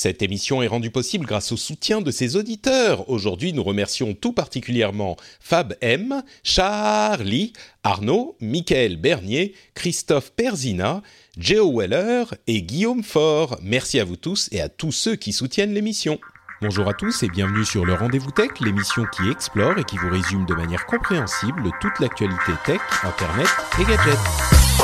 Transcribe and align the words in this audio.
Cette 0.00 0.22
émission 0.22 0.62
est 0.62 0.68
rendue 0.68 0.92
possible 0.92 1.26
grâce 1.26 1.50
au 1.50 1.56
soutien 1.56 2.00
de 2.00 2.12
ses 2.12 2.36
auditeurs. 2.36 3.10
Aujourd'hui, 3.10 3.52
nous 3.52 3.64
remercions 3.64 4.14
tout 4.14 4.32
particulièrement 4.32 5.16
Fab 5.40 5.74
M, 5.80 6.22
Charlie, 6.44 7.52
Arnaud, 7.82 8.36
Michael 8.40 8.96
Bernier, 8.96 9.56
Christophe 9.74 10.30
Perzina, 10.36 11.02
Geo 11.36 11.76
Weller 11.76 12.26
et 12.46 12.62
Guillaume 12.62 13.02
Faure. 13.02 13.58
Merci 13.60 13.98
à 13.98 14.04
vous 14.04 14.14
tous 14.14 14.48
et 14.52 14.60
à 14.60 14.68
tous 14.68 14.92
ceux 14.92 15.16
qui 15.16 15.32
soutiennent 15.32 15.74
l'émission. 15.74 16.20
Bonjour 16.62 16.86
à 16.86 16.94
tous 16.94 17.24
et 17.24 17.28
bienvenue 17.28 17.64
sur 17.64 17.84
le 17.84 17.94
Rendez-vous 17.94 18.30
Tech, 18.30 18.50
l'émission 18.60 19.02
qui 19.12 19.28
explore 19.28 19.78
et 19.78 19.84
qui 19.84 19.96
vous 19.96 20.10
résume 20.10 20.46
de 20.46 20.54
manière 20.54 20.86
compréhensible 20.86 21.72
toute 21.80 21.98
l'actualité 21.98 22.52
tech, 22.64 22.78
internet 23.02 23.48
et 23.80 23.82
gadgets. 23.82 24.77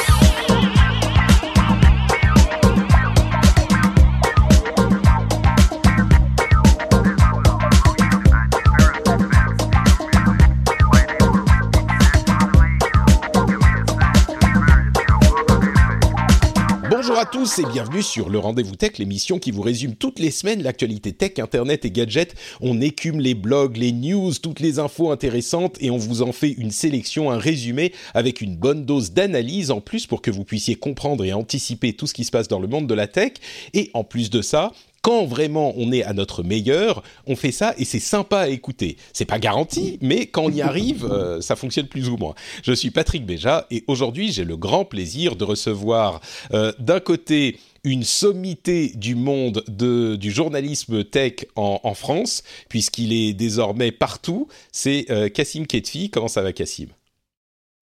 À 17.25 17.27
tous 17.27 17.59
et 17.59 17.65
bienvenue 17.73 18.03
sur 18.03 18.29
le 18.29 18.39
Rendez-vous 18.39 18.77
Tech, 18.77 18.99
l'émission 18.99 19.39
qui 19.39 19.51
vous 19.51 19.63
résume 19.63 19.95
toutes 19.95 20.19
les 20.19 20.31
semaines 20.31 20.63
l'actualité 20.63 21.15
tech, 21.15 21.39
internet 21.39 21.87
et 21.87 21.91
gadgets. 21.91 22.35
On 22.61 22.83
écume 22.83 23.19
les 23.19 23.33
blogs, 23.33 23.79
les 23.79 23.93
news, 23.93 24.35
toutes 24.35 24.61
les 24.61 24.79
infos 24.79 25.11
intéressantes 25.11 25.79
et 25.81 25.91
on 25.91 25.97
vous 25.97 26.21
en 26.21 26.33
fait 26.33 26.51
une 26.51 26.71
sélection, 26.71 27.31
un 27.31 27.39
résumé 27.39 27.95
avec 28.13 28.43
une 28.43 28.57
bonne 28.57 28.85
dose 28.85 29.13
d'analyse 29.13 29.71
en 29.71 29.81
plus 29.81 30.07
pour 30.07 30.21
que 30.21 30.31
vous 30.31 30.45
puissiez 30.45 30.75
comprendre 30.75 31.25
et 31.25 31.33
anticiper 31.33 31.95
tout 31.95 32.07
ce 32.07 32.13
qui 32.13 32.25
se 32.25 32.31
passe 32.31 32.49
dans 32.49 32.61
le 32.61 32.69
monde 32.69 32.87
de 32.87 32.95
la 32.95 33.07
tech. 33.07 33.33
Et 33.73 33.91
en 33.95 34.05
plus 34.05 34.29
de 34.29 34.43
ça, 34.43 34.73
quand 35.05 35.27
vraiment 35.27 35.75
on 35.77 35.93
est 35.93 36.03
à 36.03 36.15
notre 36.15 36.43
meilleur, 36.43 37.03
on 37.27 37.37
fait 37.37 37.53
ça 37.53 37.75
et 37.77 37.85
c'est 37.85 38.01
sympa 38.01 38.39
à 38.39 38.49
écouter. 38.49 38.97
C'est 39.13 39.27
pas 39.27 39.39
garanti, 39.39 39.99
mais 40.01 40.25
quand 40.25 40.45
on 40.45 40.51
y 40.51 40.63
arrive, 40.63 41.05
euh, 41.05 41.43
ça 41.43 41.57
fonctionne 41.57 41.89
plus 41.89 42.09
ou 42.09 42.17
moins. 42.17 42.35
Je 42.63 42.73
suis 42.73 42.91
Patrick 42.91 43.27
Béja 43.27 43.67
et 43.71 43.85
aujourd'hui 43.87 44.33
j'ai 44.33 44.45
le 44.45 44.57
grand 44.57 44.87
plaisir 44.87 45.37
de 45.37 45.45
recevoir 45.45 46.23
euh, 46.55 46.73
d'un 46.79 47.01
côté 47.01 47.59
une 47.85 48.03
sommité 48.03 48.93
du 48.95 49.15
monde 49.15 49.63
de, 49.69 50.17
du 50.17 50.31
journalisme 50.31 51.05
tech 51.05 51.35
en, 51.55 51.93
France, 51.93 52.43
puisqu'il 52.71 53.13
est 53.13 53.35
désormais 53.35 53.93
partout. 53.93 54.49
C'est 54.73 55.05
euh, 55.11 55.29
Cassim 55.29 55.67
Ketfi. 55.67 56.09
Comment 56.09 56.29
ça 56.29 56.41
va, 56.41 56.55
Cassim 56.55 56.87
Euh, 56.87 57.04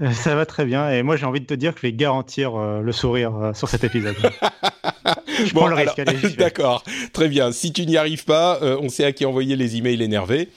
Ça 0.12 0.34
va 0.34 0.46
très 0.46 0.64
bien 0.64 0.90
et 0.90 1.02
moi 1.02 1.16
j'ai 1.16 1.26
envie 1.26 1.40
de 1.40 1.46
te 1.46 1.54
dire 1.54 1.72
que 1.74 1.80
je 1.80 1.86
vais 1.86 1.92
garantir 1.92 2.54
euh, 2.58 2.80
le 2.80 2.92
sourire 2.92 3.36
euh, 3.36 3.54
sur 3.54 3.68
cet 3.68 3.84
épisode. 3.84 4.16
je 5.46 5.52
prends 5.54 5.66
le 5.68 5.74
risque. 5.74 5.98
alors. 5.98 6.14
D'accord, 6.38 6.84
très 7.12 7.28
bien. 7.28 7.52
Si 7.52 7.72
tu 7.72 7.86
n'y 7.86 7.96
arrives 7.96 8.24
pas, 8.24 8.58
euh, 8.62 8.76
on 8.80 8.88
sait 8.88 9.04
à 9.04 9.12
qui 9.12 9.24
envoyer 9.24 9.54
les 9.56 9.76
emails 9.76 10.02
énervés. 10.02 10.48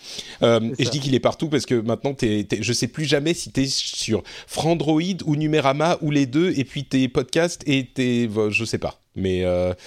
Et 0.41 0.83
je 0.85 0.89
dis 0.89 0.99
qu'il 0.99 1.15
est 1.15 1.19
partout 1.19 1.49
parce 1.49 1.65
que 1.65 1.75
maintenant, 1.75 2.13
t'es, 2.13 2.43
t'es- 2.47 2.61
je 2.61 2.73
sais 2.73 2.87
plus 2.87 3.05
jamais 3.05 3.33
si 3.33 3.52
tu 3.52 3.61
es 3.61 3.65
sur 3.67 4.23
Frandroid 4.47 5.02
ou 5.25 5.36
Numérama 5.36 5.97
ou 6.02 6.11
les 6.11 6.25
deux, 6.25 6.52
et 6.58 6.64
puis 6.64 6.86
tes 6.86 7.08
podcasts 7.08 7.64
et 7.67 7.86
tes... 7.86 8.30
Je 8.49 8.65
sais 8.65 8.77
pas, 8.77 8.99
mais 9.15 9.43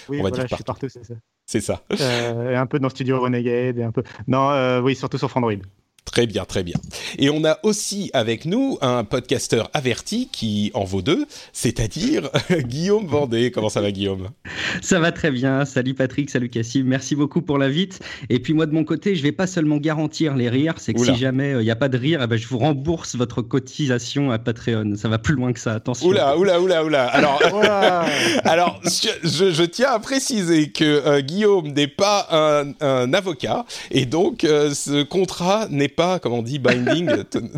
Oui, 0.09 0.19
on 0.21 0.22
va 0.25 0.31
voilà, 0.31 0.37
dire 0.37 0.43
je 0.50 0.54
suis 0.54 0.65
partout. 0.65 0.87
partout, 0.87 0.88
c'est 0.88 1.04
ça. 1.04 1.15
c'est 1.47 1.60
ça. 1.60 2.50
Et 2.50 2.56
un 2.56 2.66
peu 2.66 2.78
dans 2.78 2.88
Studio 2.88 3.21
Renegade 3.21 3.78
et 3.78 3.83
un 3.83 3.93
peu. 3.93 4.03
Non, 4.27 4.81
oui, 4.83 4.94
surtout 4.97 5.19
sur 5.19 5.34
Android. 5.37 5.53
Très 6.11 6.27
bien, 6.27 6.45
très 6.45 6.63
bien. 6.63 6.77
Et 7.19 7.29
on 7.31 7.45
a 7.45 7.59
aussi 7.63 8.11
avec 8.15 8.45
nous 8.47 8.79
un 8.81 9.05
podcasteur 9.05 9.71
averti 9.75 10.29
qui 10.33 10.71
en 10.75 10.85
vaut 10.85 11.03
deux, 11.03 11.27
c'est-à-dire 11.53 12.31
Guillaume 12.51 13.07
Vendée. 13.07 13.51
Comment 13.51 13.69
ça 13.69 13.81
va, 13.81 13.91
Guillaume? 13.93 14.29
Ça 14.81 14.99
va 15.01 15.13
très 15.13 15.31
bien. 15.31 15.65
Salut 15.65 15.95
Patrick, 15.95 16.31
salut 16.31 16.49
Cassim. 16.49 16.85
Merci 16.87 17.15
beaucoup 17.15 17.43
pour 17.43 17.59
l'invite. 17.59 18.01
Et 18.31 18.39
puis 18.41 18.55
moi 18.55 18.67
de 18.67 18.73
mon 18.73 18.85
côté, 18.85 19.15
je 19.17 19.23
vais 19.23 19.33
pas 19.33 19.47
seulement 19.47 19.77
garantir 19.77 20.35
les 20.35 20.49
rires, 20.49 20.75
c'est 20.79 20.95
que 20.95 21.01
Oula. 21.01 21.15
si 21.15 21.21
jamais 21.21 21.53
il 21.53 21.59
n'y 21.59 21.71
a 21.71 21.77
pas 21.77 21.89
de 21.89 21.99
rire, 21.99 22.21
eh 22.23 22.27
ben, 22.27 22.37
je 22.37 22.49
vous 22.49 22.59
rembourse 22.59 23.15
votre 23.15 23.43
cotisation 23.43 24.31
à 24.31 24.39
Patreon. 24.39 24.95
Ça 24.97 25.09
va 25.09 25.19
plus 25.19 25.35
loin 25.35 25.53
que 25.53 25.61
ça. 25.61 25.75
Attention. 25.75 26.09
Oula, 26.09 26.37
oula, 26.39 26.61
oula, 26.61 26.85
oula. 26.85 27.07
Alors. 27.07 27.41
Alors, 28.45 28.81
je, 28.85 29.09
je- 29.29 29.51
je 29.53 29.63
tiens 29.65 29.91
à 29.91 29.99
préciser 29.99 30.71
que 30.71 30.85
euh, 30.85 31.21
Guillaume 31.21 31.69
n'est 31.69 31.87
pas 31.89 32.27
un, 32.31 32.73
un 32.81 33.13
avocat 33.13 33.65
et 33.91 34.07
donc 34.07 34.45
euh, 34.45 34.73
ce 34.75 35.03
contrat 35.03 35.67
n'est 35.71 35.89
pas, 35.98 36.20
comment 36.20 36.38
on 36.38 36.42
dit, 36.42 36.60
binding. 36.60 37.10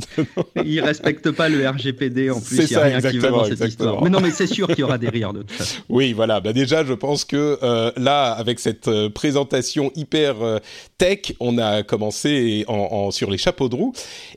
Il 0.64 0.80
respecte 0.80 1.30
pas 1.30 1.50
le 1.50 1.68
RGPD 1.68 2.30
en 2.30 2.40
plus. 2.40 2.56
C'est 2.56 2.66
ça, 2.68 2.84
rien 2.84 2.96
qui 2.96 3.02
va 3.02 3.08
exactement, 3.10 3.36
dans 3.36 3.44
cette 3.44 3.52
exactement. 3.52 3.88
histoire. 3.90 4.02
Mais 4.04 4.08
non, 4.08 4.20
mais 4.20 4.30
c'est 4.30 4.46
sûr 4.46 4.66
qu'il 4.68 4.78
y 4.78 4.82
aura 4.82 4.96
des 4.96 5.10
rires 5.10 5.34
de 5.34 5.40
toute 5.40 5.50
façon. 5.52 5.82
oui, 5.90 6.14
voilà. 6.14 6.40
Bah 6.40 6.54
déjà, 6.54 6.82
je 6.82 6.94
pense 6.94 7.26
que 7.26 7.58
euh, 7.62 7.92
là, 7.98 8.32
avec 8.32 8.58
cette 8.58 8.88
euh, 8.88 9.10
présentation 9.10 9.92
hyper 9.94 10.40
euh, 10.42 10.58
tech, 10.96 11.34
on 11.38 11.58
a 11.58 11.82
commencé 11.82 12.64
en, 12.66 12.72
en- 12.74 13.10
sur 13.10 13.30
les 13.30 13.36
chapeaux 13.36 13.68
de 13.68 13.74
roue. 13.74 13.92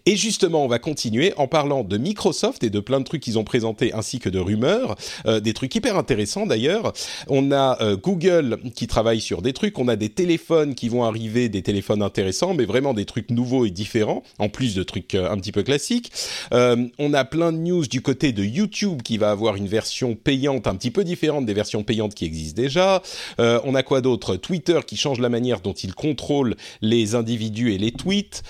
Et 0.06 0.18
justement, 0.18 0.66
on 0.66 0.68
va 0.68 0.80
continuer 0.80 1.34
en 1.38 1.48
parlant 1.48 1.86
de 1.86 1.98
Microsoft 1.98 2.62
et 2.66 2.70
de 2.70 2.82
plein 2.82 3.00
de 3.00 3.06
trucs 3.06 3.22
qu'ils 3.22 3.40
ont 3.40 3.46
présentés 3.46 3.94
ainsi 3.94 4.20
que 4.20 4.28
de 4.28 4.40
rumeurs, 4.40 4.96
euh, 5.28 5.40
des 5.40 5.54
trucs 5.54 5.74
hyper 5.74 5.98
intéressants 5.98 6.46
d'ailleurs. 6.46 6.92
On 7.30 7.54
a 7.54 7.78
Google 7.96 8.58
qui 8.76 8.88
travaille 8.88 9.22
sur 9.22 9.42
des 9.42 9.54
trucs, 9.54 9.80
on 9.80 9.88
a 9.88 9.96
des 9.96 10.10
téléphones 10.10 10.76
qui 10.76 10.90
vont 10.90 11.06
arriver, 11.06 11.48
des 11.48 11.62
téléphones 11.62 12.02
intéressants, 12.02 12.54
mais 12.54 12.66
vraiment 12.66 12.94
des 12.94 13.06
trucs 13.06 13.30
nouveaux 13.32 13.66
et 13.66 13.70
différents, 13.70 13.93
en 14.02 14.50
plus 14.50 14.76
de 14.76 14.84
trucs 14.84 15.16
euh, 15.16 15.30
un 15.30 15.38
petit 15.38 15.52
peu 15.52 15.64
classiques. 15.64 16.12
Euh, 16.54 16.88
on 17.00 17.14
a 17.14 17.26
plein 17.26 17.52
de 17.52 17.58
news 17.58 17.86
du 17.86 18.02
côté 18.02 18.32
de 18.32 18.44
YouTube 18.44 19.02
qui 19.04 19.18
va 19.18 19.32
avoir 19.32 19.56
une 19.56 19.68
version 19.68 20.16
payante 20.16 20.68
un 20.68 20.76
petit 20.76 20.92
peu 20.92 21.04
différente 21.04 21.46
des 21.46 21.54
versions 21.54 21.84
payantes 21.84 22.16
qui 22.16 22.26
existent 22.26 22.62
déjà. 22.62 23.02
Euh, 23.40 23.60
on 23.64 23.76
a 23.76 23.84
quoi 23.84 24.02
d'autre? 24.02 24.36
Twitter 24.36 24.80
qui 24.86 24.98
change 24.98 25.20
la 25.20 25.30
manière 25.30 25.62
dont 25.62 25.74
il 25.74 25.94
contrôle 25.94 26.56
les 26.82 27.16
individus 27.16 27.74
et 27.74 27.78
les 27.78 27.92
tweets. 27.92 28.44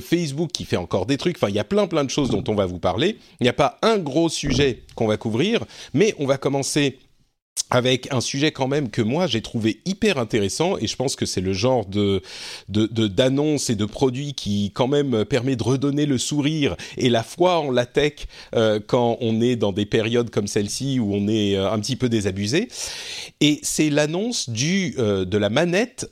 Facebook 0.00 0.50
qui 0.52 0.64
fait 0.64 0.76
encore 0.76 1.06
des 1.06 1.16
trucs. 1.16 1.36
Enfin, 1.36 1.48
il 1.48 1.54
y 1.54 1.58
a 1.58 1.64
plein 1.64 1.86
plein 1.86 2.04
de 2.04 2.10
choses 2.10 2.30
dont 2.30 2.44
on 2.48 2.54
va 2.54 2.66
vous 2.66 2.78
parler. 2.78 3.18
Il 3.40 3.44
n'y 3.44 3.48
a 3.48 3.54
pas 3.54 3.78
un 3.82 3.98
gros 3.98 4.28
sujet 4.28 4.82
qu'on 4.94 5.06
va 5.06 5.16
couvrir, 5.16 5.64
mais 5.94 6.14
on 6.18 6.26
va 6.26 6.36
commencer 6.38 6.98
avec 7.70 8.12
un 8.12 8.20
sujet 8.20 8.52
quand 8.52 8.68
même 8.68 8.90
que 8.90 9.02
moi 9.02 9.26
j'ai 9.26 9.42
trouvé 9.42 9.80
hyper 9.84 10.18
intéressant 10.18 10.76
et 10.78 10.86
je 10.86 10.94
pense 10.96 11.16
que 11.16 11.26
c'est 11.26 11.40
le 11.40 11.52
genre 11.52 11.84
de 11.86 12.22
de- 12.68 12.86
de- 12.86 13.08
d'annonce 13.08 13.70
et 13.70 13.74
de 13.74 13.84
produit 13.84 14.34
qui 14.34 14.70
quand 14.74 14.88
même 14.88 15.24
permet 15.24 15.56
de 15.56 15.62
redonner 15.62 16.06
le 16.06 16.18
sourire 16.18 16.76
et 16.96 17.08
la 17.08 17.22
foi 17.22 17.58
en 17.58 17.70
la 17.70 17.86
tech 17.86 18.12
euh, 18.54 18.78
quand 18.86 19.18
on 19.20 19.40
est 19.40 19.56
dans 19.56 19.72
des 19.72 19.86
périodes 19.86 20.30
comme 20.30 20.46
celle-ci 20.46 21.00
où 21.00 21.12
on 21.14 21.26
est 21.28 21.56
euh, 21.56 21.70
un 21.70 21.78
petit 21.80 21.96
peu 21.96 22.08
désabusé. 22.08 22.68
Et 23.40 23.58
c'est 23.62 23.90
l'annonce 23.90 24.48
du 24.48 24.94
euh, 24.98 25.24
de 25.24 25.38
la 25.38 25.50
manette 25.50 26.10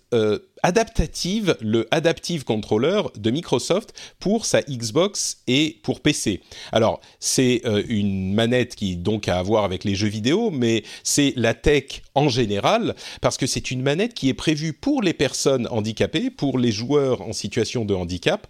adaptative, 0.65 1.57
le 1.61 1.87
Adaptive 1.91 2.45
Controller 2.45 3.03
de 3.19 3.31
Microsoft 3.31 3.93
pour 4.19 4.47
sa 4.47 4.63
Xbox 4.63 5.43
et 5.47 5.79
pour 5.83 6.01
PC. 6.01 6.41
Alors, 6.73 7.03
c'est 7.21 7.61
euh, 7.67 7.83
une 7.87 8.33
manette 8.33 8.75
qui 8.75 8.97
donc 8.97 9.29
a 9.29 9.39
à 9.39 9.43
voir 9.43 9.65
avec 9.65 9.85
les 9.85 9.95
jeux 9.95 10.09
vidéo, 10.09 10.51
mais 10.51 10.83
c'est 11.03 11.35
la 11.37 11.53
tech 11.53 12.01
en 12.15 12.31
général, 12.31 12.95
parce 13.21 13.37
que 13.37 13.47
c'est 13.47 13.71
une 13.71 13.83
manette 13.83 14.15
qui 14.15 14.31
est 14.31 14.35
prévue 14.35 14.73
pour 14.73 15.03
les 15.03 15.13
personnes 15.13 15.69
handicapées, 15.71 16.31
pour 16.31 16.59
les 16.59 16.73
joueurs 16.73 17.21
en 17.21 17.35
situation 17.35 17.85
de 17.85 17.93
handicap, 17.93 18.47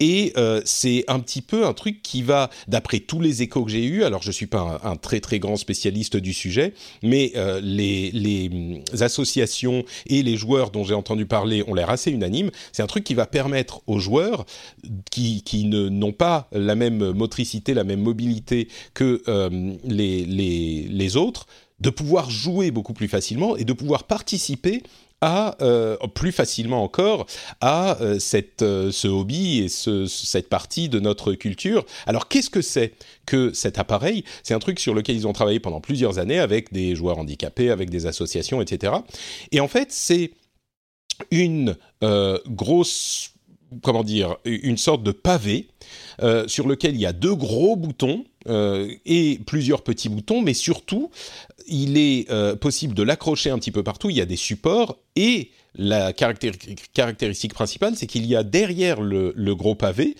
et 0.00 0.32
euh, 0.36 0.62
c'est 0.64 1.04
un 1.06 1.20
petit 1.20 1.42
peu 1.42 1.64
un 1.64 1.74
truc 1.74 2.02
qui 2.02 2.22
va, 2.22 2.50
d'après 2.66 2.98
tous 2.98 3.20
les 3.20 3.42
échos 3.42 3.64
que 3.64 3.70
j'ai 3.70 3.84
eus, 3.84 4.02
alors 4.02 4.22
je 4.22 4.32
suis 4.32 4.48
pas 4.48 4.80
un, 4.82 4.90
un 4.90 4.96
très 4.96 5.20
très 5.20 5.38
grand 5.38 5.56
spécialiste 5.56 6.16
du 6.16 6.32
sujet, 6.32 6.74
mais 7.04 7.32
euh, 7.36 7.60
les, 7.62 8.10
les 8.10 8.48
hum, 8.48 8.82
associations 9.00 9.84
et 10.06 10.24
les 10.24 10.36
joueurs 10.36 10.72
dont 10.72 10.82
j'ai 10.82 10.94
entendu 10.94 11.24
parler 11.24 11.51
ont 11.66 11.74
l'air 11.74 11.90
assez 11.90 12.10
unanimes. 12.10 12.50
C'est 12.72 12.82
un 12.82 12.86
truc 12.86 13.04
qui 13.04 13.14
va 13.14 13.26
permettre 13.26 13.82
aux 13.86 13.98
joueurs 13.98 14.46
qui, 15.10 15.42
qui 15.42 15.64
ne 15.66 15.88
n'ont 15.88 16.12
pas 16.12 16.48
la 16.52 16.74
même 16.74 17.12
motricité, 17.12 17.74
la 17.74 17.84
même 17.84 18.00
mobilité 18.00 18.68
que 18.94 19.22
euh, 19.28 19.50
les, 19.84 20.24
les, 20.24 20.86
les 20.88 21.16
autres, 21.16 21.46
de 21.80 21.90
pouvoir 21.90 22.30
jouer 22.30 22.70
beaucoup 22.70 22.94
plus 22.94 23.08
facilement 23.08 23.56
et 23.56 23.64
de 23.64 23.72
pouvoir 23.72 24.04
participer 24.04 24.82
à 25.22 25.56
plus 26.14 26.32
facilement 26.32 26.82
encore 26.82 27.26
à 27.60 27.96
cette, 28.18 28.58
ce 28.58 29.06
hobby 29.06 29.60
et 29.60 29.68
ce, 29.68 30.06
cette 30.06 30.48
partie 30.48 30.88
de 30.88 30.98
notre 30.98 31.34
culture. 31.34 31.86
Alors 32.06 32.26
qu'est-ce 32.26 32.50
que 32.50 32.60
c'est 32.60 32.94
que 33.24 33.52
cet 33.52 33.78
appareil? 33.78 34.24
C'est 34.42 34.52
un 34.52 34.58
truc 34.58 34.80
sur 34.80 34.94
lequel 34.94 35.14
ils 35.14 35.28
ont 35.28 35.32
travaillé 35.32 35.60
pendant 35.60 35.80
plusieurs 35.80 36.18
années 36.18 36.40
avec 36.40 36.72
des 36.72 36.96
joueurs 36.96 37.18
handicapés, 37.18 37.70
avec 37.70 37.88
des 37.88 38.06
associations, 38.06 38.60
etc. 38.60 38.94
Et 39.52 39.60
en 39.60 39.68
fait, 39.68 39.92
c'est 39.92 40.32
une 41.30 41.76
grosse 42.46 43.32
comment 43.82 44.04
dire, 44.04 44.36
une 44.44 44.76
sorte 44.76 45.02
de 45.02 45.12
pavé 45.12 45.68
euh, 46.22 46.46
sur 46.48 46.68
lequel 46.68 46.94
il 46.94 47.00
y 47.00 47.06
a 47.06 47.12
deux 47.12 47.34
gros 47.34 47.76
boutons 47.76 48.24
euh, 48.48 48.92
et 49.06 49.40
plusieurs 49.46 49.82
petits 49.82 50.08
boutons, 50.08 50.42
mais 50.42 50.54
surtout, 50.54 51.10
il 51.66 51.96
est 51.96 52.30
euh, 52.30 52.56
possible 52.56 52.94
de 52.94 53.02
l'accrocher 53.02 53.50
un 53.50 53.58
petit 53.58 53.70
peu 53.70 53.82
partout. 53.82 54.10
Il 54.10 54.16
y 54.16 54.20
a 54.20 54.26
des 54.26 54.36
supports 54.36 54.98
et 55.16 55.50
la 55.74 56.12
caractéristique 56.12 57.54
principale, 57.54 57.96
c'est 57.96 58.06
qu'il 58.06 58.26
y 58.26 58.36
a 58.36 58.42
derrière 58.42 59.00
le, 59.00 59.32
le 59.34 59.54
gros 59.54 59.74
pavé 59.74 60.16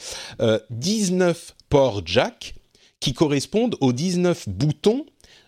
19 0.70 1.54
ports 1.68 2.00
jack 2.06 2.54
qui 3.00 3.12
correspondent 3.12 3.76
aux 3.80 3.92
19 3.92 4.48
boutons 4.48 5.04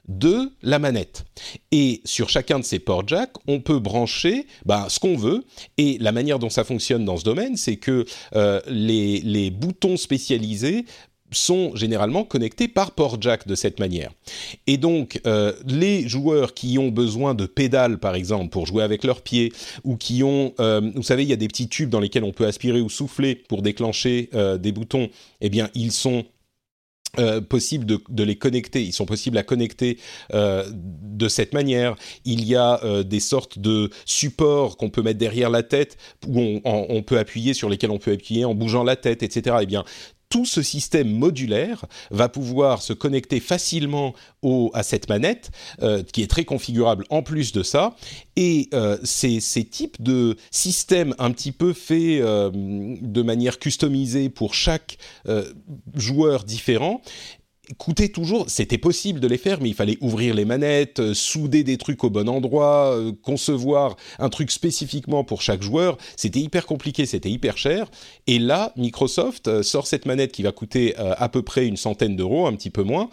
de 0.09 0.53
la 0.63 0.79
manette. 0.79 1.25
Et 1.73 2.03
sur 2.05 2.29
chacun 2.29 2.59
de 2.59 2.65
ces 2.65 2.79
ports 2.79 3.07
jack, 3.07 3.33
on 3.47 3.61
peut 3.61 3.79
brancher 3.79 4.47
bah, 4.67 4.87
ce 4.89 5.01
qu'on 5.01 5.17
veut. 5.17 5.45
Et 5.79 5.99
la 6.01 6.13
manière 6.13 6.39
dont 6.39 6.51
ça 6.51 6.65
fonctionne 6.65 7.05
dans 7.05 7.17
ce 7.17 7.25
domaine, 7.25 7.57
c'est 7.57 7.77
que 7.77 8.05
euh, 8.35 8.61
les, 8.67 9.51
boutons 9.51 9.97
spécialisés 9.97 10.85
sont 11.33 11.75
généralement 11.75 12.23
connectés 12.25 12.69
par 12.69 12.93
port 12.93 13.21
jack 13.21 13.49
de 13.49 13.55
cette 13.55 13.81
manière. 13.81 14.13
Et 14.67 14.77
donc, 14.77 15.21
euh, 15.27 15.53
les 15.67 16.09
joueurs 16.09 16.55
qui 16.55 16.79
ont 16.79 16.89
besoin 16.89 17.35
de 17.35 17.47
pédales, 17.47 17.99
par 17.99 18.15
exemple, 18.15 18.51
pour 18.51 18.67
jouer 18.67 18.85
avec 18.85 19.05
leurs 19.05 19.21
pieds, 19.21 19.53
ou 19.83 19.97
qui 19.97 20.23
ont, 20.23 20.55
euh, 20.61 20.93
vous 20.95 21.03
savez, 21.03 21.25
il 21.25 21.29
y 21.29 21.33
a 21.33 21.37
des 21.37 21.49
petits 21.49 21.69
tubes 21.69 21.91
dans 21.91 21.99
lesquels 21.99 22.25
on 22.25 22.33
peut 22.33 22.47
aspirer 22.47 22.81
ou 22.81 22.89
souffler 22.89 23.35
pour 23.35 23.63
déclencher 23.63 24.31
des 24.61 24.73
boutons, 24.73 25.09
eh 25.41 25.49
bien, 25.49 25.71
ils 25.75 25.93
sont 25.93 26.25
euh, 27.19 27.41
possible 27.41 27.85
de, 27.87 28.25
les 28.25 28.37
connecter, 28.37 28.83
ils 28.83 28.93
sont 28.93 29.07
possibles 29.07 29.39
à 29.39 29.43
connecter 29.43 29.99
euh, 30.33 30.65
de 30.73 31.29
cette 31.29 31.55
manière. 31.55 31.97
Il 32.25 32.45
y 32.45 32.57
a 32.57 32.83
euh, 32.85 33.03
des 33.03 33.21
sortes 33.21 33.59
de 33.59 33.91
supports 34.05 34.77
qu'on 34.77 34.91
peut 34.91 35.03
mettre 35.03 35.19
derrière 35.19 35.51
la 35.51 35.63
tête, 35.63 35.97
où 36.27 36.41
on, 36.41 36.61
on, 36.65 37.03
peut 37.03 37.19
appuyer, 37.19 37.55
sur 37.55 37.69
lesquels 37.69 37.91
on 37.91 37.99
peut 37.99 38.13
appuyer 38.13 38.45
en 38.45 38.55
bougeant 38.55 38.85
la 38.85 38.97
tête, 38.97 39.23
etc. 39.23 39.57
Eh 39.63 39.67
bien, 39.67 39.85
tout 40.35 40.45
ce 40.45 40.63
système 40.63 41.09
modulaire 41.13 41.85
va 42.11 42.29
pouvoir 42.29 42.83
se 42.83 42.93
connecter 42.93 43.39
facilement 43.39 44.15
à 44.73 44.83
cette 44.83 45.09
manette, 45.09 45.53
euh, 45.81 46.03
qui 46.03 46.23
est 46.23 46.27
très 46.27 46.45
configurable 46.45 47.05
en 47.09 47.23
plus 47.23 47.53
de 47.53 47.63
ça. 47.63 47.95
Et 48.35 48.69
euh, 48.75 48.99
ces, 49.05 49.39
types 49.71 50.03
de 50.03 50.37
systèmes 50.51 51.15
un 51.21 51.31
petit 51.31 51.53
peu 51.53 51.73
faits 51.73 52.21
euh, 52.21 52.51
de 52.53 53.23
manière 53.23 53.61
customisée 53.61 54.29
pour 54.29 54.55
chaque 54.55 54.99
joueur 55.95 56.43
différent, 56.43 57.01
coûtait 57.79 58.09
toujours, 58.09 58.45
c'était 58.49 58.79
possible 58.79 59.21
de 59.21 59.29
les 59.29 59.39
faire, 59.39 59.61
mais 59.61 59.69
il 59.69 59.75
fallait 59.75 59.99
ouvrir 60.01 60.35
les 60.35 60.45
manettes, 60.45 61.01
euh, 61.01 61.15
souder 61.15 61.65
des 61.65 61.77
trucs 61.77 62.05
au 62.05 62.11
bon 62.11 62.29
endroit, 62.29 62.95
euh, 62.95 63.13
concevoir 63.23 63.97
un 64.19 64.29
truc 64.29 64.51
spécifiquement 64.51 65.25
pour 65.25 65.43
chaque 65.43 65.63
joueur. 65.63 65.97
C'était 66.17 66.41
hyper 66.41 66.67
compliqué, 66.67 67.07
c'était 67.07 67.31
hyper 67.31 67.57
cher. 67.57 67.91
Et 68.27 68.39
là, 68.39 68.73
Microsoft 68.77 69.49
euh, 69.49 69.63
sort 69.63 69.87
cette 69.87 70.07
manette 70.07 70.33
qui 70.33 70.43
va 70.43 70.53
coûter 70.53 70.95
à 70.97 71.29
peu 71.29 71.43
près 71.43 71.67
une 71.67 71.77
centaine 71.77 72.17
d'euros, 72.17 72.47
un 72.47 72.55
petit 72.55 72.71
peu 72.71 72.83
moins, 72.83 73.09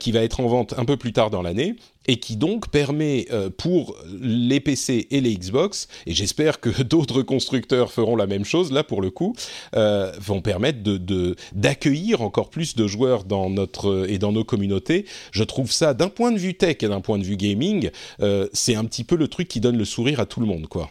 qui 0.00 0.12
va 0.12 0.22
être 0.22 0.40
en 0.40 0.46
vente 0.46 0.74
un 0.76 0.84
peu 0.84 0.96
plus 0.96 1.12
tard 1.12 1.30
dans 1.30 1.42
l'année 1.42 1.76
et 2.08 2.16
qui 2.16 2.36
donc 2.36 2.70
permet 2.70 3.26
euh, 3.30 3.50
pour 3.50 3.96
les 4.20 4.58
PC 4.60 5.06
et 5.10 5.20
les 5.20 5.36
Xbox, 5.36 5.86
et 6.06 6.14
j'espère 6.14 6.58
que 6.60 6.82
d'autres 6.82 7.22
constructeurs 7.22 7.92
feront 7.92 8.16
la 8.16 8.26
même 8.26 8.44
chose 8.44 8.72
là 8.72 8.82
pour 8.82 9.00
le 9.00 9.10
coup, 9.10 9.36
euh, 9.76 10.10
vont 10.18 10.40
permettre 10.40 10.82
de 10.82 11.36
d'accueillir 11.52 12.22
encore 12.22 12.50
plus 12.50 12.74
de 12.74 12.86
joueurs 12.86 13.24
dans 13.24 13.50
notre 13.50 14.06
et 14.08 14.18
dans 14.18 14.32
nos 14.32 14.44
communautés. 14.44 15.04
Je 15.32 15.44
trouve 15.44 15.70
ça 15.70 15.94
d'un 15.94 16.08
point 16.08 16.32
de 16.32 16.38
vue 16.38 16.54
tech 16.54 16.78
et 16.80 16.88
d'un 16.88 17.00
point 17.00 17.18
de 17.18 17.24
vue 17.24 17.36
gaming, 17.36 17.90
euh, 18.20 18.48
c'est 18.52 18.74
un 18.74 18.84
petit 18.84 19.04
peu 19.04 19.16
le 19.16 19.28
truc 19.28 19.48
qui 19.48 19.60
donne 19.60 19.76
le 19.76 19.84
sourire 19.84 20.20
à 20.20 20.26
tout 20.26 20.40
le 20.40 20.46
monde 20.46 20.66
quoi. 20.66 20.90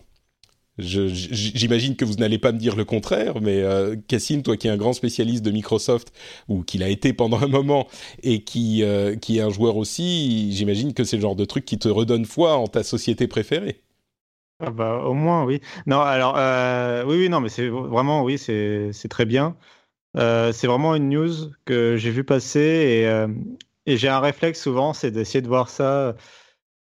J'imagine 0.79 1.95
que 1.95 2.05
vous 2.05 2.15
n'allez 2.15 2.37
pas 2.37 2.51
me 2.51 2.59
dire 2.59 2.75
le 2.75 2.85
contraire, 2.85 3.41
mais 3.41 3.61
euh, 3.63 3.95
Cassine, 4.07 4.43
toi 4.43 4.57
qui 4.57 4.67
es 4.67 4.69
un 4.69 4.77
grand 4.77 4.93
spécialiste 4.93 5.43
de 5.43 5.49
Microsoft, 5.49 6.13
ou 6.47 6.61
qui 6.63 6.77
l'a 6.77 6.89
été 6.89 7.13
pendant 7.13 7.41
un 7.41 7.47
moment, 7.47 7.87
et 8.21 8.43
qui, 8.43 8.83
euh, 8.83 9.15
qui 9.15 9.39
est 9.39 9.41
un 9.41 9.49
joueur 9.49 9.77
aussi, 9.77 10.51
j'imagine 10.53 10.93
que 10.93 11.03
c'est 11.03 11.15
le 11.15 11.23
genre 11.23 11.35
de 11.35 11.45
truc 11.45 11.65
qui 11.65 11.79
te 11.79 11.87
redonne 11.87 12.25
foi 12.25 12.57
en 12.57 12.67
ta 12.67 12.83
société 12.83 13.27
préférée. 13.27 13.81
Ah 14.59 14.71
bah, 14.71 15.01
au 15.03 15.13
moins, 15.13 15.45
oui. 15.45 15.61
Non, 15.87 16.01
alors, 16.01 16.35
euh, 16.37 17.03
oui, 17.05 17.17
oui, 17.17 17.29
non, 17.29 17.41
mais 17.41 17.49
c'est 17.49 17.69
vraiment, 17.69 18.23
oui, 18.23 18.37
c'est 18.37 18.91
très 19.09 19.25
bien. 19.25 19.55
c'est 20.15 20.67
vraiment 20.67 20.95
une 20.95 21.09
news 21.09 21.51
que 21.65 21.97
j'ai 21.97 22.11
vu 22.11 22.23
passer, 22.23 23.07
et 23.87 23.97
j'ai 23.97 24.09
un 24.09 24.19
réflexe 24.19 24.61
souvent, 24.61 24.93
c'est 24.93 25.11
d'essayer 25.11 25.41
de 25.41 25.47
voir 25.47 25.69
ça 25.69 26.15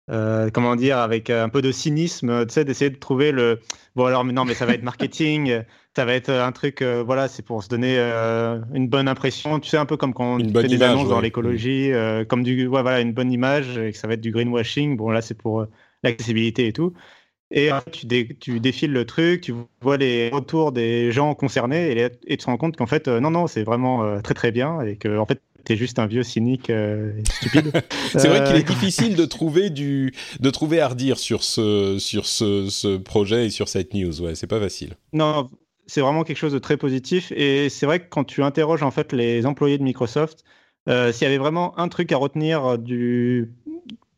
euh, 0.09 0.49
comment 0.51 0.75
dire, 0.75 0.97
avec 0.97 1.29
euh, 1.29 1.43
un 1.43 1.49
peu 1.49 1.61
de 1.61 1.71
cynisme, 1.71 2.45
tu 2.47 2.53
sais, 2.53 2.65
d'essayer 2.65 2.89
de 2.89 2.97
trouver 2.97 3.31
le. 3.31 3.59
Bon, 3.95 4.05
alors, 4.05 4.23
mais 4.23 4.33
non, 4.33 4.43
mais 4.43 4.55
ça 4.55 4.65
va 4.65 4.73
être 4.73 4.83
marketing, 4.83 5.61
ça 5.95 6.05
va 6.05 6.13
être 6.13 6.31
un 6.31 6.51
truc, 6.51 6.81
euh, 6.81 7.03
voilà, 7.05 7.27
c'est 7.27 7.43
pour 7.43 7.63
se 7.63 7.69
donner 7.69 7.99
une 8.73 8.87
bonne 8.87 9.07
impression, 9.07 9.59
tu 9.59 9.69
sais, 9.69 9.77
un 9.77 9.85
peu 9.85 9.97
comme 9.97 10.13
quand 10.13 10.41
on 10.41 10.61
fait 10.61 10.67
des 10.67 10.81
annonces 10.81 11.09
dans 11.09 11.21
l'écologie, 11.21 11.91
comme 12.27 12.43
du, 12.43 12.67
ouais, 12.67 12.81
voilà, 12.81 13.01
une 13.01 13.13
bonne 13.13 13.31
image, 13.31 13.77
et 13.77 13.91
que 13.91 13.97
ça 13.97 14.07
va 14.07 14.15
être 14.15 14.21
du 14.21 14.31
greenwashing. 14.31 14.97
Bon, 14.97 15.11
là, 15.11 15.21
c'est 15.21 15.37
pour 15.37 15.65
l'accessibilité 16.03 16.67
et 16.67 16.73
tout. 16.73 16.93
Et 17.51 17.71
tu, 17.91 18.07
tu, 18.37 18.59
défiles 18.59 18.93
le 18.93 19.05
truc, 19.05 19.41
tu 19.41 19.55
vois 19.81 19.97
les 19.97 20.29
retours 20.29 20.71
des 20.71 21.11
gens 21.11 21.33
concernés 21.33 21.91
et, 21.91 22.05
et 22.27 22.37
tu 22.37 22.37
te 22.37 22.45
rends 22.45 22.57
compte 22.57 22.77
qu'en 22.77 22.85
fait, 22.85 23.07
non, 23.07 23.31
non, 23.31 23.47
c'est 23.47 23.63
vraiment 23.63 24.21
très 24.21 24.35
très 24.35 24.51
bien 24.51 24.81
et 24.81 24.97
que 24.97 25.17
en 25.17 25.25
fait, 25.25 25.41
t'es 25.63 25.75
juste 25.75 25.99
un 25.99 26.07
vieux 26.07 26.23
cynique 26.23 26.69
euh, 26.69 27.11
stupide. 27.23 27.71
c'est 28.11 28.27
vrai 28.27 28.43
qu'il 28.43 28.55
est 28.55 28.69
euh, 28.69 28.73
difficile 28.73 29.15
de 29.15 29.25
trouver 29.25 29.69
du, 29.69 30.13
de 30.39 30.49
trouver 30.49 30.81
à 30.81 30.87
redire 30.87 31.17
sur 31.17 31.43
ce, 31.43 31.97
sur 31.99 32.25
ce, 32.25 32.69
ce 32.69 32.97
projet 32.97 33.47
et 33.47 33.49
sur 33.49 33.67
cette 33.67 33.93
news. 33.93 34.21
Ouais, 34.21 34.35
c'est 34.35 34.47
pas 34.47 34.59
facile. 34.59 34.95
Non, 35.13 35.49
c'est 35.87 36.01
vraiment 36.01 36.23
quelque 36.23 36.37
chose 36.37 36.53
de 36.53 36.59
très 36.59 36.77
positif. 36.77 37.31
Et 37.35 37.69
c'est 37.69 37.85
vrai 37.85 37.99
que 37.99 38.09
quand 38.09 38.23
tu 38.23 38.43
interroges 38.43 38.83
en 38.83 38.91
fait 38.91 39.13
les 39.13 39.45
employés 39.45 39.77
de 39.77 39.83
Microsoft, 39.83 40.43
euh, 40.87 41.11
s'il 41.11 41.23
y 41.23 41.27
avait 41.27 41.37
vraiment 41.37 41.77
un 41.79 41.87
truc 41.87 42.11
à 42.11 42.17
retenir 42.17 42.77
du, 42.77 43.53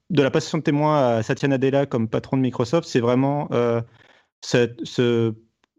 de 0.09 0.23
la 0.23 0.31
passation 0.31 0.57
de 0.57 0.63
témoin 0.63 1.17
à 1.17 1.23
Satya 1.23 1.47
Nadella 1.47 1.85
comme 1.85 2.07
patron 2.07 2.37
de 2.37 2.41
Microsoft, 2.41 2.87
c'est 2.87 2.99
vraiment 2.99 3.49
ce 4.41 5.33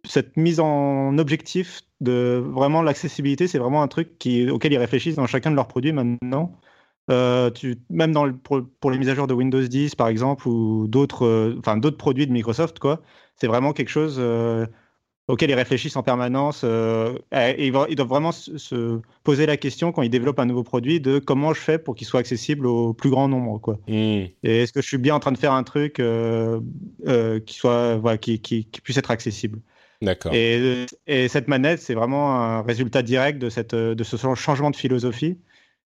cette 0.06 0.37
mise 0.37 0.60
en 0.60 1.16
objectif 1.19 1.82
de 2.00 2.43
vraiment 2.44 2.82
l'accessibilité, 2.82 3.46
c'est 3.46 3.58
vraiment 3.58 3.82
un 3.82 3.88
truc 3.88 4.19
qui, 4.19 4.49
auquel 4.50 4.72
ils 4.72 4.78
réfléchissent 4.78 5.16
dans 5.16 5.26
chacun 5.26 5.50
de 5.50 5.56
leurs 5.56 5.69
produits 5.69 5.93
maintenant. 5.93 6.58
Euh, 7.10 7.50
tu, 7.50 7.78
même 7.90 8.12
dans 8.12 8.25
le, 8.25 8.32
pour, 8.32 8.90
les 8.90 8.99
mises 8.99 9.08
à 9.08 9.16
jour 9.16 9.26
de 9.26 9.34
Windows 9.34 9.60
10 9.60 9.96
par 9.96 10.06
exemple 10.06 10.46
ou 10.46 10.87
d'autres 10.87 11.26
euh, 11.26 11.76
d'autres 11.76 11.96
produits 11.96 12.28
de 12.28 12.32
Microsoft 12.32 12.79
quoi 12.79 13.03
c'est 13.34 13.48
vraiment 13.48 13.72
quelque 13.72 13.88
chose 13.88 14.19
euh, 14.20 14.69
auquel 15.27 15.50
ils 15.50 15.55
réfléchissent 15.55 15.96
en 15.96 16.05
permanence 16.05 16.62
et 16.62 17.67
ils, 17.67 17.72
doivent 17.72 18.06
vraiment 18.06 18.31
se, 18.31 19.00
poser 19.24 19.46
la 19.46 19.56
question 19.56 19.91
quand 19.91 20.03
ils 20.03 20.10
développent 20.10 20.38
un 20.38 20.46
nouveau 20.46 20.62
produit 20.62 21.00
de 21.00 21.19
comment 21.19 21.53
je 21.53 21.60
fais 21.60 21.77
pour 21.77 21.96
qu'il 21.96 22.06
soit 22.06 22.20
accessible 22.20 22.69
au 22.69 22.94
plus 22.94 23.10
grand 23.10 23.27
nombre 23.27 23.58
quoi 23.58 23.81
mmh. 23.88 23.91
et 23.91 24.32
est-ce 24.44 24.72
que 24.72 24.81
je 24.81 24.86
suis 24.86 24.98
bien 24.98 25.17
en 25.17 25.20
train 25.20 25.32
de 25.32 25.38
faire 25.38 25.55
un 25.55 25.65
truc 25.65 25.94
qui 25.94 27.55
soit 27.55 27.96
voilà, 27.96 28.17
qui, 28.17 28.38
qui, 28.41 28.65
puisse 28.81 28.96
être 28.96 29.10
accessible? 29.10 29.58
D'accord. 30.03 30.35
Et, 30.35 30.87
cette 31.29 31.49
manette, 31.49 31.81
c'est 31.81 31.94
vraiment 31.94 32.35
un 32.35 32.63
résultat 32.63 33.03
direct 33.03 33.39
de, 33.39 33.49
cette, 33.49 33.75
de 33.75 34.05
ce 34.05 34.17
changement 34.35 34.71
de 34.71 34.77
philosophie. 34.77 35.39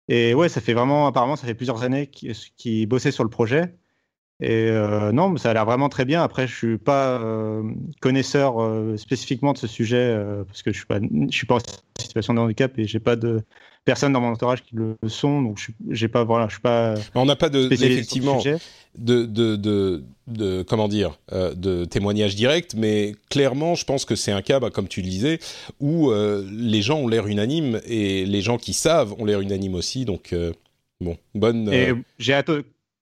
Et 0.09 0.33
ouais, 0.33 0.49
ça 0.49 0.59
fait 0.59 0.73
vraiment, 0.73 1.07
apparemment, 1.07 1.37
ça 1.37 1.47
fait 1.47 1.55
plusieurs 1.55 1.83
années 1.83 2.07
qu'ils 2.07 2.35
qui 2.57 2.85
bossaient 2.85 3.11
sur 3.11 3.23
le 3.23 3.29
projet. 3.29 3.73
Et 4.41 4.69
euh, 4.69 5.11
non, 5.11 5.37
ça 5.37 5.51
a 5.51 5.53
l'air 5.53 5.65
vraiment 5.65 5.89
très 5.89 6.03
bien. 6.03 6.23
Après, 6.23 6.47
je 6.47 6.55
suis 6.55 6.77
pas 6.77 7.19
euh, 7.19 7.63
connaisseur 7.99 8.61
euh, 8.61 8.97
spécifiquement 8.97 9.53
de 9.53 9.57
ce 9.59 9.67
sujet 9.67 10.17
parce 10.47 10.63
que 10.63 10.71
je 10.71 10.77
suis 10.77 10.87
pas, 10.87 10.99
je 10.99 11.35
suis 11.35 11.45
pas 11.45 11.55
en 11.55 12.01
situation 12.01 12.33
de 12.33 12.39
handicap 12.39 12.77
et 12.79 12.87
j'ai 12.87 12.99
pas 12.99 13.15
de 13.15 13.43
personnes 13.85 14.13
dans 14.13 14.21
mon 14.21 14.29
entourage 14.29 14.63
qui 14.63 14.75
le 14.75 14.97
sont, 15.07 15.41
donc 15.41 15.59
j'ai 15.89 16.07
pas, 16.07 16.23
voilà, 16.23 16.47
je 16.47 16.53
suis 16.53 16.61
pas. 16.61 16.95
On 17.15 17.25
n'a 17.25 17.35
pas 17.35 17.49
de 17.49 17.71
effectivement 17.71 18.41
de, 18.97 19.25
de, 19.25 19.55
de, 19.55 20.03
de, 20.27 20.63
comment 20.63 20.87
dire, 20.87 21.17
euh, 21.31 21.53
de 21.53 21.85
témoignage 21.85 22.35
direct, 22.35 22.75
mais 22.75 23.15
clairement, 23.29 23.75
je 23.75 23.85
pense 23.85 24.05
que 24.05 24.15
c'est 24.15 24.31
un 24.31 24.41
cas, 24.41 24.59
bah, 24.59 24.69
comme 24.69 24.87
tu 24.87 25.01
le 25.01 25.07
disais, 25.07 25.39
où 25.79 26.11
euh, 26.11 26.47
les 26.51 26.81
gens 26.81 26.99
ont 26.99 27.07
l'air 27.07 27.27
unanimes 27.27 27.79
et 27.85 28.25
les 28.25 28.41
gens 28.41 28.57
qui 28.57 28.73
savent 28.73 29.13
ont 29.17 29.25
l'air 29.25 29.41
unanimes 29.41 29.75
aussi. 29.75 30.05
Donc 30.05 30.33
euh, 30.33 30.51
bon, 30.99 31.17
bonne. 31.33 32.03
J'ai 32.19 32.33
hâte 32.33 32.51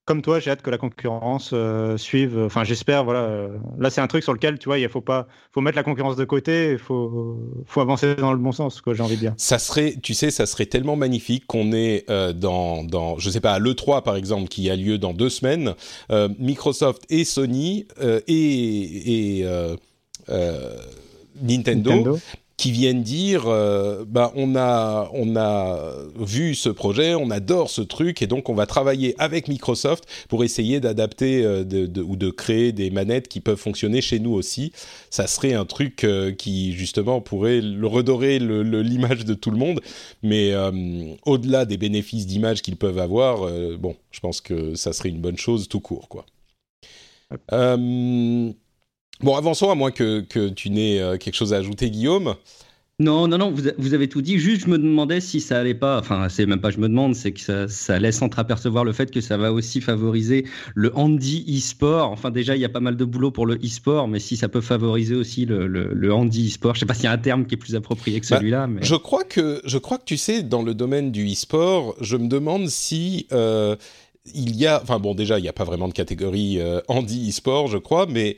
comme 0.10 0.24
toi, 0.24 0.40
j'ai 0.40 0.50
hâte 0.50 0.64
que 0.64 0.72
la 0.72 0.80
concurrence 0.80 1.52
euh, 1.54 1.96
suive. 1.96 2.36
Enfin, 2.40 2.64
j'espère. 2.64 3.04
Voilà. 3.04 3.20
euh, 3.20 3.48
là, 3.78 3.92
c'est 3.92 4.02
un 4.02 4.08
truc 4.08 4.24
sur 4.24 4.34
lequel, 4.34 4.58
tu 4.58 4.68
vois, 4.68 4.80
il 4.80 4.90
faut 4.90 5.02
pas, 5.02 5.28
faut 5.52 5.62
mettre 5.62 5.76
la 5.76 5.84
concurrence 5.84 6.16
de 6.16 6.26
côté. 6.26 6.72
Il 6.72 6.80
faut, 6.80 7.38
faut 7.68 7.80
avancer 7.80 8.16
dans 8.16 8.32
le 8.32 8.40
bon 8.40 8.52
sens, 8.52 8.82
quoi. 8.82 8.96
J'ai 8.96 9.04
envie 9.04 9.18
de 9.18 9.20
dire. 9.20 9.34
Ça 9.38 9.60
serait, 9.60 9.94
tu 10.02 10.16
sais, 10.16 10.32
ça 10.32 10.48
serait 10.48 10.66
tellement 10.66 10.96
magnifique 10.96 11.46
qu'on 11.46 11.74
ait 11.74 12.06
euh, 12.10 12.34
dans, 12.34 12.84
dans, 12.84 13.20
je 13.20 13.30
sais 13.30 13.40
pas, 13.40 13.54
à 13.54 13.60
l'E3 13.60 14.02
par 14.02 14.16
exemple, 14.16 14.48
qui 14.48 14.72
a 14.72 14.76
lieu 14.76 14.98
dans 14.98 15.14
deux 15.14 15.30
semaines, 15.30 15.76
euh, 16.12 16.28
Microsoft 16.40 17.04
et 17.12 17.24
Sony 17.24 17.86
et, 18.28 19.42
et 19.42 19.46
Nintendo, 21.40 21.92
Nintendo. 21.92 22.20
Qui 22.60 22.72
viennent 22.72 23.04
dire, 23.04 23.44
euh, 23.48 24.04
bah 24.06 24.34
on 24.36 24.54
a, 24.58 25.10
on 25.14 25.38
a 25.38 25.94
vu 26.20 26.56
ce 26.56 26.68
projet, 26.68 27.16
on 27.16 27.32
adore 27.32 27.70
ce 27.70 27.82
truc 27.82 28.22
et 28.22 28.28
donc 28.28 28.50
on 28.50 28.54
va 28.54 28.66
travailler 28.66 29.16
avec 29.18 29.48
Microsoft 29.48 30.04
pour 30.28 30.44
essayer 30.44 30.82
d'adapter 30.82 31.46
euh, 31.46 31.64
de, 31.64 31.86
de- 31.86 32.02
ou 32.02 32.18
de 32.18 32.30
créer 32.30 32.74
des 32.74 32.90
manettes 32.92 33.30
qui 33.30 33.40
peuvent 33.40 33.58
fonctionner 33.58 34.02
chez 34.02 34.20
nous 34.20 34.34
aussi. 34.34 34.74
Ça 35.10 35.26
serait 35.26 35.54
un 35.54 35.64
truc 35.64 36.04
euh, 36.04 36.34
qui 36.34 36.74
justement 36.74 37.22
pourrait 37.22 37.62
le 37.62 37.88
redorer 37.88 38.40
l'image 38.40 39.24
de 39.24 39.34
tout 39.36 39.52
le 39.52 39.58
monde, 39.58 39.80
mais 40.22 40.52
euh, 40.52 41.14
au-delà 41.26 41.64
des 41.64 41.78
bénéfices 41.78 42.28
d'image 42.28 42.62
qu'ils 42.62 42.76
peuvent 42.76 43.00
avoir, 43.00 43.50
bon, 43.80 43.96
je 44.12 44.20
pense 44.20 44.42
que 44.42 44.76
ça 44.76 44.92
serait 44.92 45.10
une 45.10 45.22
bonne 45.22 45.38
chose 45.38 45.70
tout 45.70 45.80
court, 45.80 46.10
quoi. 46.10 46.26
Bon, 49.22 49.36
avançons, 49.36 49.70
à 49.70 49.76
moins 49.76 49.92
que, 49.92 50.22
que 50.22 50.50
tu 50.50 50.70
n'aies 50.70 51.00
euh, 51.00 51.18
quelque 51.18 51.36
chose 51.36 51.54
à 51.54 51.58
ajouter, 51.58 51.90
Guillaume. 51.90 52.36
Non, 53.02 53.30
non, 53.30 53.38
non, 53.38 53.52
vous, 53.52 53.68
a- 53.70 53.72
vous 53.78 53.94
avez 53.94 54.10
tout 54.10 54.22
dit. 54.22 54.40
Juste, 54.40 54.64
je 54.66 54.68
me 54.70 54.78
demandais 54.78 55.22
si 55.22 55.40
ça 55.40 55.58
allait 55.60 55.74
pas. 55.74 56.00
Enfin, 56.00 56.28
c'est 56.28 56.46
même 56.46 56.60
pas 56.60 56.70
je 56.70 56.80
me 56.80 56.90
demande, 56.90 57.16
c'est 57.16 57.32
que 57.32 57.40
ça, 57.40 57.68
ça 57.70 57.98
laisse 57.98 58.22
entreapercevoir 58.22 58.84
le 58.84 58.92
fait 58.92 59.10
que 59.10 59.22
ça 59.22 59.38
va 59.38 59.54
aussi 59.54 59.80
favoriser 59.80 60.46
le 60.76 60.94
handy 60.98 61.46
e-sport. 61.48 62.12
Enfin, 62.12 62.30
déjà, 62.30 62.58
il 62.58 62.62
y 62.62 62.66
a 62.66 62.70
pas 62.70 62.82
mal 62.82 62.98
de 62.98 63.06
boulot 63.06 63.32
pour 63.32 63.46
le 63.46 63.56
e-sport, 63.56 64.10
mais 64.10 64.20
si 64.20 64.36
ça 64.36 64.50
peut 64.50 64.60
favoriser 64.62 65.16
aussi 65.16 65.46
le, 65.46 65.68
le, 65.68 65.94
le 65.94 66.14
handy 66.14 66.48
e-sport. 66.50 66.76
Je 66.76 66.82
sais 66.82 66.86
pas 66.86 66.94
s'il 66.94 67.06
y 67.06 67.08
a 67.08 67.14
un 67.14 67.18
terme 67.18 67.46
qui 67.46 67.56
est 67.56 67.58
plus 67.58 67.76
approprié 67.76 68.20
que 68.20 68.28
Bah, 68.28 68.38
celui-là, 68.38 68.68
mais. 68.68 68.82
Je 68.84 68.96
crois 68.96 69.24
que, 69.24 69.62
je 69.64 69.78
crois 69.78 69.98
que 69.98 70.06
tu 70.06 70.18
sais, 70.18 70.44
dans 70.44 70.62
le 70.62 70.74
domaine 70.74 71.12
du 71.12 71.26
e-sport, 71.32 71.96
je 72.02 72.18
me 72.18 72.28
demande 72.28 72.68
si 72.68 73.28
euh, 73.32 73.78
il 74.34 74.58
y 74.58 74.66
a, 74.66 74.82
enfin 74.84 75.00
bon, 75.00 75.16
déjà, 75.16 75.40
il 75.40 75.42
n'y 75.42 75.50
a 75.50 75.54
pas 75.54 75.64
vraiment 75.64 75.88
de 75.88 75.94
catégorie 75.94 76.60
euh, 76.60 76.82
handi 76.90 77.30
e-sport, 77.30 77.68
je 77.68 77.78
crois, 77.78 78.08
mais 78.08 78.36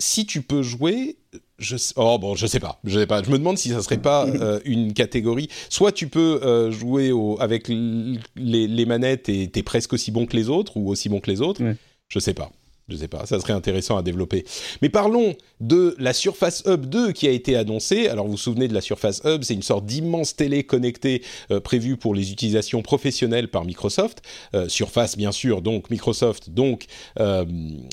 si 0.00 0.26
tu 0.26 0.42
peux 0.42 0.62
jouer, 0.62 1.16
je, 1.58 1.76
sais- 1.76 1.94
oh 1.96 2.18
bon, 2.18 2.34
je 2.34 2.46
sais 2.46 2.58
pas, 2.58 2.80
je 2.84 2.98
sais 2.98 3.06
pas. 3.06 3.22
Je 3.22 3.30
me 3.30 3.38
demande 3.38 3.56
si 3.58 3.68
ça 3.68 3.80
serait 3.82 4.00
pas 4.02 4.26
euh, 4.26 4.58
une 4.64 4.92
catégorie. 4.94 5.48
Soit 5.68 5.92
tu 5.92 6.08
peux 6.08 6.40
euh, 6.42 6.70
jouer 6.72 7.12
au, 7.12 7.36
avec 7.40 7.68
les, 7.68 8.66
les 8.66 8.86
manettes 8.86 9.28
et 9.28 9.48
t'es 9.48 9.62
presque 9.62 9.92
aussi 9.92 10.10
bon 10.10 10.26
que 10.26 10.36
les 10.36 10.48
autres 10.48 10.76
ou 10.76 10.88
aussi 10.90 11.08
bon 11.08 11.20
que 11.20 11.30
les 11.30 11.40
autres. 11.40 11.62
Ouais. 11.62 11.76
Je 12.08 12.18
sais 12.18 12.34
pas. 12.34 12.50
Je 12.90 12.96
sais 12.96 13.08
pas, 13.08 13.26
ça 13.26 13.38
serait 13.40 13.52
intéressant 13.52 13.96
à 13.96 14.02
développer. 14.02 14.44
Mais 14.82 14.88
parlons 14.88 15.34
de 15.60 15.94
la 15.98 16.12
Surface 16.12 16.62
Hub 16.66 16.86
2 16.86 17.12
qui 17.12 17.28
a 17.28 17.30
été 17.30 17.56
annoncée. 17.56 18.08
Alors 18.08 18.26
vous 18.26 18.32
vous 18.32 18.38
souvenez 18.38 18.68
de 18.68 18.74
la 18.74 18.80
Surface 18.80 19.22
Hub, 19.24 19.42
c'est 19.42 19.54
une 19.54 19.62
sorte 19.62 19.86
d'immense 19.86 20.36
télé 20.36 20.64
connectée 20.64 21.22
euh, 21.50 21.60
prévue 21.60 21.96
pour 21.96 22.14
les 22.14 22.32
utilisations 22.32 22.82
professionnelles 22.82 23.48
par 23.48 23.64
Microsoft. 23.64 24.22
Euh, 24.54 24.68
Surface 24.68 25.16
bien 25.16 25.32
sûr, 25.32 25.62
donc 25.62 25.90
Microsoft, 25.90 26.50
donc 26.50 26.86
euh, 27.18 27.44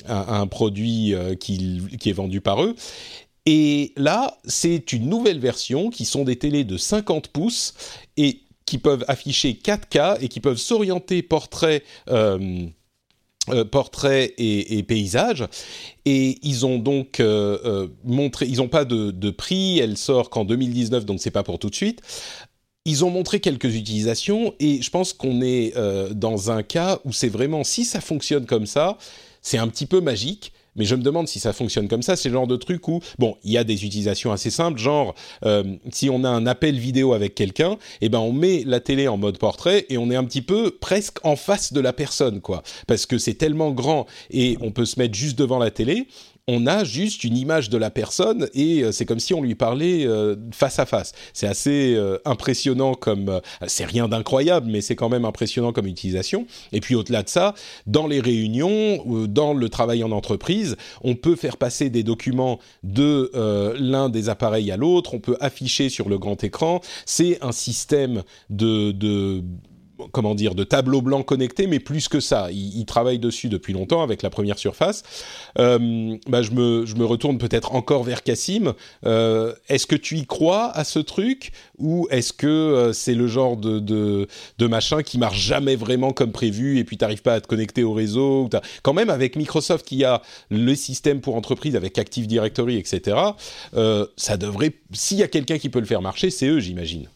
un, 0.06 0.46
produit 0.46 1.14
qui, 1.40 1.88
est 2.04 2.12
vendu 2.12 2.40
par 2.40 2.62
eux. 2.62 2.74
Et 3.46 3.92
là, 3.96 4.38
c'est 4.44 4.92
une 4.92 5.08
nouvelle 5.08 5.38
version 5.38 5.90
qui 5.90 6.04
sont 6.04 6.24
des 6.24 6.36
télés 6.36 6.64
de 6.64 6.76
50 6.76 7.28
pouces 7.28 7.74
et 8.16 8.40
qui 8.66 8.78
peuvent 8.78 9.04
afficher 9.08 9.52
4K 9.52 10.18
et 10.20 10.28
qui 10.28 10.40
peuvent 10.40 10.58
s'orienter 10.58 11.22
portrait, 11.22 11.82
euh, 13.50 13.64
portrait 13.64 14.34
et, 14.38 14.78
et 14.78 14.82
paysage. 14.82 15.44
Et 16.04 16.38
ils 16.42 16.66
ont 16.66 16.78
donc 16.78 17.20
euh, 17.20 17.58
euh, 17.64 17.88
montré, 18.04 18.46
ils 18.46 18.58
n'ont 18.58 18.68
pas 18.68 18.84
de, 18.84 19.10
de 19.10 19.30
prix, 19.30 19.78
elle 19.78 19.96
sort 19.96 20.30
qu'en 20.30 20.44
2019, 20.44 21.04
donc 21.04 21.20
c'est 21.20 21.30
pas 21.30 21.42
pour 21.42 21.58
tout 21.58 21.70
de 21.70 21.74
suite. 21.74 22.00
Ils 22.84 23.04
ont 23.04 23.10
montré 23.10 23.40
quelques 23.40 23.74
utilisations 23.74 24.54
et 24.60 24.80
je 24.80 24.90
pense 24.90 25.12
qu'on 25.12 25.42
est 25.42 25.74
dans 26.12 26.50
un 26.50 26.62
cas 26.62 27.00
où 27.04 27.12
c'est 27.12 27.28
vraiment, 27.28 27.62
si 27.62 27.84
ça 27.84 28.00
fonctionne 28.00 28.46
comme 28.46 28.64
ça, 28.64 28.96
c'est 29.42 29.58
un 29.58 29.68
petit 29.68 29.84
peu 29.84 30.00
magique. 30.00 30.52
Mais 30.76 30.84
je 30.84 30.94
me 30.94 31.02
demande 31.02 31.28
si 31.28 31.40
ça 31.40 31.52
fonctionne 31.52 31.88
comme 31.88 32.02
ça. 32.02 32.16
C'est 32.16 32.28
le 32.28 32.34
genre 32.34 32.46
de 32.46 32.56
truc 32.56 32.86
où, 32.88 33.00
bon, 33.18 33.36
il 33.44 33.52
y 33.52 33.58
a 33.58 33.64
des 33.64 33.84
utilisations 33.84 34.32
assez 34.32 34.50
simples, 34.50 34.78
genre 34.78 35.14
euh, 35.44 35.64
si 35.90 36.10
on 36.10 36.24
a 36.24 36.28
un 36.28 36.46
appel 36.46 36.78
vidéo 36.78 37.12
avec 37.12 37.34
quelqu'un, 37.34 37.76
eh 38.00 38.08
ben 38.08 38.18
on 38.18 38.32
met 38.32 38.62
la 38.66 38.80
télé 38.80 39.08
en 39.08 39.16
mode 39.16 39.38
portrait 39.38 39.86
et 39.88 39.98
on 39.98 40.10
est 40.10 40.16
un 40.16 40.24
petit 40.24 40.42
peu 40.42 40.70
presque 40.70 41.18
en 41.24 41.36
face 41.36 41.72
de 41.72 41.80
la 41.80 41.92
personne, 41.92 42.40
quoi, 42.40 42.62
parce 42.86 43.06
que 43.06 43.18
c'est 43.18 43.34
tellement 43.34 43.70
grand 43.70 44.06
et 44.30 44.56
on 44.60 44.70
peut 44.70 44.84
se 44.84 44.98
mettre 44.98 45.14
juste 45.14 45.38
devant 45.38 45.58
la 45.58 45.70
télé. 45.70 46.06
On 46.50 46.66
a 46.66 46.82
juste 46.82 47.24
une 47.24 47.36
image 47.36 47.68
de 47.68 47.76
la 47.76 47.90
personne 47.90 48.48
et 48.54 48.82
euh, 48.82 48.90
c'est 48.90 49.04
comme 49.04 49.20
si 49.20 49.34
on 49.34 49.42
lui 49.42 49.54
parlait 49.54 50.06
euh, 50.06 50.34
face 50.50 50.78
à 50.78 50.86
face. 50.86 51.12
C'est 51.34 51.46
assez 51.46 51.94
euh, 51.94 52.16
impressionnant 52.24 52.94
comme, 52.94 53.42
c'est 53.66 53.84
rien 53.84 54.08
d'incroyable, 54.08 54.70
mais 54.70 54.80
c'est 54.80 54.96
quand 54.96 55.10
même 55.10 55.26
impressionnant 55.26 55.74
comme 55.74 55.86
utilisation. 55.86 56.46
Et 56.72 56.80
puis 56.80 56.94
au-delà 56.94 57.22
de 57.22 57.28
ça, 57.28 57.54
dans 57.86 58.06
les 58.06 58.20
réunions, 58.20 59.04
dans 59.28 59.52
le 59.52 59.68
travail 59.68 60.02
en 60.02 60.10
entreprise, 60.10 60.76
on 61.02 61.14
peut 61.14 61.36
faire 61.36 61.58
passer 61.58 61.90
des 61.90 62.02
documents 62.02 62.58
de 62.82 63.30
l'un 63.78 64.08
des 64.08 64.30
appareils 64.30 64.70
à 64.70 64.76
l'autre, 64.76 65.12
on 65.14 65.20
peut 65.20 65.36
afficher 65.40 65.90
sur 65.90 66.08
le 66.08 66.18
grand 66.18 66.42
écran. 66.44 66.80
C'est 67.04 67.38
un 67.42 67.52
système 67.52 68.22
de, 68.48 68.92
de 68.92 69.42
comment 70.12 70.34
dire, 70.34 70.54
de 70.54 70.64
tableau 70.64 71.02
blanc 71.02 71.22
connecté, 71.22 71.66
mais 71.66 71.80
plus 71.80 72.08
que 72.08 72.20
ça. 72.20 72.50
Ils, 72.50 72.78
ils 72.78 72.86
travaillent 72.86 73.18
dessus 73.18 73.48
depuis 73.48 73.72
longtemps 73.72 74.02
avec 74.02 74.22
la 74.22 74.30
première 74.30 74.58
surface. 74.58 75.02
Euh, 75.58 76.16
bah, 76.28 76.42
je, 76.42 76.50
me, 76.52 76.86
je 76.86 76.94
me 76.94 77.04
retourne 77.04 77.38
peut-être 77.38 77.74
encore 77.74 78.02
vers 78.02 78.22
Cassim. 78.22 78.74
Euh, 79.04 79.54
est-ce 79.68 79.86
que 79.86 79.96
tu 79.96 80.16
y 80.16 80.26
crois 80.26 80.70
à 80.70 80.84
ce 80.84 80.98
truc? 80.98 81.52
Ou 81.78 82.06
est-ce 82.10 82.32
que 82.32 82.46
euh, 82.46 82.92
c'est 82.92 83.14
le 83.14 83.26
genre 83.26 83.56
de, 83.56 83.78
de, 83.78 84.28
de 84.58 84.66
machin 84.66 85.02
qui 85.02 85.18
marche 85.18 85.40
jamais 85.40 85.76
vraiment 85.76 86.12
comme 86.12 86.32
prévu 86.32 86.78
et 86.78 86.84
puis 86.84 86.96
t'arrives 86.96 87.22
pas 87.22 87.34
à 87.34 87.40
te 87.40 87.46
connecter 87.46 87.82
au 87.82 87.92
réseau 87.92 88.48
Quand 88.82 88.94
même, 88.94 89.10
avec 89.10 89.36
Microsoft 89.36 89.86
qui 89.86 90.04
a 90.04 90.22
le 90.50 90.74
système 90.74 91.20
pour 91.20 91.36
entreprise 91.36 91.76
avec 91.76 91.98
Active 91.98 92.26
Directory, 92.26 92.76
etc., 92.76 93.16
ça 94.16 94.36
devrait... 94.36 94.72
S'il 94.92 95.18
y 95.18 95.22
a 95.22 95.28
quelqu'un 95.28 95.58
qui 95.58 95.68
peut 95.68 95.80
le 95.80 95.86
faire 95.86 96.02
marcher, 96.02 96.30
c'est 96.30 96.46
eux, 96.46 96.60
j'imagine. 96.60 97.08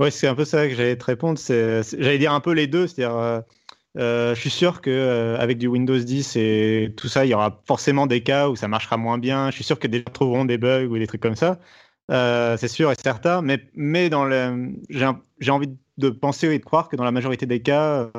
Ouais, 0.00 0.10
c'est 0.10 0.26
un 0.26 0.34
peu 0.34 0.44
ça 0.44 0.66
que 0.66 0.74
j'allais 0.74 0.96
te 0.96 1.04
répondre. 1.04 1.38
J'allais 1.38 2.18
dire 2.18 2.32
un 2.32 2.40
peu 2.40 2.52
les 2.52 2.66
deux. 2.66 2.86
C'est-à-dire, 2.86 3.16
euh, 3.16 3.40
euh, 3.98 4.34
je 4.34 4.40
suis 4.40 4.50
sûr 4.50 4.80
que 4.80 4.90
euh, 4.90 5.38
avec 5.38 5.58
du 5.58 5.66
Windows 5.66 5.98
10 5.98 6.36
et 6.36 6.94
tout 6.96 7.06
ça, 7.08 7.24
il 7.26 7.28
y 7.28 7.34
aura 7.34 7.60
forcément 7.66 8.06
des 8.06 8.22
cas 8.22 8.48
où 8.48 8.56
ça 8.56 8.66
marchera 8.66 8.96
moins 8.96 9.18
bien. 9.18 9.50
Je 9.50 9.56
suis 9.56 9.64
sûr 9.64 9.78
que 9.78 9.86
des 9.86 9.98
gens 9.98 10.12
trouveront 10.12 10.44
des 10.44 10.58
bugs 10.58 10.86
ou 10.86 10.98
des 10.98 11.06
trucs 11.06 11.20
comme 11.20 11.36
ça. 11.36 11.58
Euh, 12.10 12.56
c'est 12.56 12.68
sûr 12.68 12.90
et 12.90 12.94
certain. 13.00 13.42
Mais, 13.42 13.60
mais 13.74 14.08
dans 14.08 14.24
le, 14.24 14.72
j'ai, 14.88 15.50
envie 15.50 15.68
de 15.98 16.08
penser 16.08 16.48
et 16.48 16.58
de 16.58 16.64
croire 16.64 16.88
que 16.88 16.96
dans 16.96 17.04
la 17.04 17.12
majorité 17.12 17.44
des 17.46 17.60
cas, 17.60 18.10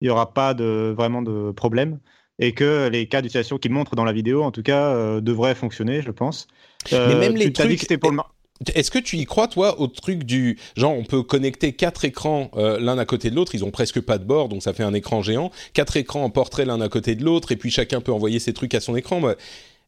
il 0.00 0.08
n'y 0.08 0.10
aura 0.10 0.34
pas 0.34 0.52
de, 0.54 0.92
vraiment 0.94 1.22
de 1.22 1.50
problème. 1.52 1.98
Et 2.38 2.52
que 2.52 2.88
les 2.88 3.06
cas 3.06 3.22
d'utilisation 3.22 3.58
qu'ils 3.58 3.70
montrent 3.72 3.94
dans 3.94 4.04
la 4.04 4.12
vidéo, 4.12 4.42
en 4.42 4.50
tout 4.50 4.62
cas, 4.62 4.88
euh, 4.88 5.20
devraient 5.20 5.54
fonctionner, 5.54 6.02
je 6.02 6.10
pense. 6.10 6.48
Euh, 6.92 7.08
Mais 7.08 7.14
même 7.14 7.34
tu 7.34 7.46
les 7.46 7.52
t'as 7.52 7.62
dit 7.62 7.68
trucs- 7.68 7.76
que 7.76 7.80
c'était 7.82 7.98
pour 7.98 8.10
le 8.10 8.16
mar- 8.16 8.33
Est-ce 8.74 8.90
que 8.90 8.98
tu 8.98 9.16
y 9.16 9.24
crois, 9.24 9.48
toi, 9.48 9.80
au 9.80 9.86
truc 9.86 10.24
du 10.24 10.58
genre, 10.76 10.92
on 10.92 11.04
peut 11.04 11.22
connecter 11.22 11.72
quatre 11.72 12.04
écrans 12.04 12.50
euh, 12.56 12.78
l'un 12.78 12.98
à 12.98 13.04
côté 13.04 13.30
de 13.30 13.36
l'autre, 13.36 13.54
ils 13.54 13.64
ont 13.64 13.70
presque 13.70 14.00
pas 14.00 14.18
de 14.18 14.24
bord, 14.24 14.48
donc 14.48 14.62
ça 14.62 14.72
fait 14.72 14.82
un 14.82 14.94
écran 14.94 15.22
géant, 15.22 15.50
quatre 15.72 15.96
écrans 15.96 16.24
en 16.24 16.30
portrait 16.30 16.64
l'un 16.64 16.80
à 16.80 16.88
côté 16.88 17.14
de 17.14 17.24
l'autre, 17.24 17.52
et 17.52 17.56
puis 17.56 17.70
chacun 17.70 18.00
peut 18.00 18.12
envoyer 18.12 18.38
ses 18.38 18.52
trucs 18.52 18.74
à 18.74 18.80
son 18.80 18.96
écran. 18.96 19.20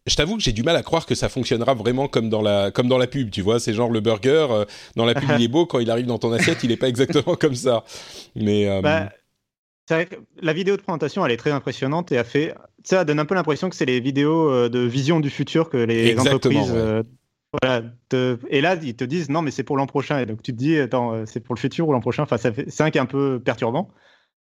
Je 0.07 0.15
t'avoue 0.15 0.37
que 0.37 0.43
j'ai 0.43 0.53
du 0.53 0.63
mal 0.63 0.77
à 0.77 0.83
croire 0.83 1.05
que 1.05 1.17
ça 1.17 1.29
fonctionnera 1.29 1.75
vraiment 1.75 2.07
comme 2.07 2.31
dans 2.31 2.43
la, 2.43 2.71
comme 2.71 2.89
dans 2.89 2.99
la 2.99 3.09
pub, 3.09 3.31
tu 3.31 3.43
vois, 3.43 3.59
c'est 3.59 3.73
genre 3.75 3.91
le 3.91 4.01
burger, 4.01 4.47
euh, 4.51 4.65
dans 4.95 5.05
la 5.05 5.15
pub 5.15 5.29
il 5.37 5.43
est 5.45 5.49
beau, 5.49 5.67
quand 5.67 5.81
il 5.81 5.91
arrive 5.91 6.07
dans 6.07 6.19
ton 6.19 6.33
assiette, 6.33 6.59
il 6.63 6.71
est 6.71 6.77
pas 6.77 6.89
exactement 6.89 7.35
comme 7.41 7.57
ça. 7.57 7.85
Mais 8.37 8.69
euh, 8.69 8.81
Bah, 8.81 9.11
c'est 9.89 9.95
vrai 9.95 10.07
que 10.07 10.17
la 10.41 10.53
vidéo 10.53 10.77
de 10.77 10.83
présentation, 10.83 11.27
elle 11.27 11.33
est 11.33 11.37
très 11.37 11.51
impressionnante 11.53 12.13
et 12.13 12.19
a 12.19 12.25
fait. 12.25 12.55
Ça 12.85 13.05
donne 13.05 13.19
un 13.19 13.25
peu 13.25 13.35
l'impression 13.35 13.69
que 13.69 13.75
c'est 13.75 13.85
les 13.85 13.99
vidéos 14.01 14.69
de 14.69 14.79
vision 14.79 15.19
du 15.19 15.31
futur 15.31 15.69
que 15.69 15.77
les 15.77 16.09
Exactement, 16.09 16.61
entreprises. 16.61 16.73
ouais. 16.73 17.03
Voilà, 17.63 17.83
te- 18.09 18.39
Et 18.49 18.61
là, 18.61 18.77
ils 18.83 18.95
te 18.97 19.05
disent 19.05 19.29
non, 19.31 19.43
mais 19.43 19.51
c'est 19.51 19.63
pour 19.65 19.77
l'an 19.77 19.87
prochain. 19.87 20.19
Et 20.19 20.27
donc 20.27 20.43
tu 20.43 20.53
te 20.53 20.57
dis, 20.57 20.79
attends, 20.79 21.13
euh, 21.13 21.25
c'est 21.27 21.41
pour 21.41 21.55
le 21.55 21.61
futur 21.61 21.89
ou 21.89 21.93
l'an 21.93 22.01
prochain? 22.01 22.23
Enfin, 22.25 22.39
fait... 22.39 22.65
c'est 22.71 22.83
un 22.83 22.91
qui 22.91 22.99
est 22.99 23.01
un 23.01 23.07
peu 23.07 23.41
perturbant. 23.41 23.91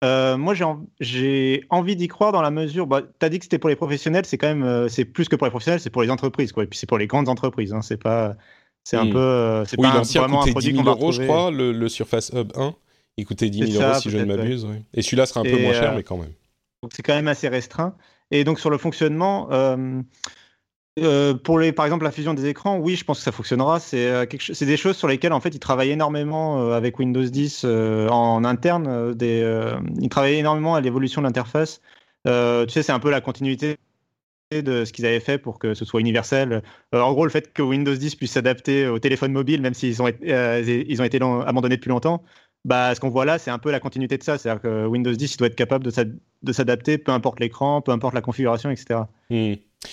Euh, 0.04 0.36
moi, 0.38 0.54
j'ai 0.56 0.64
en- 0.64 0.86
j'ai 1.00 1.64
envie 1.70 1.96
d'y 1.96 2.08
croire 2.08 2.32
dans 2.32 2.42
la 2.42 2.50
mesure. 2.52 2.88
Bah, 2.88 3.02
tu 3.20 3.26
as 3.26 3.30
dit 3.30 3.38
que 3.38 3.46
c'était 3.46 3.60
pour 3.60 3.70
les 3.70 3.76
professionnels, 3.76 4.26
c'est 4.26 4.38
quand 4.38 4.48
même. 4.48 4.64
euh, 4.64 4.88
c'est 4.90 5.06
plus 5.06 5.30
que 5.30 5.36
pour 5.36 5.46
les 5.46 5.52
professionnels, 5.52 5.80
c'est 5.80 5.92
pour 5.92 6.02
les 6.02 6.10
entreprises. 6.10 6.52
Quoi. 6.52 6.64
Et 6.64 6.68
puis 6.68 6.80
c'est 6.80 6.88
pour 6.88 6.98
les 6.98 7.08
grandes 7.08 7.30
entreprises. 7.30 7.74
Hein. 7.74 7.82
C'est 7.82 8.02
pas. 8.02 8.36
C'est 8.84 8.98
un 8.98 9.08
peu. 9.12 9.64
c'est 9.68 9.80
oui, 9.80 9.88
pas 9.88 9.98
l'ancien 9.98 10.22
vraiment 10.22 10.38
un 10.38 10.42
coûtait 10.42 10.52
produit 10.54 10.72
10 10.74 10.78
qu'on 10.80 10.84
000 10.84 10.96
va 10.96 11.00
euros, 11.00 11.12
je 11.12 11.22
crois, 11.22 11.52
le, 11.52 11.72
le 11.72 11.88
Surface 11.88 12.32
Hub 12.34 12.52
1. 12.56 12.74
Il 13.18 13.26
coûtait 13.26 13.50
10 13.52 13.60
000 13.60 13.72
C'est 13.72 13.84
euros 13.84 14.00
si 14.00 14.10
je 14.10 14.18
ne 14.18 14.26
m'abuse. 14.26 14.66
ouais. 14.66 14.82
Et 14.96 15.04
celui-là 15.04 15.28
sera 15.28 15.42
un 15.42 15.44
peu 15.44 15.62
moins 15.62 15.74
cher, 15.74 15.92
euh, 15.92 15.96
mais 15.98 16.04
quand 16.04 16.18
même. 16.18 16.32
Donc 16.82 16.92
c'est 16.96 17.04
quand 17.04 17.14
même 17.14 17.28
assez 17.28 17.48
restreint. 17.48 17.96
Et 18.32 18.44
donc 18.44 18.60
sur 18.60 18.72
le 18.72 18.80
fonctionnement, 18.80 19.50
euh, 19.52 20.02
euh, 21.00 21.34
pour 21.34 21.58
les, 21.58 21.72
par 21.72 21.86
exemple, 21.86 22.04
la 22.04 22.12
fusion 22.12 22.34
des 22.34 22.48
écrans, 22.48 22.78
oui, 22.78 22.96
je 22.96 23.06
pense 23.06 23.20
que 23.20 23.24
ça 23.24 23.32
fonctionnera. 23.32 23.80
C'est 23.80 24.08
euh, 24.08 24.26
des 24.26 24.78
choses 24.78 24.98
sur 24.98 25.08
lesquelles 25.08 25.32
en 25.34 25.40
fait 25.40 25.56
ils 25.56 25.60
travaillent 25.60 25.92
énormément 25.92 26.62
euh, 26.62 26.74
avec 26.74 27.00
Windows 27.00 27.24
10 27.24 27.66
en 27.66 28.44
interne. 28.44 29.16
Ils 29.20 30.10
travaillent 30.10 30.40
énormément 30.40 30.76
à 30.76 30.82
l'évolution 30.82 31.22
de 31.22 31.28
l'interface. 31.28 31.82
tu 32.26 32.32
sais, 32.70 32.84
c'est 32.84 32.92
un 32.92 33.00
peu 33.00 33.10
la 33.10 33.22
continuité 33.22 33.78
de 34.52 34.84
ce 34.84 34.92
qu'ils 34.92 35.06
avaient 35.06 35.22
fait 35.22 35.38
pour 35.38 35.60
que 35.60 35.74
ce 35.74 35.86
soit 35.86 36.02
universel. 36.02 36.62
en 36.94 37.14
gros, 37.14 37.24
le 37.26 37.32
fait 37.32 37.54
que 37.54 37.62
Windows 37.62 37.96
10 37.96 38.16
puisse 38.16 38.34
s'adapter 38.34 38.88
au 38.88 39.00
téléphone 39.00 39.32
mobile, 39.32 39.62
même 39.62 39.74
s'ils 39.74 40.02
ont, 40.02 40.10
ils 40.22 41.02
ont 41.02 41.06
été 41.06 41.20
abandonnés 41.22 41.78
depuis 41.78 41.90
longtemps, 41.90 42.22
bah, 42.66 42.94
ce 42.94 43.00
qu'on 43.00 43.10
voit 43.10 43.26
là, 43.26 43.40
c'est 43.40 43.50
un 43.52 43.60
peu 43.60 43.72
la 43.72 43.80
continuité 43.80 44.18
de 44.18 44.24
ça. 44.24 44.38
C'est-à-dire 44.38 44.62
que 44.62 44.86
Windows 44.88 45.14
10 45.14 45.36
il 45.36 45.38
doit 45.38 45.48
être 45.48 45.56
capable 45.56 45.86
de 45.86 46.52
s'adapter, 46.52 46.98
peu 46.98 47.14
importe 47.14 47.40
l'écran, 47.40 47.82
peu 47.82 47.94
importe 47.94 48.14
la 48.14 48.22
configuration, 48.22 48.70
etc. 48.70 49.02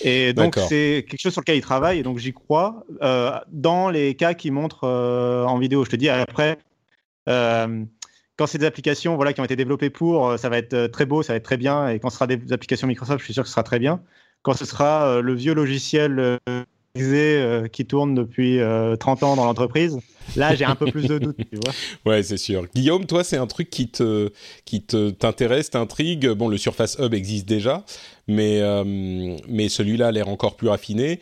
Et 0.02 0.32
donc, 0.32 0.56
c'est 0.68 1.06
quelque 1.08 1.20
chose 1.20 1.32
sur 1.32 1.40
lequel 1.40 1.56
il 1.56 1.62
travaille, 1.62 1.98
et 1.98 2.02
donc 2.02 2.18
j'y 2.18 2.32
crois. 2.32 2.84
Euh, 3.02 3.38
dans 3.48 3.90
les 3.90 4.14
cas 4.14 4.34
qui 4.34 4.50
montrent 4.50 4.84
euh, 4.84 5.44
en 5.44 5.58
vidéo, 5.58 5.84
je 5.84 5.90
te 5.90 5.96
dis 5.96 6.08
après, 6.08 6.58
euh, 7.28 7.84
quand 8.36 8.46
c'est 8.46 8.58
des 8.58 8.66
applications 8.66 9.16
voilà, 9.16 9.32
qui 9.32 9.40
ont 9.40 9.44
été 9.44 9.56
développées 9.56 9.90
pour, 9.90 10.38
ça 10.38 10.48
va 10.48 10.58
être 10.58 10.86
très 10.88 11.06
beau, 11.06 11.22
ça 11.22 11.32
va 11.32 11.38
être 11.38 11.44
très 11.44 11.56
bien, 11.56 11.88
et 11.88 12.00
quand 12.00 12.10
ce 12.10 12.16
sera 12.16 12.26
des 12.26 12.52
applications 12.52 12.86
Microsoft, 12.86 13.20
je 13.20 13.24
suis 13.24 13.34
sûr 13.34 13.42
que 13.42 13.48
ce 13.48 13.54
sera 13.54 13.62
très 13.62 13.78
bien. 13.78 14.00
Quand 14.42 14.52
ce 14.52 14.64
sera 14.64 15.20
le 15.20 15.34
vieux 15.34 15.54
logiciel 15.54 16.38
euh, 16.96 17.68
qui 17.68 17.84
tourne 17.86 18.14
depuis 18.14 18.58
30 18.58 18.62
euh, 19.22 19.26
ans 19.26 19.36
dans 19.36 19.44
l'entreprise. 19.44 19.98
Là, 20.36 20.54
j'ai 20.54 20.64
un 20.64 20.74
peu 20.74 20.86
plus 20.90 21.06
de 21.06 21.18
doutes, 21.18 21.36
tu 21.36 21.58
vois. 21.62 21.74
Ouais, 22.06 22.22
c'est 22.22 22.36
sûr. 22.36 22.66
Guillaume, 22.74 23.06
toi, 23.06 23.24
c'est 23.24 23.36
un 23.36 23.46
truc 23.46 23.70
qui 23.70 23.88
te 23.88 24.30
qui 24.64 24.82
te 24.82 25.10
t'intéresse, 25.10 25.70
t'intrigue. 25.70 26.28
Bon, 26.30 26.48
le 26.48 26.58
Surface 26.58 26.96
Hub 26.98 27.14
existe 27.14 27.46
déjà, 27.46 27.84
mais 28.26 28.60
euh, 28.60 28.84
mais 29.48 29.68
celui-là 29.68 30.08
a 30.08 30.12
l'air 30.12 30.28
encore 30.28 30.56
plus 30.56 30.68
raffiné. 30.68 31.20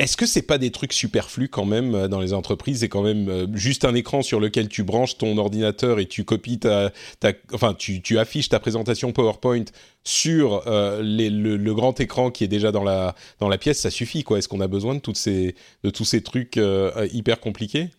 Est-ce 0.00 0.16
que 0.16 0.26
c'est 0.26 0.42
pas 0.42 0.58
des 0.58 0.72
trucs 0.72 0.92
superflus 0.92 1.48
quand 1.48 1.66
même 1.66 1.94
euh, 1.94 2.08
dans 2.08 2.18
les 2.18 2.32
entreprises 2.32 2.80
C'est 2.80 2.88
quand 2.88 3.02
même 3.02 3.28
euh, 3.28 3.46
juste 3.54 3.84
un 3.84 3.94
écran 3.94 4.22
sur 4.22 4.40
lequel 4.40 4.68
tu 4.68 4.82
branches 4.82 5.18
ton 5.18 5.38
ordinateur 5.38 6.00
et 6.00 6.06
tu 6.06 6.24
copies 6.24 6.58
ta, 6.58 6.90
enfin 7.52 7.74
tu, 7.74 8.18
affiches 8.18 8.48
ta 8.48 8.58
présentation 8.58 9.12
PowerPoint 9.12 9.66
sur 10.02 10.66
euh, 10.66 11.00
le, 11.00 11.74
grand 11.74 12.00
écran 12.00 12.32
qui 12.32 12.42
est 12.42 12.48
déjà 12.48 12.72
dans 12.72 12.82
la 12.82 13.14
dans 13.38 13.48
la 13.48 13.56
pièce, 13.56 13.80
ça 13.80 13.90
suffit 13.90 14.24
quoi. 14.24 14.38
Est-ce 14.38 14.48
qu'on 14.48 14.60
a 14.60 14.68
besoin 14.68 14.96
de 14.96 15.00
toutes 15.00 15.16
ces 15.16 15.54
de 15.84 15.90
tous 15.90 16.04
ces 16.04 16.22
trucs 16.22 16.58
hyper 17.12 17.38
compliqués? 17.40 17.90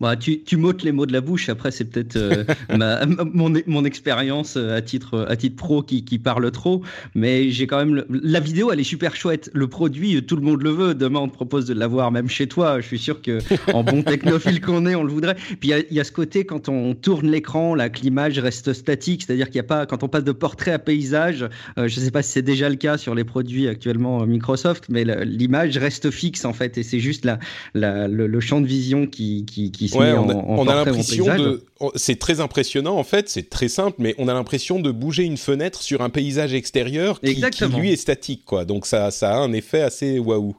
Bah, 0.00 0.16
tu, 0.16 0.42
tu 0.42 0.56
m'ôtes 0.56 0.82
les 0.82 0.92
mots 0.92 1.06
de 1.06 1.12
la 1.12 1.20
bouche. 1.20 1.48
Après, 1.48 1.70
c'est 1.70 1.84
peut-être 1.84 2.16
euh, 2.16 2.44
mon, 3.34 3.52
mon 3.66 3.84
expérience 3.84 4.56
euh, 4.56 4.76
à 4.76 4.82
titre, 4.82 5.26
à 5.28 5.36
titre 5.36 5.56
pro 5.56 5.82
qui, 5.82 6.04
qui 6.04 6.18
parle 6.18 6.50
trop. 6.50 6.82
Mais 7.14 7.50
j'ai 7.50 7.66
quand 7.66 7.84
même. 7.84 8.04
La 8.08 8.40
vidéo, 8.40 8.72
elle 8.72 8.80
est 8.80 8.84
super 8.84 9.14
chouette. 9.14 9.50
Le 9.52 9.68
produit, 9.68 10.24
tout 10.24 10.36
le 10.36 10.42
monde 10.42 10.62
le 10.62 10.70
veut. 10.70 10.94
Demain, 10.94 11.20
on 11.20 11.28
te 11.28 11.34
propose 11.34 11.66
de 11.66 11.74
l'avoir 11.74 12.10
même 12.10 12.28
chez 12.28 12.46
toi. 12.46 12.80
Je 12.80 12.86
suis 12.86 12.98
sûr 12.98 13.20
que 13.20 13.38
en 13.74 13.84
bon 13.84 14.02
technophile 14.02 14.60
qu'on 14.60 14.86
est, 14.86 14.94
on 14.94 15.04
le 15.04 15.12
voudrait. 15.12 15.36
Puis 15.60 15.72
il 15.90 15.94
y, 15.94 16.00
a 16.00 16.04
ce 16.04 16.12
côté, 16.12 16.44
quand 16.44 16.68
on 16.68 16.94
tourne 16.94 17.30
l'écran, 17.30 17.74
là, 17.74 17.90
que 17.90 18.00
l'image 18.00 18.38
reste 18.38 18.72
statique. 18.72 19.22
C'est-à-dire 19.22 19.46
qu'il 19.46 19.60
n'y 19.60 19.66
a 19.66 19.68
pas. 19.68 19.86
Quand 19.86 20.02
on 20.02 20.08
passe 20.08 20.24
de 20.24 20.32
portrait 20.32 20.72
à 20.72 20.78
paysage, 20.78 21.42
euh, 21.78 21.88
je 21.88 22.00
ne 22.00 22.04
sais 22.04 22.10
pas 22.10 22.22
si 22.22 22.32
c'est 22.32 22.42
déjà 22.42 22.68
le 22.68 22.76
cas 22.76 22.96
sur 22.96 23.14
les 23.14 23.24
produits 23.24 23.68
actuellement 23.68 24.26
Microsoft, 24.26 24.86
mais 24.88 25.04
l'image 25.24 25.76
reste 25.76 26.10
fixe, 26.10 26.44
en 26.44 26.52
fait. 26.52 26.78
Et 26.78 26.82
c'est 26.82 27.00
juste 27.00 27.24
la, 27.24 27.38
la, 27.74 28.08
le, 28.08 28.40
champ 28.40 28.62
de 28.62 28.66
vision 28.66 29.06
qui, 29.06 29.44
qui 29.44 29.69
qui, 29.70 29.90
on 29.94 30.00
a, 30.00 30.34
on 30.34 30.68
a 30.68 30.74
l'impression 30.74 31.26
de. 31.36 31.64
C'est 31.94 32.18
très 32.18 32.40
impressionnant 32.40 32.96
en 32.96 33.04
fait, 33.04 33.28
c'est 33.28 33.48
très 33.48 33.68
simple, 33.68 33.96
mais 33.98 34.14
on 34.18 34.28
a 34.28 34.34
l'impression 34.34 34.80
de 34.80 34.90
bouger 34.90 35.24
une 35.24 35.36
fenêtre 35.36 35.82
sur 35.82 36.02
un 36.02 36.10
paysage 36.10 36.54
extérieur 36.54 37.20
qui, 37.20 37.40
qui, 37.40 37.64
lui 37.66 37.92
est 37.92 37.96
statique, 37.96 38.44
quoi. 38.44 38.64
Donc 38.64 38.86
ça, 38.86 39.10
ça 39.10 39.34
a 39.34 39.38
un 39.38 39.52
effet 39.52 39.82
assez 39.82 40.18
waouh. 40.18 40.54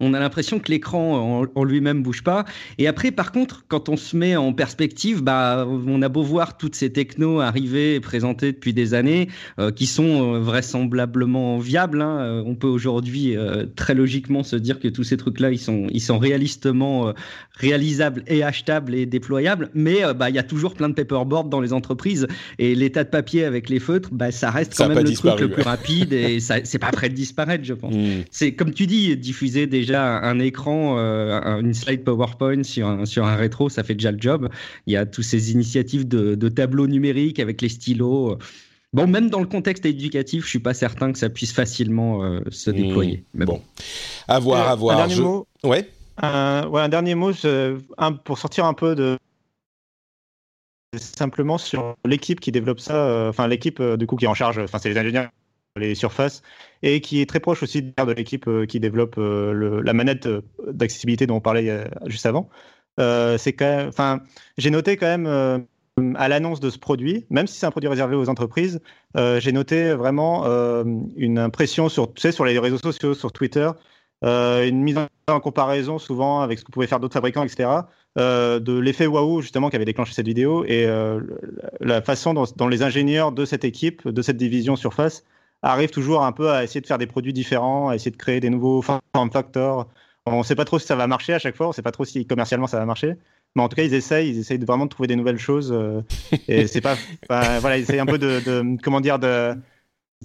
On 0.00 0.14
a 0.14 0.20
l'impression 0.20 0.58
que 0.58 0.70
l'écran 0.70 1.48
en, 1.54 1.64
lui-même 1.64 2.02
bouge 2.02 2.22
pas. 2.22 2.44
Et 2.78 2.86
après, 2.86 3.10
par 3.10 3.32
contre, 3.32 3.64
quand 3.68 3.88
on 3.88 3.96
se 3.96 4.16
met 4.16 4.36
en 4.36 4.52
perspective, 4.52 5.22
bah, 5.22 5.66
on 5.66 6.02
a 6.02 6.08
beau 6.08 6.22
voir 6.22 6.56
toutes 6.56 6.74
ces 6.74 6.92
technos 6.92 7.40
arriver 7.40 7.94
et 7.94 8.00
présentées 8.00 8.52
depuis 8.52 8.72
des 8.72 8.94
années, 8.94 9.28
euh, 9.58 9.70
qui 9.70 9.86
sont 9.86 10.34
euh, 10.34 10.38
vraisemblablement 10.38 11.58
viables. 11.58 12.02
Hein. 12.02 12.18
Euh, 12.20 12.42
on 12.44 12.54
peut 12.54 12.68
aujourd'hui 12.68 13.36
très 13.74 13.94
logiquement 13.94 14.42
se 14.42 14.56
dire 14.56 14.80
que 14.80 14.88
tous 14.88 15.04
ces 15.04 15.16
trucs-là, 15.16 15.50
ils 15.50 15.58
sont, 15.58 15.86
ils 15.90 16.00
sont 16.00 16.18
réalistement 16.18 17.12
réalisables 17.54 18.22
et 18.26 18.42
achetables 18.42 18.94
et 18.94 19.06
déployables. 19.06 19.70
Mais 19.74 20.02
bah, 20.14 20.30
il 20.30 20.36
y 20.36 20.38
a 20.38 20.42
toujours 20.42 20.74
plein 20.74 20.88
de 20.88 20.94
paperboards 20.94 21.44
dans 21.44 21.60
les 21.60 21.72
entreprises 21.72 22.26
et 22.58 22.74
l'état 22.74 23.04
de 23.04 23.08
papier 23.08 23.44
avec 23.44 23.68
les 23.68 23.80
feutres, 23.80 24.10
bah, 24.12 24.30
ça 24.30 24.50
reste 24.50 24.74
quand 24.76 24.88
même 24.88 25.04
le 25.04 25.12
truc 25.12 25.40
le 25.40 25.50
plus 25.50 25.62
rapide 25.62 26.12
et 26.12 26.40
ça, 26.40 26.56
c'est 26.64 26.78
pas 26.78 26.90
prêt 26.90 27.08
de 27.08 27.14
disparaître, 27.14 27.64
je 27.64 27.74
pense. 27.74 27.94
Hmm. 28.06 28.22
C'est 28.30 28.52
comme 28.52 28.72
tu 28.74 28.86
dis, 28.86 29.16
diffuser 29.16 29.66
des 29.66 29.75
déjà 29.80 30.18
un 30.20 30.38
écran, 30.38 30.98
euh, 30.98 31.60
une 31.60 31.74
slide 31.74 32.04
PowerPoint 32.04 32.62
sur 32.62 32.88
un, 32.88 33.04
sur 33.04 33.26
un 33.26 33.36
rétro, 33.36 33.68
ça 33.68 33.82
fait 33.82 33.94
déjà 33.94 34.12
le 34.12 34.20
job. 34.20 34.48
Il 34.86 34.92
y 34.92 34.96
a 34.96 35.06
toutes 35.06 35.24
ces 35.24 35.52
initiatives 35.52 36.06
de, 36.06 36.48
tableaux 36.48 36.86
numériques 36.86 37.40
avec 37.40 37.60
les 37.62 37.68
stylos. 37.68 38.38
Bon, 38.92 39.06
même 39.06 39.28
dans 39.28 39.40
le 39.40 39.46
contexte 39.46 39.84
éducatif, 39.84 40.44
je 40.44 40.48
suis 40.48 40.58
pas 40.58 40.72
certain 40.72 41.12
que 41.12 41.18
ça 41.18 41.28
puisse 41.28 41.52
facilement 41.52 42.24
euh, 42.24 42.40
se 42.50 42.70
mmh. 42.70 42.74
déployer. 42.74 43.24
Mais 43.34 43.44
bon, 43.44 43.60
à 44.28 44.38
voir, 44.38 44.68
à 44.68 44.72
euh, 44.72 44.76
voir. 44.76 44.98
Un 44.98 45.06
dernier 45.06 45.20
mot. 45.20 45.46
Ouais. 45.64 45.90
un 46.22 46.88
dernier 46.88 47.14
mot 47.14 47.32
pour 48.24 48.38
sortir 48.38 48.64
un 48.64 48.74
peu 48.74 48.94
de 48.94 49.18
simplement 50.96 51.58
sur 51.58 51.96
l'équipe 52.06 52.40
qui 52.40 52.52
développe 52.52 52.80
ça, 52.80 53.28
enfin 53.28 53.48
l'équipe 53.48 53.82
du 53.82 54.06
coup 54.06 54.16
qui 54.16 54.24
est 54.24 54.28
en 54.28 54.34
charge, 54.34 54.58
enfin 54.58 54.78
c'est 54.78 54.88
les 54.88 54.96
ingénieurs 54.96 55.28
les 55.76 55.94
surfaces, 55.94 56.42
et 56.82 57.00
qui 57.00 57.20
est 57.20 57.26
très 57.26 57.40
proche 57.40 57.62
aussi 57.62 57.82
de 57.82 58.12
l'équipe 58.12 58.46
euh, 58.48 58.66
qui 58.66 58.80
développe 58.80 59.16
euh, 59.18 59.82
la 59.82 59.92
manette 59.92 60.26
euh, 60.26 60.42
d'accessibilité 60.66 61.26
dont 61.26 61.36
on 61.36 61.40
parlait 61.40 61.86
juste 62.06 62.26
avant. 62.26 62.48
j'ai 62.98 64.70
noté 64.70 64.96
quand 64.96 65.06
même 65.06 65.66
à 66.14 66.28
l'annonce 66.28 66.60
de 66.60 66.70
ce 66.70 66.78
produit, 66.78 67.26
même 67.30 67.46
si 67.46 67.58
c'est 67.58 67.66
un 67.66 67.70
produit 67.70 67.88
réservé 67.88 68.16
aux 68.16 68.28
entreprises, 68.28 68.80
j'ai 69.14 69.52
noté 69.52 69.92
vraiment 69.94 70.44
une 71.16 71.38
impression 71.38 71.88
sur, 71.88 72.12
tu 72.12 72.20
sais, 72.20 72.32
sur 72.32 72.44
les 72.44 72.58
réseaux 72.58 72.78
sociaux, 72.78 73.14
sur 73.14 73.32
Twitter, 73.32 73.70
une 74.22 74.82
mise 74.82 74.98
en 75.28 75.40
comparaison 75.40 75.98
souvent 75.98 76.40
avec 76.40 76.58
ce 76.58 76.64
que 76.64 76.72
pouvaient 76.72 76.86
faire 76.86 77.00
d'autres 77.00 77.14
fabricants, 77.14 77.44
etc. 77.44 77.68
de 78.16 78.78
l'effet 78.78 79.06
waouh 79.06 79.40
justement 79.42 79.70
qui 79.70 79.76
avait 79.76 79.84
déclenché 79.84 80.14
cette 80.14 80.26
vidéo 80.26 80.64
et 80.64 80.86
la 81.80 82.02
façon 82.02 82.34
dont, 82.34 82.68
les 82.68 82.82
ingénieurs 82.82 83.32
de 83.32 83.44
cette 83.44 83.64
équipe, 83.64 84.08
de 84.08 84.22
cette 84.22 84.38
division 84.38 84.76
Surface, 84.76 85.24
arrive 85.70 85.90
toujours 85.90 86.24
un 86.24 86.32
peu 86.32 86.50
à 86.50 86.64
essayer 86.64 86.80
de 86.80 86.86
faire 86.86 86.98
des 86.98 87.06
produits 87.06 87.32
différents, 87.32 87.88
à 87.88 87.94
essayer 87.94 88.10
de 88.10 88.16
créer 88.16 88.40
des 88.40 88.50
nouveaux 88.50 88.82
form 88.82 89.30
factors. 89.32 89.88
On 90.26 90.38
ne 90.38 90.42
sait 90.42 90.56
pas 90.56 90.64
trop 90.64 90.78
si 90.78 90.86
ça 90.86 90.96
va 90.96 91.06
marcher 91.06 91.34
à 91.34 91.38
chaque 91.38 91.56
fois, 91.56 91.66
on 91.66 91.70
ne 91.70 91.74
sait 91.74 91.82
pas 91.82 91.92
trop 91.92 92.04
si 92.04 92.26
commercialement 92.26 92.66
ça 92.66 92.78
va 92.78 92.84
marcher. 92.84 93.14
Mais 93.54 93.62
en 93.62 93.68
tout 93.68 93.76
cas, 93.76 93.84
ils 93.84 93.94
essayent, 93.94 94.28
ils 94.28 94.38
essayent 94.38 94.58
vraiment 94.58 94.84
de 94.84 94.90
trouver 94.90 95.06
des 95.06 95.16
nouvelles 95.16 95.38
choses. 95.38 95.72
Euh, 95.72 96.02
et 96.46 96.66
c'est 96.66 96.82
pas, 96.82 96.96
voilà, 97.28 97.78
ils 97.78 97.82
essayent 97.82 98.00
un 98.00 98.06
peu 98.06 98.18
de, 98.18 98.76
comment 98.82 99.00
dire, 99.00 99.18
de, 99.18 99.54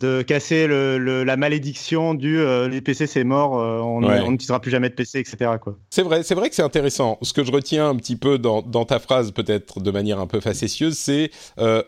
de 0.01 0.21
casser 0.21 0.67
le, 0.67 1.23
la 1.23 1.37
malédiction 1.37 2.13
du 2.13 2.39
euh, 2.39 2.67
les 2.67 2.81
PC 2.81 3.07
c'est 3.07 3.23
mort, 3.23 3.59
euh, 3.59 3.79
on 3.79 4.31
n'utilisera 4.31 4.59
plus 4.59 4.71
jamais 4.71 4.89
de 4.89 4.95
PC, 4.95 5.19
etc. 5.19 5.51
C'est 5.91 6.01
vrai, 6.01 6.23
c'est 6.23 6.35
vrai 6.35 6.49
que 6.49 6.55
c'est 6.55 6.63
intéressant. 6.63 7.19
Ce 7.21 7.31
que 7.31 7.43
je 7.43 7.51
retiens 7.51 7.89
un 7.89 7.95
petit 7.95 8.17
peu 8.17 8.37
dans, 8.37 8.61
dans 8.61 8.85
ta 8.85 8.99
phrase, 8.99 9.31
peut-être 9.31 9.79
de 9.79 9.91
manière 9.91 10.19
un 10.19 10.27
peu 10.27 10.41
facétieuse, 10.41 10.97
c'est 10.97 11.31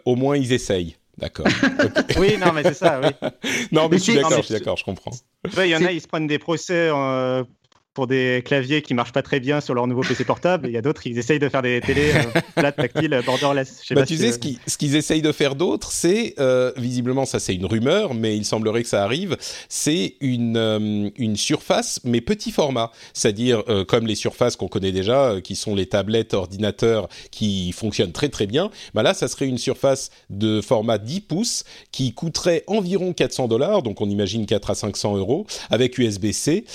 au 0.05 0.15
moins 0.15 0.37
ils 0.37 0.53
essayent. 0.53 0.95
D'accord. 1.17 1.45
oui, 2.17 2.37
non, 2.37 2.51
mais 2.53 2.63
c'est 2.63 2.73
ça, 2.73 2.99
oui. 3.01 3.29
non, 3.71 3.87
mais, 3.87 3.97
je 3.97 4.03
suis 4.03 4.15
d'accord, 4.15 4.37
je 4.37 4.41
suis 4.41 4.53
d'accord, 4.53 4.77
je 4.77 4.83
comprends. 4.83 5.11
Il 5.57 5.67
y 5.67 5.75
en 5.75 5.85
a, 5.85 5.91
ils 5.91 6.01
se 6.01 6.07
prennent 6.07 6.27
des 6.27 6.39
procès 6.39 6.89
euh, 6.91 7.43
pour 7.93 8.07
des 8.07 8.41
claviers 8.43 8.81
qui 8.81 8.93
marchent 8.93 9.11
pas 9.11 9.21
très 9.21 9.39
bien 9.39 9.61
sur 9.61 9.73
leur 9.73 9.87
nouveau 9.87 10.01
PC 10.01 10.25
portable. 10.25 10.67
Il 10.67 10.73
y 10.73 10.77
a 10.77 10.81
d'autres, 10.81 11.05
ils 11.05 11.17
essayent 11.17 11.39
de 11.39 11.49
faire 11.49 11.61
des 11.61 11.79
télés 11.79 12.11
euh, 12.15 12.41
plates, 12.55 12.75
tactiles, 12.75 13.19
borderless. 13.25 13.79
Je 13.81 13.87
sais 13.87 13.95
bah, 13.95 14.05
tu 14.05 14.17
sais, 14.17 14.31
ce 14.31 14.77
qu'ils 14.77 14.95
essayent 14.95 15.21
de 15.21 15.31
faire 15.31 15.55
d'autres, 15.55 15.91
c'est, 15.91 16.33
euh, 16.39 16.71
visiblement, 16.75 17.25
ça 17.25 17.39
c'est 17.39 17.53
une 17.53 17.65
rumeur, 17.65 18.13
mais 18.13 18.35
il 18.35 18.45
semblerait 18.45 18.81
que 18.81 18.89
ça 18.89 19.03
arrive, 19.03 19.37
c'est 19.69 20.15
une, 20.21 20.57
euh, 20.57 21.09
une 21.17 21.35
surface, 21.35 21.99
mais 22.03 22.21
petit 22.21 22.51
format. 22.51 22.91
C'est-à-dire, 23.13 23.63
euh, 23.69 23.85
comme 23.85 24.07
les 24.07 24.15
surfaces 24.15 24.55
qu'on 24.55 24.67
connaît 24.67 24.91
déjà, 24.91 25.31
euh, 25.31 25.41
qui 25.41 25.55
sont 25.55 25.75
les 25.75 25.85
tablettes, 25.85 26.33
ordinateurs, 26.33 27.07
qui 27.31 27.71
fonctionnent 27.73 28.11
très 28.11 28.29
très 28.29 28.47
bien, 28.47 28.71
bah 28.93 29.03
là, 29.03 29.13
ça 29.13 29.27
serait 29.27 29.47
une 29.47 29.57
surface 29.59 30.09
de 30.31 30.61
format 30.61 30.97
10 30.97 31.21
pouces 31.21 31.63
qui 31.91 32.13
coûterait 32.13 32.63
environ 32.67 33.13
400 33.13 33.47
dollars, 33.47 33.83
donc 33.83 34.01
on 34.01 34.09
imagine 34.09 34.45
4 34.47 34.71
à 34.71 34.75
500 34.75 35.17
euros, 35.17 35.45
avec 35.69 35.97
USB-C, 35.97 36.65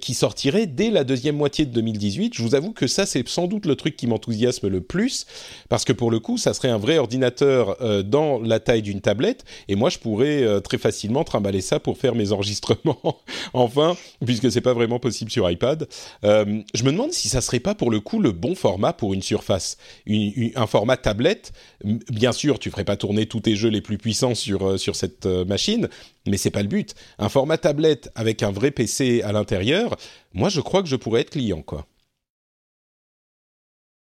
qui 0.00 0.14
sortirait 0.14 0.55
dès 0.64 0.90
la 0.90 1.04
deuxième 1.04 1.36
moitié 1.36 1.66
de 1.66 1.72
2018. 1.72 2.32
Je 2.34 2.42
vous 2.42 2.54
avoue 2.54 2.72
que 2.72 2.86
ça, 2.86 3.04
c'est 3.04 3.28
sans 3.28 3.46
doute 3.46 3.66
le 3.66 3.76
truc 3.76 3.96
qui 3.96 4.06
m'enthousiasme 4.06 4.68
le 4.68 4.80
plus, 4.80 5.26
parce 5.68 5.84
que 5.84 5.92
pour 5.92 6.10
le 6.10 6.20
coup, 6.20 6.38
ça 6.38 6.54
serait 6.54 6.70
un 6.70 6.78
vrai 6.78 6.96
ordinateur 6.96 7.76
euh, 7.82 8.02
dans 8.02 8.40
la 8.40 8.60
taille 8.60 8.80
d'une 8.80 9.02
tablette, 9.02 9.44
et 9.68 9.74
moi, 9.74 9.90
je 9.90 9.98
pourrais 9.98 10.42
euh, 10.42 10.60
très 10.60 10.78
facilement 10.78 11.24
trimballer 11.24 11.60
ça 11.60 11.78
pour 11.80 11.98
faire 11.98 12.14
mes 12.14 12.32
enregistrements, 12.36 13.18
enfin, 13.52 13.94
puisque 14.24 14.50
c'est 14.50 14.62
pas 14.62 14.72
vraiment 14.72 14.98
possible 14.98 15.30
sur 15.30 15.50
iPad. 15.50 15.86
Euh, 16.24 16.62
je 16.72 16.84
me 16.84 16.92
demande 16.92 17.12
si 17.12 17.28
ça 17.28 17.42
serait 17.42 17.60
pas 17.60 17.74
pour 17.74 17.90
le 17.90 18.00
coup 18.00 18.20
le 18.20 18.32
bon 18.32 18.54
format 18.54 18.94
pour 18.94 19.12
une 19.12 19.22
surface, 19.22 19.76
un 20.08 20.66
format 20.66 20.96
tablette. 20.96 21.52
Bien 21.84 22.32
sûr, 22.32 22.58
tu 22.58 22.70
ferais 22.70 22.84
pas 22.84 22.96
tourner 22.96 23.26
tous 23.26 23.40
tes 23.40 23.56
jeux 23.56 23.68
les 23.68 23.80
plus 23.82 23.98
puissants 23.98 24.34
sur 24.34 24.78
sur 24.78 24.94
cette 24.94 25.26
machine, 25.26 25.88
mais 26.28 26.36
c'est 26.36 26.50
pas 26.50 26.62
le 26.62 26.68
but. 26.68 26.94
Un 27.18 27.28
format 27.28 27.58
tablette 27.58 28.10
avec 28.14 28.42
un 28.42 28.50
vrai 28.50 28.70
PC 28.70 29.22
à 29.22 29.32
l'intérieur, 29.32 29.96
moi 30.32 30.48
je 30.48 30.60
crois 30.60 30.82
que 30.82 30.88
je 30.88 30.96
pourrais 30.96 31.22
être 31.22 31.30
client 31.30 31.62
quoi. 31.62 31.86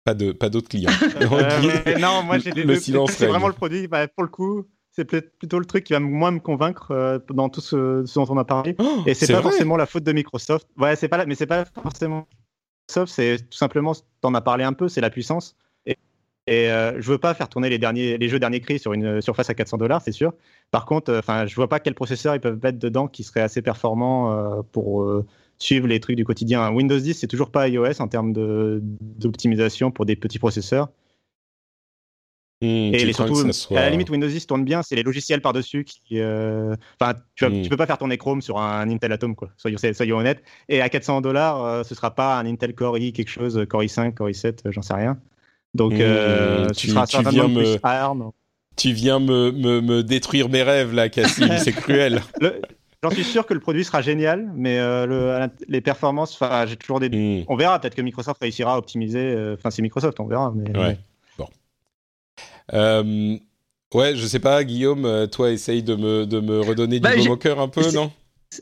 Pas 0.04 0.14
de 0.14 0.32
pas 0.32 0.50
d'autres 0.50 0.68
clients. 0.68 0.90
Euh, 1.32 1.98
non, 1.98 2.22
moi 2.22 2.38
j'ai 2.38 2.50
le 2.52 2.76
silence. 2.76 3.12
C'est 3.12 3.26
vraiment 3.26 3.48
le 3.48 3.54
produit. 3.54 3.88
Bah, 3.88 4.06
pour 4.06 4.22
le 4.22 4.28
coup, 4.28 4.66
c'est 4.90 5.04
plutôt 5.04 5.58
le 5.58 5.64
truc 5.64 5.84
qui 5.84 5.92
va 5.94 6.00
moins 6.00 6.30
me 6.30 6.40
convaincre 6.40 6.90
euh, 6.90 7.18
dans 7.30 7.48
tout 7.48 7.60
ce, 7.60 8.04
dont 8.14 8.26
on 8.28 8.38
a 8.38 8.44
parlé. 8.44 8.76
Oh, 8.78 9.02
et 9.06 9.14
c'est 9.14 9.32
pas 9.32 9.42
forcément 9.42 9.76
la 9.76 9.86
faute 9.86 10.04
de 10.04 10.12
Microsoft. 10.12 10.68
Ouais, 10.76 10.96
c'est 10.96 11.08
pas 11.08 11.24
mais 11.24 11.34
c'est 11.34 11.46
pas 11.46 11.64
forcément 11.82 12.28
Microsoft. 12.88 13.14
C'est 13.14 13.38
tout 13.50 13.56
simplement, 13.56 13.92
t'en 14.20 14.34
as 14.34 14.42
parlé 14.42 14.64
un 14.64 14.74
peu, 14.74 14.88
c'est 14.88 15.00
la 15.00 15.10
puissance. 15.10 15.56
Et 16.46 16.70
euh, 16.70 17.00
je 17.00 17.10
veux 17.10 17.18
pas 17.18 17.32
faire 17.32 17.48
tourner 17.48 17.70
les, 17.70 17.78
derniers, 17.78 18.18
les 18.18 18.28
jeux 18.28 18.38
dernier 18.38 18.60
cri 18.60 18.78
sur 18.78 18.92
une 18.92 19.22
surface 19.22 19.48
à 19.48 19.54
400 19.54 19.78
dollars, 19.78 20.02
c'est 20.02 20.12
sûr. 20.12 20.34
Par 20.70 20.84
contre, 20.84 21.10
euh, 21.10 21.18
enfin, 21.20 21.46
je 21.46 21.54
vois 21.54 21.68
pas 21.68 21.80
quel 21.80 21.94
processeur 21.94 22.34
ils 22.34 22.40
peuvent 22.40 22.58
mettre 22.62 22.78
dedans 22.78 23.08
qui 23.08 23.24
serait 23.24 23.40
assez 23.40 23.62
performant 23.62 24.32
euh, 24.32 24.62
pour 24.72 25.06
suivre 25.58 25.86
les 25.86 26.00
trucs 26.00 26.16
du 26.16 26.24
quotidien. 26.24 26.70
Windows 26.70 26.98
10, 26.98 27.14
c'est 27.14 27.26
toujours 27.28 27.50
pas 27.50 27.68
iOS 27.68 28.00
en 28.00 28.08
termes 28.08 28.32
d'optimisation 28.34 29.90
pour 29.90 30.04
des 30.04 30.16
petits 30.16 30.38
processeurs. 30.38 30.88
Hmm, 32.60 32.94
et 32.94 33.04
les 33.04 33.12
surtout, 33.12 33.40
à 33.70 33.74
la 33.80 33.90
limite, 33.90 34.10
Windows 34.10 34.28
10 34.28 34.46
tourne 34.46 34.64
bien, 34.64 34.82
c'est 34.82 34.94
les 34.94 35.02
logiciels 35.02 35.40
par-dessus 35.40 35.84
qui. 35.84 36.20
Enfin, 36.20 37.14
tu, 37.36 37.62
tu, 37.62 37.68
peux 37.70 37.76
pas 37.76 37.86
faire 37.86 37.98
tourner 37.98 38.18
Chrome 38.18 38.42
sur 38.42 38.58
un 38.58 38.90
Intel 38.90 39.12
Atom, 39.12 39.34
quoi. 39.34 39.50
Soyons, 39.56 39.78
soyons 39.78 40.18
honnêtes. 40.18 40.42
Et 40.68 40.82
à 40.82 40.90
400 40.90 41.22
dollars, 41.22 41.86
ce 41.86 41.94
sera 41.94 42.14
pas 42.14 42.38
un 42.38 42.44
Intel 42.44 42.74
Core 42.74 42.98
i 42.98 43.14
quelque 43.14 43.30
chose, 43.30 43.64
Core 43.66 43.82
i5, 43.82 44.12
Core 44.12 44.28
i7, 44.28 44.70
j'en 44.70 44.82
sais 44.82 44.94
rien. 44.94 45.18
Donc, 45.74 45.92
mmh, 45.94 46.00
euh, 46.00 46.68
tu, 46.70 46.86
viens 46.86 47.48
me, 47.48 47.76
tu 48.76 48.92
viens 48.92 49.18
me, 49.18 49.50
me, 49.50 50.02
détruire 50.02 50.48
mes 50.48 50.62
rêves 50.62 50.94
là, 50.94 51.08
Cassim, 51.08 51.48
c'est 51.58 51.72
cruel. 51.72 52.22
J'en 53.02 53.10
suis 53.10 53.24
sûr 53.24 53.44
que 53.44 53.52
le 53.52 53.60
produit 53.60 53.84
sera 53.84 54.00
génial, 54.00 54.50
mais 54.54 54.78
euh, 54.78 55.04
le, 55.06 55.50
les 55.68 55.80
performances, 55.80 56.38
j'ai 56.66 56.76
toujours 56.76 57.00
des. 57.00 57.10
Mmh. 57.10 57.44
On 57.48 57.56
verra, 57.56 57.78
peut-être 57.78 57.94
que 57.96 58.02
Microsoft 58.02 58.40
réussira 58.40 58.74
à 58.74 58.78
optimiser. 58.78 59.18
Euh, 59.18 59.56
enfin, 59.58 59.70
c'est 59.70 59.82
Microsoft, 59.82 60.18
on 60.20 60.26
verra. 60.26 60.52
Mais, 60.54 60.78
ouais. 60.78 60.98
Bon. 61.36 61.48
ouais, 63.92 64.16
je 64.16 64.26
sais 64.26 64.40
pas, 64.40 64.62
Guillaume, 64.64 65.28
toi, 65.30 65.50
essaye 65.50 65.82
de 65.82 65.96
me, 65.96 66.24
de 66.24 66.40
me 66.40 66.60
redonner 66.60 67.00
du 67.00 67.02
bah, 67.02 67.16
au 67.28 67.36
cœur 67.36 67.60
un 67.60 67.68
peu, 67.68 67.90
non? 67.92 68.10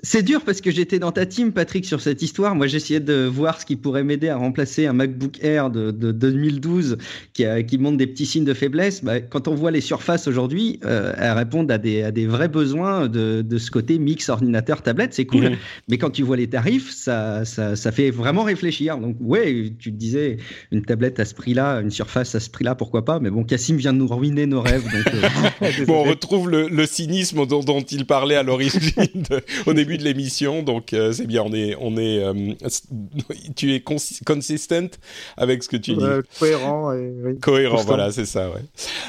C'est 0.03 0.23
dur 0.23 0.43
parce 0.45 0.61
que 0.61 0.71
j'étais 0.71 0.99
dans 0.99 1.13
ta 1.13 1.27
team, 1.27 1.53
Patrick, 1.53 1.85
sur 1.85 2.01
cette 2.01 2.23
histoire. 2.23 2.55
Moi, 2.55 2.67
j'essayais 2.67 3.01
de 3.01 3.25
voir 3.25 3.61
ce 3.61 3.67
qui 3.67 3.77
pourrait 3.77 4.05
m'aider 4.05 4.29
à 4.29 4.37
remplacer 4.37 4.87
un 4.87 4.93
MacBook 4.93 5.43
Air 5.43 5.71
de, 5.71 5.91
2012 5.91 6.99
qui, 7.33 7.45
qui, 7.67 7.79
montre 7.79 7.99
des 7.99 8.07
petits 8.07 8.27
signes 8.27 8.45
de 8.45 8.55
faiblesse. 8.55 9.05
Bah, 9.05 9.21
quand 9.21 9.49
on 9.49 9.55
voit 9.55 9.71
les 9.71 9.81
surfaces 9.81 10.27
aujourd'hui, 10.27 10.81
euh, 10.85 11.13
elles 11.19 11.33
répondent 11.33 11.71
à 11.71 11.79
des, 11.79 12.27
vrais 12.27 12.49
besoins 12.49 13.09
de, 13.09 13.59
ce 13.59 13.71
côté 13.71 13.99
mix 13.99 14.29
ordinateur 14.29 14.83
tablette. 14.83 15.15
C'est 15.15 15.27
cool. 15.27 15.51
Mmh. 15.51 15.57
Mais 15.89 15.99
quand 15.99 16.11
tu 16.11 16.23
vois 16.23 16.37
les 16.37 16.49
tarifs, 16.49 16.91
ça, 16.91 17.45
fait 17.93 18.11
vraiment 18.11 18.45
réfléchir. 18.45 18.99
Donc, 18.99 19.17
ouais, 19.21 19.73
tu 19.79 19.93
te 19.93 19.97
disais 19.97 20.39
une 20.71 20.85
tablette 20.85 21.21
à 21.21 21.25
ce 21.25 21.35
prix-là, 21.35 21.81
une 21.81 21.91
surface 21.91 22.35
à 22.35 22.41
ce 22.41 22.51
prix-là, 22.51 22.75
pourquoi 22.75 23.05
pas? 23.05 23.21
Mais 23.21 23.31
bon, 23.31 23.45
Cassim 23.45 23.77
vient 23.77 23.93
de 23.93 23.99
nous 23.99 24.09
ruiner 24.09 24.47
nos 24.47 24.61
rêves. 24.61 24.85
Euh, 24.95 25.71
bon, 25.87 26.01
on 26.01 26.05
retrouve 26.05 26.51
le, 26.51 26.87
cynisme 26.87 27.47
dont, 27.47 27.81
il 27.91 28.07
parlait 28.07 28.37
à 28.37 28.43
l'origine. 28.43 28.81
au 29.67 29.75
début 29.83 29.99
de 29.99 30.05
l'émission, 30.05 30.63
donc 30.63 30.93
euh, 30.93 31.13
c'est 31.13 31.27
bien. 31.27 31.43
On 31.45 31.53
est, 31.53 31.77
on 31.81 31.97
est, 31.97 32.23
euh, 32.23 32.55
tu 33.57 33.75
es 33.75 33.81
consistent 33.81 35.01
avec 35.37 35.65
ce 35.65 35.69
que 35.69 35.77
tu 35.77 35.95
dis. 35.95 36.05
cohérent. 36.39 36.95
cohérent, 37.41 37.83
voilà, 37.83 38.13
c'est 38.13 38.27
ça. 38.27 38.49
Ouais. 38.49 38.61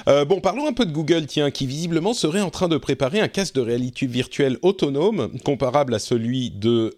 Euh, 0.08 0.26
bon, 0.26 0.42
parlons 0.42 0.68
un 0.68 0.74
peu 0.74 0.86
de 0.86 0.92
Google, 0.92 1.28
tiens, 1.28 1.52
qui 1.52 1.68
visiblement 1.68 2.14
serait 2.14 2.42
en 2.42 2.50
train 2.50 2.68
de 2.68 2.78
préparer 2.78 3.20
un 3.20 3.28
casque 3.28 3.54
de 3.54 3.62
réalité 3.62 4.08
virtuelle 4.08 4.58
autonome 4.64 5.30
comparable 5.46 5.94
à 5.94 6.00
celui 6.00 6.50
de 6.50 6.96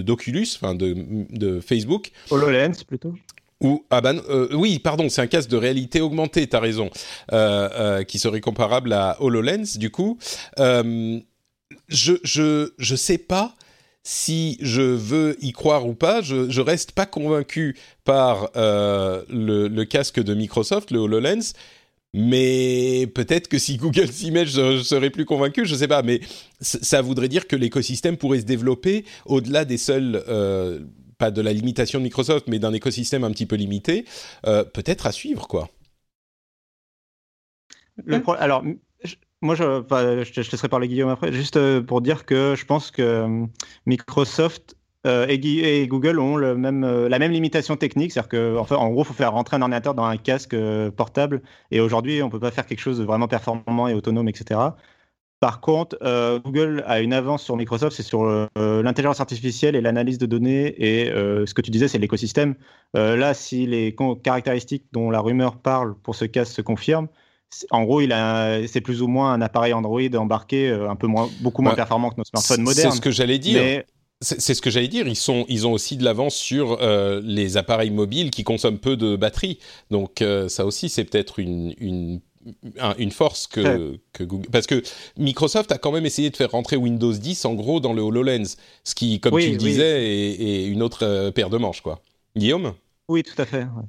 d'Oculus, 0.00 0.48
enfin 0.56 0.74
de, 0.74 0.96
de 1.30 1.60
Facebook. 1.60 2.10
HoloLens 2.30 2.84
plutôt. 2.86 3.12
Ou 3.60 3.84
ah 3.90 4.00
ben 4.00 4.20
oui 4.54 4.80
pardon 4.80 5.08
c'est 5.08 5.20
un 5.20 5.28
casque 5.28 5.48
de 5.48 5.56
réalité 5.56 6.00
augmentée 6.00 6.48
t'as 6.48 6.58
raison 6.58 6.90
qui 8.08 8.18
serait 8.18 8.40
comparable 8.40 8.92
à 8.92 9.16
HoloLens 9.20 9.78
du 9.78 9.90
coup 9.90 10.18
je, 11.92 12.14
je, 12.24 12.72
je 12.78 12.96
sais 12.96 13.18
pas 13.18 13.54
si 14.02 14.58
je 14.60 14.82
veux 14.82 15.36
y 15.40 15.52
croire 15.52 15.86
ou 15.86 15.94
pas. 15.94 16.22
Je, 16.22 16.50
je 16.50 16.60
reste 16.60 16.92
pas 16.92 17.06
convaincu 17.06 17.76
par 18.04 18.50
euh, 18.56 19.24
le, 19.28 19.68
le, 19.68 19.84
casque 19.84 20.20
de 20.20 20.34
Microsoft, 20.34 20.90
le 20.90 20.98
HoloLens. 20.98 21.52
Mais 22.14 23.06
peut-être 23.14 23.48
que 23.48 23.58
si 23.58 23.76
Google 23.78 24.12
s'y 24.12 24.30
met, 24.30 24.44
je, 24.44 24.82
serais 24.82 25.10
plus 25.10 25.24
convaincu, 25.24 25.64
je 25.64 25.74
sais 25.74 25.88
pas. 25.88 26.02
Mais 26.02 26.20
ça 26.60 27.00
voudrait 27.00 27.28
dire 27.28 27.46
que 27.46 27.56
l'écosystème 27.56 28.16
pourrait 28.16 28.40
se 28.40 28.44
développer 28.44 29.04
au-delà 29.24 29.64
des 29.64 29.78
seuls, 29.78 30.22
euh, 30.28 30.80
pas 31.16 31.30
de 31.30 31.40
la 31.40 31.52
limitation 31.52 31.98
de 32.00 32.04
Microsoft, 32.04 32.48
mais 32.48 32.58
d'un 32.58 32.72
écosystème 32.72 33.24
un 33.24 33.30
petit 33.30 33.46
peu 33.46 33.56
limité. 33.56 34.04
Euh, 34.46 34.64
peut-être 34.64 35.06
à 35.06 35.12
suivre, 35.12 35.48
quoi. 35.48 35.70
Alors, 38.38 38.64
moi, 39.42 39.56
je, 39.56 39.64
te, 40.30 40.40
laisserai 40.40 40.68
parler 40.68 40.88
Guillaume 40.88 41.10
après, 41.10 41.32
juste 41.32 41.56
euh, 41.56 41.82
pour 41.82 42.00
dire 42.00 42.24
que 42.24 42.54
je 42.56 42.64
pense 42.64 42.90
que 42.90 43.02
euh, 43.02 43.46
Microsoft 43.86 44.76
euh, 45.04 45.26
et, 45.28 45.86
Google 45.88 46.20
ont 46.20 46.36
la 46.36 46.54
même 46.54 47.32
limitation 47.32 47.76
technique, 47.76 48.12
c'est-à-dire 48.12 48.28
qu'en 48.28 48.76
en 48.76 48.90
gros, 48.90 49.02
il 49.02 49.06
faut 49.06 49.14
faire 49.14 49.32
rentrer 49.32 49.56
un 49.56 49.62
ordinateur 49.62 49.94
dans 49.94 50.04
un 50.04 50.16
casque 50.16 50.56
portable, 50.96 51.42
et 51.72 51.80
aujourd'hui, 51.80 52.22
on 52.22 52.26
ne 52.26 52.30
peut 52.30 52.38
pas 52.38 52.52
faire 52.52 52.66
quelque 52.66 52.80
chose 52.80 52.98
de 52.98 53.04
vraiment 53.04 53.26
performant 53.26 53.88
et 53.88 53.94
autonome, 53.94 54.28
etc. 54.28 54.60
Par 55.40 55.60
contre, 55.60 55.98
Google 56.44 56.84
a 56.86 57.00
une 57.00 57.12
avance 57.12 57.42
sur 57.42 57.56
Microsoft, 57.56 57.96
c'est 57.96 58.04
sur 58.04 58.24
l'intelligence 58.54 59.18
artificielle 59.18 59.74
et 59.74 59.80
l'analyse 59.80 60.18
de 60.18 60.26
données, 60.26 60.72
et 60.78 61.06
ce 61.06 61.52
que 61.52 61.62
tu 61.62 61.72
disais, 61.72 61.88
c'est 61.88 61.98
l'écosystème. 61.98 62.54
là, 62.94 63.34
si 63.34 63.66
les 63.66 63.96
caractéristiques 64.22 64.84
dont 64.92 65.10
la 65.10 65.20
rumeur 65.20 65.56
parle 65.56 65.96
pour 65.96 66.14
ce 66.14 66.26
casque 66.26 66.54
se 66.54 66.62
confirment, 66.62 67.08
en 67.70 67.84
gros, 67.84 68.00
il 68.00 68.12
a, 68.12 68.66
c'est 68.66 68.80
plus 68.80 69.02
ou 69.02 69.08
moins 69.08 69.32
un 69.32 69.40
appareil 69.40 69.72
Android 69.72 70.00
embarqué, 70.14 70.68
euh, 70.68 70.90
un 70.90 70.96
peu 70.96 71.06
moins, 71.06 71.28
beaucoup 71.40 71.62
moins 71.62 71.74
performant 71.74 72.10
que 72.10 72.16
nos 72.18 72.24
smartphones 72.24 72.62
modernes. 72.62 72.90
C'est 72.90 72.96
ce 72.96 73.00
que 73.00 73.10
j'allais 73.10 73.38
dire. 73.38 73.82
C'est 74.20 74.54
ce 74.54 74.62
que 74.62 74.70
j'allais 74.70 74.88
dire. 74.88 75.08
Ils 75.08 75.16
sont, 75.16 75.44
ils 75.48 75.66
ont 75.66 75.72
aussi 75.72 75.96
de 75.96 76.04
l'avance 76.04 76.36
sur 76.36 76.78
euh, 76.80 77.20
les 77.24 77.56
appareils 77.56 77.90
mobiles 77.90 78.30
qui 78.30 78.44
consomment 78.44 78.78
peu 78.78 78.96
de 78.96 79.16
batterie. 79.16 79.58
Donc 79.90 80.22
euh, 80.22 80.48
ça 80.48 80.64
aussi, 80.64 80.88
c'est 80.88 81.02
peut-être 81.02 81.40
une, 81.40 81.74
une, 81.78 82.20
une 82.98 83.10
force 83.10 83.48
que, 83.48 83.98
que, 84.12 84.22
Google. 84.22 84.48
Parce 84.52 84.68
que 84.68 84.80
Microsoft 85.18 85.72
a 85.72 85.78
quand 85.78 85.90
même 85.90 86.06
essayé 86.06 86.30
de 86.30 86.36
faire 86.36 86.52
rentrer 86.52 86.76
Windows 86.76 87.12
10 87.12 87.44
en 87.46 87.54
gros 87.54 87.80
dans 87.80 87.92
le 87.92 88.00
Hololens, 88.00 88.56
ce 88.84 88.94
qui, 88.94 89.18
comme 89.18 89.36
tu 89.40 89.50
le 89.50 89.56
disais, 89.56 90.04
est, 90.04 90.66
une 90.66 90.84
autre 90.84 91.30
paire 91.30 91.50
de 91.50 91.58
manches, 91.58 91.80
quoi. 91.80 92.00
Guillaume? 92.36 92.74
Oui, 93.08 93.24
tout 93.24 93.42
à 93.42 93.44
fait. 93.44 93.64
Ouais, 93.64 93.82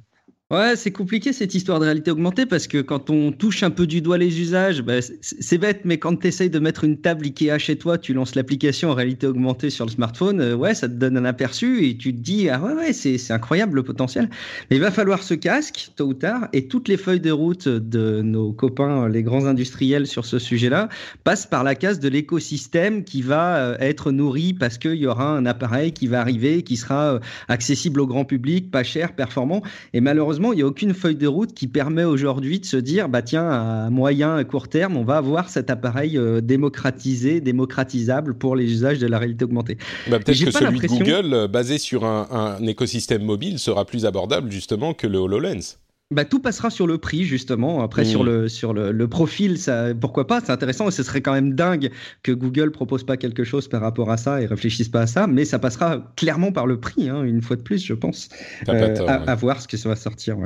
c'est 0.76 0.90
compliqué 0.90 1.32
cette 1.32 1.54
histoire 1.54 1.80
de 1.80 1.84
réalité 1.84 2.10
augmentée 2.10 2.46
parce 2.46 2.66
que 2.66 2.80
quand 2.80 3.10
on 3.10 3.32
touche 3.32 3.62
un 3.62 3.70
peu 3.70 3.86
du 3.86 4.00
doigt 4.00 4.18
les 4.18 4.40
usages, 4.40 4.82
bah, 4.82 4.94
c'est 5.20 5.58
bête, 5.58 5.80
mais 5.84 5.98
quand 5.98 6.16
tu 6.16 6.26
essayes 6.26 6.50
de 6.50 6.58
mettre 6.58 6.84
une 6.84 6.98
table 6.98 7.24
Ikea 7.26 7.58
chez 7.58 7.76
toi, 7.76 7.98
tu 7.98 8.12
lances 8.12 8.34
l'application 8.34 8.90
en 8.90 8.94
réalité 8.94 9.26
augmentée 9.26 9.70
sur 9.70 9.86
le 9.86 9.90
smartphone, 9.90 10.40
euh, 10.40 10.54
ouais, 10.54 10.74
ça 10.74 10.88
te 10.88 10.94
donne 10.94 11.16
un 11.16 11.24
aperçu 11.24 11.86
et 11.86 11.96
tu 11.96 12.14
te 12.14 12.20
dis, 12.20 12.48
ah 12.48 12.60
ouais, 12.60 12.74
ouais, 12.74 12.92
c'est 12.92 13.30
incroyable 13.30 13.76
le 13.76 13.82
potentiel. 13.82 14.28
Mais 14.70 14.76
il 14.76 14.82
va 14.82 14.90
falloir 14.90 15.22
ce 15.22 15.34
casque, 15.34 15.90
tôt 15.96 16.06
ou 16.06 16.14
tard, 16.14 16.48
et 16.52 16.68
toutes 16.68 16.88
les 16.88 16.96
feuilles 16.96 17.20
de 17.20 17.30
route 17.30 17.68
de 17.68 18.22
nos 18.22 18.52
copains, 18.52 19.08
les 19.08 19.22
grands 19.22 19.46
industriels 19.46 20.06
sur 20.06 20.24
ce 20.24 20.38
sujet-là, 20.38 20.88
passent 21.24 21.46
par 21.46 21.64
la 21.64 21.74
case 21.74 22.00
de 22.00 22.08
l'écosystème 22.08 23.04
qui 23.04 23.22
va 23.22 23.56
euh, 23.56 23.76
être 23.80 24.12
nourri 24.12 24.52
parce 24.52 24.78
qu'il 24.78 24.96
y 24.96 25.06
aura 25.06 25.28
un 25.28 25.46
appareil 25.46 25.92
qui 25.92 26.06
va 26.06 26.20
arriver, 26.20 26.62
qui 26.62 26.76
sera 26.76 27.14
euh, 27.14 27.18
accessible 27.48 28.00
au 28.00 28.06
grand 28.06 28.24
public, 28.24 28.70
pas 28.70 28.82
cher, 28.82 29.14
performant, 29.14 29.62
et 29.92 30.00
malheureusement, 30.00 30.43
il 30.52 30.56
n'y 30.56 30.62
a 30.62 30.66
aucune 30.66 30.94
feuille 30.94 31.16
de 31.16 31.26
route 31.26 31.54
qui 31.54 31.66
permet 31.66 32.04
aujourd'hui 32.04 32.60
de 32.60 32.64
se 32.64 32.76
dire, 32.76 33.08
bah 33.08 33.22
tiens, 33.22 33.48
à 33.48 33.90
moyen, 33.90 34.36
à 34.36 34.44
court 34.44 34.68
terme, 34.68 34.96
on 34.96 35.04
va 35.04 35.16
avoir 35.16 35.48
cet 35.48 35.70
appareil 35.70 36.18
euh, 36.18 36.40
démocratisé, 36.40 37.40
démocratisable 37.40 38.34
pour 38.34 38.56
les 38.56 38.64
usages 38.64 38.98
de 38.98 39.06
la 39.06 39.18
réalité 39.18 39.44
augmentée. 39.44 39.78
Bah, 40.08 40.18
Peut-être 40.18 40.44
que 40.44 40.50
celui 40.50 40.80
de 40.80 40.86
Google, 40.86 41.34
euh, 41.34 41.48
basé 41.48 41.78
sur 41.78 42.04
un, 42.04 42.58
écosystème 42.66 43.22
mobile, 43.22 43.58
sera 43.58 43.84
plus 43.84 44.06
abordable 44.06 44.50
justement 44.50 44.94
que 44.94 45.06
le 45.06 45.18
HoloLens. 45.18 45.78
Bah, 46.14 46.24
tout 46.24 46.38
passera 46.38 46.70
sur 46.70 46.86
le 46.86 46.98
prix 46.98 47.24
justement. 47.24 47.82
Après 47.82 48.04
sur 48.04 48.22
le 48.22 48.48
sur 48.48 48.72
le, 48.72 49.08
profil, 49.08 49.58
ça 49.58 49.88
pourquoi 50.00 50.26
pas, 50.26 50.40
c'est 50.40 50.52
intéressant 50.52 50.88
et 50.88 50.90
ce 50.90 51.02
serait 51.02 51.20
quand 51.20 51.32
même 51.32 51.54
dingue 51.54 51.90
que 52.22 52.32
Google 52.32 52.70
propose 52.70 53.04
pas 53.04 53.16
quelque 53.16 53.44
chose 53.44 53.68
par 53.68 53.80
rapport 53.80 54.10
à 54.10 54.16
ça 54.16 54.40
et 54.40 54.46
réfléchisse 54.46 54.88
pas 54.88 55.02
à 55.02 55.06
ça, 55.06 55.26
mais 55.26 55.44
ça 55.44 55.58
passera 55.58 56.12
clairement 56.16 56.52
par 56.52 56.66
le 56.66 56.80
prix, 56.80 57.08
hein, 57.08 57.22
une 57.22 57.42
fois 57.42 57.56
de 57.56 57.62
plus, 57.62 57.84
je 57.84 57.94
pense. 57.94 58.28
Euh, 58.68 59.06
à, 59.06 59.34
voir 59.34 59.60
ce 59.60 59.68
que 59.68 59.76
ça 59.76 59.88
va 59.88 59.96
sortir. 59.96 60.36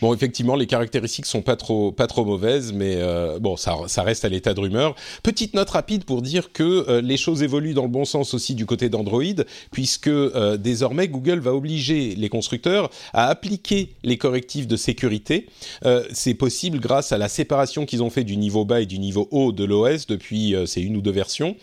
Bon, 0.00 0.12
effectivement, 0.12 0.56
les 0.56 0.66
caractéristiques 0.66 1.26
sont 1.26 1.42
pas 1.42 1.56
trop 1.56 1.92
pas 1.92 2.06
trop 2.06 2.24
mauvaises, 2.24 2.72
mais 2.72 2.96
euh, 2.96 3.38
bon, 3.38 3.56
ça 3.56 3.76
ça 3.86 4.02
reste 4.02 4.24
à 4.24 4.28
l'état 4.28 4.54
de 4.54 4.60
rumeur. 4.60 4.94
Petite 5.22 5.54
note 5.54 5.70
rapide 5.70 6.04
pour 6.04 6.22
dire 6.22 6.52
que 6.52 6.88
euh, 6.88 7.00
les 7.00 7.16
choses 7.16 7.42
évoluent 7.42 7.74
dans 7.74 7.84
le 7.84 7.88
bon 7.88 8.04
sens 8.04 8.34
aussi 8.34 8.54
du 8.54 8.66
côté 8.66 8.88
d'Android, 8.88 9.22
puisque 9.70 10.10
désormais 10.58 11.08
Google 11.08 11.38
va 11.38 11.54
obliger 11.54 12.14
les 12.16 12.28
constructeurs 12.28 12.90
à 13.12 13.28
appliquer 13.28 13.94
les 14.02 14.18
correctifs 14.18 14.66
de 14.66 14.76
sécurité. 14.80 15.46
Euh, 15.84 16.04
c'est 16.12 16.34
possible 16.34 16.80
grâce 16.80 17.12
à 17.12 17.18
la 17.18 17.28
séparation 17.28 17.86
qu'ils 17.86 18.02
ont 18.02 18.10
fait 18.10 18.24
du 18.24 18.36
niveau 18.36 18.64
bas 18.64 18.80
et 18.80 18.86
du 18.86 18.98
niveau 18.98 19.28
haut 19.30 19.52
de 19.52 19.64
l'OS 19.64 20.06
depuis 20.06 20.54
euh, 20.54 20.66
ces 20.66 20.80
une 20.80 20.96
ou 20.96 21.00
deux 21.00 21.12
versions. 21.12 21.56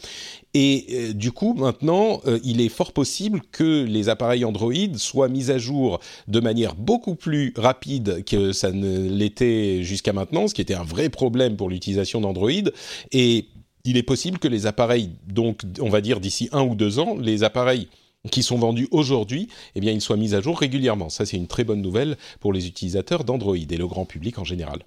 Et 0.54 0.86
euh, 0.92 1.14
du 1.14 1.32
coup, 1.32 1.54
maintenant, 1.54 2.22
il 2.44 2.62
est 2.62 2.70
fort 2.70 2.94
possible 2.94 3.42
que 3.52 3.84
les 3.84 4.10
appareils 4.10 4.46
Android 4.46 4.74
soient 4.96 5.28
mis 5.28 5.52
à 5.52 5.58
jour 5.58 6.00
de 6.28 6.40
manière 6.40 6.76
beaucoup 6.76 7.16
plus 7.16 7.54
rapide 7.58 8.24
que 8.26 8.54
ça 8.54 8.72
ne 8.72 9.10
l'était 9.10 9.84
jusqu'à 9.84 10.14
maintenant, 10.14 10.48
ce 10.48 10.54
qui 10.54 10.62
était 10.62 10.74
un 10.74 10.84
vrai 10.84 11.10
problème 11.10 11.58
pour 11.58 11.70
l'utilisation 11.70 12.22
d'Android. 12.22 12.72
Et 13.12 13.46
il 13.84 13.98
est 13.98 14.04
possible 14.04 14.38
que 14.38 14.48
les 14.48 14.66
appareils, 14.66 15.12
donc 15.28 15.62
on 15.80 15.90
va 15.90 16.02
dire 16.02 16.20
d'ici 16.20 16.50
un 16.52 16.64
ou 16.64 16.76
deux 16.76 17.00
ans, 17.00 17.16
les 17.20 17.44
appareils 17.44 17.88
qui 18.30 18.44
sont 18.44 18.58
vendus 18.58 18.88
aujourd'hui, 18.92 19.48
eh 19.76 19.80
bien, 19.80 19.92
ils 19.92 20.02
soient 20.02 20.18
mis 20.18 20.36
à 20.36 20.42
jour 20.42 20.60
régulièrement. 20.60 21.10
Ça, 21.10 21.26
c'est 21.26 21.38
une 21.38 21.48
très 21.48 21.64
bonne 21.64 21.82
nouvelle 21.82 22.18
pour 22.40 22.54
les 22.54 22.68
utilisateurs 22.68 23.24
d'Android 23.24 23.58
et 23.58 23.78
le 23.78 23.88
grand 23.88 24.06
public 24.06 24.40
en 24.40 24.44
général. 24.44 24.80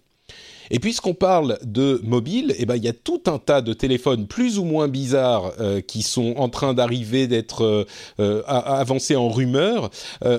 Et 0.70 0.78
puisqu'on 0.78 1.14
parle 1.14 1.58
de 1.64 2.00
mobile, 2.04 2.54
eh 2.58 2.64
ben, 2.64 2.76
il 2.76 2.84
y 2.84 2.88
a 2.88 2.92
tout 2.92 3.22
un 3.26 3.38
tas 3.38 3.60
de 3.60 3.72
téléphones 3.72 4.26
plus 4.28 4.58
ou 4.58 4.64
moins 4.64 4.86
bizarres 4.86 5.52
euh, 5.58 5.80
qui 5.80 6.02
sont 6.02 6.34
en 6.36 6.48
train 6.48 6.74
d'arriver, 6.74 7.26
d'être 7.26 7.64
euh, 7.64 7.84
euh 8.20 8.42
avancés 8.46 9.16
en 9.16 9.28
rumeur. 9.28 9.90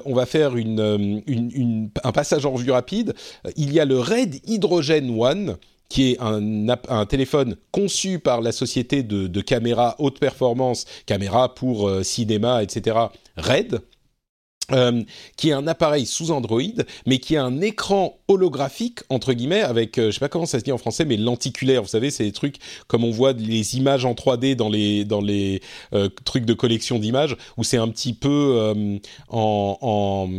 On 0.05 0.13
va 0.13 0.25
faire 0.25 0.53
un 0.55 2.11
passage 2.13 2.45
en 2.45 2.55
vue 2.55 2.71
rapide. 2.71 3.13
Il 3.57 3.73
y 3.73 3.79
a 3.79 3.85
le 3.85 3.99
Red 3.99 4.39
Hydrogen 4.47 5.15
One 5.19 5.57
qui 5.91 6.13
est 6.13 6.17
un, 6.21 7.05
téléphone 7.05 7.57
conçu 7.71 8.17
par 8.17 8.39
la 8.39 8.53
société 8.53 9.03
de, 9.03 9.41
caméras 9.41 9.97
haute 9.99 10.19
performance, 10.19 10.85
caméra 11.05 11.53
pour 11.53 11.89
euh, 11.89 12.01
cinéma, 12.01 12.63
etc., 12.63 12.97
RED, 13.35 13.81
euh, 14.71 15.03
qui 15.35 15.49
est 15.49 15.51
un 15.51 15.67
appareil 15.67 16.05
sous 16.05 16.31
Android, 16.31 16.61
mais 17.05 17.17
qui 17.17 17.35
a 17.35 17.43
un 17.43 17.59
écran 17.59 18.21
holographique 18.29 18.99
entre 19.09 19.33
guillemets 19.33 19.59
avec, 19.59 19.97
euh, 19.97 20.07
je 20.07 20.11
sais 20.11 20.19
pas 20.21 20.29
comment 20.29 20.45
ça 20.45 20.59
se 20.59 20.63
dit 20.63 20.71
en 20.71 20.77
français, 20.77 21.03
mais 21.03 21.17
lenticulaire. 21.17 21.81
Vous 21.81 21.89
savez, 21.89 22.09
c'est 22.09 22.23
des 22.23 22.31
trucs 22.31 22.55
comme 22.87 23.03
on 23.03 23.11
voit 23.11 23.33
les 23.33 23.75
images 23.75 24.05
en 24.05 24.13
3D 24.13 24.55
dans 24.55 24.69
les 24.69 25.03
dans 25.03 25.19
les 25.19 25.61
trucs 26.23 26.45
de 26.45 26.53
collection 26.53 26.99
d'images, 26.99 27.35
où 27.57 27.65
c'est 27.65 27.75
un 27.75 27.89
petit 27.89 28.13
peu 28.13 28.73
en, 29.27 30.29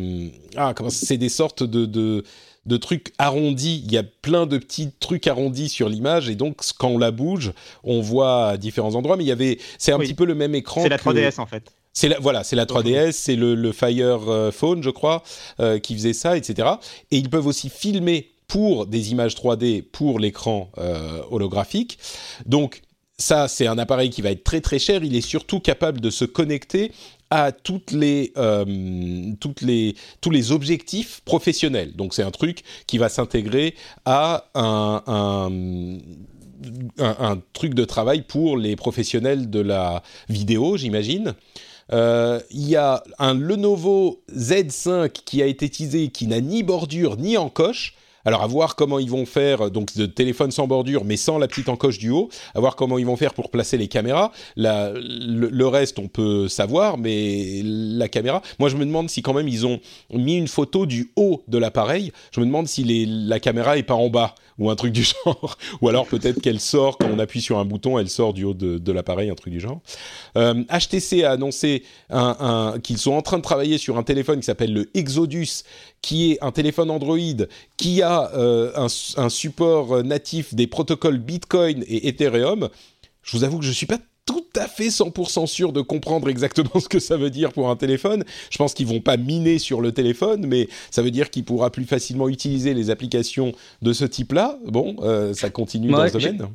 ah 0.56 0.72
comment 0.74 0.88
c'est 0.88 1.18
des 1.18 1.28
sortes 1.28 1.62
de 1.62 2.24
de 2.66 2.76
trucs 2.76 3.12
arrondis. 3.18 3.82
Il 3.84 3.92
y 3.92 3.98
a 3.98 4.02
plein 4.02 4.46
de 4.46 4.58
petits 4.58 4.90
trucs 5.00 5.26
arrondis 5.26 5.68
sur 5.68 5.88
l'image 5.88 6.28
et 6.28 6.34
donc 6.34 6.60
quand 6.78 6.88
on 6.88 6.98
la 6.98 7.10
bouge, 7.10 7.52
on 7.84 8.00
voit 8.00 8.48
à 8.48 8.56
différents 8.56 8.94
endroits. 8.94 9.16
Mais 9.16 9.24
il 9.24 9.28
y 9.28 9.32
avait, 9.32 9.58
c'est 9.78 9.92
un 9.92 9.98
petit 9.98 10.14
peu 10.14 10.24
le 10.24 10.34
même 10.34 10.54
écran. 10.54 10.82
C'est 10.82 10.88
la 10.88 10.98
3DS 10.98 11.40
en 11.40 11.46
fait. 11.46 11.72
C'est 11.94 12.08
la, 12.08 12.18
voilà, 12.18 12.42
c'est 12.42 12.56
la 12.56 12.64
3DS, 12.64 13.12
c'est 13.12 13.36
le, 13.36 13.72
Fire 13.72 14.30
euh, 14.30 14.50
Phone, 14.50 14.82
je 14.82 14.88
crois, 14.88 15.22
euh, 15.60 15.78
qui 15.78 15.94
faisait 15.94 16.14
ça, 16.14 16.38
etc. 16.38 16.68
Et 17.10 17.18
ils 17.18 17.28
peuvent 17.28 17.46
aussi 17.46 17.68
filmer 17.68 18.30
pour 18.48 18.86
des 18.86 19.12
images 19.12 19.34
3D 19.34 19.82
pour 19.82 20.18
l'écran 20.18 20.70
euh, 20.78 21.20
holographique. 21.30 21.98
Donc 22.46 22.80
ça, 23.18 23.46
c'est 23.46 23.66
un 23.66 23.78
appareil 23.78 24.10
qui 24.10 24.22
va 24.22 24.30
être 24.30 24.44
très 24.44 24.60
très 24.60 24.78
cher. 24.78 25.04
Il 25.04 25.14
est 25.14 25.20
surtout 25.20 25.60
capable 25.60 26.00
de 26.00 26.10
se 26.10 26.24
connecter 26.24 26.92
à 27.34 27.50
toutes 27.50 27.92
les, 27.92 28.30
euh, 28.36 29.32
toutes 29.40 29.62
les, 29.62 29.94
tous 30.20 30.28
les 30.28 30.52
objectifs 30.52 31.22
professionnels. 31.24 31.96
Donc 31.96 32.12
c'est 32.12 32.22
un 32.22 32.30
truc 32.30 32.62
qui 32.86 32.98
va 32.98 33.08
s'intégrer 33.08 33.74
à 34.04 34.50
un, 34.54 35.02
un, 36.98 37.38
truc 37.54 37.72
de 37.72 37.86
travail 37.86 38.20
pour 38.20 38.58
les 38.58 38.76
professionnels 38.76 39.48
de 39.48 39.60
la 39.60 40.02
vidéo, 40.28 40.76
j'imagine. 40.76 41.32
Euh, 41.94 42.38
il 42.50 42.68
y 42.68 42.76
a 42.76 43.02
un 43.18 43.32
Lenovo 43.32 44.22
Z5 44.30 45.10
qui 45.24 45.40
a 45.40 45.46
été 45.46 45.70
teasé, 45.70 46.08
qui 46.08 46.26
n'a 46.26 46.42
ni 46.42 46.62
bordure 46.62 47.16
ni 47.16 47.38
encoche. 47.38 47.94
Alors 48.24 48.42
à 48.42 48.46
voir 48.46 48.76
comment 48.76 48.98
ils 48.98 49.10
vont 49.10 49.26
faire, 49.26 49.70
donc 49.70 49.94
de 49.96 50.06
téléphone 50.06 50.50
sans 50.50 50.66
bordure, 50.66 51.04
mais 51.04 51.16
sans 51.16 51.38
la 51.38 51.48
petite 51.48 51.68
encoche 51.68 51.98
du 51.98 52.10
haut, 52.10 52.28
à 52.54 52.60
voir 52.60 52.76
comment 52.76 52.98
ils 52.98 53.06
vont 53.06 53.16
faire 53.16 53.34
pour 53.34 53.50
placer 53.50 53.76
les 53.76 53.88
caméras. 53.88 54.32
Le, 54.56 55.66
reste, 55.66 55.98
on 55.98 56.08
peut 56.08 56.48
savoir, 56.48 56.98
mais 56.98 57.62
la 57.64 58.08
caméra, 58.08 58.42
moi 58.58 58.68
je 58.68 58.76
me 58.76 58.84
demande 58.84 59.10
si 59.10 59.22
quand 59.22 59.34
même 59.34 59.48
ils 59.48 59.66
ont 59.66 59.80
mis 60.12 60.36
une 60.36 60.48
photo 60.48 60.86
du 60.86 61.12
haut 61.16 61.42
de 61.48 61.58
l'appareil. 61.58 62.12
Je 62.32 62.40
me 62.40 62.46
demande 62.46 62.68
si 62.68 63.06
la 63.06 63.40
caméra 63.40 63.76
est 63.76 63.82
pas 63.82 63.94
en 63.94 64.08
bas 64.08 64.34
ou 64.58 64.70
un 64.70 64.76
truc 64.76 64.92
du 64.92 65.02
genre, 65.24 65.56
ou 65.80 65.88
alors 65.88 66.06
peut-être 66.06 66.40
qu'elle 66.40 66.60
sort 66.60 66.98
quand 66.98 67.08
on 67.12 67.18
appuie 67.18 67.40
sur 67.40 67.58
un 67.58 67.64
bouton, 67.64 67.98
elle 67.98 68.08
sort 68.08 68.32
du 68.32 68.44
haut 68.44 68.54
de, 68.54 68.92
l'appareil, 68.92 69.30
un 69.30 69.34
truc 69.34 69.52
du 69.52 69.60
genre. 69.60 69.80
HTC 70.34 71.22
euh, 71.22 71.28
a 71.28 71.32
annoncé 71.32 71.82
qu'ils 72.82 72.98
sont 72.98 73.12
en 73.12 73.22
train 73.22 73.38
de 73.38 73.42
travailler 73.42 73.78
sur 73.78 73.96
un 73.98 74.02
téléphone 74.02 74.40
qui 74.40 74.46
s'appelle 74.46 74.72
le 74.72 74.90
Exodus, 74.94 75.64
qui 76.00 76.32
est 76.32 76.38
un 76.42 76.52
téléphone 76.52 76.90
Android 76.90 77.18
qui 77.76 78.02
a 78.02 78.32
euh, 78.34 78.72
un, 78.76 78.86
un, 79.16 79.28
support 79.28 80.04
natif 80.04 80.54
des 80.54 80.66
protocoles 80.66 81.18
Bitcoin 81.18 81.84
et 81.86 82.08
Ethereum. 82.08 82.68
Je 83.22 83.36
vous 83.36 83.44
avoue 83.44 83.58
que 83.58 83.64
je 83.64 83.70
suis 83.70 83.86
pas 83.86 83.98
tout 84.26 84.44
à 84.56 84.68
fait 84.68 84.88
100% 84.88 85.46
sûr 85.46 85.72
de 85.72 85.80
comprendre 85.80 86.28
exactement 86.28 86.80
ce 86.80 86.88
que 86.88 87.00
ça 87.00 87.16
veut 87.16 87.30
dire 87.30 87.52
pour 87.52 87.70
un 87.70 87.76
téléphone. 87.76 88.24
Je 88.50 88.58
pense 88.58 88.74
qu'ils 88.74 88.86
vont 88.86 89.00
pas 89.00 89.16
miner 89.16 89.58
sur 89.58 89.80
le 89.80 89.92
téléphone, 89.92 90.46
mais 90.46 90.68
ça 90.90 91.02
veut 91.02 91.10
dire 91.10 91.30
qu'il 91.30 91.44
pourra 91.44 91.70
plus 91.70 91.84
facilement 91.84 92.28
utiliser 92.28 92.74
les 92.74 92.90
applications 92.90 93.52
de 93.82 93.92
ce 93.92 94.04
type-là. 94.04 94.58
Bon, 94.66 94.96
euh, 95.00 95.34
ça 95.34 95.50
continue 95.50 95.90
dans 95.90 96.06
ce 96.06 96.12
domaine. 96.12 96.48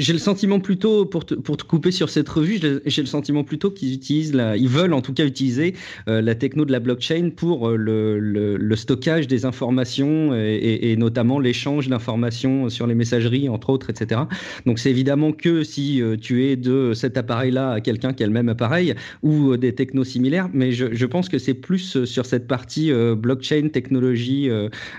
J'ai 0.00 0.12
le 0.12 0.18
sentiment 0.18 0.58
plutôt, 0.58 1.06
pour 1.06 1.24
te, 1.24 1.34
pour 1.34 1.56
te 1.56 1.62
couper 1.62 1.92
sur 1.92 2.10
cette 2.10 2.28
revue, 2.28 2.58
j'ai 2.84 3.02
le 3.02 3.06
sentiment 3.06 3.44
plutôt 3.44 3.70
qu'ils 3.70 3.94
utilisent, 3.94 4.34
la, 4.34 4.56
ils 4.56 4.68
veulent 4.68 4.92
en 4.92 5.00
tout 5.00 5.14
cas 5.14 5.24
utiliser 5.24 5.74
euh, 6.08 6.20
la 6.20 6.34
techno 6.34 6.64
de 6.64 6.72
la 6.72 6.80
blockchain 6.80 7.30
pour 7.30 7.68
euh, 7.68 7.76
le, 7.76 8.18
le, 8.18 8.74
stockage 8.76 9.28
des 9.28 9.44
informations 9.44 10.34
et, 10.34 10.90
et, 10.90 10.96
notamment 10.96 11.38
l'échange 11.38 11.88
d'informations 11.88 12.70
sur 12.70 12.88
les 12.88 12.96
messageries, 12.96 13.48
entre 13.48 13.70
autres, 13.70 13.88
etc. 13.88 14.22
Donc 14.66 14.80
c'est 14.80 14.90
évidemment 14.90 15.30
que 15.30 15.62
si 15.62 16.02
tu 16.20 16.44
es 16.44 16.56
de 16.56 16.92
cet 16.92 17.16
appareil-là 17.16 17.70
à 17.70 17.80
quelqu'un 17.80 18.12
qui 18.12 18.24
a 18.24 18.26
le 18.26 18.32
même 18.32 18.48
appareil 18.48 18.96
ou 19.22 19.56
des 19.56 19.76
technos 19.76 20.02
similaires, 20.02 20.50
mais 20.52 20.72
je, 20.72 20.92
je 20.92 21.06
pense 21.06 21.28
que 21.28 21.38
c'est 21.38 21.54
plus 21.54 22.04
sur 22.04 22.26
cette 22.26 22.48
partie 22.48 22.90
blockchain, 23.16 23.68
technologie, 23.68 24.50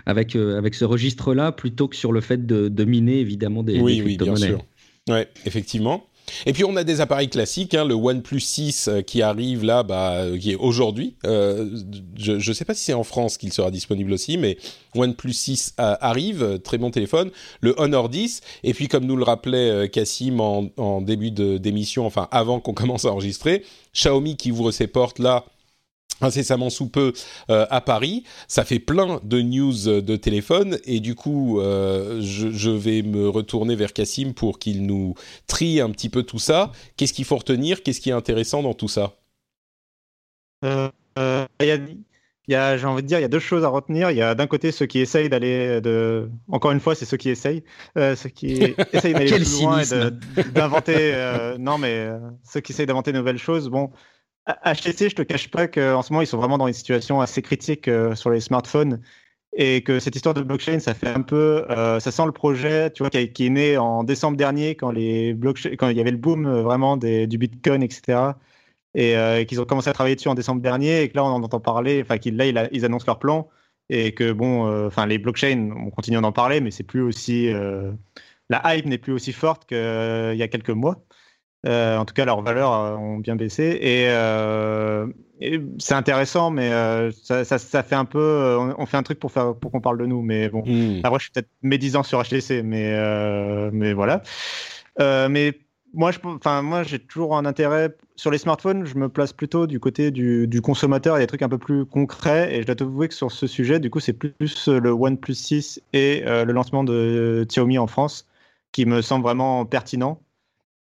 avec, 0.05 0.37
avec 0.37 0.73
ce 0.73 0.85
registre-là, 0.85 1.51
plutôt 1.51 1.89
que 1.89 1.97
sur 1.97 2.13
le 2.13 2.21
fait 2.21 2.45
de, 2.45 2.69
de 2.69 2.85
miner 2.85 3.19
évidemment 3.19 3.61
des, 3.61 3.77
oui, 3.81 3.97
des 3.97 4.03
crypto-monnaies. 4.03 4.31
Oui, 4.31 4.47
bien 4.47 4.57
sûr. 4.57 4.65
Ouais, 5.09 5.27
effectivement. 5.45 6.03
Et 6.45 6.53
puis 6.53 6.63
on 6.63 6.75
a 6.75 6.83
des 6.83 7.01
appareils 7.01 7.29
classiques, 7.29 7.73
hein, 7.73 7.85
le 7.85 7.93
OnePlus 7.93 8.39
6 8.39 8.87
euh, 8.87 9.01
qui 9.01 9.21
arrive 9.21 9.63
là, 9.63 9.83
bah, 9.83 10.13
euh, 10.13 10.37
qui 10.37 10.51
est 10.51 10.55
aujourd'hui. 10.55 11.15
Euh, 11.25 11.69
je 12.17 12.33
ne 12.33 12.53
sais 12.53 12.65
pas 12.65 12.73
si 12.73 12.83
c'est 12.83 12.93
en 12.93 13.03
France 13.03 13.37
qu'il 13.37 13.53
sera 13.53 13.71
disponible 13.71 14.13
aussi, 14.13 14.37
mais 14.37 14.57
OnePlus 14.95 15.33
6 15.33 15.75
arrive, 15.77 16.59
très 16.63 16.77
bon 16.77 16.91
téléphone. 16.91 17.31
Le 17.61 17.75
Honor 17.77 18.09
10, 18.09 18.41
et 18.63 18.73
puis 18.73 18.87
comme 18.87 19.05
nous 19.05 19.15
le 19.15 19.23
rappelait 19.23 19.89
Cassim 19.89 20.39
en, 20.39 20.69
en 20.77 21.01
début 21.01 21.31
d'émission, 21.31 22.05
enfin 22.05 22.27
avant 22.31 22.59
qu'on 22.59 22.73
commence 22.85 23.05
à 23.05 23.11
enregistrer, 23.11 23.63
Xiaomi 23.93 24.37
qui 24.37 24.51
ouvre 24.51 24.71
ses 24.71 24.87
portes 24.87 25.19
là 25.19 25.45
incessamment 26.21 26.69
sous 26.69 26.87
peu 26.87 27.13
euh, 27.49 27.65
à 27.69 27.81
Paris. 27.81 28.23
Ça 28.47 28.63
fait 28.63 28.79
plein 28.79 29.19
de 29.23 29.41
news 29.41 29.87
euh, 29.87 30.01
de 30.01 30.15
téléphone 30.15 30.79
et 30.85 30.99
du 30.99 31.15
coup, 31.15 31.59
euh, 31.59 32.21
je, 32.21 32.69
vais 32.69 33.01
me 33.01 33.27
retourner 33.27 33.75
vers 33.75 33.93
Cassim 33.93 34.33
pour 34.33 34.59
qu'il 34.59 34.85
nous 34.85 35.15
trie 35.47 35.81
un 35.81 35.89
petit 35.89 36.09
peu 36.09 36.23
tout 36.23 36.39
ça. 36.39 36.71
Qu'est-ce 36.97 37.13
qu'il 37.13 37.25
faut 37.25 37.37
retenir? 37.37 37.83
Qu'est-ce 37.83 38.01
qui 38.01 38.09
est 38.09 38.13
intéressant 38.13 38.63
dans 38.63 38.73
tout 38.73 38.87
ça? 38.87 39.13
Il 42.47 42.53
y 42.53 42.55
a, 42.55 42.77
j'ai 42.77 42.85
envie 42.85 43.01
de 43.01 43.07
dire, 43.07 43.17
il 43.17 43.23
y 43.23 43.25
a 43.25 43.29
deux 43.29 43.39
choses 43.39 43.63
à 43.63 43.69
retenir. 43.69 44.11
Il 44.11 44.17
y 44.17 44.21
a 44.21 44.35
d'un 44.35 44.47
côté 44.47 44.71
ceux 44.71 44.85
qui 44.85 44.99
essayent 44.99 45.29
d'aller 45.29 45.81
de, 45.81 46.29
encore 46.51 46.71
une 46.71 46.79
fois, 46.79 46.93
c'est 46.93 47.05
ceux 47.05 47.17
qui 47.17 47.29
essayent, 47.29 47.63
ceux 47.95 48.29
qui 48.29 48.75
essayent 48.93 49.13
d'aller 49.13 49.31
plus 49.31 49.61
loin 49.61 49.81
et 49.81 50.43
d'inventer. 50.51 51.55
non, 51.59 51.77
mais 51.77 52.09
ceux 52.43 52.61
qui 52.61 52.71
essayent 52.71 52.85
d'inventer 52.85 53.11
de 53.11 53.17
nouvelles 53.17 53.37
choses. 53.37 53.69
Bon, 53.69 53.91
HTC, 54.47 55.09
je 55.09 55.15
te 55.15 55.21
cache 55.23 55.49
pas 55.49 55.67
qu'en 55.67 56.01
ce 56.01 56.13
moment, 56.13 56.21
ils 56.21 56.27
sont 56.27 56.37
vraiment 56.37 56.57
dans 56.57 56.67
une 56.67 56.73
situation 56.73 57.19
assez 57.21 57.41
critique 57.41 57.87
euh, 57.87 58.15
sur 58.15 58.29
les 58.29 58.39
smartphones 58.39 59.01
et 59.53 59.83
que 59.83 59.99
cette 59.99 60.15
histoire 60.15 60.35
de 60.35 60.41
blockchain, 60.41 60.79
ça 60.79 60.93
fait 60.93 61.07
un 61.07 61.21
peu, 61.21 61.65
euh, 61.69 61.99
ça 61.99 62.11
sent 62.11 62.25
le 62.25 62.31
projet, 62.31 62.91
tu 62.91 63.03
vois, 63.03 63.09
qui, 63.09 63.17
est 63.17 63.49
né 63.49 63.77
en 63.77 64.03
décembre 64.03 64.37
dernier 64.37 64.75
quand 64.75 64.91
les 64.91 65.35
quand 65.77 65.89
il 65.89 65.97
y 65.97 66.01
avait 66.01 66.11
le 66.11 66.17
boom 66.17 66.45
euh, 66.45 66.61
vraiment 66.61 66.97
du 66.97 67.37
Bitcoin, 67.37 67.81
etc. 67.81 68.33
Et 68.95 69.45
qu'ils 69.47 69.59
ont 69.61 69.65
commencé 69.65 69.89
à 69.89 69.93
travailler 69.93 70.15
dessus 70.15 70.29
en 70.29 70.35
décembre 70.35 70.61
dernier 70.61 71.01
et 71.01 71.09
que 71.09 71.17
là, 71.17 71.25
on 71.25 71.27
en 71.27 71.43
entend 71.43 71.59
parler, 71.59 72.01
enfin, 72.01 72.17
qu'ils 72.17 72.37
là, 72.37 72.45
ils, 72.71 72.85
annoncent 72.85 73.05
leur 73.07 73.19
plan. 73.19 73.49
et 73.89 74.13
que 74.13 74.31
bon, 74.31 74.87
enfin 74.87 75.05
les 75.05 75.17
blockchains, 75.17 75.71
on 75.75 75.89
continue 75.91 76.21
d'en 76.21 76.31
parler, 76.31 76.61
mais 76.61 76.71
c'est 76.71 76.83
plus 76.83 77.01
aussi 77.01 77.51
la 78.49 78.75
hype 78.75 78.85
n'est 78.85 78.97
plus 78.97 79.13
aussi 79.13 79.33
forte 79.33 79.65
qu'il 79.67 79.77
y 79.77 80.43
a 80.43 80.47
quelques 80.47 80.69
mois. 80.69 81.03
Euh, 81.65 81.97
en 81.97 82.05
tout 82.05 82.13
cas, 82.13 82.25
leurs 82.25 82.41
valeurs 82.41 82.73
euh, 82.73 82.95
ont 82.95 83.17
bien 83.17 83.35
baissé. 83.35 83.77
Et, 83.81 84.05
euh, 84.09 85.07
c'est 85.79 85.95
intéressant, 85.95 86.49
mais 86.49 86.71
ça, 87.11 87.57
fait 87.57 87.95
un 87.95 88.05
peu. 88.05 88.57
On, 88.77 88.85
fait 88.85 88.97
un 88.97 89.03
truc 89.03 89.19
pour, 89.19 89.31
faire, 89.31 89.53
pour 89.55 89.71
qu'on 89.71 89.81
parle 89.81 89.97
de 89.97 90.05
nous. 90.05 90.21
Mais 90.21 90.47
bon, 90.47 90.63
hmm. 90.65 91.01
après, 91.03 91.19
je 91.19 91.23
suis 91.23 91.31
peut-être 91.31 91.49
médisant 91.61 92.03
sur 92.03 92.23
HTC, 92.23 92.63
mais, 92.63 92.97
mais 93.71 93.91
voilà. 93.91 94.21
mais 94.97 95.59
moi, 95.93 96.11
je, 96.11 96.19
enfin, 96.23 96.61
moi, 96.61 96.83
j'ai 96.83 96.99
toujours 96.99 97.35
un 97.37 97.45
intérêt 97.45 97.95
sur 98.15 98.31
les 98.31 98.37
smartphones. 98.37 98.85
Je 98.85 98.95
me 98.95 99.09
place 99.09 99.33
plutôt 99.33 99.67
du 99.67 99.81
côté 99.81 100.09
du, 100.09 100.47
du 100.47 100.61
consommateur. 100.61 101.17
Il 101.17 101.19
y 101.19 101.23
a 101.23 101.25
des 101.25 101.27
trucs 101.27 101.41
un 101.41 101.49
peu 101.49 101.57
plus 101.57 101.85
concrets. 101.85 102.55
Et 102.55 102.61
je 102.61 102.65
dois 102.65 102.75
t'avouer 102.75 103.09
que 103.09 103.13
sur 103.13 103.29
ce 103.29 103.45
sujet, 103.45 103.81
du 103.81 103.89
coup, 103.89 103.99
c'est 103.99 104.13
plus 104.13 104.69
le 104.69 104.91
OnePlus 104.91 105.35
6 105.35 105.81
et 105.91 106.21
le 106.25 106.51
lancement 106.53 106.85
de 106.85 107.45
Xiaomi 107.45 107.77
en 107.77 107.87
France 107.87 108.25
qui 108.71 108.85
me 108.85 109.01
semble 109.01 109.23
vraiment 109.23 109.65
pertinent. 109.65 110.19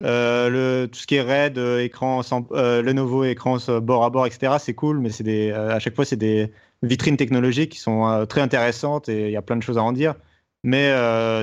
Euh, 0.03 0.49
le, 0.49 0.87
tout 0.87 0.99
ce 0.99 1.07
qui 1.07 1.15
est 1.15 1.21
RAID, 1.21 1.57
euh, 1.57 1.81
écran, 1.81 2.21
sans, 2.21 2.45
euh, 2.51 2.81
Lenovo, 2.81 3.23
écran 3.23 3.57
bord 3.81 4.03
à 4.03 4.09
bord, 4.09 4.27
etc., 4.27 4.53
c'est 4.59 4.73
cool, 4.73 4.99
mais 4.99 5.09
c'est 5.09 5.23
des, 5.23 5.51
à 5.51 5.79
chaque 5.79 5.95
fois, 5.95 6.05
c'est 6.05 6.17
des 6.17 6.51
vitrines 6.83 7.17
technologiques 7.17 7.71
qui 7.71 7.79
sont 7.79 8.25
très 8.27 8.41
intéressantes 8.41 9.09
et 9.09 9.27
il 9.27 9.31
y 9.31 9.37
a 9.37 9.41
plein 9.41 9.55
de 9.55 9.63
choses 9.63 9.77
à 9.77 9.83
en 9.83 9.93
dire. 9.93 10.15
Mais 10.63 10.91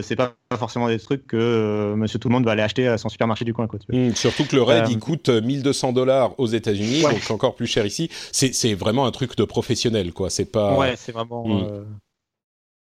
c'est 0.03 0.17
pas 0.17 0.35
forcément 0.59 0.89
des 0.89 0.99
trucs 0.99 1.27
que 1.27 1.95
Monsieur 1.97 2.19
Tout 2.19 2.29
le 2.29 2.33
Monde 2.35 2.45
va 2.45 2.53
aller 2.53 2.63
acheter 2.63 2.89
à 2.89 2.99
son 2.99 3.09
supermarché 3.09 3.45
du 3.45 3.55
coin. 3.55 3.69
Quoi, 3.69 3.79
mmh, 3.89 4.15
surtout 4.15 4.45
que 4.45 4.57
le 4.57 4.63
RAID, 4.63 4.89
il 4.91 4.99
coûte 4.99 5.29
1200 5.29 5.93
dollars 5.93 6.39
aux 6.39 6.49
États-Unis, 6.49 7.03
donc 7.03 7.31
encore 7.31 7.55
plus 7.55 7.67
cher 7.67 7.87
ici. 7.87 8.11
C'est 8.33 8.75
vraiment 8.75 9.07
un 9.07 9.13
truc 9.13 9.37
de 9.37 9.45
professionnel, 9.45 10.13
quoi. 10.13 10.29
C'est 10.29 10.51
pas. 10.51 10.77
Ouais, 10.77 10.95
c'est 10.97 11.13
vraiment. 11.13 11.47
Mmh. 11.47 11.85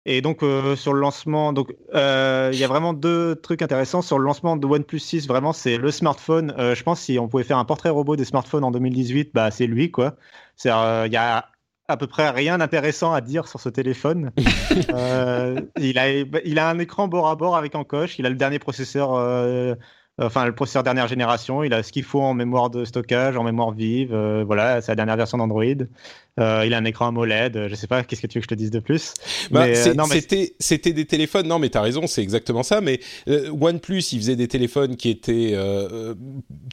Et 0.09 0.21
donc 0.21 0.41
euh, 0.41 0.77
sur 0.77 0.93
le 0.93 1.01
lancement, 1.01 1.51
donc 1.51 1.75
euh, 1.93 2.49
il 2.53 2.57
y 2.57 2.63
a 2.63 2.67
vraiment 2.69 2.93
deux 2.93 3.35
trucs 3.35 3.61
intéressants 3.61 4.01
sur 4.01 4.17
le 4.17 4.23
lancement 4.23 4.55
de 4.55 4.65
OnePlus 4.65 4.99
6. 4.99 5.27
Vraiment, 5.27 5.51
c'est 5.51 5.77
le 5.77 5.91
smartphone. 5.91 6.55
Euh, 6.57 6.75
je 6.75 6.83
pense 6.83 7.01
si 7.01 7.19
on 7.19 7.27
pouvait 7.27 7.43
faire 7.43 7.57
un 7.57 7.65
portrait 7.65 7.89
robot 7.89 8.15
des 8.15 8.23
smartphones 8.23 8.63
en 8.63 8.71
2018, 8.71 9.31
bah 9.33 9.51
c'est 9.51 9.67
lui 9.67 9.91
quoi. 9.91 10.15
C'est 10.55 10.69
il 10.69 11.11
y 11.11 11.17
a 11.17 11.49
à 11.89 11.97
peu 11.97 12.07
près 12.07 12.29
rien 12.29 12.57
d'intéressant 12.57 13.11
à 13.11 13.19
dire 13.19 13.49
sur 13.49 13.59
ce 13.59 13.67
téléphone. 13.67 14.31
il 15.77 15.99
a 15.99 16.09
il 16.45 16.57
a 16.57 16.69
un 16.69 16.79
écran 16.79 17.09
bord 17.09 17.27
à 17.27 17.35
bord 17.35 17.57
avec 17.57 17.75
encoche. 17.75 18.17
Il 18.17 18.25
a 18.25 18.29
le 18.29 18.35
dernier 18.35 18.59
processeur 18.59 19.09
enfin 20.19 20.45
le 20.45 20.53
processeur 20.53 20.83
dernière 20.83 21.07
génération, 21.07 21.63
il 21.63 21.73
a 21.73 21.83
ce 21.83 21.91
qu'il 21.91 22.03
faut 22.03 22.21
en 22.21 22.33
mémoire 22.33 22.69
de 22.69 22.85
stockage, 22.85 23.37
en 23.37 23.43
mémoire 23.43 23.71
vive, 23.71 24.13
euh, 24.13 24.43
voilà, 24.45 24.81
c'est 24.81 24.91
la 24.91 24.95
dernière 24.95 25.17
version 25.17 25.37
d'Android. 25.37 25.63
Euh, 26.39 26.63
il 26.67 26.73
a 26.75 26.77
un 26.77 26.85
écran 26.85 27.07
AMOLED, 27.07 27.67
je 27.67 27.73
sais 27.73 27.87
pas, 27.87 28.03
qu'est-ce 28.03 28.21
que 28.21 28.27
tu 28.27 28.37
veux 28.37 28.41
que 28.41 28.45
je 28.45 28.49
te 28.49 28.55
dise 28.55 28.69
de 28.69 28.79
plus? 28.79 29.15
Bah, 29.49 29.65
euh, 29.65 29.73
c'était, 30.59 30.93
des 30.93 31.05
téléphones, 31.05 31.47
non 31.47 31.57
mais 31.57 31.69
tu 31.69 31.79
as 31.79 31.81
raison, 31.81 32.05
c'est 32.05 32.21
exactement 32.21 32.61
ça, 32.61 32.79
mais 32.79 32.99
OnePlus, 33.27 34.03
il 34.11 34.19
faisait 34.19 34.35
des 34.35 34.47
téléphones 34.47 34.97
qui 34.97 35.09
étaient 35.09 35.55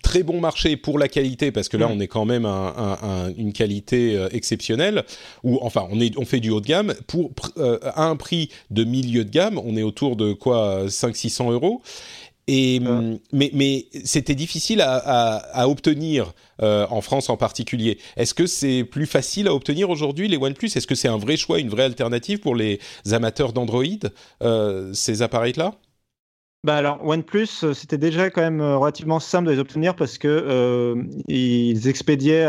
très 0.03 0.23
bon 0.23 0.41
marché 0.41 0.77
pour 0.77 0.99
la 0.99 1.09
qualité, 1.09 1.51
parce 1.51 1.69
que 1.69 1.77
là 1.77 1.89
mm. 1.89 1.93
on 1.93 2.01
est 2.01 2.09
quand 2.09 2.27
même 2.27 2.45
à 2.45 3.29
une 3.39 3.53
qualité 3.53 4.23
exceptionnelle, 4.33 5.05
ou 5.43 5.59
enfin 5.63 5.87
on, 5.91 5.99
est, 5.99 6.17
on 6.19 6.27
fait 6.27 6.41
du 6.41 6.51
haut 6.51 6.61
de 6.61 6.67
gamme, 6.67 6.95
pour, 7.07 7.31
à 7.57 8.05
un 8.05 8.17
prix 8.17 8.51
de 8.71 8.85
milieu 8.85 9.25
de 9.25 9.31
gamme, 9.31 9.59
on 9.59 9.77
est 9.77 9.83
autour 9.83 10.17
de 10.17 10.35
quoi 10.35 10.87
500-600 10.87 11.53
euros. 11.53 11.83
Et, 12.47 12.81
hum, 12.81 13.19
mais, 13.33 13.51
mais 13.55 13.87
c'était 14.05 14.35
difficile 14.35 14.81
à, 14.83 14.97
à, 15.37 15.69
obtenir 15.69 16.35
euh, 16.63 16.87
en 16.91 17.01
France 17.01 17.31
en 17.31 17.37
particulier. 17.37 17.99
Est-ce 18.17 18.35
que 18.35 18.47
c'est 18.47 18.85
plus 18.85 19.07
facile 19.07 19.49
à 19.49 19.55
obtenir 19.55 19.89
aujourd'hui 19.89 20.29
les 20.29 20.37
OnePlus? 20.37 20.67
Est-ce 20.75 20.87
que 20.87 20.95
c'est 20.95 21.09
un 21.09 21.17
vrai 21.17 21.37
choix, 21.37 21.59
une 21.59 21.71
vraie 21.71 21.85
alternative 21.85 22.41
pour 22.41 22.55
les 22.55 22.81
amateurs 23.13 23.53
d'Android, 23.53 23.85
euh, 24.43 24.93
ces 24.93 25.23
appareils-là? 25.23 25.75
Bah 26.65 26.77
alors 26.77 27.07
OnePlus, 27.07 27.47
euh, 27.63 27.75
c'était 27.75 27.99
déjà 27.99 28.31
quand 28.31 28.41
même 28.41 28.63
euh, 28.63 28.79
relativement 28.79 29.21
simple 29.21 29.49
de 29.49 29.53
les 29.53 29.59
obtenir 29.59 29.95
parce 29.95 30.17
que 30.17 30.29
euh, 30.29 31.03
ils 31.29 31.89
expédiaient 31.89 32.47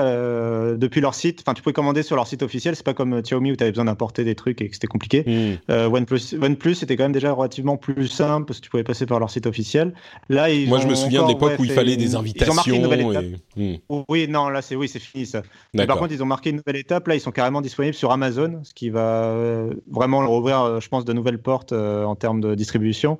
depuis 0.78 1.02
leur 1.02 1.14
site. 1.14 1.44
Enfin, 1.46 1.54
tu 1.54 1.62
pouvais 1.62 1.74
commander 1.74 2.02
sur 2.02 2.16
leur 2.16 2.26
site 2.26 2.42
officiel. 2.42 2.78
C'est 2.78 2.86
pas 2.86 2.94
comme 2.94 3.20
Xiaomi 3.20 3.52
où 3.52 3.56
tu 3.58 3.64
avais 3.64 3.72
besoin 3.72 3.86
d'importer 3.86 4.24
des 4.24 4.34
trucs 4.34 4.62
et 4.62 4.70
que 4.70 4.74
c'était 4.74 4.88
compliqué. 4.88 5.60
Hmm. 5.68 5.94
OnePlus, 5.94 6.36
OnePlus, 6.42 6.76
c'était 6.76 6.96
quand 6.96 7.04
même 7.04 7.12
déjà 7.12 7.34
relativement 7.34 7.76
plus 7.76 8.08
simple 8.08 8.46
parce 8.46 8.60
que 8.60 8.64
tu 8.64 8.70
pouvais 8.70 8.86
passer 8.86 9.06
par 9.06 9.20
leur 9.20 9.30
site 9.30 9.48
officiel. 9.48 9.94
Là, 10.30 10.50
ils 10.50 10.70
moi, 10.70 10.80
je 10.80 10.88
me 10.88 10.96
souviens 10.96 11.24
de 11.24 11.28
l'époque 11.28 11.60
où 11.60 11.66
il 11.66 11.72
fallait 11.72 11.98
des 11.98 12.16
invitations. 12.16 12.46
Ils 12.48 12.52
ont 12.52 12.56
marqué 12.56 12.76
une 12.76 12.84
nouvelle 12.84 13.02
étape. 13.02 13.26
Hmm. 13.58 14.04
Oui, 14.08 14.28
non, 14.30 14.48
là, 14.48 14.62
c'est 14.62 14.78
oui, 14.78 14.88
c'est 14.88 15.00
fini 15.00 15.26
ça. 15.26 15.42
par 15.86 15.98
contre, 15.98 16.14
ils 16.14 16.24
ont 16.24 16.28
marqué 16.28 16.52
une 16.52 16.58
nouvelle 16.58 16.80
étape. 16.80 17.06
Là, 17.10 17.16
ils 17.16 17.22
sont 17.22 17.32
carrément 17.32 17.60
disponibles 17.60 17.96
sur 17.96 18.14
Amazon, 18.14 18.62
ce 18.64 18.74
qui 18.74 18.90
va 18.90 19.36
vraiment 19.92 20.22
leur 20.22 20.32
ouvrir, 20.32 20.80
je 20.80 20.88
pense, 20.88 21.04
de 21.04 21.12
nouvelles 21.12 21.42
portes 21.42 21.74
en 21.74 22.16
termes 22.16 22.40
de 22.40 22.56
distribution. 22.56 23.20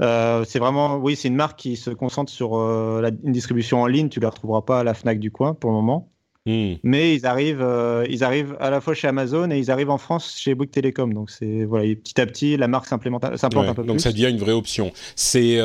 Euh, 0.00 0.44
c'est 0.44 0.58
vraiment, 0.58 0.96
oui, 0.96 1.16
c'est 1.16 1.28
une 1.28 1.36
marque 1.36 1.58
qui 1.58 1.76
se 1.76 1.90
concentre 1.90 2.32
sur 2.32 2.56
euh, 2.56 3.00
la, 3.00 3.10
une 3.22 3.32
distribution 3.32 3.82
en 3.82 3.86
ligne. 3.86 4.08
Tu 4.08 4.18
ne 4.18 4.24
la 4.24 4.30
retrouveras 4.30 4.62
pas 4.62 4.80
à 4.80 4.84
la 4.84 4.94
Fnac 4.94 5.18
du 5.18 5.30
coin 5.30 5.54
pour 5.54 5.70
le 5.70 5.76
moment. 5.76 6.08
Hmm. 6.44 6.74
Mais 6.82 7.14
ils 7.14 7.24
arrivent, 7.24 7.62
euh, 7.62 8.04
ils 8.10 8.24
arrivent 8.24 8.56
à 8.58 8.70
la 8.70 8.80
fois 8.80 8.94
chez 8.94 9.06
Amazon 9.06 9.50
et 9.50 9.58
ils 9.58 9.70
arrivent 9.70 9.90
en 9.90 9.98
France 9.98 10.36
chez 10.36 10.56
Bouygues 10.56 10.72
Telecom. 10.72 11.12
Donc 11.14 11.30
c'est 11.30 11.64
voilà, 11.64 11.84
petit 11.94 12.20
à 12.20 12.26
petit, 12.26 12.56
la 12.56 12.66
marque 12.66 12.86
s'implante 12.86 13.22
un 13.24 13.74
peu 13.74 13.84
donc 13.84 14.00
ça 14.00 14.10
devient 14.10 14.28
une 14.28 14.38
vraie 14.38 14.52
option. 14.52 14.90
C'est 15.14 15.60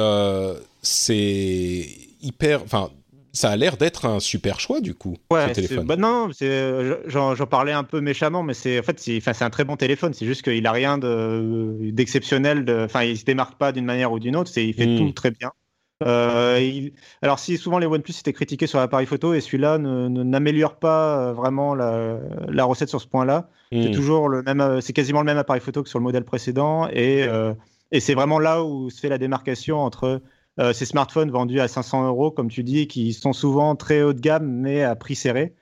c'est 0.84 1.86
hyper, 2.22 2.62
enfin 2.63 2.92
ça 3.34 3.52
a 3.52 3.56
l'air 3.56 3.78
d'être 3.78 4.06
un 4.06 4.20
super 4.20 4.60
choix 4.60 4.82
du 4.82 4.94
coup. 4.94 5.18
Ouais, 5.32 5.48
ce 5.50 5.54
téléphone. 5.54 5.86
Bah 5.86 5.96
non, 5.96 6.30
j'en 7.06 7.48
parlais 7.48 7.72
un 7.72 7.84
peu 7.84 8.02
méchamment, 8.02 8.44
mais 8.44 8.54
c'est 8.54 8.80
en 8.80 8.84
fait 8.84 9.00
c'est 9.00 9.42
un 9.42 9.50
très 9.50 9.63
bon 9.63 9.76
téléphone. 9.76 10.13
C'est 10.13 10.26
juste 10.26 10.42
qu'il 10.42 10.66
a 10.66 10.72
rien 10.72 10.98
d'exceptionnel. 10.98 12.66
De, 12.66 12.86
enfin, 12.86 13.04
il 13.04 13.18
se 13.18 13.26
démarque 13.26 13.58
pas 13.58 13.72
d'une 13.72 13.86
manière 13.86 14.12
ou 14.12 14.20
d'une 14.20 14.36
autre. 14.36 14.52
Il 14.58 14.74
fait 14.74 14.88
hmm. 14.88 14.98
tout 14.98 15.12
très 15.12 15.32
bien. 15.32 15.52
Euh, 16.04 16.90
alors 17.24 17.40
si 17.40 17.58
souvent 17.58 17.80
les 17.80 17.88
OnePlus 17.88 18.13
étaient 18.20 18.34
critiqués 18.34 18.68
sur 18.68 18.78
l'appareil 18.78 19.08
photo 19.08 19.34
et 19.34 19.42
celui-là 19.42 19.80
n'améliore 19.80 20.76
pas 20.76 21.18
euh, 21.20 21.34
vraiment 21.34 21.74
la, 21.74 22.20
la, 22.48 22.66
recette 22.66 22.90
sur 22.90 23.02
ce 23.02 23.08
point-là. 23.08 23.50
C'est 23.72 23.90
hmm. 23.90 23.94
toujours 23.94 24.30
le 24.30 24.44
même, 24.44 24.62
euh, 24.62 24.80
c'est 24.80 24.94
quasiment 24.94 25.22
le 25.22 25.26
même 25.26 25.40
appareil 25.40 25.62
photo 25.62 25.82
que 25.82 25.90
sur 25.90 25.98
le 25.98 26.04
modèle 26.04 26.24
précédent 26.24 26.88
et, 26.94 27.28
et 27.92 28.00
c'est 28.00 28.13
vraiment 28.13 28.38
là 28.38 28.63
où 28.63 28.92
se 28.92 29.00
fait 29.00 29.10
la 29.10 29.18
démarcation 29.18 29.80
entre 29.80 30.22
euh, 30.60 30.74
ces 30.74 30.86
smartphones 30.86 31.30
vendus 31.30 31.60
à 31.60 31.67
500 31.67 32.08
euros, 32.08 32.32
comme 32.32 32.50
tu 32.50 32.63
dis, 32.63 32.88
qui 32.88 33.13
sont 33.13 33.34
souvent 33.34 33.76
très 33.76 34.02
haut 34.02 34.13
de 34.13 34.20
gamme, 34.20 34.48
mais 34.48 34.84
à 34.84 34.96
prix 34.96 35.15
serré. 35.15 35.54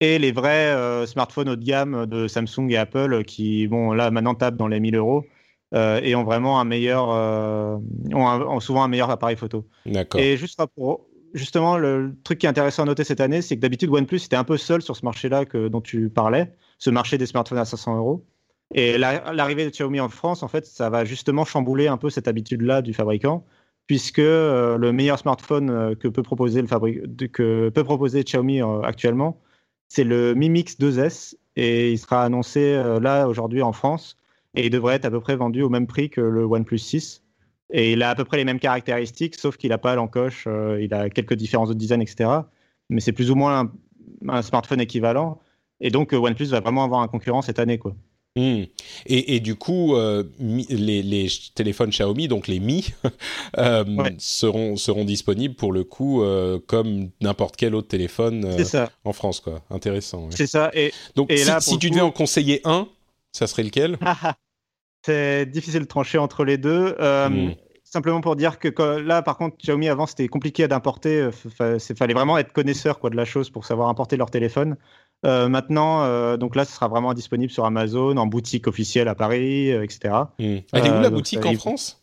Et 0.00 0.18
les 0.18 0.30
vrais 0.30 0.68
euh, 0.68 1.06
smartphones 1.06 1.48
haut 1.48 1.56
de 1.56 1.64
gamme 1.64 2.06
de 2.06 2.28
Samsung 2.28 2.68
et 2.70 2.76
Apple, 2.76 3.24
qui, 3.24 3.66
bon, 3.66 3.92
là, 3.92 4.10
maintenant 4.10 4.34
tapent 4.34 4.56
dans 4.56 4.68
les 4.68 4.80
1000 4.80 4.96
euros. 4.96 5.24
Euh, 5.74 6.00
et 6.00 6.14
ont 6.14 6.22
vraiment 6.22 6.60
un 6.60 6.64
meilleur, 6.64 7.08
ont, 7.08 8.60
souvent 8.60 8.84
un 8.84 8.88
meilleur 8.88 9.10
appareil 9.10 9.36
photo. 9.36 9.66
D'accord. 9.84 10.20
Et 10.20 10.36
juste 10.36 10.60
pour, 10.76 11.08
justement, 11.34 11.76
le 11.76 12.14
truc 12.22 12.38
qui 12.38 12.46
est 12.46 12.48
intéressant 12.48 12.84
à 12.84 12.86
noter 12.86 13.02
cette 13.02 13.20
année, 13.20 13.42
c'est 13.42 13.56
que 13.56 13.60
d'habitude 13.60 13.90
OnePlus 13.90 14.24
était 14.24 14.36
un 14.36 14.44
peu 14.44 14.58
seul 14.58 14.80
sur 14.80 14.94
ce 14.94 15.04
marché-là 15.04 15.44
que 15.44 15.66
dont 15.66 15.80
tu 15.80 16.08
parlais, 16.08 16.52
ce 16.78 16.90
marché 16.90 17.18
des 17.18 17.26
smartphones 17.26 17.58
à 17.58 17.64
500 17.64 17.96
euros. 17.96 18.24
Et 18.74 18.96
l'arrivée 18.96 19.64
de 19.64 19.70
Xiaomi 19.70 20.00
en 20.00 20.08
France, 20.08 20.44
en 20.44 20.48
fait, 20.48 20.66
ça 20.66 20.88
va 20.88 21.04
justement 21.04 21.44
chambouler 21.44 21.88
un 21.88 21.96
peu 21.96 22.10
cette 22.10 22.28
habitude-là 22.28 22.80
du 22.82 22.94
fabricant 22.94 23.44
puisque 23.86 24.18
euh, 24.18 24.76
le 24.76 24.92
meilleur 24.92 25.18
smartphone 25.18 25.70
euh, 25.70 25.94
que 25.94 26.08
peut 26.08 26.22
proposer, 26.22 26.62
le 26.62 27.26
que 27.28 27.68
peut 27.68 27.84
proposer 27.84 28.24
Xiaomi 28.24 28.62
euh, 28.62 28.80
actuellement, 28.82 29.40
c'est 29.88 30.04
le 30.04 30.34
Mi 30.34 30.48
Mix 30.50 30.78
2S 30.78 31.36
et 31.56 31.92
il 31.92 31.98
sera 31.98 32.24
annoncé 32.24 32.74
là 33.00 33.28
aujourd'hui 33.28 33.62
en 33.62 33.72
France 33.72 34.16
et 34.54 34.66
il 34.66 34.70
devrait 34.70 34.96
être 34.96 35.04
à 35.04 35.10
peu 35.10 35.20
près 35.20 35.36
vendu 35.36 35.62
au 35.62 35.68
même 35.68 35.86
prix 35.86 36.10
que 36.10 36.20
le 36.20 36.44
OnePlus 36.44 36.78
6. 36.78 37.22
Et 37.70 37.92
il 37.92 38.02
a 38.02 38.10
à 38.10 38.14
peu 38.14 38.24
près 38.24 38.36
les 38.36 38.44
mêmes 38.44 38.58
caractéristiques, 38.58 39.36
sauf 39.36 39.56
qu'il 39.56 39.70
n'a 39.70 39.78
pas 39.78 39.94
l'encoche, 39.94 40.46
il 40.80 40.92
a 40.92 41.08
quelques 41.08 41.34
différences 41.34 41.68
de 41.68 41.74
design, 41.74 42.02
etc. 42.02 42.30
Mais 42.90 43.00
c'est 43.00 43.12
plus 43.12 43.30
ou 43.30 43.36
moins 43.36 43.72
un, 44.28 44.42
smartphone 44.42 44.80
équivalent. 44.80 45.40
Et 45.80 45.90
donc 45.90 46.12
OnePlus 46.12 46.46
va 46.46 46.60
vraiment 46.60 46.84
avoir 46.84 47.00
un 47.00 47.08
concurrent 47.08 47.42
cette 47.42 47.60
année. 47.60 47.78
quoi. 47.78 47.94
Hmm. 48.36 48.64
Et, 49.06 49.40
du 49.40 49.54
coup, 49.54 49.96
euh, 49.96 50.22
les, 50.38 51.28
téléphones 51.54 51.88
Xiaomi, 51.88 52.28
donc 52.28 52.48
les 52.48 52.60
Mi, 52.60 52.92
euh, 53.58 53.84
seront, 54.18 54.76
seront 54.76 55.04
disponibles 55.04 55.54
pour 55.54 55.72
le 55.72 55.84
coup 55.84 56.22
euh, 56.22 56.58
comme 56.66 57.08
n'importe 57.22 57.56
quel 57.56 57.74
autre 57.74 57.88
téléphone 57.88 58.46
en 59.04 59.12
France. 59.14 59.40
Quoi. 59.40 59.62
Intéressant. 59.70 60.28
C'est 60.30 60.46
ça. 60.46 60.70
Et, 60.74 60.92
donc, 61.14 61.32
si, 61.60 61.78
tu 61.78 61.88
devais 61.88 62.02
en 62.02 62.10
conseiller 62.10 62.60
un, 62.64 62.88
ça 63.32 63.46
serait 63.46 63.62
lequel? 63.62 63.98
C'est 65.06 65.46
difficile 65.46 65.82
de 65.82 65.86
trancher 65.86 66.18
entre 66.18 66.44
les 66.44 66.58
deux. 66.58 66.94
Hmm. 67.00 67.52
Simplement 67.84 68.20
pour 68.20 68.34
dire 68.34 68.58
que 68.58 68.98
là, 68.98 69.22
par 69.22 69.38
contre, 69.38 69.56
Xiaomi 69.58 69.88
avant, 69.88 70.06
c'était 70.06 70.26
compliqué 70.26 70.66
d'importer. 70.66 71.30
Il 71.60 71.96
fallait 71.96 72.12
vraiment 72.12 72.36
être 72.36 72.52
connaisseur 72.52 72.98
quoi, 72.98 73.08
de 73.08 73.16
la 73.16 73.24
chose 73.24 73.48
pour 73.48 73.64
savoir 73.64 73.88
importer 73.88 74.16
leur 74.16 74.30
téléphone. 74.30 74.76
Euh, 75.24 75.48
maintenant, 75.48 76.02
euh, 76.02 76.36
donc 76.36 76.56
là, 76.56 76.64
ce 76.64 76.72
sera 76.72 76.88
vraiment 76.88 77.14
disponible 77.14 77.50
sur 77.50 77.64
Amazon, 77.64 78.16
en 78.16 78.26
boutique 78.26 78.66
officielle 78.66 79.08
à 79.08 79.14
Paris, 79.14 79.72
euh, 79.72 79.82
etc. 79.82 80.14
Hmm. 80.38 80.58
Elle 80.72 80.86
est 80.86 80.90
où 80.90 81.00
la 81.00 81.10
boutique 81.10 81.44
en 81.44 81.54
France? 81.54 82.02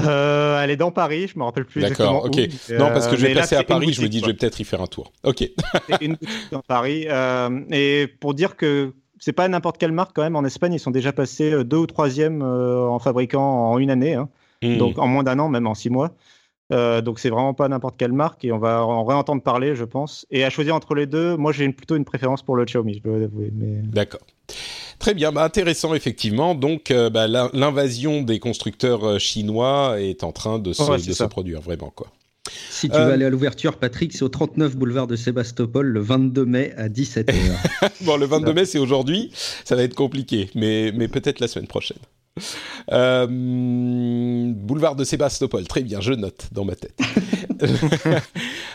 Elle 0.00 0.70
est 0.70 0.76
dans 0.76 0.90
Paris, 0.90 1.28
je 1.28 1.38
me 1.38 1.44
rappelle 1.44 1.66
plus 1.66 1.82
exactement. 1.82 2.24
D'accord, 2.24 2.26
ok. 2.26 2.70
non, 2.70 2.88
parce 2.88 3.06
que 3.06 3.16
je 3.16 3.26
vais 3.26 3.34
passer 3.34 3.56
à 3.56 3.64
Paris, 3.64 3.92
je 3.92 4.02
me 4.02 4.08
dis, 4.08 4.20
je 4.20 4.26
vais 4.26 4.34
peut-être 4.34 4.58
y 4.60 4.64
faire 4.64 4.80
un 4.80 4.86
tour. 4.86 5.12
Ok. 5.24 5.48
une 6.00 6.14
boutique 6.14 6.50
dans 6.50 6.62
Paris. 6.62 7.06
et 7.70 8.06
pour 8.20 8.34
dire 8.34 8.56
que 8.56 8.94
c'est 9.18 9.32
pas 9.32 9.46
n'importe 9.48 9.78
quelle 9.78 9.92
marque 9.92 10.14
quand 10.14 10.22
même. 10.22 10.36
En 10.36 10.44
Espagne, 10.44 10.72
ils 10.72 10.80
sont 10.80 10.90
déjà 10.90 11.12
passés 11.12 11.64
deux 11.64 11.76
ou 11.76 11.86
troisième 11.86 12.42
en 12.42 12.98
fabriquant 12.98 13.70
en 13.72 13.78
une 13.78 13.90
année, 13.90 14.14
hein. 14.14 14.28
mmh. 14.62 14.78
donc 14.78 14.98
en 14.98 15.06
moins 15.06 15.22
d'un 15.22 15.38
an, 15.38 15.48
même 15.48 15.66
en 15.66 15.74
six 15.74 15.90
mois. 15.90 16.14
Donc 16.70 17.18
c'est 17.18 17.30
vraiment 17.30 17.54
pas 17.54 17.68
n'importe 17.68 17.96
quelle 17.96 18.12
marque 18.12 18.44
et 18.44 18.52
on 18.52 18.58
va 18.58 18.84
en 18.84 19.04
réentendre 19.04 19.42
parler, 19.42 19.74
je 19.74 19.84
pense. 19.84 20.26
Et 20.30 20.44
à 20.44 20.50
choisir 20.50 20.74
entre 20.74 20.94
les 20.94 21.06
deux, 21.06 21.36
moi 21.36 21.52
j'ai 21.52 21.68
plutôt 21.70 21.96
une 21.96 22.04
préférence 22.04 22.42
pour 22.42 22.56
le 22.56 22.64
Xiaomi, 22.64 22.94
je 22.94 23.02
dois 23.02 23.16
avouer. 23.16 23.50
Mais... 23.54 23.82
D'accord. 23.82 24.22
Très 24.98 25.14
bien, 25.14 25.32
bah, 25.32 25.44
intéressant 25.44 25.94
effectivement. 25.94 26.54
Donc 26.54 26.92
bah, 27.12 27.26
l'invasion 27.28 28.22
des 28.22 28.38
constructeurs 28.38 29.20
chinois 29.20 30.00
est 30.00 30.24
en 30.24 30.32
train 30.32 30.58
de 30.58 30.72
se, 30.72 31.06
de 31.08 31.12
se 31.12 31.24
produire 31.24 31.60
vraiment 31.60 31.90
quoi. 31.90 32.08
Si 32.70 32.90
tu 32.90 32.96
veux 32.96 33.12
aller 33.12 33.24
à 33.24 33.30
l'ouverture, 33.30 33.76
Patrick, 33.76 34.12
c'est 34.12 34.22
au 34.22 34.28
39 34.28 34.76
boulevard 34.76 35.06
de 35.06 35.16
Sébastopol 35.16 35.86
le 35.86 36.00
22 36.00 36.44
mai 36.44 36.74
à 36.76 36.88
17h. 36.88 37.32
bon, 38.02 38.16
le 38.18 38.26
22 38.26 38.52
mai, 38.52 38.64
c'est 38.66 38.78
aujourd'hui. 38.78 39.30
Ça 39.64 39.76
va 39.76 39.82
être 39.82 39.94
compliqué, 39.94 40.50
mais, 40.54 40.92
mais 40.94 41.08
peut-être 41.08 41.40
la 41.40 41.48
semaine 41.48 41.66
prochaine. 41.66 41.98
Euh, 42.92 43.26
boulevard 43.28 44.96
de 44.96 45.04
Sébastopol, 45.04 45.68
très 45.68 45.82
bien, 45.82 46.00
je 46.00 46.12
note 46.12 46.48
dans 46.50 46.64
ma 46.64 46.74
tête. 46.74 46.98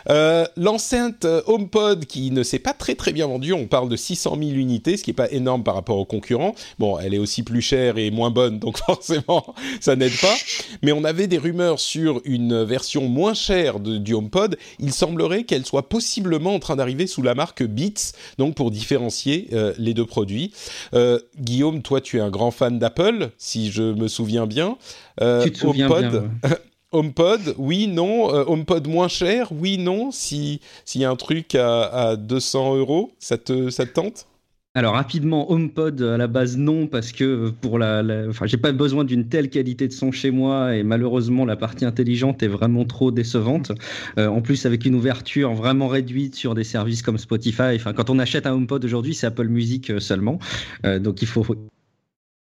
euh, 0.09 0.45
L'enceinte 0.55 1.27
HomePod 1.45 2.05
qui 2.05 2.31
ne 2.31 2.43
s'est 2.43 2.59
pas 2.59 2.73
très 2.73 2.95
très 2.95 3.11
bien 3.11 3.27
vendue, 3.27 3.51
on 3.51 3.67
parle 3.67 3.89
de 3.89 3.97
600 3.97 4.37
000 4.39 4.51
unités, 4.51 4.95
ce 4.95 5.03
qui 5.03 5.09
n'est 5.09 5.15
pas 5.15 5.29
énorme 5.31 5.63
par 5.63 5.75
rapport 5.75 5.97
aux 5.97 6.05
concurrents. 6.05 6.55
Bon, 6.79 6.97
elle 6.99 7.13
est 7.13 7.17
aussi 7.17 7.43
plus 7.43 7.61
chère 7.61 7.97
et 7.97 8.11
moins 8.11 8.31
bonne, 8.31 8.59
donc 8.59 8.77
forcément 8.85 9.53
ça 9.81 9.97
n'aide 9.97 10.17
pas. 10.21 10.35
Mais 10.81 10.93
on 10.93 11.03
avait 11.03 11.27
des 11.27 11.37
rumeurs 11.37 11.79
sur 11.79 12.21
une 12.23 12.63
version 12.63 13.09
moins 13.09 13.33
chère 13.33 13.81
de, 13.81 13.97
du 13.97 14.13
HomePod. 14.13 14.57
Il 14.79 14.93
semblerait 14.93 15.43
qu'elle 15.43 15.65
soit 15.65 15.89
possiblement 15.89 16.55
en 16.55 16.59
train 16.59 16.77
d'arriver 16.77 17.07
sous 17.07 17.21
la 17.21 17.35
marque 17.35 17.63
Beats, 17.63 18.13
donc 18.37 18.55
pour 18.55 18.71
différencier 18.71 19.49
euh, 19.51 19.73
les 19.77 19.93
deux 19.93 20.05
produits. 20.05 20.53
Euh, 20.93 21.19
Guillaume, 21.37 21.81
toi 21.81 21.99
tu 21.99 22.17
es 22.17 22.21
un 22.21 22.29
grand 22.29 22.51
fan 22.51 22.79
d'Apple 22.79 23.31
si 23.49 23.71
je 23.71 23.81
me 23.81 24.07
souviens 24.07 24.45
bien. 24.45 24.77
Euh, 25.21 25.43
tu 25.43 25.51
te 25.51 25.57
souviens 25.57 25.89
HomePod, 25.89 26.29
HomePod, 26.91 27.55
oui, 27.57 27.87
non. 27.87 28.33
Euh, 28.33 28.43
HomePod 28.45 28.87
moins 28.87 29.07
cher, 29.07 29.51
oui, 29.51 29.77
non. 29.77 30.11
S'il 30.11 30.59
y 30.95 31.03
a 31.03 31.09
un 31.09 31.15
truc 31.15 31.55
à, 31.55 31.83
à 31.83 32.15
200 32.15 32.77
euros, 32.77 33.11
ça 33.19 33.37
te, 33.37 33.69
ça 33.69 33.85
te 33.85 33.91
tente? 33.91 34.27
Alors 34.75 34.93
rapidement, 34.93 35.51
HomePod 35.51 35.99
à 36.03 36.15
la 36.15 36.27
base 36.27 36.55
non 36.55 36.85
parce 36.85 37.11
que 37.11 37.49
pour 37.49 37.79
la, 37.79 38.03
enfin 38.29 38.45
j'ai 38.45 38.57
pas 38.57 38.71
besoin 38.71 39.03
d'une 39.03 39.27
telle 39.27 39.49
qualité 39.49 39.87
de 39.87 39.93
son 39.93 40.11
chez 40.11 40.29
moi 40.29 40.75
et 40.75 40.83
malheureusement 40.83 41.43
la 41.43 41.55
partie 41.55 41.85
intelligente 41.85 42.43
est 42.43 42.47
vraiment 42.47 42.85
trop 42.85 43.09
décevante. 43.09 43.71
Euh, 44.19 44.27
en 44.27 44.41
plus 44.41 44.67
avec 44.67 44.85
une 44.85 44.93
ouverture 44.93 45.53
vraiment 45.55 45.87
réduite 45.87 46.35
sur 46.35 46.53
des 46.53 46.63
services 46.63 47.01
comme 47.01 47.17
Spotify. 47.17 47.75
Enfin 47.75 47.93
quand 47.93 48.11
on 48.11 48.19
achète 48.19 48.45
un 48.45 48.53
HomePod 48.53 48.85
aujourd'hui 48.85 49.15
c'est 49.15 49.25
Apple 49.25 49.47
Music 49.47 49.99
seulement, 49.99 50.37
euh, 50.85 50.99
donc 50.99 51.23
il 51.23 51.27
faut 51.27 51.43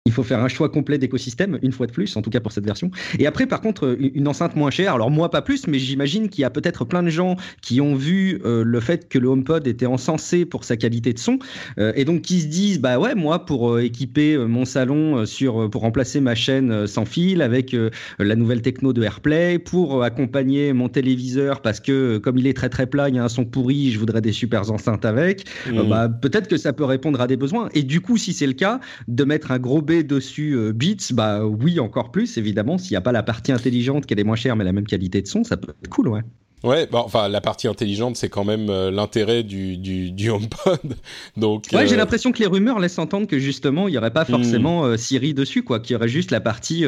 il 0.05 0.11
faut 0.11 0.23
faire 0.23 0.43
un 0.43 0.49
choix 0.49 0.67
complet 0.67 0.97
d'écosystème, 0.97 1.59
une 1.61 1.71
fois 1.71 1.87
de 1.87 1.93
plus, 1.93 2.17
en 2.17 2.21
tout 2.21 2.29
cas 2.29 2.41
pour 2.41 2.51
cette 2.51 2.65
version. 2.65 2.91
Et 3.19 3.25
après, 3.25 3.47
par 3.47 3.61
contre, 3.61 3.97
une 3.99 4.27
enceinte 4.27 4.53
moins 4.57 4.69
chère. 4.69 4.95
Alors 4.95 5.09
moi, 5.09 5.31
pas 5.31 5.41
plus, 5.41 5.65
mais 5.67 5.79
j'imagine 5.79 6.27
qu'il 6.27 6.41
y 6.41 6.45
a 6.45 6.49
peut-être 6.49 6.83
plein 6.83 7.03
de 7.03 7.09
gens 7.09 7.37
qui 7.61 7.79
ont 7.79 7.95
vu 7.95 8.41
euh, 8.43 8.65
le 8.65 8.79
fait 8.81 9.07
que 9.07 9.17
le 9.17 9.29
HomePod 9.29 9.65
était 9.65 9.85
encensé 9.85 10.43
pour 10.43 10.65
sa 10.65 10.75
qualité 10.75 11.13
de 11.13 11.19
son, 11.19 11.39
euh, 11.77 11.93
et 11.95 12.03
donc 12.03 12.21
qui 12.23 12.41
se 12.41 12.47
disent, 12.47 12.81
bah 12.81 12.99
ouais, 12.99 13.15
moi, 13.15 13.45
pour 13.45 13.71
euh, 13.71 13.83
équiper 13.83 14.37
mon 14.37 14.65
salon 14.65 15.25
sur, 15.25 15.69
pour 15.69 15.83
remplacer 15.83 16.19
ma 16.19 16.35
chaîne 16.35 16.85
sans 16.85 17.05
fil 17.05 17.41
avec 17.41 17.73
la 18.19 18.35
nouvelle 18.35 18.61
techno 18.61 18.91
de 18.91 19.03
AirPlay, 19.03 19.57
pour 19.57 20.03
accompagner 20.03 20.73
mon 20.73 20.89
téléviseur 20.89 21.61
parce 21.61 21.79
que 21.79 22.17
comme 22.17 22.37
il 22.37 22.47
est 22.47 22.53
très 22.53 22.69
très 22.69 22.87
plat, 22.87 23.07
il 23.07 23.15
y 23.15 23.19
a 23.19 23.23
un 23.23 23.29
son 23.29 23.45
pourri, 23.45 23.91
je 23.91 23.99
voudrais 23.99 24.21
des 24.21 24.33
super 24.33 24.69
enceintes 24.69 25.05
avec. 25.05 25.45
Mmh. 25.71 25.89
bah 25.89 26.09
peut-être 26.09 26.49
que 26.49 26.57
ça 26.57 26.73
peut 26.73 26.83
répondre 26.83 27.21
à 27.21 27.27
des 27.27 27.37
besoins. 27.37 27.69
Et 27.73 27.83
du 27.83 28.01
coup, 28.01 28.17
si 28.17 28.33
c'est 28.33 28.47
le 28.47 28.53
cas, 28.53 28.81
de 29.07 29.23
mettre 29.23 29.51
un 29.51 29.59
gros 29.59 29.81
dessus 30.01 30.55
euh, 30.55 30.73
Beats, 30.73 31.13
bah 31.13 31.45
oui, 31.45 31.79
encore 31.79 32.11
plus, 32.11 32.37
évidemment. 32.37 32.79
S'il 32.79 32.91
n'y 32.91 32.97
a 32.97 33.01
pas 33.01 33.11
la 33.11 33.21
partie 33.21 33.51
intelligente 33.51 34.07
qui 34.07 34.15
est 34.15 34.23
moins 34.23 34.35
chère 34.35 34.55
mais 34.55 34.63
la 34.63 34.71
même 34.71 34.87
qualité 34.87 35.21
de 35.21 35.27
son, 35.27 35.43
ça 35.43 35.57
peut 35.57 35.73
être 35.79 35.89
cool, 35.89 36.07
ouais. 36.07 36.21
Ouais, 36.63 36.87
bah, 36.89 37.01
enfin 37.03 37.27
la 37.27 37.41
partie 37.41 37.67
intelligente, 37.67 38.15
c'est 38.15 38.29
quand 38.29 38.45
même 38.45 38.69
euh, 38.69 38.89
l'intérêt 38.89 39.43
du, 39.43 39.77
du, 39.77 40.11
du, 40.11 40.29
HomePod. 40.29 40.95
Donc. 41.37 41.65
Ouais, 41.73 41.85
j'ai 41.85 41.95
euh, 41.95 41.97
l'impression 41.97 42.31
que 42.31 42.39
les 42.39 42.47
rumeurs 42.47 42.79
laissent 42.79 42.99
entendre 42.99 43.27
que 43.27 43.37
justement 43.37 43.89
il 43.89 43.91
n'y 43.91 43.97
aurait 43.97 44.13
pas 44.13 44.23
hmm. 44.23 44.31
forcément 44.31 44.97
Siri 44.97 45.33
dessus, 45.33 45.63
quoi, 45.63 45.81
qu'il 45.81 45.93
y 45.93 45.95
aurait 45.97 46.07
juste 46.07 46.31
la 46.31 46.39
partie 46.39 46.85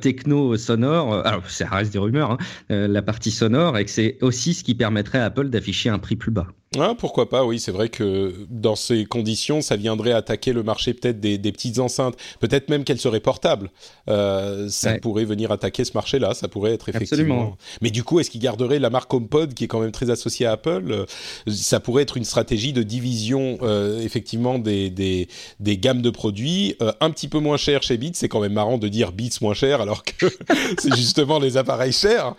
techno 0.00 0.56
sonore. 0.56 1.26
alors 1.26 1.50
ça 1.50 1.66
reste 1.66 1.92
des 1.92 1.98
rumeurs, 1.98 2.30
hein, 2.30 2.38
la 2.68 3.02
partie 3.02 3.32
sonore, 3.32 3.76
et 3.76 3.84
que 3.84 3.90
c'est 3.90 4.18
aussi 4.22 4.54
ce 4.54 4.62
qui 4.62 4.76
permettrait 4.76 5.18
à 5.18 5.24
Apple 5.24 5.50
d'afficher 5.50 5.90
un 5.90 5.98
prix 5.98 6.14
plus 6.14 6.30
bas. 6.30 6.46
Ah, 6.76 6.94
pourquoi 6.96 7.30
pas, 7.30 7.46
oui, 7.46 7.58
c'est 7.58 7.70
vrai 7.72 7.88
que 7.88 8.34
dans 8.50 8.76
ces 8.76 9.06
conditions, 9.06 9.62
ça 9.62 9.76
viendrait 9.76 10.12
attaquer 10.12 10.52
le 10.52 10.62
marché 10.62 10.92
peut-être 10.92 11.18
des, 11.18 11.38
des, 11.38 11.50
petites 11.50 11.78
enceintes, 11.78 12.14
peut-être 12.40 12.68
même 12.68 12.84
qu'elles 12.84 13.00
seraient 13.00 13.20
portables. 13.20 13.70
Euh, 14.10 14.68
ça 14.68 14.98
pourrait 14.98 15.24
venir 15.24 15.50
attaquer 15.50 15.84
ce 15.84 15.92
marché-là, 15.94 16.34
ça 16.34 16.46
pourrait 16.46 16.72
être 16.72 16.90
effectivement. 16.90 17.34
Absolument. 17.34 17.56
Mais 17.80 17.90
du 17.90 18.04
coup, 18.04 18.20
est-ce 18.20 18.30
qu'ils 18.30 18.42
garderaient 18.42 18.80
la 18.80 18.90
marque 18.90 19.12
HomePod 19.14 19.54
qui 19.54 19.64
est 19.64 19.66
quand 19.66 19.80
même 19.80 19.92
très 19.92 20.10
associée 20.10 20.44
à 20.44 20.52
Apple? 20.52 21.06
Ça 21.46 21.80
pourrait 21.80 22.02
être 22.02 22.18
une 22.18 22.24
stratégie 22.24 22.74
de 22.74 22.82
division 22.82 23.58
euh, 23.62 24.02
effectivement 24.02 24.58
des, 24.58 24.90
des, 24.90 25.28
des, 25.60 25.78
gammes 25.78 26.02
de 26.02 26.10
produits 26.10 26.76
euh, 26.82 26.92
un 27.00 27.10
petit 27.10 27.28
peu 27.28 27.38
moins 27.38 27.56
cher 27.56 27.82
chez 27.82 27.96
Beats. 27.96 28.10
C'est 28.12 28.28
quand 28.28 28.40
même 28.40 28.52
marrant 28.52 28.76
de 28.76 28.88
dire 28.88 29.12
Beats 29.12 29.38
moins 29.40 29.54
cher 29.54 29.80
alors 29.80 30.04
que 30.04 30.26
c'est 30.78 30.94
justement 30.94 31.38
les 31.38 31.56
appareils 31.56 31.92
chers 31.92 32.34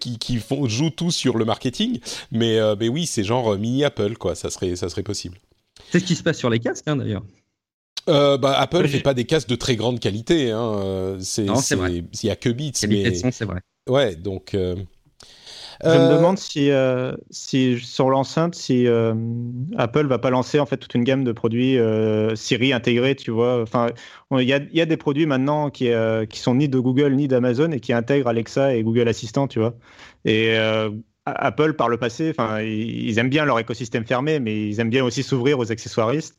qui, 0.00 0.18
qui 0.18 0.38
font, 0.38 0.66
jouent 0.66 0.90
tous 0.90 1.12
sur 1.12 1.38
le 1.38 1.44
marketing. 1.44 2.00
Mais, 2.32 2.58
mais 2.78 2.88
oui, 2.88 3.06
c'est 3.06 3.22
genre 3.22 3.51
mini 3.56 3.84
Apple, 3.84 4.16
quoi. 4.16 4.34
Ça 4.34 4.50
serait, 4.50 4.76
ça 4.76 4.88
serait 4.88 5.02
possible. 5.02 5.38
C'est 5.90 6.00
ce 6.00 6.04
qui 6.04 6.16
se 6.16 6.22
passe 6.22 6.38
sur 6.38 6.50
les 6.50 6.58
casques, 6.58 6.86
hein, 6.86 6.96
d'ailleurs. 6.96 7.22
Euh, 8.08 8.36
bah, 8.36 8.58
Apple 8.58 8.88
fait 8.88 9.00
pas 9.00 9.14
des 9.14 9.24
casques 9.24 9.48
de 9.48 9.54
très 9.54 9.76
grande 9.76 10.00
qualité. 10.00 10.50
Hein. 10.50 11.16
C'est, 11.20 11.46
il 11.46 12.26
y 12.26 12.30
a 12.30 12.36
que 12.36 12.48
Beats. 12.48 12.86
Mais... 12.88 13.14
c'est 13.30 13.44
vrai. 13.44 13.60
Ouais, 13.88 14.16
donc. 14.16 14.54
Euh... 14.54 14.76
Je 15.84 15.88
me 15.88 15.94
euh, 15.94 16.16
demande 16.16 16.38
si, 16.38 16.70
euh, 16.70 17.12
si 17.30 17.80
sur 17.80 18.08
l'enceinte, 18.08 18.54
si 18.54 18.86
euh, 18.86 19.14
Apple 19.76 20.06
va 20.06 20.18
pas 20.18 20.30
lancer 20.30 20.60
en 20.60 20.66
fait 20.66 20.76
toute 20.76 20.94
une 20.94 21.02
gamme 21.02 21.24
de 21.24 21.32
produits 21.32 21.76
Siri 22.34 22.72
intégrés, 22.72 23.16
tu 23.16 23.30
vois. 23.30 23.62
Enfin, 23.62 23.88
il 24.30 24.48
y 24.48 24.52
a, 24.52 24.60
y 24.72 24.80
a, 24.80 24.86
des 24.86 24.96
produits 24.96 25.26
maintenant 25.26 25.70
qui, 25.70 25.90
qui 26.28 26.38
sont 26.38 26.54
ni 26.54 26.68
de 26.68 26.78
Google 26.78 27.14
ni 27.14 27.26
d'Amazon 27.26 27.72
et 27.72 27.80
qui 27.80 27.92
intègrent 27.92 28.28
Alexa 28.28 28.76
et 28.76 28.82
Google 28.82 29.08
Assistant, 29.08 29.48
tu 29.48 29.58
vois. 29.58 29.74
Et 30.24 30.56
Apple, 31.26 31.74
par 31.74 31.88
le 31.88 31.98
passé, 31.98 32.34
ils 32.60 33.18
aiment 33.18 33.28
bien 33.28 33.44
leur 33.44 33.58
écosystème 33.58 34.04
fermé, 34.04 34.40
mais 34.40 34.68
ils 34.68 34.80
aiment 34.80 34.90
bien 34.90 35.04
aussi 35.04 35.22
s'ouvrir 35.22 35.58
aux 35.58 35.70
accessoiristes. 35.70 36.38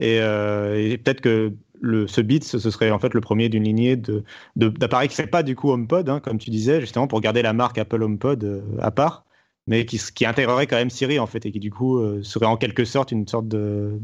Et, 0.00 0.20
euh, 0.20 0.96
peut-être 0.98 1.20
que 1.20 1.54
le, 1.80 2.06
ce 2.06 2.20
Beats, 2.20 2.42
ce 2.42 2.58
serait 2.58 2.90
en 2.90 2.98
fait 2.98 3.14
le 3.14 3.20
premier 3.20 3.48
d'une 3.48 3.64
lignée 3.64 3.96
de, 3.96 4.24
d'appareils 4.56 5.08
qui 5.08 5.20
ne 5.20 5.26
pas 5.26 5.42
du 5.42 5.56
coup 5.56 5.70
HomePod, 5.70 6.08
hein, 6.08 6.20
comme 6.20 6.38
tu 6.38 6.50
disais, 6.50 6.80
justement 6.80 7.08
pour 7.08 7.20
garder 7.20 7.42
la 7.42 7.52
marque 7.52 7.78
Apple 7.78 8.02
HomePod 8.02 8.44
euh, 8.44 8.62
à 8.80 8.90
part, 8.90 9.24
mais 9.66 9.84
qui, 9.86 9.98
qui 9.98 10.26
intégrerait 10.26 10.66
quand 10.66 10.76
même 10.76 10.90
Siri 10.90 11.18
en 11.18 11.26
fait, 11.26 11.44
et 11.46 11.52
qui 11.52 11.60
du 11.60 11.70
coup 11.70 11.98
euh, 11.98 12.22
serait 12.22 12.46
en 12.46 12.56
quelque 12.56 12.84
sorte 12.84 13.12
une 13.12 13.26
sorte 13.26 13.48
de, 13.48 14.00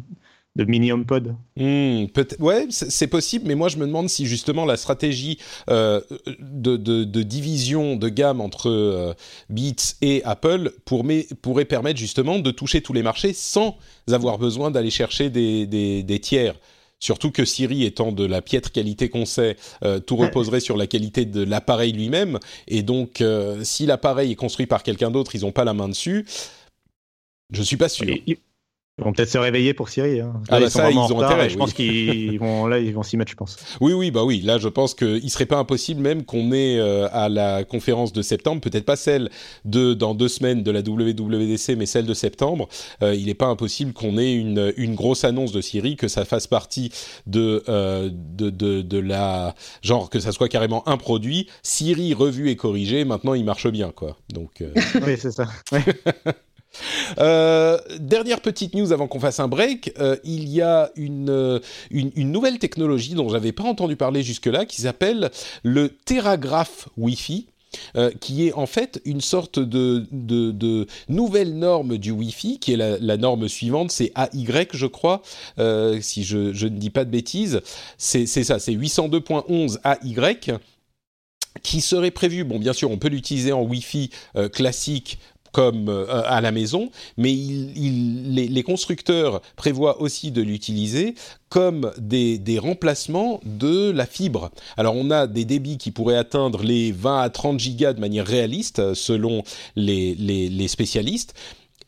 de 0.59 0.65
mini 0.65 0.91
HomePod. 0.91 1.37
Mmh, 1.57 2.07
ouais, 2.41 2.67
c'est 2.69 3.07
possible, 3.07 3.45
mais 3.47 3.55
moi 3.55 3.69
je 3.69 3.77
me 3.77 3.87
demande 3.87 4.09
si 4.09 4.27
justement 4.27 4.67
la 4.67 4.77
stratégie 4.77 5.39
euh, 5.71 6.01
de, 6.41 6.77
de, 6.77 7.05
de, 7.05 7.23
division 7.23 7.95
de 7.95 8.09
gamme 8.09 8.41
entre 8.41 8.69
euh, 8.69 9.15
Beats 9.49 9.95
et 10.03 10.23
Apple 10.25 10.73
pour, 10.85 11.07
pourrait 11.41 11.65
permettre 11.65 11.99
justement 11.99 12.41
de 12.41 12.51
toucher 12.51 12.81
tous 12.83 12.93
les 12.93 13.05
marchés 13.05 13.33
sans 13.33 13.79
avoir 14.11 14.39
besoin 14.39 14.73
d'aller 14.73 14.91
chercher 14.91 15.31
des, 15.31 15.67
des, 15.67 16.03
des, 16.03 16.19
tiers. 16.19 16.57
Surtout 16.99 17.31
que 17.31 17.45
Siri 17.45 17.85
étant 17.85 18.11
de 18.11 18.25
la 18.25 18.43
piètre 18.43 18.73
qualité 18.73 19.09
qu'on 19.09 19.27
sait, 19.27 19.57
euh, 19.85 20.01
tout 20.01 20.17
reposerait 20.17 20.59
sur 20.59 20.77
la 20.77 20.89
qualité 20.89 21.25
de 21.25 21.45
l'appareil 21.45 21.93
lui-même. 21.93 22.41
Et 22.67 22.83
donc, 22.83 23.21
euh, 23.21 23.63
si 23.63 23.87
l'appareil 23.87 24.33
est 24.33 24.37
construit 24.37 24.67
par 24.67 24.83
quelqu'un 24.83 25.13
d'autre, 25.13 25.37
ils 25.37 25.43
n'ont 25.43 25.53
pas 25.53 25.65
la 25.65 25.75
main 25.75 25.89
dessus. 25.89 26.27
Je 27.53 27.63
suis 27.63 27.77
pas 27.77 27.89
sûr. 27.89 28.07
Ils 28.99 29.05
vont 29.05 29.13
peut-être 29.13 29.31
se 29.31 29.39
réveiller 29.39 29.75
pour 29.75 29.89
Siri. 29.89 30.21
Hein. 30.21 30.33
Ah, 30.49 30.59
bah 30.59 30.69
ça, 30.71 30.91
ils 30.91 30.99
ont 30.99 31.23
intérêt. 31.23 31.49
Je 31.49 31.57
pense 31.57 31.73
qu'ils 31.73 32.39
vont 32.41 32.67
là, 32.67 32.81
ils 32.81 32.93
vont 32.93 33.05
s'y 33.05 33.17
mettre, 33.17 33.31
je 33.31 33.37
pense. 33.37 33.57
Oui, 33.81 33.93
oui, 33.93 34.11
bah 34.11 34.25
oui. 34.25 34.41
Là, 34.41 34.59
je 34.59 34.69
pense 34.69 34.95
qu'il 34.95 35.31
serait 35.31 35.47
pas 35.47 35.59
impossible 35.59 36.01
même 36.01 36.25
qu'on 36.25 36.51
ait 36.51 36.79
euh, 36.79 37.09
à 37.13 37.29
la 37.29 37.63
conférence 37.63 38.13
de 38.13 38.23
septembre, 38.23 38.61
peut-être 38.61 38.85
pas 38.85 38.97
celle 38.97 39.31
de 39.65 39.95
dans 39.95 40.15
deux 40.15 40.27
semaines 40.27 40.65
de 40.65 40.71
la 40.73 40.81
WWDC, 40.81 41.77
mais 41.77 41.87
celle 41.87 42.07
de 42.07 42.15
septembre. 42.15 42.69
Euh, 43.03 43.15
il 43.15 43.27
n'est 43.27 43.35
pas 43.35 43.47
impossible 43.47 43.93
qu'on 43.93 44.19
ait 44.19 44.35
une, 44.35 44.73
une 44.77 44.97
grosse 44.97 45.23
annonce 45.23 45.53
de 45.53 45.61
Siri, 45.61 45.95
que 45.95 46.09
ça 46.09 46.25
fasse 46.25 46.49
partie 46.49 46.91
de, 47.27 47.63
euh, 47.69 48.11
de, 48.13 48.51
de, 48.51 48.83
de 48.83 48.99
la 48.99 49.55
genre 49.81 50.11
que 50.11 50.19
ça 50.19 50.33
soit 50.33 50.49
carrément 50.49 50.87
un 50.89 50.97
produit. 50.97 51.49
Siri 51.63 52.15
revu 52.15 52.51
et 52.51 52.57
corrigé. 52.57 53.05
Maintenant, 53.05 53.35
il 53.35 53.45
marche 53.45 53.69
bien, 53.69 53.93
quoi. 53.93 54.17
Donc. 54.33 54.61
Euh, 54.61 54.73
oui, 55.07 55.15
c'est 55.17 55.31
ça. 55.31 55.47
Euh, 57.19 57.79
dernière 57.99 58.41
petite 58.41 58.75
news 58.75 58.93
avant 58.93 59.07
qu'on 59.07 59.21
fasse 59.21 59.41
un 59.41 59.49
break, 59.49 59.93
euh, 59.99 60.17
il 60.25 60.49
y 60.49 60.63
a 60.63 60.91
une, 60.97 61.31
euh, 61.31 61.61
une, 61.91 62.11
une 62.17 62.33
nouvelle 62.33 62.59
technologie 62.59 63.15
dont 63.15 63.29
j'avais 63.29 63.53
pas 63.53 63.65
entendu 63.65 63.97
parler 63.97 64.23
jusque-là 64.23 64.67
qui 64.67 64.83
s'appelle 64.83 65.31
le 65.63 65.89
Teragraph 65.89 66.89
Wi-Fi. 66.97 67.47
qui 68.21 68.47
est 68.47 68.55
en 68.55 68.65
fait 68.65 68.99
une 69.05 69.21
sorte 69.21 69.59
de, 69.59 70.07
de, 70.11 70.87
nouvelle 71.11 71.59
norme 71.59 71.99
du 71.99 72.11
Wi-Fi, 72.13 72.59
qui 72.59 72.73
est 72.73 72.77
la, 72.77 73.17
norme 73.19 73.47
suivante, 73.47 73.91
c'est 73.91 74.11
AY, 74.17 74.69
je 74.73 74.87
crois, 74.87 75.21
si 76.01 76.25
je, 76.25 76.65
ne 76.65 76.69
dis 76.69 76.89
pas 76.89 77.05
de 77.05 77.11
bêtises. 77.11 77.61
C'est 77.99 78.27
ça, 78.27 78.59
c'est 78.59 78.73
802.11 78.73 79.79
AY 79.85 80.55
qui 81.63 81.81
serait 81.81 82.13
prévu, 82.13 82.45
bon 82.45 82.59
bien 82.59 82.73
sûr 82.73 82.91
on 82.91 82.99
peut 82.99 83.09
l'utiliser 83.09 83.53
en 83.53 83.63
Wi-Fi 83.63 84.11
classique 84.53 85.19
comme 85.53 85.89
euh, 85.89 86.23
à 86.27 86.41
la 86.41 86.53
maison, 86.53 86.91
mais 87.17 87.33
les, 87.33 88.63
constructeurs 88.63 89.41
prévoient 89.57 90.01
aussi 90.01 90.31
de 90.31 90.43
l'utiliser 90.43 91.15
comme 91.49 91.91
des, 91.99 92.59
remplacements 92.59 93.41
de 93.45 93.91
la 93.91 94.05
fibre. 94.05 94.51
Alors 94.77 94.95
on 94.95 95.11
a 95.11 95.27
des 95.27 95.45
débits 95.45 95.79
qui 95.79 95.91
pourraient 95.91 96.17
atteindre 96.17 96.63
les 96.63 96.93
20 96.93 97.21
à 97.21 97.31
30 97.31 97.59
gigas 97.59 97.93
de 97.95 98.01
manière 98.01 98.27
réaliste 98.27 98.95
selon 98.95 99.43
les 99.77 100.69
spécialistes, 100.69 101.35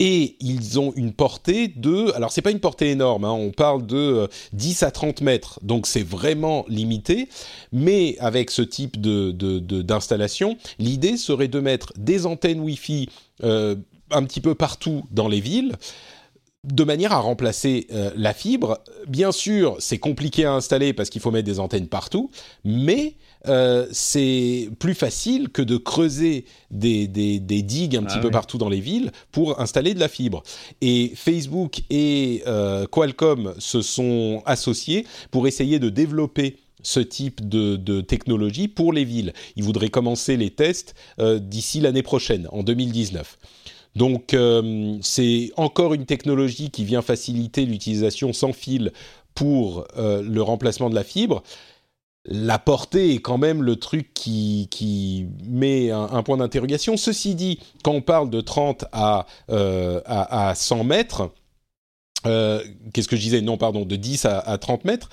et 0.01 0.37
ils 0.41 0.81
ont 0.81 0.93
une 0.97 1.13
portée 1.13 1.69
de, 1.69 2.11
alors 2.17 2.33
c'est 2.33 2.43
pas 2.43 2.51
une 2.51 2.59
portée 2.59 2.91
énorme, 2.91 3.27
hein, 3.27 3.33
on 3.33 3.51
parle 3.51 3.87
de 3.87 4.29
10 4.55 4.83
euh, 4.83 4.87
à 4.87 4.91
30 4.91 5.21
mètres, 5.21 5.61
donc 5.63 5.87
c'est 5.87 6.03
vraiment 6.03 6.65
limité, 6.69 7.29
mais 7.71 8.17
avec 8.19 8.51
ce 8.51 8.63
type 8.63 8.99
de, 8.99 9.31
d'installation, 9.83 10.57
l'idée 10.79 11.19
serait 11.19 11.49
de 11.49 11.61
mettre 11.61 11.93
des 11.99 12.25
antennes 12.25 12.61
Wi-Fi 12.61 13.11
euh, 13.43 13.77
un 14.11 14.25
petit 14.25 14.41
peu 14.41 14.55
partout 14.55 15.05
dans 15.11 15.29
les 15.29 15.41
villes, 15.41 15.77
de 16.65 16.85
manière 16.85 17.13
à 17.13 17.21
remplacer 17.21 17.87
euh, 17.93 18.11
la 18.17 18.35
fibre. 18.35 18.81
Bien 19.09 19.33
sûr, 19.33 19.77
c'est 19.79 19.99
compliqué 19.99 20.45
à 20.45 20.53
installer 20.53 20.93
parce 20.93 21.09
qu'il 21.09 21.21
faut 21.21 21.31
mettre 21.31 21.47
des 21.47 21.59
antennes 21.59 21.89
partout, 21.89 22.31
mais 22.65 23.15
euh, 23.49 23.87
c'est 23.93 24.69
plus 24.79 24.95
facile 24.95 25.49
que 25.49 25.63
de 25.63 25.79
creuser 25.79 26.45
des, 26.71 27.07
digues 27.07 27.97
un 27.97 28.03
petit 28.03 28.19
ah 28.19 28.23
peu 28.23 28.31
partout 28.31 28.59
dans 28.59 28.69
les 28.69 28.81
villes 28.81 29.11
pour 29.33 29.61
installer 29.61 29.95
de 29.95 30.01
la 30.01 30.09
fibre. 30.09 30.43
Et 30.83 31.13
Facebook 31.15 31.81
et 31.89 32.43
euh, 32.47 32.87
Qualcomm 32.87 33.55
se 33.59 33.81
sont 33.81 34.43
associés 34.45 35.07
pour 35.31 35.47
essayer 35.47 35.79
de 35.79 35.89
développer 35.89 36.59
ce 36.83 37.01
type 37.01 37.49
de, 37.49 38.01
technologie 38.01 38.69
pour 38.69 38.93
les 38.93 39.05
villes. 39.05 39.33
Ils 39.57 39.65
voudraient 39.65 39.89
commencer 39.89 40.37
les 40.37 40.51
tests 40.51 40.95
euh, 41.19 41.39
d'ici 41.39 41.81
l'année 41.81 42.03
prochaine, 42.03 42.49
en 42.53 42.63
2019. 42.63 43.39
Donc 43.97 44.37
c'est 45.03 45.51
encore 45.57 45.95
une 45.95 46.07
technologie 46.07 46.71
qui 46.71 46.85
vient 46.85 47.03
faciliter 47.03 47.67
l'utilisation 47.67 48.33
sans 48.33 48.53
fil 48.53 48.93
pour 49.35 49.85
le 49.97 50.41
remplacement 50.41 50.91
de 50.91 50.95
la 50.95 51.03
fibre 51.03 51.43
la 52.25 52.59
portée 52.59 53.15
est 53.15 53.19
quand 53.19 53.39
même 53.39 53.63
le 53.63 53.77
truc 53.77 54.13
qui, 54.13 55.27
met 55.47 55.91
un, 55.91 56.23
point 56.23 56.37
d'interrogation. 56.37 56.97
Ceci 56.97 57.35
dit, 57.35 57.59
quand 57.83 57.93
on 57.93 58.03
parle 58.03 58.31
de 58.31 58.41
30 58.41 58.85
à, 58.93 59.27
euh, 59.51 60.01
à, 60.05 60.55
100 60.55 60.85
mètres, 60.85 61.31
euh, 62.27 62.63
qu'est-ce 62.93 63.09
que 63.09 63.17
je 63.17 63.23
disais? 63.23 63.41
Non, 63.41 63.57
pardon, 63.57 63.87
de 63.87 63.97
10 63.97 64.27
à, 64.27 64.39
à 64.39 64.59
30 64.59 64.85
mètres, 64.85 65.09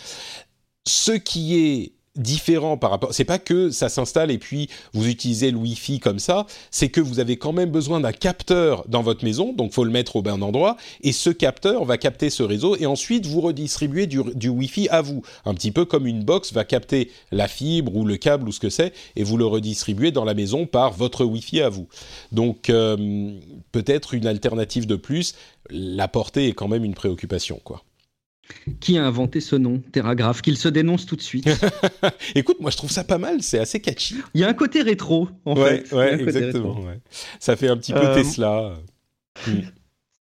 ce 0.87 1.11
qui 1.11 1.57
est 1.57 1.91
différent 2.17 2.77
par 2.77 2.89
rapport. 2.89 3.13
C'est 3.13 3.23
pas 3.23 3.39
que 3.39 3.69
ça 3.69 3.89
s'installe 3.89 4.31
et 4.31 4.37
puis 4.37 4.69
vous 4.93 5.07
utilisez 5.07 5.51
le 5.51 5.57
Wi-Fi 5.57 5.99
comme 5.99 6.19
ça. 6.19 6.45
C'est 6.71 6.89
que 6.89 6.99
vous 6.99 7.19
avez 7.19 7.37
quand 7.37 7.53
même 7.53 7.69
besoin 7.69 7.99
d'un 7.99 8.11
capteur 8.11 8.85
dans 8.87 9.01
votre 9.01 9.23
maison, 9.23 9.53
donc 9.53 9.71
faut 9.71 9.83
le 9.83 9.91
mettre 9.91 10.15
au 10.15 10.21
bon 10.21 10.41
endroit. 10.43 10.77
Et 11.01 11.11
ce 11.11 11.29
capteur 11.29 11.85
va 11.85 11.97
capter 11.97 12.29
ce 12.29 12.43
réseau 12.43 12.75
et 12.75 12.85
ensuite 12.85 13.25
vous 13.25 13.41
redistribuez 13.41 14.07
du, 14.07 14.49
Wi-Fi 14.49 14.89
à 14.89 15.01
vous, 15.01 15.21
un 15.45 15.53
petit 15.53 15.71
peu 15.71 15.85
comme 15.85 16.07
une 16.07 16.23
box 16.23 16.53
va 16.53 16.63
capter 16.63 17.11
la 17.31 17.47
fibre 17.47 17.95
ou 17.95 18.05
le 18.05 18.17
câble 18.17 18.49
ou 18.49 18.51
ce 18.51 18.59
que 18.59 18.69
c'est 18.69 18.93
et 19.15 19.23
vous 19.23 19.37
le 19.37 19.45
redistribuez 19.45 20.11
dans 20.11 20.25
la 20.25 20.33
maison 20.33 20.65
par 20.65 20.93
votre 20.93 21.23
Wi-Fi 21.23 21.61
à 21.61 21.69
vous. 21.69 21.87
Donc 22.31 22.69
euh, 22.69 23.31
peut-être 23.71 24.13
une 24.13 24.27
alternative 24.27 24.87
de 24.87 24.95
plus. 24.95 25.35
La 25.69 26.07
portée 26.07 26.47
est 26.47 26.53
quand 26.53 26.67
même 26.67 26.85
une 26.85 26.93
préoccupation, 26.93 27.59
quoi. 27.63 27.83
Qui 28.79 28.97
a 28.97 29.05
inventé 29.05 29.39
ce 29.39 29.55
nom, 29.55 29.81
Terragraph 29.91 30.41
Qu'il 30.41 30.57
se 30.57 30.67
dénonce 30.67 31.05
tout 31.05 31.15
de 31.15 31.21
suite. 31.21 31.49
Écoute, 32.35 32.57
moi 32.59 32.71
je 32.71 32.77
trouve 32.77 32.91
ça 32.91 33.03
pas 33.03 33.17
mal, 33.17 33.41
c'est 33.41 33.59
assez 33.59 33.79
catchy. 33.79 34.17
Il 34.33 34.41
y 34.41 34.43
a 34.43 34.47
un 34.47 34.53
côté 34.53 34.81
rétro, 34.81 35.29
en 35.45 35.55
fait. 35.55 35.91
Ouais, 35.91 36.21
exactement. 36.21 36.77
Ça 37.39 37.55
fait 37.55 37.67
un 37.67 37.77
petit 37.77 37.93
peu 37.93 38.05
euh, 38.05 38.15
Tesla. 38.15 38.73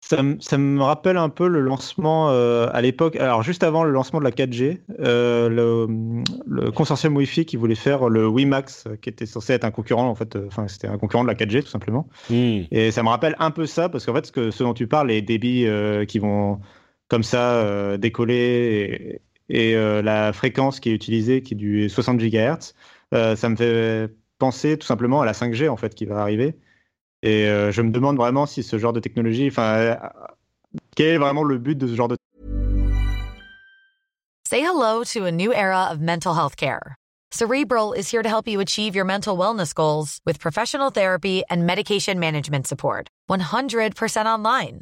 Ça, 0.01 0.21
ça, 0.39 0.59
me 0.59 0.83
rappelle 0.83 1.17
un 1.17 1.29
peu 1.29 1.47
le 1.47 1.61
lancement 1.61 2.29
euh, 2.29 2.67
à 2.73 2.81
l'époque, 2.83 3.15
alors 3.15 3.41
juste 3.41 3.63
avant 3.63 3.83
le 3.83 3.89
lancement 3.89 4.19
de 4.19 4.23
la 4.23 4.29
4G, 4.29 4.81
euh, 4.99 5.49
le, 5.49 6.69
consortium 6.69 7.15
Wi-Fi 7.17 7.47
qui 7.47 7.57
voulait 7.57 7.73
faire 7.73 8.07
le 8.07 8.27
WiMAX, 8.27 8.83
qui 9.01 9.09
était 9.09 9.25
censé 9.25 9.53
être 9.53 9.63
un 9.63 9.71
concurrent, 9.71 10.07
en 10.07 10.13
fait, 10.13 10.37
enfin 10.45 10.67
c'était 10.67 10.87
un 10.87 10.99
concurrent 10.99 11.23
de 11.23 11.27
la 11.27 11.33
4G 11.33 11.63
tout 11.63 11.69
simplement. 11.69 12.07
Hmm. 12.29 12.65
Et 12.69 12.91
ça 12.91 13.01
me 13.01 13.09
rappelle 13.09 13.35
un 13.39 13.49
peu 13.49 13.65
ça, 13.65 13.89
parce 13.89 14.05
qu'en 14.05 14.13
fait, 14.13 14.27
ce, 14.27 14.31
que, 14.31 14.51
ce 14.51 14.61
dont 14.61 14.75
tu 14.75 14.85
parles, 14.85 15.07
les 15.07 15.23
débits 15.23 15.65
qui 16.07 16.19
vont 16.19 16.59
comme 17.07 17.23
ça 17.23 17.55
euh, 17.55 17.97
décoller 17.97 19.21
et, 19.49 19.75
euh, 19.75 20.01
la 20.01 20.33
fréquence 20.33 20.79
qui 20.79 20.89
est 20.89 20.93
utilisée, 20.93 21.41
qui 21.41 21.53
est 21.53 21.57
du 21.57 21.89
60 21.89 22.17
GHz, 22.17 22.73
euh, 23.13 23.35
ça 23.35 23.49
me 23.49 23.55
fait 23.55 24.13
penser 24.39 24.77
tout 24.77 24.87
simplement 24.87 25.21
à 25.21 25.25
la 25.25 25.33
5G 25.33 25.69
en 25.69 25.77
fait 25.77 25.93
qui 25.95 26.05
va 26.05 26.21
arriver. 26.21 26.55
Et 27.23 27.45
je 27.45 27.81
me 27.81 27.89
demande 27.89 28.17
vraiment 28.17 28.45
si 28.45 28.61
ce 28.61 28.77
genre 28.77 28.93
de 28.93 28.99
technologie, 28.99 29.47
enfin, 29.47 29.97
quel 30.95 31.07
est 31.07 31.17
vraiment 31.17 31.41
le 31.41 31.57
but 31.57 31.75
de 31.75 31.87
ce 31.87 31.95
genre 31.95 32.07
de 32.07 32.17
Say 34.47 34.61
hello 34.61 35.03
to 35.05 35.25
a 35.25 35.31
new 35.31 35.51
era 35.51 35.89
of 35.91 35.99
mental 35.99 36.35
health 36.35 36.55
care. 36.55 36.95
Cerebral 37.31 37.93
is 37.93 38.11
here 38.11 38.21
to 38.21 38.29
help 38.29 38.47
you 38.47 38.59
achieve 38.59 38.95
your 38.95 39.05
mental 39.05 39.35
wellness 39.35 39.73
goals 39.73 40.19
with 40.23 40.39
professional 40.39 40.91
therapy 40.91 41.41
and 41.49 41.65
medication 41.65 42.19
management 42.19 42.67
support. 42.67 43.07
100% 43.27 44.25
online. 44.27 44.81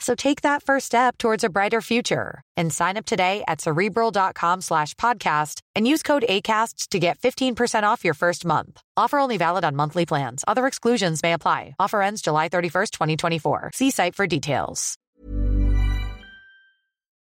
So 0.00 0.14
take 0.14 0.42
that 0.42 0.62
first 0.62 0.86
step 0.86 1.18
towards 1.18 1.44
a 1.44 1.50
brighter 1.50 1.80
future 1.80 2.42
and 2.56 2.72
sign 2.72 2.96
up 2.96 3.06
today 3.06 3.44
at 3.46 3.60
cerebral.com 3.60 4.62
slash 4.62 4.94
podcast 4.94 5.60
and 5.76 5.86
use 5.86 6.02
code 6.02 6.24
ACasts 6.28 6.88
to 6.88 6.98
get 6.98 7.18
15% 7.18 7.84
off 7.84 8.04
your 8.04 8.14
first 8.14 8.44
month. 8.44 8.80
Offer 8.96 9.18
only 9.18 9.36
valid 9.36 9.64
on 9.64 9.76
monthly 9.76 10.06
plans. 10.06 10.42
Other 10.48 10.66
exclusions 10.66 11.22
may 11.22 11.34
apply. 11.34 11.74
Offer 11.78 12.02
ends 12.02 12.22
July 12.22 12.48
31st, 12.48 12.90
2024. 12.90 13.70
See 13.74 13.90
site 13.90 14.16
for 14.16 14.26
details. 14.26 14.96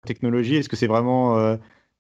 Technologie, 0.06 0.56
est-ce 0.56 0.70
que 0.70 0.78
c'est 0.78 0.88
vraiment 0.88 1.38
euh, 1.38 1.58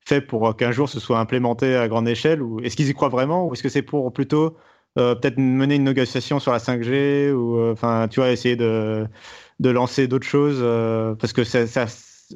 fait 0.08 0.22
pour 0.22 0.48
euh, 0.48 0.54
qu'un 0.54 0.72
jour 0.72 0.88
ce 0.88 1.00
soit 1.00 1.20
implémenté 1.20 1.76
à 1.76 1.88
grande 1.88 2.08
échelle 2.08 2.42
ou 2.42 2.60
est-ce 2.62 2.76
qu'ils 2.78 2.90
y 2.90 2.94
croient 2.94 3.10
vraiment 3.10 3.48
ou 3.48 3.54
est-ce 3.54 3.64
que 3.64 3.70
c'est 3.70 3.82
pour 3.82 4.14
plutôt 4.14 4.56
euh, 4.98 5.14
peut-être 5.16 5.38
mener 5.38 5.76
une 5.76 5.84
négociation 5.84 6.40
sur 6.40 6.52
la 6.52 6.58
5G 6.60 7.32
ou 7.32 7.58
euh, 7.58 8.08
tu 8.08 8.20
vois 8.20 8.32
essayer 8.32 8.56
de 8.56 9.08
de 9.60 9.70
lancer 9.70 10.08
d'autres 10.08 10.28
choses 10.28 10.60
euh, 10.62 11.16
parce 11.16 11.34
que 11.34 11.44
ça, 11.44 11.86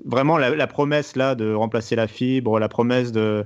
vraiment 0.05 0.37
la, 0.37 0.67
promesse 0.67 1.15
là 1.15 1.35
de 1.35 1.53
remplacer 1.53 1.95
la 1.95 2.07
fibre, 2.07 2.59
la 2.59 2.69
promesse 2.69 3.11
de 3.11 3.45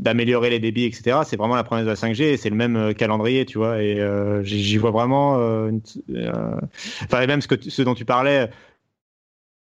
d'améliorer 0.00 0.50
les 0.50 0.58
débits, 0.58 0.86
etc. 0.86 1.20
C'est 1.24 1.36
vraiment 1.36 1.54
la 1.54 1.62
promesse 1.62 1.84
de 1.84 1.90
la 1.90 1.94
5G 1.94 2.22
et 2.24 2.36
c'est 2.36 2.50
le 2.50 2.56
même 2.56 2.74
euh, 2.76 2.92
calendrier, 2.94 3.46
tu 3.46 3.58
vois. 3.58 3.80
Et 3.80 4.00
euh, 4.00 4.42
j'y 4.42 4.76
vois 4.76 4.90
vraiment, 4.90 5.34
enfin 7.04 7.26
même 7.26 7.40
ce 7.40 7.46
que 7.46 7.70
ce 7.70 7.82
dont 7.82 7.94
tu 7.94 8.04
parlais, 8.04 8.50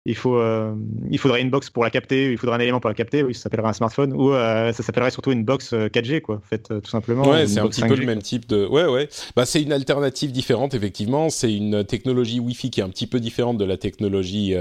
il, 0.06 0.16
faut, 0.16 0.38
euh, 0.38 0.74
il 1.12 1.18
faudrait 1.18 1.42
une 1.42 1.50
box 1.50 1.70
pour 1.70 1.84
la 1.84 1.90
capter, 1.90 2.32
il 2.32 2.38
faudrait 2.38 2.56
un 2.56 2.60
élément 2.60 2.80
pour 2.80 2.90
la 2.90 2.94
capter, 2.94 3.22
oui, 3.22 3.34
ça 3.36 3.44
s'appellerait 3.44 3.70
un 3.70 3.74
smartphone, 3.74 4.14
ou 4.14 4.32
euh, 4.32 4.72
ça 4.72 4.82
s'appellerait 4.82 5.12
surtout 5.12 5.32
une 5.32 5.44
box 5.44 5.74
4G, 5.74 6.16
euh, 6.16 6.20
quoi, 6.22 6.36
en 6.36 6.42
fait, 6.50 6.64
tout 6.82 6.90
simplement. 6.90 7.28
Ouais, 7.28 7.48
c'est 7.48 7.60
un 7.60 7.68
petit 7.68 7.82
peu 7.82 7.96
le 7.96 8.06
même 8.06 8.22
type 8.22 8.48
de. 8.48 8.66
Ouais, 8.66 8.86
ouais. 8.86 9.10
Bah, 9.36 9.46
c'est 9.46 9.62
une 9.62 9.74
alternative 9.74 10.32
différente, 10.32 10.74
effectivement. 10.74 11.30
C'est 11.30 11.54
une 11.54 11.84
technologie 11.84 12.40
Wi-Fi 12.40 12.70
qui 12.70 12.80
est 12.80 12.84
un 12.84 12.90
petit 12.90 13.08
peu 13.08 13.20
différente 13.20 13.58
de 13.58 13.66
la 13.66 13.78
technologie 13.78 14.56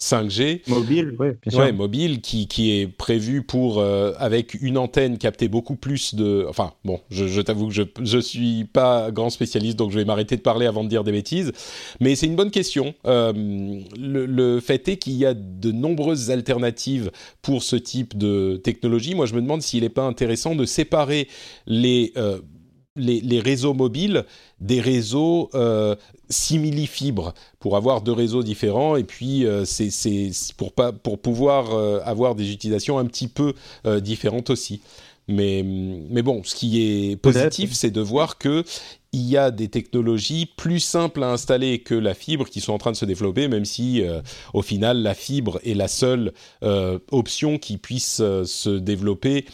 5G. 0.00 0.62
Mobile, 0.68 1.14
ouais, 1.18 1.38
bien 1.42 1.50
sûr. 1.50 1.60
Ouais, 1.60 1.72
mobile, 1.72 2.20
qui, 2.20 2.48
qui 2.48 2.80
est 2.80 2.88
prévu 2.88 3.42
pour, 3.42 3.82
avec 3.82 4.54
une 4.60 4.76
antenne, 4.76 5.18
capter 5.18 5.48
beaucoup 5.48 5.76
plus 5.76 6.16
de. 6.16 6.44
Enfin, 6.48 6.72
bon, 6.84 7.00
je, 7.10 7.28
je 7.28 7.40
t'avoue 7.40 7.68
que 7.68 7.74
je, 7.74 7.82
je 8.02 8.18
suis 8.18 8.64
pas 8.64 9.10
grand 9.12 9.30
spécialiste, 9.30 9.78
donc 9.78 9.92
je 9.92 9.98
vais 9.98 10.04
m'arrêter 10.04 10.36
de 10.36 10.42
parler 10.42 10.66
avant 10.66 10.82
de 10.82 10.88
dire 10.88 11.04
des 11.04 11.12
bêtises. 11.12 11.52
Mais 12.00 12.16
c'est 12.16 12.26
une 12.26 12.36
bonne 12.36 12.50
question. 12.50 12.94
le, 13.04 14.26
le 14.26 14.60
fait 14.60 14.79
qu'il 14.82 15.14
y 15.14 15.26
a 15.26 15.34
de 15.34 15.72
nombreuses 15.72 16.30
alternatives 16.30 17.10
pour 17.42 17.62
ce 17.62 17.76
type 17.76 18.16
de 18.16 18.60
technologie. 18.62 19.14
Moi, 19.14 19.26
je 19.26 19.34
me 19.34 19.40
demande 19.40 19.62
s'il 19.62 19.82
n'est 19.82 19.88
pas 19.88 20.04
intéressant 20.04 20.54
de 20.54 20.64
séparer 20.64 21.28
les, 21.66 22.12
euh, 22.16 22.40
les, 22.96 23.40
réseaux 23.40 23.74
mobiles 23.74 24.24
des 24.60 24.80
réseaux 24.80 25.50
euh, 25.54 25.94
simili-fibres 26.28 27.34
pour 27.58 27.76
avoir 27.76 28.02
deux 28.02 28.12
réseaux 28.12 28.42
différents 28.42 28.96
et 28.96 29.04
puis 29.04 29.46
euh, 29.46 29.64
c'est 29.64 30.30
pour, 30.56 30.72
pas, 30.72 30.92
pour 30.92 31.18
pouvoir 31.18 31.72
euh, 31.74 32.00
avoir 32.04 32.34
des 32.34 32.52
utilisations 32.52 32.98
un 32.98 33.06
petit 33.06 33.28
peu 33.28 33.54
différentes 34.00 34.50
aussi. 34.50 34.80
Mais, 35.28 35.62
mais 35.62 36.22
bon, 36.22 36.42
ce 36.44 36.56
qui 36.56 36.82
est 36.82 37.16
positif, 37.16 37.72
c'est 37.72 37.92
de 37.92 38.00
voir 38.00 38.36
que 38.36 38.64
il 39.12 39.22
y 39.22 39.36
a 39.36 39.50
des 39.50 39.68
technologies 39.68 40.46
plus 40.46 40.80
simples 40.80 41.22
à 41.22 41.32
installer 41.32 41.80
que 41.80 41.94
la 41.94 42.14
fibre 42.14 42.48
qui 42.48 42.60
sont 42.60 42.72
en 42.72 42.78
train 42.78 42.92
de 42.92 42.96
se 42.96 43.04
développer, 43.04 43.48
même 43.48 43.64
si 43.64 44.02
au 44.54 44.62
final 44.62 45.02
la 45.02 45.14
fibre 45.14 45.58
est 45.64 45.74
la 45.74 45.88
seule 45.88 46.32
option 47.10 47.58
qui 47.58 47.76
puisse 47.76 48.16
se 48.18 48.78
développer 48.78 49.46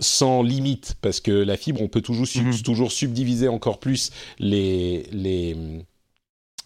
sans 0.00 0.42
limite, 0.42 0.94
parce 1.00 1.20
que 1.20 1.30
la 1.32 1.56
fibre, 1.56 1.82
on 1.82 1.88
peut 1.88 2.00
toujours, 2.00 2.26
mhm. 2.34 2.62
toujours 2.62 2.92
subdiviser 2.92 3.48
encore 3.48 3.80
plus 3.80 4.10
les, 4.38 5.04
les, 5.10 5.56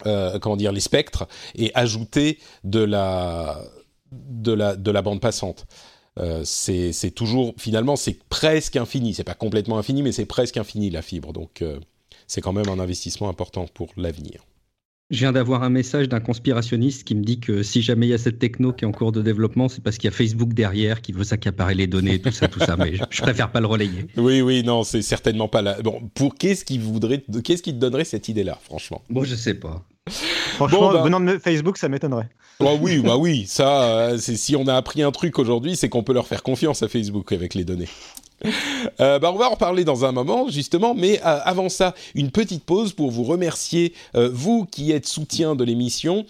euh, 0.07 0.39
comment 0.39 0.57
dire, 0.57 0.73
les 0.73 0.81
spectres 0.81 1.27
et 1.55 1.71
ajouter 1.75 2.39
de 2.65 2.81
la, 2.81 3.63
de 4.11 4.53
la, 4.53 4.77
de 4.77 4.91
la 4.91 5.03
bande 5.03 5.21
passante. 5.21 5.67
Euh, 6.19 6.43
c'est 6.45 7.13
toujours, 7.15 7.55
finalement, 7.57 7.97
c'est 7.97 8.23
presque 8.29 8.77
infini. 8.77 9.15
C'est 9.15 9.25
pas 9.25 9.35
complètement 9.35 9.79
infini, 9.79 10.03
mais 10.03 10.13
c'est 10.13 10.27
presque 10.27 10.59
infini 10.59 10.91
la 10.91 11.01
fibre. 11.01 11.33
Donc, 11.33 11.63
euh, 11.63 11.81
c'est 12.33 12.41
quand 12.41 12.55
même 12.55 12.69
un 12.71 12.79
investissement 12.79 13.29
important 13.29 13.67
pour 13.75 13.91
l'avenir. 13.99 14.47
Je 15.11 15.19
viens 15.19 15.33
d'avoir 15.33 15.63
un 15.63 15.69
message 15.69 16.09
d'un 16.09 16.21
conspirationniste 16.21 17.05
qui 17.05 17.15
me 17.15 17.23
dit 17.23 17.39
que 17.39 17.63
si 17.63 17.83
jamais 17.83 18.07
il 18.07 18.11
y 18.11 18.15
a 18.15 18.19
cette 18.19 18.39
techno 18.39 18.73
qui 18.73 18.87
est 18.87 18.89
en 18.89 18.93
cours 18.93 19.13
de 19.13 19.21
développement, 19.21 19.69
c'est 19.69 19.83
parce 19.83 19.99
qu'il 19.99 20.09
y 20.09 20.13
a 20.13 20.17
Facebook 20.17 20.55
derrière 20.55 21.03
qui 21.03 21.13
veut 21.13 21.25
s'accaparer 21.25 21.75
les 21.75 21.87
données, 21.87 22.19
tout 22.19 22.33
ça, 22.33 22.49
tout 22.49 22.61
ça. 22.61 22.77
Mais 22.79 22.95
je, 23.11 23.21
préfère 23.21 23.53
pas 23.53 23.61
le 23.61 23.67
relayer. 23.67 24.07
Oui, 24.17 24.41
oui, 24.41 24.63
non, 24.63 24.83
c'est 24.83 25.03
certainement 25.03 25.49
pas 25.49 25.61
là. 25.61 25.77
Bon, 25.83 26.09
pour 26.15 26.35
qu'est-ce 26.35 26.65
qui 26.65 26.79
voudrait, 26.79 27.23
qu'est-ce 27.45 27.63
qui 27.63 27.75
te 27.75 27.79
donnerait 27.79 28.07
cette 28.07 28.29
idée-là, 28.31 28.59
franchement? 28.63 29.03
Bon, 29.11 29.25
je 29.25 29.35
sais 29.35 29.55
pas. 29.55 29.85
Franchement, 30.09 30.91
bah- 30.91 31.03
venant 31.03 31.21
de 31.21 31.37
Facebook, 31.37 31.77
ça 31.77 31.91
m'étonnerait. 31.91 32.31
Bah 32.61 32.71
oui, 32.81 33.01
bah 33.01 33.19
oui, 33.19 33.45
ça, 33.47 33.83
euh, 33.83 34.19
c'est 34.19 34.37
si 34.37 34.57
on 34.57 34.67
a 34.67 34.75
appris 34.75 35.03
un 35.03 35.11
truc 35.11 35.39
aujourd'hui, 35.39 35.77
c'est 35.77 35.91
qu'on 35.91 36.03
peut 36.03 36.15
leur 36.15 36.27
faire 36.27 36.43
confiance 36.43 36.83
à 36.83 36.89
Facebook 36.89 37.33
avec 37.33 37.55
les 37.55 37.65
données. 37.65 37.89
Euh, 39.01 39.19
bah 39.19 39.31
on 39.33 39.39
va 39.39 39.47
en 39.47 39.53
reparler 39.53 39.85
dans 39.85 40.05
un 40.05 40.13
moment, 40.13 40.49
justement, 40.49 40.95
mais 40.95 41.21
euh, 41.21 41.39
avant 41.45 41.69
ça, 41.69 41.95
une 42.15 42.31
petite 42.31 42.65
pause 42.65 42.93
pour 42.93 43.11
vous 43.11 43.25
remercier, 43.25 43.95
euh, 44.17 44.29
vous 44.33 44.65
qui 44.65 44.93
êtes 44.93 45.07
soutien 45.07 45.55
de 45.55 45.65
l'émission, 45.65 46.25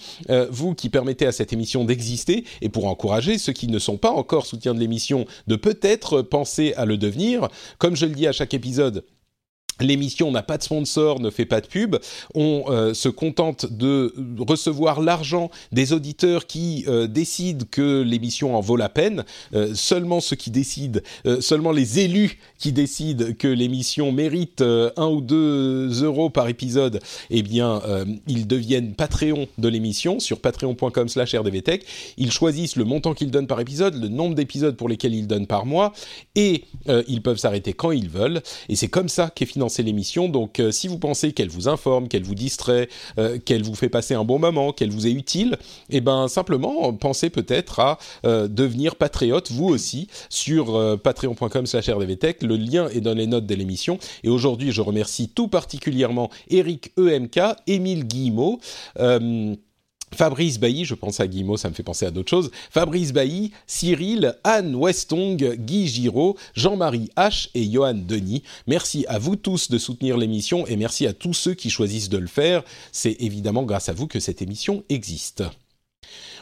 vous 0.51 0.75
qui 0.75 0.89
permettez 0.89 1.27
à 1.27 1.33
cette 1.33 1.53
émission 1.53 1.85
d'exister, 1.85 2.45
et 2.61 2.69
pour 2.69 2.87
encourager 2.87 3.39
ceux 3.39 3.53
qui 3.53 3.69
ne 3.69 3.79
sont 3.79 3.97
pas 3.97 4.11
encore 4.11 4.47
soutiens 4.47 4.75
de 4.75 4.81
l'émission 4.81 5.27
de 5.47 5.57
peut-être 5.57 6.23
penser 6.23 6.75
à 6.77 6.85
le 6.85 6.97
devenir. 6.97 7.49
Comme 7.79 7.97
je 7.97 8.07
le 8.07 8.13
dis 8.13 8.27
à 8.27 8.33
chaque 8.33 8.55
épisode, 8.55 9.05
L'émission 9.81 10.31
n'a 10.31 10.43
pas 10.43 10.59
de 10.59 10.63
sponsor, 10.63 11.21
ne 11.21 11.31
fait 11.31 11.47
pas 11.47 11.61
de 11.61 11.67
pub. 11.67 11.97
On 12.35 12.65
euh, 12.69 12.95
se 12.95 13.09
contente 13.09 13.67
de 13.67 14.15
recevoir 14.39 15.01
l'argent 15.01 15.51
des 15.73 15.93
auditeurs 15.93 16.47
qui 16.47 16.85
euh, 16.89 17.07
décident 17.07 17.65
que 17.71 18.03
l'émission 18.03 18.57
en 18.57 18.61
vaut 18.61 18.77
la 18.77 18.89
peine. 18.89 19.25
Euh, 19.55 19.75
seulement 19.75 20.21
ceux 20.21 20.37
qui 20.37 20.51
décident, 20.51 21.01
seulement 21.41 21.73
les 21.73 22.01
élus 22.01 22.39
qui 22.59 22.73
décident 22.73 23.27
que 23.39 23.49
l'émission 23.49 24.13
mérite 24.13 24.63
un 24.63 25.07
ou 25.07 25.21
deux 25.21 26.03
euros 26.03 26.31
par 26.31 26.49
épisode, 26.49 27.01
eh 27.31 27.43
bien, 27.43 27.81
ils 28.27 28.47
deviennent 28.47 28.95
Patreon 28.95 29.47
de 29.59 29.69
l'émission 29.69 30.21
sur 30.21 30.41
patreon.com/rdvtech. 30.41 31.85
Ils 32.17 32.31
choisissent 32.31 32.77
le 32.77 32.85
montant 32.85 33.15
qu'ils 33.15 33.31
donnent 33.31 33.47
par 33.47 33.61
épisode, 33.61 34.01
le 34.01 34.09
nombre 34.09 34.35
d'épisodes 34.35 34.77
pour 34.77 34.89
lesquels 34.89 35.15
ils 35.15 35.27
donnent 35.27 35.47
par 35.47 35.67
mois, 35.67 35.93
et 36.35 36.65
ils 37.09 37.23
peuvent 37.23 37.39
s'arrêter 37.39 37.73
quand 37.73 37.93
ils 37.93 38.09
veulent. 38.09 38.43
Et 38.69 38.77
c'est 38.77 38.89
comme 38.89 39.09
ça 39.09 39.31
qu'est 39.35 39.47
l'émission. 39.83 40.29
Donc, 40.29 40.61
euh, 40.61 40.71
si 40.71 40.89
vous 40.89 40.99
pensez 40.99 41.33
qu'elle 41.33 41.49
vous 41.49 41.69
informe, 41.69 42.09
qu'elle 42.09 42.25
vous 42.25 42.35
distrait, 42.35 42.89
euh, 43.19 43.39
qu'elle 43.39 43.63
vous 43.63 43.75
fait 43.75 43.89
passer 43.89 44.15
un 44.15 44.25
bon 44.25 44.39
moment, 44.39 44.73
qu'elle 44.73 44.91
vous 44.91 45.07
est 45.07 45.13
utile, 45.13 45.57
eh 45.91 46.01
ben 46.01 46.29
simplement 46.29 46.93
pensez 46.93 47.31
peut-être 47.31 47.81
à 47.81 47.99
euh, 48.25 48.49
devenir 48.49 48.97
patriote 48.97 49.51
vous 49.51 49.69
aussi 49.69 50.09
sur 50.29 50.99
patreon.com/rdvtech. 51.03 52.43
Le 52.43 52.57
lien 52.57 52.89
est 52.89 53.01
dans 53.01 53.15
les 53.15 53.27
notes 53.27 53.47
de 53.47 53.55
l'émission. 53.55 53.99
Et 54.25 54.29
aujourd'hui, 54.29 54.73
je 54.73 54.81
remercie 54.81 55.29
tout 55.29 55.49
particulièrement 55.49 56.31
Eric 56.49 56.93
EMK, 56.99 57.41
Émile 57.67 58.05
Guillemot. 58.05 58.61
Fabrice 60.15 60.59
Bailly, 60.59 60.85
je 60.85 60.95
pense 60.95 61.21
à 61.21 61.27
Guillemot, 61.27 61.57
ça 61.57 61.69
me 61.69 61.75
fait 61.75 61.83
penser 61.83 62.07
à 62.07 62.11
d'autres 62.11 62.31
choses. 62.31 62.51
Fabrice 62.71 63.13
Bailly, 63.13 63.53
Cyril, 63.67 64.37
Anne 64.45 64.75
Westong, 64.75 65.57
Guy 65.57 65.89
Giraud, 65.89 66.37
Jean-Marie 66.55 67.11
H 67.17 67.49
et 67.55 67.71
Johan 67.71 67.95
Denis. 67.95 68.43
Merci 68.67 69.05
à 69.09 69.19
vous 69.19 69.37
tous 69.37 69.71
de 69.71 69.79
soutenir 69.79 70.17
l'émission 70.17 70.67
et 70.67 70.77
merci 70.77 71.07
à 71.07 71.13
tous 71.13 71.35
ceux 71.35 71.55
qui 71.55 71.71
choisissent 71.71 72.09
de 72.09 72.19
le 72.19 72.27
faire. 72.27 72.63
C'est 72.93 73.17
évidemment 73.21 73.63
grâce 73.63 73.89
à 73.89 73.93
vous 73.93 74.07
que 74.07 74.21
cette 74.21 74.43
émission 74.43 74.85
existe. 74.89 75.45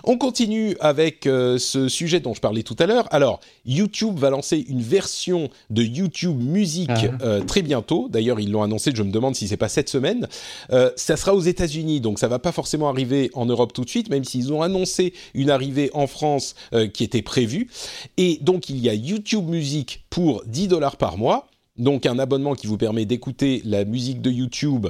On 0.05 0.17
continue 0.17 0.77
avec 0.81 1.27
euh, 1.27 1.59
ce 1.59 1.89
sujet 1.89 2.21
dont 2.21 2.35
je 2.35 2.41
parlais 2.41 2.63
tout 2.63 2.77
à 2.79 2.87
l'heure. 2.87 3.07
Alors, 3.11 3.41
YouTube 3.67 4.19
va 4.19 4.31
lancer 4.31 4.65
une 4.69 4.81
version 4.81 5.51
de 5.69 5.83
YouTube 5.83 6.41
Musique 6.41 6.91
ah. 6.91 7.23
euh, 7.23 7.43
très 7.43 7.63
bientôt. 7.63 8.09
D'ailleurs, 8.11 8.41
ils 8.41 8.51
l'ont 8.51 8.63
annoncé. 8.63 8.93
Je 8.95 9.03
me 9.03 9.11
demande 9.11 9.35
si 9.35 9.49
c'est 9.49 9.57
pas 9.57 9.69
cette 9.69 9.89
semaine. 9.89 10.29
Euh, 10.73 10.91
ça 10.97 11.17
sera 11.17 11.35
aux 11.35 11.41
États-Unis, 11.41 12.01
donc 12.01 12.19
ça 12.19 12.29
va 12.29 12.39
pas 12.39 12.53
forcément 12.53 12.89
arriver 12.89 13.31
en 13.35 13.47
Europe 13.47 13.73
tout 13.73 13.85
de 13.85 13.91
suite, 13.91 14.09
même 14.11 14.25
s'ils 14.25 14.53
ont 14.53 14.63
annoncé 14.63 15.13
une 15.35 15.51
arrivée 15.51 15.91
en 15.95 16.07
France 16.07 16.55
qui 16.95 17.05
était 17.05 17.23
prévue. 17.23 17.69
Et 18.17 18.39
donc, 18.41 18.69
il 18.69 18.79
y 18.79 18.89
a 18.89 18.95
YouTube 18.95 19.49
Musique 19.49 20.05
pour 20.11 20.43
10 20.47 20.69
dollars 20.69 20.97
par 20.97 21.19
mois. 21.19 21.47
Donc, 21.77 22.05
un 22.05 22.19
abonnement 22.19 22.55
qui 22.55 22.67
vous 22.67 22.77
permet 22.77 23.07
d'écouter 23.07 23.63
la 23.65 23.85
musique 23.85 24.21
de 24.21 24.31
YouTube 24.31 24.89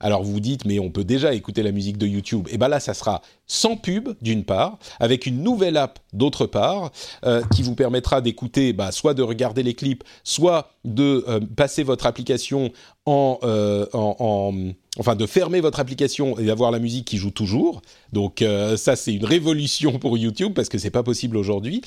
alors 0.00 0.22
vous 0.22 0.32
vous 0.32 0.40
dites, 0.40 0.64
mais 0.64 0.78
on 0.78 0.90
peut 0.90 1.04
déjà 1.04 1.34
écouter 1.34 1.62
la 1.62 1.72
musique 1.72 1.98
de 1.98 2.06
YouTube. 2.06 2.48
Et 2.50 2.58
bien 2.58 2.68
là, 2.68 2.80
ça 2.80 2.94
sera 2.94 3.22
sans 3.46 3.76
pub 3.76 4.10
d'une 4.22 4.44
part, 4.44 4.78
avec 4.98 5.26
une 5.26 5.42
nouvelle 5.42 5.76
app 5.76 5.98
d'autre 6.12 6.46
part, 6.46 6.92
euh, 7.24 7.42
qui 7.54 7.62
vous 7.62 7.74
permettra 7.74 8.20
d'écouter, 8.20 8.72
bah, 8.72 8.92
soit 8.92 9.12
de 9.12 9.22
regarder 9.22 9.62
les 9.62 9.74
clips, 9.74 10.04
soit 10.24 10.70
de 10.84 11.24
euh, 11.28 11.40
passer 11.56 11.82
votre 11.82 12.06
application 12.06 12.72
euh, 13.08 13.86
en, 13.92 14.54
enfin 14.98 15.16
de 15.16 15.26
fermer 15.26 15.60
votre 15.60 15.80
application 15.80 16.38
et 16.38 16.44
d'avoir 16.44 16.70
la 16.70 16.78
musique 16.78 17.06
qui 17.06 17.16
joue 17.16 17.32
toujours. 17.32 17.82
Donc 18.12 18.44
ça 18.76 18.94
c'est 18.94 19.12
une 19.12 19.24
révolution 19.24 19.98
pour 19.98 20.16
YouTube 20.16 20.52
parce 20.54 20.68
que 20.68 20.78
c'est 20.78 20.90
pas 20.90 21.02
possible 21.02 21.36
aujourd'hui. 21.36 21.82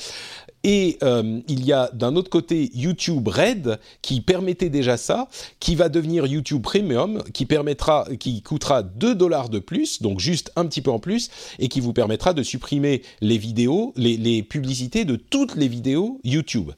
Et 0.64 0.98
euh, 1.04 1.42
il 1.48 1.66
y 1.66 1.74
a 1.74 1.90
d'un 1.94 2.16
autre 2.16 2.30
côté 2.30 2.72
YouTube 2.74 3.28
Red 3.28 3.80
qui 4.02 4.22
permettait 4.22 4.70
déjà 4.70 4.96
ça, 4.96 5.28
qui 5.60 5.76
va 5.76 5.90
devenir 5.90 6.26
YouTube 6.26 6.62
Premium, 6.62 7.22
qui 7.34 7.46
permettra, 7.46 8.08
qui 8.20 8.42
coûtera 8.42 8.82
2 8.82 9.16
dollars 9.16 9.50
de 9.50 9.60
plus, 9.60 10.02
donc 10.02 10.20
juste 10.20 10.52
un 10.56 10.66
petit 10.66 10.82
peu 10.82 10.92
en 10.92 11.00
plus, 11.00 11.30
et 11.60 11.68
qui 11.68 11.82
vous 11.82 11.92
permettra 11.92 12.34
de 12.34 12.44
supprimer 12.44 13.02
les 13.20 13.38
vidéos, 13.38 13.94
les, 13.98 14.16
les 14.16 14.42
publicités 14.42 15.04
de 15.04 15.18
toutes 15.18 15.56
les 15.56 15.68
vidéos 15.68 16.22
YouTube. 16.24 16.72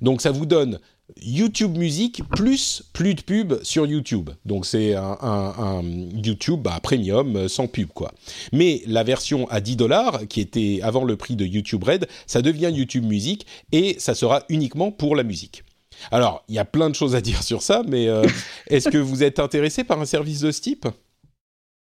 Donc 0.00 0.20
ça 0.20 0.30
vous 0.30 0.46
donne 0.46 0.78
YouTube 1.20 1.76
Musique 1.76 2.22
plus 2.36 2.82
plus 2.92 3.14
de 3.14 3.22
pub 3.22 3.54
sur 3.62 3.86
YouTube. 3.86 4.30
Donc 4.44 4.66
c'est 4.66 4.94
un, 4.94 5.82
YouTube 6.14 6.60
bah, 6.62 6.78
premium 6.82 7.36
euh, 7.36 7.48
sans 7.48 7.66
pub 7.66 7.88
quoi. 7.88 8.12
Mais 8.52 8.82
la 8.86 9.02
version 9.02 9.48
à 9.50 9.60
10 9.60 9.76
dollars 9.76 10.26
qui 10.28 10.40
était 10.40 10.80
avant 10.82 11.04
le 11.04 11.16
prix 11.16 11.36
de 11.36 11.44
YouTube 11.44 11.84
Red, 11.84 12.08
ça 12.26 12.42
devient 12.42 12.70
YouTube 12.72 13.04
Musique 13.04 13.46
et 13.72 13.96
ça 13.98 14.14
sera 14.14 14.44
uniquement 14.48 14.90
pour 14.90 15.16
la 15.16 15.22
musique. 15.22 15.64
Alors 16.10 16.44
il 16.48 16.54
y 16.54 16.58
a 16.58 16.64
plein 16.64 16.90
de 16.90 16.94
choses 16.94 17.14
à 17.14 17.20
dire 17.20 17.42
sur 17.42 17.62
ça, 17.62 17.82
mais 17.88 18.08
euh, 18.08 18.24
est-ce 18.68 18.88
que 18.88 18.98
vous 18.98 19.22
êtes 19.22 19.38
intéressé 19.38 19.84
par 19.84 20.00
un 20.00 20.06
service 20.06 20.40
de 20.40 20.50
ce 20.50 20.60
type? 20.60 20.86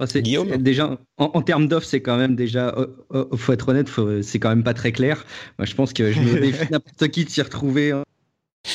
Ah, 0.00 0.06
Guillaume? 0.06 0.56
Déjà, 0.56 0.98
en, 1.18 1.40
termes 1.40 1.68
d'offres, 1.68 1.86
c'est 1.86 2.02
quand 2.02 2.16
même 2.16 2.34
déjà, 2.34 2.74
il 3.14 3.38
faut 3.38 3.52
être 3.52 3.68
honnête, 3.68 3.88
c'est 4.22 4.40
quand 4.40 4.48
même 4.48 4.64
pas 4.64 4.74
très 4.74 4.90
clair. 4.90 5.24
Moi, 5.56 5.66
je 5.66 5.74
pense 5.76 5.92
que 5.92 6.10
je 6.10 6.18
me 6.18 6.40
défie 6.40 6.66
n'importe 6.72 7.08
qui 7.08 7.24
de 7.24 7.30
s'y 7.30 7.40
retrouver 7.40 7.92
hein. 7.92 8.02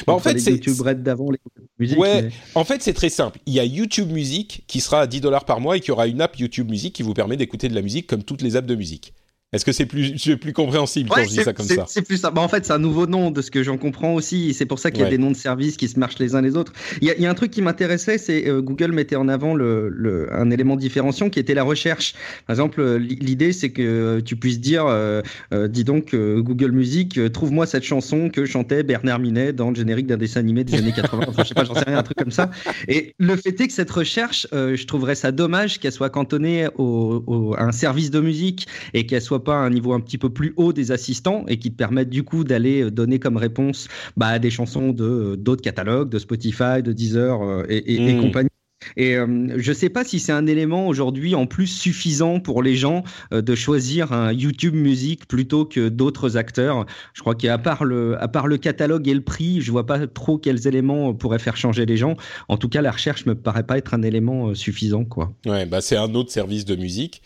Bah, 0.06 0.14
en 0.14 0.20
fait, 0.20 0.40
c'est 0.40 0.52
YouTube 0.52 0.82
Red 0.82 1.04
d'avant, 1.04 1.32
les 1.32 1.40
musiques. 1.80 1.98
Ouais, 1.98 2.30
en 2.56 2.64
fait, 2.64 2.82
c'est 2.82 2.94
très 2.94 3.10
simple. 3.10 3.40
Il 3.46 3.54
y 3.54 3.60
a 3.60 3.66
YouTube 3.66 4.12
Musique 4.12 4.64
qui 4.68 4.82
sera 4.82 5.02
à 5.02 5.08
10 5.08 5.22
dollars 5.22 5.46
par 5.46 5.60
mois 5.60 5.78
et 5.78 5.80
qui 5.80 5.92
aura 5.92 6.08
une 6.08 6.22
app 6.22 6.38
YouTube 6.38 6.70
Musique 6.70 6.94
qui 6.94 7.04
vous 7.04 7.14
permet 7.14 7.38
d'écouter 7.38 7.70
de 7.70 7.76
la 7.76 7.82
musique 7.82 8.08
comme 8.08 8.24
toutes 8.24 8.42
les 8.42 8.56
apps 8.56 8.68
de 8.68 8.76
musique. 8.76 9.14
Est-ce 9.52 9.66
que 9.66 9.72
c'est 9.72 9.88
plus, 9.88 10.14
plus 10.38 10.54
compréhensible 10.54 11.10
quand 11.10 11.24
je 11.24 11.30
dis 11.30 11.36
ça 11.38 11.54
comme 11.54 11.66
ça 11.66 11.86
C'est 11.88 12.04
plus 12.04 12.18
ça. 12.18 12.30
Bah, 12.30 12.41
en 12.41 12.47
fait, 12.47 12.66
c'est 12.66 12.74
un 12.74 12.78
nouveau 12.78 13.08
nom 13.08 13.32
de 13.32 13.41
ce 13.41 13.50
que 13.50 13.64
j'en 13.64 13.78
comprends 13.78 14.14
aussi. 14.14 14.54
C'est 14.54 14.68
pour 14.68 14.78
ça 14.78 14.91
qu'il 14.91 15.02
y 15.02 15.08
a 15.08 15.10
des 15.10 15.18
noms 15.18 15.32
de 15.32 15.36
services 15.36 15.76
qui 15.76 15.88
se 15.88 15.97
marchent 15.97 16.20
les 16.20 16.36
uns 16.36 16.41
les 16.41 16.56
autres. 16.56 16.72
Il 17.02 17.08
y 17.08 17.26
a, 17.26 17.30
un 17.30 17.34
truc 17.34 17.50
qui 17.50 17.64
m'intéressait, 17.64 18.20
c'est 18.20 18.47
euh, 18.47 18.62
Google 18.62 18.91
mettait 18.91 19.16
en 19.16 19.28
avant 19.28 19.56
le, 19.56 20.28
un 20.32 20.52
élément 20.52 20.76
différenciant 20.76 21.32
qui 21.32 21.39
était 21.39 21.56
la 21.56 21.64
recherche. 21.64 22.14
Par 22.45 22.54
exemple, 22.54 22.80
euh, 22.80 23.00
l'idée 23.00 23.52
c'est 23.52 23.72
que 23.72 24.20
tu 24.20 24.36
puisses 24.36 24.60
dire, 24.60 24.86
euh, 24.86 25.22
dis 25.68 25.84
donc 25.84 26.16
Google 26.16 26.72
Music, 26.72 27.20
trouve-moi 27.32 27.66
cette 27.66 27.84
chanson 27.84 28.30
que 28.30 28.45
chantait 28.45 28.84
Bernard 28.84 29.18
Minet 29.18 29.54
dans 29.54 29.70
le 29.72 29.76
générique 29.76 30.06
d'un 30.06 30.18
dessin 30.18 30.41
animé 30.41 30.64
des 30.64 30.78
années 30.78 30.93
80. 30.93 31.26
Enfin, 31.28 31.43
je 31.43 31.47
sais 31.47 31.56
pas, 31.56 31.66
j'en 31.66 31.74
sais 31.74 31.86
rien, 31.86 31.97
un 31.97 32.04
truc 32.04 32.18
comme 32.18 32.32
ça. 32.32 32.52
Et 32.88 33.16
le 33.18 33.36
fait 33.36 33.60
est 33.60 33.68
que 33.68 33.74
cette 33.74 33.89
recherche, 33.89 34.47
je 34.52 34.86
trouverais 34.86 35.16
ça 35.16 35.32
dommage 35.32 35.80
qu'elle 35.80 35.91
soit 35.91 36.12
cantonnée 36.12 36.68
au, 36.78 37.56
à 37.58 37.64
un 37.64 37.72
service 37.72 38.12
de 38.12 38.20
musique 38.20 38.68
et 38.93 39.08
qu'elle 39.08 39.22
soit 39.22 39.39
pourquoi 39.40 39.44
pas 39.44 39.60
un 39.60 39.70
niveau 39.70 39.94
un 39.94 40.00
petit 40.00 40.18
peu 40.18 40.30
plus 40.30 40.54
haut 40.58 40.74
des 40.74 40.92
assistants 40.92 41.46
et 41.48 41.58
qui 41.58 41.72
te 41.72 41.78
permettent 41.78 42.10
du 42.10 42.24
coup 42.24 42.44
d'aller 42.44 42.92
donner 42.92 43.20
comme 43.20 43.38
réponse 43.38 43.88
bah, 44.18 44.40
des 44.40 44.50
chansons 44.50 44.92
de 44.92 45.36
d'autres 45.38 45.62
catalogues, 45.62 46.10
de 46.10 46.20
Spotify, 46.20 46.82
de 46.84 46.92
Deezer 46.92 47.40
et, 47.70 48.16
mmh. 48.16 48.22
compagnie. 48.22 48.50
Et 48.98 49.16
euh, 49.16 49.54
je 49.58 49.70
ne 49.70 49.76
sais 49.76 49.90
pas 49.90 50.04
si 50.04 50.20
c'est 50.20 50.32
un 50.32 50.48
élément 50.48 50.88
aujourd'hui 50.88 51.36
en 51.36 51.46
plus 51.46 51.68
suffisant 51.68 52.40
pour 52.40 52.64
les 52.64 52.76
gens 52.76 53.04
euh, 53.34 53.42
de 53.42 53.56
choisir 53.56 54.14
un 54.14 54.32
YouTube 54.32 54.74
Music 54.74 55.28
plutôt 55.28 55.66
que 55.66 55.90
d'autres 55.90 56.38
acteurs. 56.38 56.86
Je 57.14 57.22
crois 57.22 57.36
qu'à 57.36 57.58
part 57.58 57.84
le, 57.84 58.22
à 58.22 58.28
part 58.28 58.48
le 58.48 58.58
catalogue 58.58 59.08
et 59.08 59.14
le 59.14 59.22
prix, 59.22 59.62
je 59.62 59.72
vois 59.72 59.86
pas 59.86 60.08
trop 60.08 60.38
quels 60.38 60.68
éléments 60.68 61.14
pourraient 61.14 61.40
faire 61.40 61.58
changer 61.58 61.86
les 61.86 61.98
gens. 61.98 62.16
En 62.48 62.58
tout 62.58 62.70
cas, 62.70 62.82
la 62.82 62.92
recherche 62.92 63.26
me 63.26 63.36
paraît 63.36 63.64
pas 63.64 63.78
être 63.78 63.94
un 63.94 64.02
élément 64.02 64.50
euh, 64.50 64.56
suffisant, 64.56 65.06
quoi. 65.06 65.34
Ouais, 65.46 65.66
bah 65.66 65.82
c'est 65.82 65.98
un 65.98 66.14
autre 66.16 66.32
service 66.32 66.66
de 66.66 66.76
musique. 66.76 67.22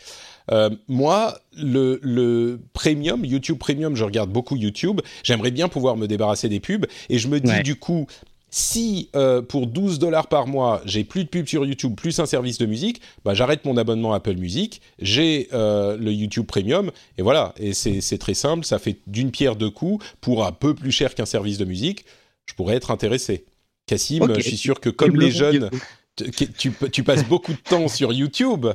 Moi, 0.87 1.37
le, 1.57 1.99
le, 2.01 2.59
premium, 2.73 3.25
YouTube 3.25 3.57
Premium, 3.57 3.95
je 3.95 4.03
regarde 4.03 4.29
beaucoup 4.29 4.55
YouTube. 4.55 5.01
J'aimerais 5.23 5.51
bien 5.51 5.67
pouvoir 5.67 5.97
me 5.97 6.07
débarrasser 6.07 6.49
des 6.49 6.59
pubs. 6.59 6.85
Et 7.09 7.19
je 7.19 7.27
me 7.27 7.39
dis 7.39 7.61
du 7.63 7.75
coup, 7.75 8.07
si 8.55 9.09
euh, 9.15 9.41
pour 9.41 9.65
12 9.65 9.97
dollars 9.97 10.27
par 10.27 10.45
mois, 10.45 10.83
j'ai 10.85 11.03
plus 11.03 11.23
de 11.23 11.29
pubs 11.29 11.47
sur 11.47 11.65
YouTube, 11.65 11.95
plus 11.95 12.19
un 12.19 12.27
service 12.27 12.59
de 12.59 12.67
musique, 12.67 13.01
bah, 13.25 13.33
j'arrête 13.33 13.65
mon 13.65 13.77
abonnement 13.77 14.13
Apple 14.13 14.35
Music, 14.35 14.79
j'ai 14.99 15.47
euh, 15.53 15.97
le 15.97 16.13
YouTube 16.13 16.45
Premium, 16.45 16.91
et 17.17 17.23
voilà. 17.23 17.55
Et 17.57 17.73
c'est 17.73 18.17
très 18.19 18.35
simple, 18.35 18.63
ça 18.63 18.77
fait 18.77 18.97
d'une 19.07 19.31
pierre 19.31 19.55
deux 19.55 19.71
coups, 19.71 20.05
pour 20.21 20.45
un 20.45 20.51
peu 20.51 20.75
plus 20.75 20.91
cher 20.91 21.15
qu'un 21.15 21.25
service 21.25 21.57
de 21.57 21.65
musique, 21.65 22.05
je 22.45 22.53
pourrais 22.53 22.75
être 22.75 22.91
intéressé. 22.91 23.43
Cassim, 23.87 24.31
je 24.35 24.41
suis 24.41 24.57
sûr 24.57 24.79
que 24.79 24.91
comme 24.91 25.19
les 25.19 25.31
jeunes, 25.31 25.71
tu, 26.15 26.71
tu, 26.71 27.03
passes 27.03 27.27
beaucoup 27.27 27.53
de 27.53 27.57
temps 27.57 27.87
sur 27.87 28.13
YouTube, 28.13 28.67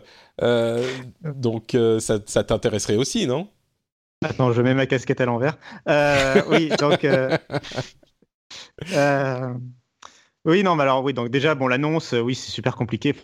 euh, 0.43 0.86
donc 1.22 1.76
ça, 2.01 2.18
ça 2.26 2.45
t'intéresserait 2.45 2.97
aussi, 2.97 3.26
non? 3.26 3.49
Attends, 4.24 4.53
je 4.53 4.62
mets 4.62 4.74
ma 4.74 4.86
casquette 4.86 5.20
à 5.20 5.26
l'envers. 5.26 5.57
oui, 6.49 6.70
donc 6.78 7.05
euh, 8.93 9.55
oui, 10.45 10.62
non, 10.62 10.76
mais 10.76 10.82
alors 10.82 11.05
oui, 11.05 11.12
donc 11.12 11.30
déjà, 11.30 11.55
bon, 11.55 11.68
l'annonce, 11.68 12.12
oui, 12.12 12.34
c'est 12.34 12.51
super 12.51 12.76
compliqué. 12.76 13.14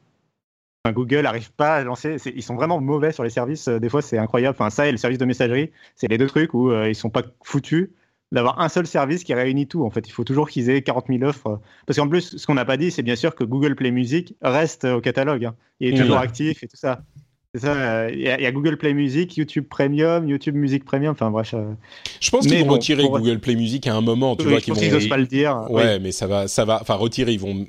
Google 0.93 1.23
n'arrive 1.23 1.51
pas 1.53 1.77
à 1.77 1.85
lancer. 1.85 2.17
Ils 2.27 2.43
sont 2.43 2.57
vraiment 2.57 2.81
mauvais 2.81 3.13
sur 3.13 3.25
les 3.25 3.31
services. 3.31 3.69
Des 3.69 3.89
fois, 3.89 4.03
c'est 4.03 4.19
incroyable. 4.19 4.57
Enfin, 4.59 4.69
ça 4.69 4.87
et 4.87 4.93
le 4.93 4.99
service 4.99 5.19
de 5.19 5.25
messagerie, 5.25 5.73
c'est 5.95 6.09
les 6.09 6.19
deux 6.19 6.27
trucs 6.27 6.53
où 6.53 6.71
ils 6.71 6.75
euh, 6.75 6.89
ils 6.91 6.95
sont 6.95 7.09
pas 7.09 7.23
foutus 7.43 7.91
d'avoir 8.35 8.61
un 8.61 8.69
seul 8.69 8.87
service 8.87 9.25
qui 9.25 9.33
réunit 9.33 9.67
tout. 9.67 9.85
En 9.85 9.91
fait, 9.91 10.07
il 10.07 10.11
faut 10.11 10.25
toujours 10.25 10.51
qu'ils 10.51 10.69
aient 10.69 10.83
40 10.83 11.07
000 11.09 11.23
offres. 11.23 11.61
Parce 11.87 11.99
qu'en 11.99 12.09
plus, 12.09 12.37
ce 12.37 12.47
qu'on 12.47 12.55
n'a 12.55 12.65
pas 12.65 12.77
dit, 12.77 12.91
c'est 12.91 13.03
bien 13.03 13.17
sûr 13.17 13.35
que 13.35 13.45
Google 13.45 13.77
Play 13.77 13.93
Music 13.93 14.35
reste 14.43 14.85
au 14.85 15.01
catalogue. 15.01 15.47
Hein. 15.47 15.55
Il 15.81 15.95
est 15.95 16.01
toujours 16.01 16.19
actif 16.19 16.63
et 16.63 16.69
tout 16.69 16.77
ça. 16.77 17.03
C'est 17.55 17.61
ça, 17.61 18.11
il 18.11 18.19
y, 18.19 18.29
a 18.29 18.51
Google 18.51 18.77
Play 18.77 18.95
Music, 18.95 19.37
YouTube 19.37 19.67
Premium, 19.71 20.29
YouTube 20.29 20.57
Music 20.57 20.85
Premium, 20.85 21.13
enfin 21.13 21.31
bref. 21.31 21.55
Euh. 21.55 21.75
Je 22.19 22.29
pense 22.31 22.49
qu'ils 22.49 22.65
vont 22.65 22.73
retirer 22.73 23.05
Google 23.05 23.39
Play 23.39 23.55
Music 23.55 23.87
à 23.87 23.95
un 23.95 24.01
moment, 24.01 24.35
tu 24.35 24.49
vois. 24.49 24.59
Je 24.59 24.67
pense 24.67 24.81
qu'ils 24.81 24.93
n'osent 24.93 25.09
pas 25.09 25.17
le 25.17 25.27
dire. 25.27 25.65
Ouais, 25.71 26.01
mais 26.01 26.11
ça 26.11 26.27
va, 26.27 26.49
ça 26.49 26.65
va, 26.65 26.81
enfin 26.81 26.95
retirer, 26.95 27.31
ils 27.31 27.39
vont 27.39 27.65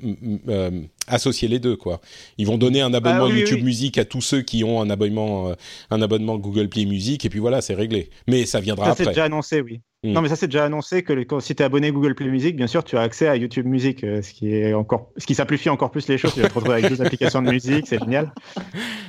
euh, 0.48 0.80
associer 1.06 1.48
les 1.48 1.58
deux, 1.58 1.76
quoi. 1.76 2.00
Ils 2.38 2.46
vont 2.46 2.58
donner 2.58 2.80
un 2.80 2.92
ah 2.92 2.96
abonnement 2.98 3.28
YouTube 3.28 3.62
Music 3.62 3.98
à 3.98 4.04
tous 4.04 4.20
ceux 4.20 4.42
qui 4.42 4.64
ont 4.64 4.80
un 4.80 4.90
abonnement, 4.90 5.50
euh, 5.50 5.54
un 5.90 6.02
abonnement 6.02 6.36
Google 6.38 6.68
Play 6.68 6.84
Music, 6.84 7.24
et 7.24 7.28
puis 7.28 7.38
voilà, 7.38 7.60
c'est 7.60 7.74
réglé. 7.74 8.10
Mais 8.26 8.46
ça 8.46 8.60
viendra 8.60 8.90
après. 8.90 9.04
C'est 9.04 9.10
déjà 9.10 9.24
annoncé, 9.24 9.60
oui. 9.60 9.80
Mm. 10.02 10.12
Non, 10.12 10.22
mais 10.22 10.28
ça, 10.28 10.36
c'est 10.36 10.48
déjà 10.48 10.64
annoncé 10.64 11.02
que 11.02 11.12
si 11.40 11.54
tu 11.54 11.62
es 11.62 11.66
abonné 11.66 11.90
Google 11.90 12.14
Play 12.14 12.28
Music, 12.28 12.56
bien 12.56 12.66
sûr, 12.66 12.84
tu 12.84 12.96
as 12.96 13.00
accès 13.00 13.28
à 13.28 13.36
YouTube 13.36 13.66
Music, 13.66 14.04
euh, 14.04 14.22
ce 14.22 14.32
qui, 14.32 14.52
est 14.52 14.74
encore, 14.74 15.10
ce 15.16 15.26
qui 15.26 15.34
simplifie 15.34 15.68
encore 15.68 15.90
plus 15.90 16.08
les 16.08 16.18
choses. 16.18 16.34
Tu 16.34 16.40
vas 16.40 16.48
te 16.48 16.54
retrouver 16.54 16.78
avec 16.78 16.90
deux 16.90 17.02
applications 17.02 17.42
de 17.42 17.50
musique, 17.50 17.86
c'est 17.86 17.98
génial. 17.98 18.32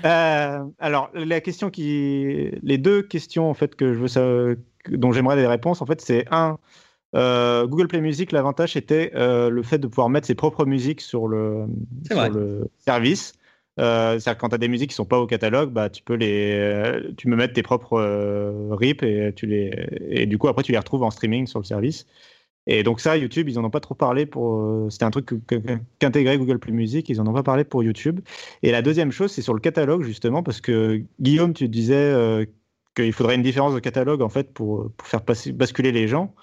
Euh, 0.05 0.59
alors, 0.79 1.09
la 1.13 1.41
question 1.41 1.69
qui, 1.69 2.49
les 2.61 2.77
deux 2.77 3.01
questions 3.01 3.49
en 3.49 3.53
fait 3.53 3.75
que 3.75 3.93
je 3.93 3.99
veux 3.99 4.57
dont 4.89 5.11
j'aimerais 5.11 5.35
des 5.35 5.47
réponses, 5.47 5.81
en 5.81 5.85
fait, 5.85 6.01
c'est 6.01 6.25
un, 6.31 6.57
euh, 7.15 7.65
Google 7.67 7.87
Play 7.87 8.01
Music, 8.01 8.31
l'avantage 8.31 8.75
était 8.77 9.11
le 9.13 9.61
fait 9.63 9.79
de 9.79 9.87
pouvoir 9.87 10.09
mettre 10.09 10.27
ses 10.27 10.35
propres 10.35 10.65
musiques 10.65 11.01
sur 11.01 11.27
le, 11.27 11.65
sur 12.05 12.29
le 12.29 12.69
service. 12.77 13.33
Euh, 13.79 14.19
c'est-à-dire 14.19 14.37
quand 14.39 14.49
tu 14.49 14.55
as 14.55 14.57
des 14.57 14.67
musiques 14.67 14.89
qui 14.89 14.95
sont 14.95 15.05
pas 15.05 15.19
au 15.19 15.27
catalogue, 15.27 15.71
bah, 15.71 15.89
tu 15.89 16.01
peux 16.01 16.15
les, 16.15 16.51
euh, 16.53 17.11
tu 17.15 17.27
me 17.27 17.35
mettre 17.35 17.53
tes 17.53 17.61
propres 17.61 17.99
euh, 17.99 18.69
rips 18.71 19.03
et 19.03 19.31
tu 19.35 19.45
les, 19.45 19.71
et 20.09 20.25
du 20.25 20.37
coup 20.37 20.47
après 20.47 20.63
tu 20.63 20.71
les 20.71 20.77
retrouves 20.79 21.03
en 21.03 21.11
streaming 21.11 21.45
sur 21.45 21.59
le 21.59 21.65
service. 21.65 22.07
Et 22.69 22.83
donc 22.83 22.99
ça, 22.99 23.15
YouTube, 23.15 23.47
ils 23.47 23.57
en 23.59 23.63
ont 23.63 23.69
pas 23.69 23.79
trop 23.79 23.95
parlé 23.95 24.25
pour. 24.25 24.91
C'était 24.91 25.05
un 25.05 25.11
truc 25.11 25.29
qu'intégrait 25.99 26.37
Google 26.37 26.59
Play 26.59 26.73
Music, 26.73 27.07
ils 27.07 27.21
en 27.21 27.27
ont 27.27 27.33
pas 27.33 27.43
parlé 27.43 27.63
pour 27.63 27.81
YouTube. 27.81 28.19
Et 28.61 28.71
la 28.71 28.81
deuxième 28.81 29.11
chose, 29.11 29.31
c'est 29.31 29.41
sur 29.41 29.53
le 29.53 29.61
catalogue 29.61 30.03
justement, 30.03 30.43
parce 30.43 30.59
que 30.59 31.01
Guillaume, 31.21 31.53
tu 31.53 31.69
disais 31.69 32.45
qu'il 32.93 33.13
faudrait 33.13 33.35
une 33.35 33.41
différence 33.41 33.73
de 33.73 33.79
catalogue 33.79 34.21
en 34.21 34.27
fait 34.27 34.51
pour, 34.53 34.91
pour 34.97 35.07
faire 35.07 35.21
passer, 35.21 35.53
basculer 35.53 35.93
les 35.93 36.09
gens. 36.09 36.35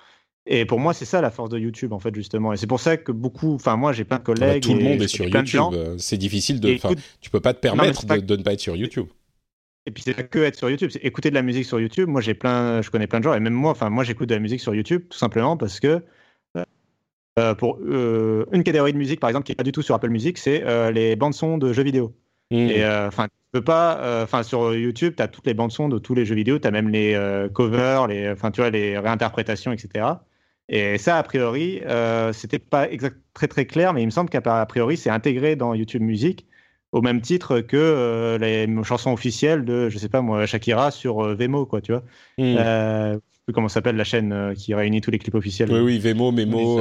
Et 0.46 0.66
pour 0.66 0.78
moi, 0.78 0.92
c'est 0.92 1.06
ça 1.06 1.20
la 1.20 1.30
force 1.30 1.48
de 1.48 1.58
YouTube, 1.58 1.92
en 1.92 1.98
fait, 1.98 2.14
justement. 2.14 2.52
Et 2.52 2.56
c'est 2.56 2.66
pour 2.66 2.80
ça 2.80 2.96
que 2.96 3.12
beaucoup, 3.12 3.54
enfin, 3.54 3.76
moi, 3.76 3.92
j'ai 3.92 4.04
plein 4.04 4.18
de 4.18 4.22
ah 4.26 4.32
bah, 4.32 4.34
collègues. 4.34 4.62
tout 4.62 4.74
le 4.74 4.82
monde 4.82 5.00
est 5.00 5.08
sur 5.08 5.24
YouTube. 5.24 5.60
Euh, 5.72 5.96
c'est 5.98 6.18
difficile 6.18 6.60
de. 6.60 6.68
Écoute... 6.68 6.98
Tu 7.20 7.30
peux 7.30 7.40
pas 7.40 7.54
te 7.54 7.60
permettre 7.60 8.04
de, 8.04 8.36
ne 8.36 8.42
pas 8.42 8.52
être 8.52 8.60
sur 8.60 8.76
YouTube. 8.76 9.06
Et 9.86 9.90
puis 9.90 10.02
c'est 10.02 10.14
pas 10.14 10.22
que 10.22 10.38
être 10.38 10.56
sur 10.56 10.70
YouTube, 10.70 10.90
c'est 10.90 11.04
écouter 11.04 11.28
de 11.28 11.34
la 11.34 11.42
musique 11.42 11.66
sur 11.66 11.78
YouTube. 11.80 12.08
Moi, 12.08 12.20
j'ai 12.20 12.34
plein, 12.34 12.80
je 12.82 12.90
connais 12.90 13.06
plein 13.06 13.20
de 13.20 13.24
gens, 13.24 13.34
et 13.34 13.40
même 13.40 13.52
moi, 13.52 13.70
enfin, 13.70 13.90
moi, 13.90 14.02
j'écoute 14.04 14.28
de 14.28 14.34
la 14.34 14.40
musique 14.40 14.60
sur 14.60 14.74
YouTube, 14.74 15.02
tout 15.10 15.18
simplement 15.18 15.58
parce 15.58 15.78
que 15.78 16.02
euh, 17.38 17.54
pour 17.54 17.78
euh, 17.82 18.46
une 18.52 18.62
catégorie 18.62 18.92
de 18.92 18.98
musique, 18.98 19.20
par 19.20 19.28
exemple, 19.28 19.44
qui 19.44 19.52
est 19.52 19.56
pas 19.56 19.64
du 19.64 19.72
tout 19.72 19.82
sur 19.82 19.94
Apple 19.94 20.08
Music, 20.08 20.38
c'est 20.38 20.62
les 20.92 21.16
bandes 21.16 21.34
son 21.34 21.58
de 21.58 21.72
jeux 21.72 21.82
vidéo. 21.82 22.14
Mmh. 22.50 22.56
Et 22.56 22.86
enfin, 22.86 23.26
tu 23.26 23.32
peux 23.52 23.64
pas, 23.64 24.22
enfin, 24.22 24.42
sur 24.42 24.74
YouTube, 24.74 25.14
tu 25.16 25.22
as 25.22 25.28
toutes 25.28 25.46
les 25.46 25.54
bandes 25.54 25.72
son 25.72 25.88
de 25.88 25.98
tous 25.98 26.14
les 26.14 26.24
jeux 26.24 26.34
vidéo, 26.34 26.58
tu 26.58 26.68
as 26.68 26.70
même 26.70 26.88
les 26.88 27.48
covers, 27.52 28.06
les, 28.06 28.30
enfin, 28.30 28.50
tu 28.50 28.60
vois, 28.62 28.70
les 28.70 28.98
réinterprétations, 28.98 29.72
etc. 29.72 30.04
Et 30.68 30.98
ça, 30.98 31.18
a 31.18 31.22
priori, 31.22 31.80
euh, 31.84 32.32
c'était 32.32 32.58
pas 32.58 32.90
exact, 32.90 33.18
très 33.34 33.48
très 33.48 33.66
clair, 33.66 33.92
mais 33.92 34.02
il 34.02 34.06
me 34.06 34.10
semble 34.10 34.30
qu'à 34.30 34.66
priori, 34.66 34.96
c'est 34.96 35.10
intégré 35.10 35.56
dans 35.56 35.74
YouTube 35.74 36.02
Music 36.02 36.46
au 36.94 37.02
même 37.02 37.20
titre 37.20 37.60
que 37.60 37.76
euh, 37.76 38.38
les 38.38 38.68
chansons 38.84 39.12
officielles 39.12 39.64
de, 39.64 39.88
je 39.88 39.98
sais 39.98 40.08
pas 40.08 40.22
moi, 40.22 40.46
Shakira 40.46 40.92
sur 40.92 41.24
euh, 41.24 41.34
Vemo, 41.34 41.66
quoi, 41.66 41.80
tu 41.80 41.90
vois. 41.90 42.02
Hmm. 42.38 42.54
Euh, 42.56 43.14
sais 43.14 43.52
comment 43.52 43.68
s'appelle 43.68 43.96
la 43.96 44.04
chaîne 44.04 44.54
qui 44.56 44.74
réunit 44.74 45.00
tous 45.00 45.10
les 45.10 45.18
clips 45.18 45.34
officiels. 45.34 45.72
Oui, 45.72 45.80
oui, 45.80 45.98
Vemo, 45.98 46.30
Memo, 46.30 46.78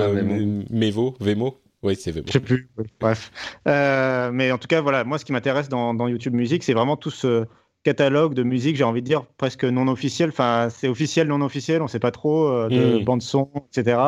Mevo, 0.69 1.15
Vemo. 1.19 1.57
Oui, 1.81 1.95
c'est 1.99 2.11
Vemo. 2.11 2.25
Je 2.27 2.33
sais 2.33 2.39
plus. 2.39 2.69
bref. 2.99 3.31
mais 3.65 4.51
en 4.51 4.59
tout 4.59 4.67
cas, 4.67 4.81
voilà, 4.81 5.03
moi, 5.03 5.17
ce 5.17 5.25
qui 5.25 5.31
m'intéresse 5.31 5.67
dans, 5.67 5.95
dans, 5.95 6.07
YouTube 6.07 6.35
Music, 6.35 6.63
c'est 6.63 6.73
vraiment 6.73 6.95
tout 6.95 7.11
ce 7.11 7.45
catalogue 7.83 8.33
de 8.33 8.43
musique, 8.43 8.75
j'ai 8.75 8.83
envie 8.83 9.01
de 9.01 9.07
dire 9.07 9.25
presque 9.37 9.65
non 9.65 9.87
officiel. 9.87 10.29
Enfin, 10.29 10.69
c'est 10.69 10.87
officiel, 10.87 11.27
non 11.27 11.41
officiel, 11.41 11.81
on 11.81 11.85
ne 11.85 11.89
sait 11.89 11.99
pas 11.99 12.11
trop, 12.11 12.47
euh, 12.47 12.69
de 12.69 12.99
mmh. 12.99 13.03
bandes 13.03 13.21
son, 13.21 13.49
etc. 13.71 13.99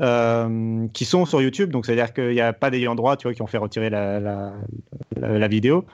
Euh, 0.00 0.86
qui 0.92 1.04
sont 1.04 1.24
sur 1.24 1.40
YouTube. 1.40 1.70
Donc, 1.70 1.86
c'est-à-dire 1.86 2.12
qu'il 2.12 2.30
n'y 2.30 2.40
a 2.40 2.52
pas 2.52 2.70
d'ayant 2.70 2.94
droit, 2.94 3.16
tu 3.16 3.24
vois, 3.26 3.34
qui 3.34 3.42
ont 3.42 3.46
fait 3.46 3.58
retirer 3.58 3.90
la, 3.90 4.20
la, 5.16 5.48
vidéo. 5.48 5.84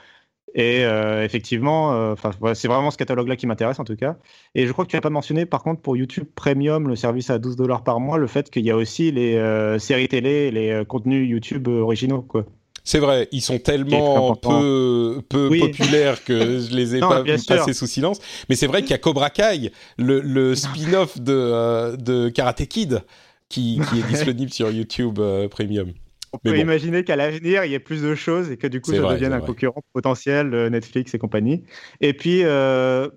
Et 0.54 0.84
euh, 0.84 1.24
effectivement, 1.24 2.14
c'est 2.54 2.68
vraiment 2.68 2.90
ce 2.90 2.96
catalogue-là 2.98 3.36
qui 3.36 3.46
m'intéresse 3.46 3.80
en 3.80 3.84
tout 3.84 3.96
cas. 3.96 4.16
Et 4.54 4.66
je 4.66 4.72
crois 4.72 4.84
que 4.84 4.90
tu 4.90 4.96
n'as 4.96 5.00
pas 5.00 5.10
mentionné, 5.10 5.46
par 5.46 5.62
contre, 5.62 5.80
pour 5.80 5.96
YouTube 5.96 6.26
Premium, 6.34 6.88
le 6.88 6.96
service 6.96 7.30
à 7.30 7.38
12 7.38 7.56
dollars 7.56 7.82
par 7.82 7.98
mois, 8.00 8.18
le 8.18 8.26
fait 8.26 8.50
qu'il 8.50 8.64
y 8.64 8.70
a 8.70 8.76
aussi 8.76 9.10
les 9.10 9.78
séries 9.78 10.08
télé, 10.08 10.50
les 10.50 10.84
contenus 10.86 11.28
YouTube 11.28 11.68
originaux, 11.68 12.22
quoi. 12.22 12.46
C'est 12.86 12.98
vrai, 12.98 13.28
ils 13.32 13.40
sont 13.40 13.58
tellement 13.58 14.36
peu, 14.36 15.22
peu 15.30 15.48
populaires 15.58 16.22
que 16.22 16.58
je 16.58 16.76
les 16.76 16.96
ai 16.96 17.00
pas 17.00 17.24
passés 17.24 17.72
sous 17.72 17.86
silence. 17.86 18.20
Mais 18.50 18.56
c'est 18.56 18.66
vrai 18.66 18.82
qu'il 18.82 18.90
y 18.90 18.94
a 18.94 18.98
Cobra 18.98 19.30
Kai, 19.30 19.72
le, 19.96 20.54
spin-off 20.54 21.18
de, 21.18 21.32
euh, 21.32 21.96
de 21.96 22.28
Karate 22.28 22.66
Kid, 22.66 23.00
qui, 23.48 23.80
qui 23.90 24.00
est 24.00 24.06
disponible 24.06 24.52
sur 24.52 24.70
YouTube 24.70 25.18
euh, 25.18 25.48
Premium. 25.48 25.92
On 26.34 26.38
peut 26.38 26.58
imaginer 26.58 27.04
qu'à 27.04 27.16
l'avenir, 27.16 27.64
il 27.64 27.70
y 27.70 27.74
ait 27.74 27.78
plus 27.78 28.02
de 28.02 28.14
choses 28.14 28.50
et 28.50 28.58
que 28.58 28.66
du 28.66 28.82
coup, 28.82 28.92
ça 28.92 29.00
devienne 29.00 29.32
un 29.32 29.40
concurrent 29.40 29.82
potentiel, 29.94 30.50
de 30.50 30.68
Netflix 30.68 31.14
et 31.14 31.18
compagnie. 31.18 31.62
Et 32.02 32.12
puis, 32.12 32.40
euh, 32.42 33.08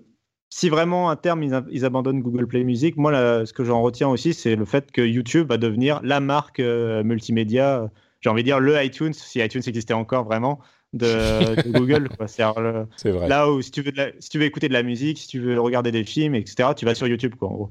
si 0.48 0.70
vraiment 0.70 1.10
à 1.10 1.16
terme, 1.16 1.42
ils, 1.42 1.84
abandonnent 1.84 2.22
Google 2.22 2.46
Play 2.46 2.64
Music, 2.64 2.96
moi, 2.96 3.44
ce 3.44 3.52
que 3.52 3.64
j'en 3.64 3.82
retiens 3.82 4.08
aussi, 4.08 4.32
c'est 4.32 4.56
le 4.56 4.64
fait 4.64 4.90
que 4.92 5.02
YouTube 5.02 5.48
va 5.50 5.58
devenir 5.58 6.00
la 6.04 6.20
marque 6.20 6.60
multimédia 6.60 7.90
j'ai 8.20 8.30
envie 8.30 8.42
de 8.42 8.48
dire 8.48 8.60
le 8.60 8.82
iTunes, 8.82 9.12
si 9.12 9.40
iTunes 9.40 9.62
existait 9.66 9.94
encore 9.94 10.24
vraiment, 10.24 10.60
de, 10.92 11.68
Google. 11.78 12.08
C'est 12.26 12.42
vrai. 13.10 13.28
Là 13.28 13.50
où 13.50 13.60
si 13.62 13.70
tu, 13.70 13.82
veux 13.82 13.92
si 14.18 14.28
tu 14.28 14.38
veux 14.38 14.44
écouter 14.44 14.68
de 14.68 14.72
la 14.72 14.82
musique, 14.82 15.18
si 15.18 15.28
tu 15.28 15.40
veux 15.40 15.60
regarder 15.60 15.92
des 15.92 16.04
films, 16.04 16.34
etc., 16.34 16.70
tu 16.76 16.84
vas 16.84 16.94
sur 16.94 17.06
YouTube, 17.06 17.34
quoi, 17.38 17.48
en 17.48 17.54
gros. 17.54 17.70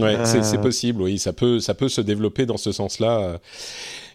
Ouais, 0.00 0.16
c'est 0.24 0.54
euh. 0.54 0.58
possible, 0.58 1.00
oui, 1.00 1.18
ça 1.18 1.32
peut, 1.32 1.58
ça 1.58 1.74
peut 1.74 1.88
se 1.88 2.02
développer 2.02 2.44
dans 2.44 2.58
ce 2.58 2.72
sens-là. 2.72 3.40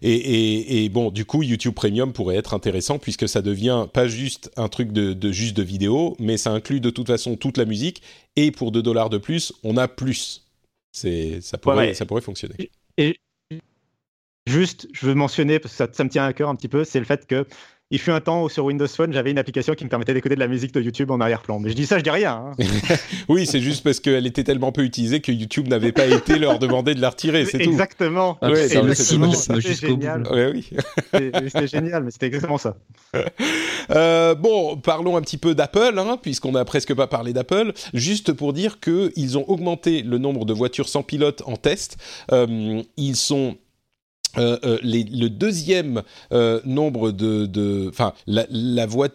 Et, 0.04 0.84
et, 0.84 0.90
bon, 0.90 1.10
du 1.10 1.26
coup, 1.26 1.42
YouTube 1.42 1.74
Premium 1.74 2.14
pourrait 2.14 2.36
être 2.36 2.54
intéressant 2.54 3.00
puisque 3.00 3.28
ça 3.28 3.42
devient 3.42 3.88
pas 3.92 4.08
juste 4.08 4.52
un 4.56 4.68
truc 4.68 4.92
de, 4.92 5.14
de 5.14 5.32
juste 5.32 5.58
de 5.58 5.64
vidéo, 5.64 6.16
mais 6.20 6.38
ça 6.38 6.52
inclut 6.52 6.80
de 6.80 6.92
toute 6.92 7.08
façon 7.08 7.36
toute 7.36 7.58
la 7.58 7.66
musique. 7.66 8.04
Et 8.36 8.52
pour 8.52 8.72
2 8.72 8.84
dollars 8.84 9.10
de 9.10 9.18
plus, 9.18 9.54
on 9.64 9.78
a 9.78 9.88
plus. 9.88 10.46
C'est, 10.92 11.42
ça 11.42 11.58
pourrait, 11.58 11.94
ça 11.94 12.06
pourrait 12.06 12.22
fonctionner. 12.22 12.70
Et, 12.98 13.18
Juste, 14.48 14.88
je 14.94 15.06
veux 15.06 15.14
mentionner, 15.14 15.60
parce 15.60 15.76
que 15.76 15.94
ça, 15.94 16.04
me 16.06 16.10
tient 16.10 16.26
à 16.26 16.32
cœur 16.32 16.48
un 16.48 16.56
petit 16.56 16.70
peu, 16.70 16.86
c'est 16.86 17.00
le 17.00 17.06
fait 17.06 17.28
que 17.28 17.46
il 17.90 18.00
fut 18.00 18.12
un 18.12 18.20
temps 18.20 18.44
où 18.44 18.50
sur 18.50 18.66
Windows 18.66 18.88
Phone, 18.88 19.14
j'avais 19.14 19.32
une 19.32 19.38
application 19.38 19.74
qui 19.74 19.86
me 19.86 19.90
permettait 19.90 20.14
d'écouter 20.14 20.36
de 20.36 20.42
la 20.42 20.48
musique 20.48 20.74
de 20.74 20.82
YouTube 20.82 21.10
en 21.10 21.22
arrière-plan. 21.22 21.60
Mais 21.60 21.70
je 21.70 21.74
dis 21.74 21.86
ça, 21.86 21.98
je 21.98 22.04
dis 22.04 22.10
rien. 22.10 22.52
Hein. 22.60 22.66
oui, 23.30 23.46
c'est 23.46 23.62
juste 23.62 23.82
parce 23.82 24.02
qu'elle 24.02 24.26
était 24.26 24.44
tellement 24.44 24.74
peu 24.74 24.84
utilisée 24.84 25.22
que 25.22 25.32
YouTube 25.32 25.70
n'avait 25.70 25.94
pas 25.94 26.06
été 26.06 26.38
leur 26.38 26.60
demander 26.60 26.96
de 26.96 27.02
la 27.02 27.10
retirer, 27.10 27.46
c'est 27.46 27.60
tout. 27.60 27.70
Exactement. 27.70 28.38
Ouais, 28.42 28.68
c'est 28.68 28.82
le 28.82 28.94
cynisme 28.94 29.62
jusqu'au 29.62 29.96
bout. 29.96 30.06
Ouais, 30.06 30.52
oui. 30.54 30.70
c'était 31.14 31.68
génial, 31.68 32.04
mais 32.04 32.12
c'était 32.12 32.28
exactement 32.28 32.58
ça. 32.58 32.78
Euh, 33.90 34.36
bon, 34.36 34.76
parlons 34.76 35.16
un 35.16 35.22
petit 35.22 35.38
peu 35.38 35.56
d'Apple, 35.56 35.98
hein, 35.98 36.20
puisqu'on 36.22 36.52
n'a 36.52 36.66
presque 36.66 36.94
pas 36.94 37.08
parlé 37.08 37.32
d'Apple. 37.32 37.72
Juste 37.94 38.34
pour 38.34 38.52
dire 38.52 38.82
qu'ils 38.82 39.38
ont 39.38 39.50
augmenté 39.50 40.02
le 40.02 40.18
nombre 40.18 40.44
de 40.44 40.52
voitures 40.52 40.90
sans 40.90 41.04
pilote 41.04 41.42
en 41.46 41.56
test. 41.56 41.96
Euh, 42.34 42.84
ils 42.98 43.16
sont 43.16 43.56
euh, 44.38 44.58
euh, 44.64 44.78
le 44.84 45.28
deuxième 45.28 46.04
euh, 46.32 46.62
nombre 46.66 47.12
de, 47.12 47.88
enfin 47.90 48.14
la, 48.26 48.46
la 48.50 48.86
voie, 48.86 49.10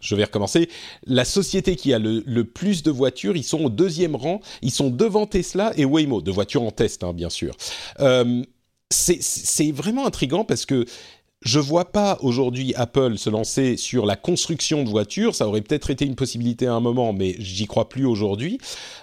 je 0.00 0.14
vais 0.14 0.24
recommencer. 0.24 0.68
La 1.06 1.24
société 1.24 1.76
qui 1.76 1.92
a 1.92 1.98
le, 1.98 2.42
plus 2.44 2.82
de 2.82 2.90
voitures, 2.90 3.36
ils 3.36 3.44
sont 3.44 3.64
au 3.64 3.70
deuxième 3.70 4.16
rang. 4.16 4.40
Ils 4.62 4.70
sont 4.70 4.90
devant 4.90 5.26
Tesla 5.26 5.72
et 5.76 5.84
Waymo, 5.84 6.20
de 6.20 6.30
voitures 6.30 6.62
en 6.62 6.70
test, 6.70 7.04
hein, 7.04 7.12
bien 7.12 7.30
sûr. 7.30 7.54
C'est 8.90 9.72
vraiment 9.72 10.06
intrigant 10.06 10.44
parce 10.44 10.66
que 10.66 10.84
je 11.42 11.58
vois 11.58 11.92
pas 11.92 12.18
aujourd'hui 12.22 12.74
Apple 12.74 13.18
se 13.18 13.30
lancer 13.30 13.76
sur 13.76 14.06
la 14.06 14.16
construction 14.16 14.84
de 14.84 14.88
voitures. 14.88 15.34
Ça 15.34 15.46
aurait 15.46 15.60
peut-être 15.60 15.90
été 15.90 16.04
une 16.04 16.16
possibilité 16.16 16.66
à 16.66 16.74
un 16.74 16.80
moment, 16.80 17.12
mais 17.12 17.36
j'y 17.38 17.66
crois 17.66 17.88
plus 17.88 18.06
aujourd'hui. 18.06 18.58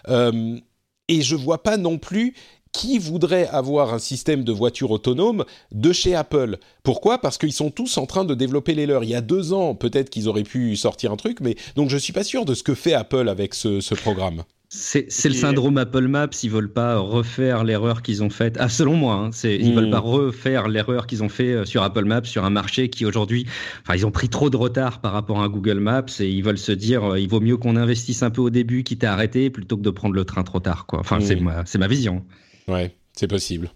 Et 0.09 1.21
je 1.21 1.35
vois 1.35 1.63
pas 1.63 1.77
non 1.77 1.97
plus 1.97 2.33
qui 2.73 2.97
voudrait 2.97 3.47
avoir 3.47 3.93
un 3.93 3.99
système 3.99 4.43
de 4.43 4.51
voiture 4.51 4.91
autonome 4.91 5.45
de 5.71 5.93
chez 5.93 6.15
Apple 6.15 6.57
Pourquoi? 6.83 7.19
Parce 7.19 7.37
qu'ils 7.37 7.53
sont 7.53 7.71
tous 7.71 7.97
en 7.97 8.05
train 8.05 8.25
de 8.25 8.33
développer 8.33 8.73
les 8.73 8.85
leurs. 8.85 9.03
Il 9.03 9.11
y 9.11 9.15
a 9.15 9.21
deux 9.21 9.53
ans, 9.53 9.75
peut-être 9.75 10.09
qu'ils 10.09 10.27
auraient 10.27 10.43
pu 10.43 10.75
sortir 10.75 11.11
un 11.11 11.15
truc, 11.15 11.39
mais 11.39 11.55
donc 11.75 11.89
je 11.89 11.97
suis 11.97 12.13
pas 12.13 12.23
sûr 12.23 12.45
de 12.45 12.53
ce 12.53 12.63
que 12.63 12.73
fait 12.73 12.93
Apple 12.93 13.29
avec 13.29 13.53
ce, 13.53 13.79
ce 13.79 13.95
programme. 13.95 14.43
C'est 14.75 15.05
le 15.25 15.35
syndrome 15.35 15.77
Apple 15.77 16.07
Maps. 16.07 16.29
Ils 16.41 16.49
veulent 16.49 16.71
pas 16.71 16.97
refaire 16.97 17.63
l'erreur 17.63 18.01
qu'ils 18.01 18.23
ont 18.23 18.31
faite. 18.31 18.57
Ah, 18.59 18.69
selon 18.69 18.95
moi, 18.95 19.13
hein, 19.13 19.29
c'est 19.31 19.55
ils 19.55 19.75
veulent 19.75 19.91
pas 19.91 19.99
refaire 19.99 20.67
l'erreur 20.67 21.05
qu'ils 21.05 21.23
ont 21.23 21.29
fait 21.29 21.63
sur 21.65 21.83
Apple 21.83 22.05
Maps 22.05 22.23
sur 22.23 22.43
un 22.43 22.49
marché 22.49 22.89
qui 22.89 23.05
aujourd'hui, 23.05 23.45
enfin, 23.83 23.95
ils 23.95 24.03
ont 24.07 24.11
pris 24.11 24.29
trop 24.29 24.49
de 24.49 24.57
retard 24.57 24.99
par 24.99 25.11
rapport 25.11 25.43
à 25.43 25.47
Google 25.47 25.79
Maps 25.79 26.05
et 26.19 26.27
ils 26.27 26.43
veulent 26.43 26.57
se 26.57 26.71
dire, 26.71 27.17
il 27.17 27.29
vaut 27.29 27.39
mieux 27.39 27.57
qu'on 27.57 27.75
investisse 27.75 28.23
un 28.23 28.31
peu 28.31 28.41
au 28.41 28.49
début, 28.49 28.83
quitte 28.83 29.03
à 29.03 29.13
arrêter, 29.13 29.51
plutôt 29.51 29.77
que 29.77 29.83
de 29.83 29.91
prendre 29.91 30.15
le 30.15 30.25
train 30.25 30.41
trop 30.41 30.59
tard. 30.59 30.87
Quoi. 30.87 30.99
Enfin, 30.99 31.19
c'est 31.19 31.35
ma, 31.35 31.63
c'est 31.67 31.77
ma 31.77 31.87
vision. 31.87 32.23
Ouais, 32.67 32.95
c'est 33.13 33.27
possible. 33.27 33.69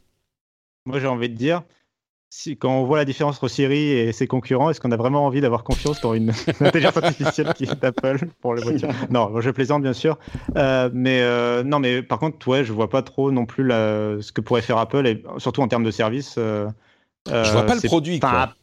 Moi, 0.85 0.99
j'ai 0.99 1.07
envie 1.07 1.29
de 1.29 1.35
dire, 1.35 1.63
si, 2.29 2.57
quand 2.57 2.71
on 2.71 2.83
voit 2.83 2.97
la 2.97 3.05
différence 3.05 3.37
entre 3.37 3.47
Siri 3.47 3.91
et 3.91 4.11
ses 4.11 4.27
concurrents, 4.27 4.69
est-ce 4.69 4.81
qu'on 4.81 4.91
a 4.91 4.97
vraiment 4.97 5.25
envie 5.25 5.41
d'avoir 5.41 5.63
confiance 5.63 6.01
dans 6.01 6.13
une 6.13 6.31
intelligence 6.59 6.97
artificielle 6.97 7.53
qui 7.53 7.65
est 7.65 7.83
Apple 7.83 8.27
pour 8.41 8.53
les 8.53 8.61
voitures? 8.61 8.89
Non, 9.09 9.39
je 9.39 9.49
plaisante 9.49 9.81
bien 9.81 9.93
sûr, 9.93 10.17
euh, 10.55 10.89
mais 10.93 11.21
euh, 11.21 11.63
non, 11.63 11.79
mais 11.79 12.01
par 12.01 12.19
contre, 12.19 12.45
ouais, 12.47 12.63
je 12.63 12.73
vois 12.73 12.89
pas 12.89 13.01
trop 13.01 13.31
non 13.31 13.45
plus 13.45 13.65
la, 13.65 14.21
ce 14.21 14.31
que 14.31 14.41
pourrait 14.41 14.61
faire 14.61 14.77
Apple, 14.77 15.07
et 15.07 15.23
surtout 15.37 15.61
en 15.61 15.67
termes 15.67 15.83
de 15.83 15.91
service. 15.91 16.35
Euh, 16.37 16.69
je 17.27 17.51
vois 17.51 17.65
pas 17.65 17.75
le 17.75 17.81
produit. 17.81 18.19
Quoi. 18.19 18.53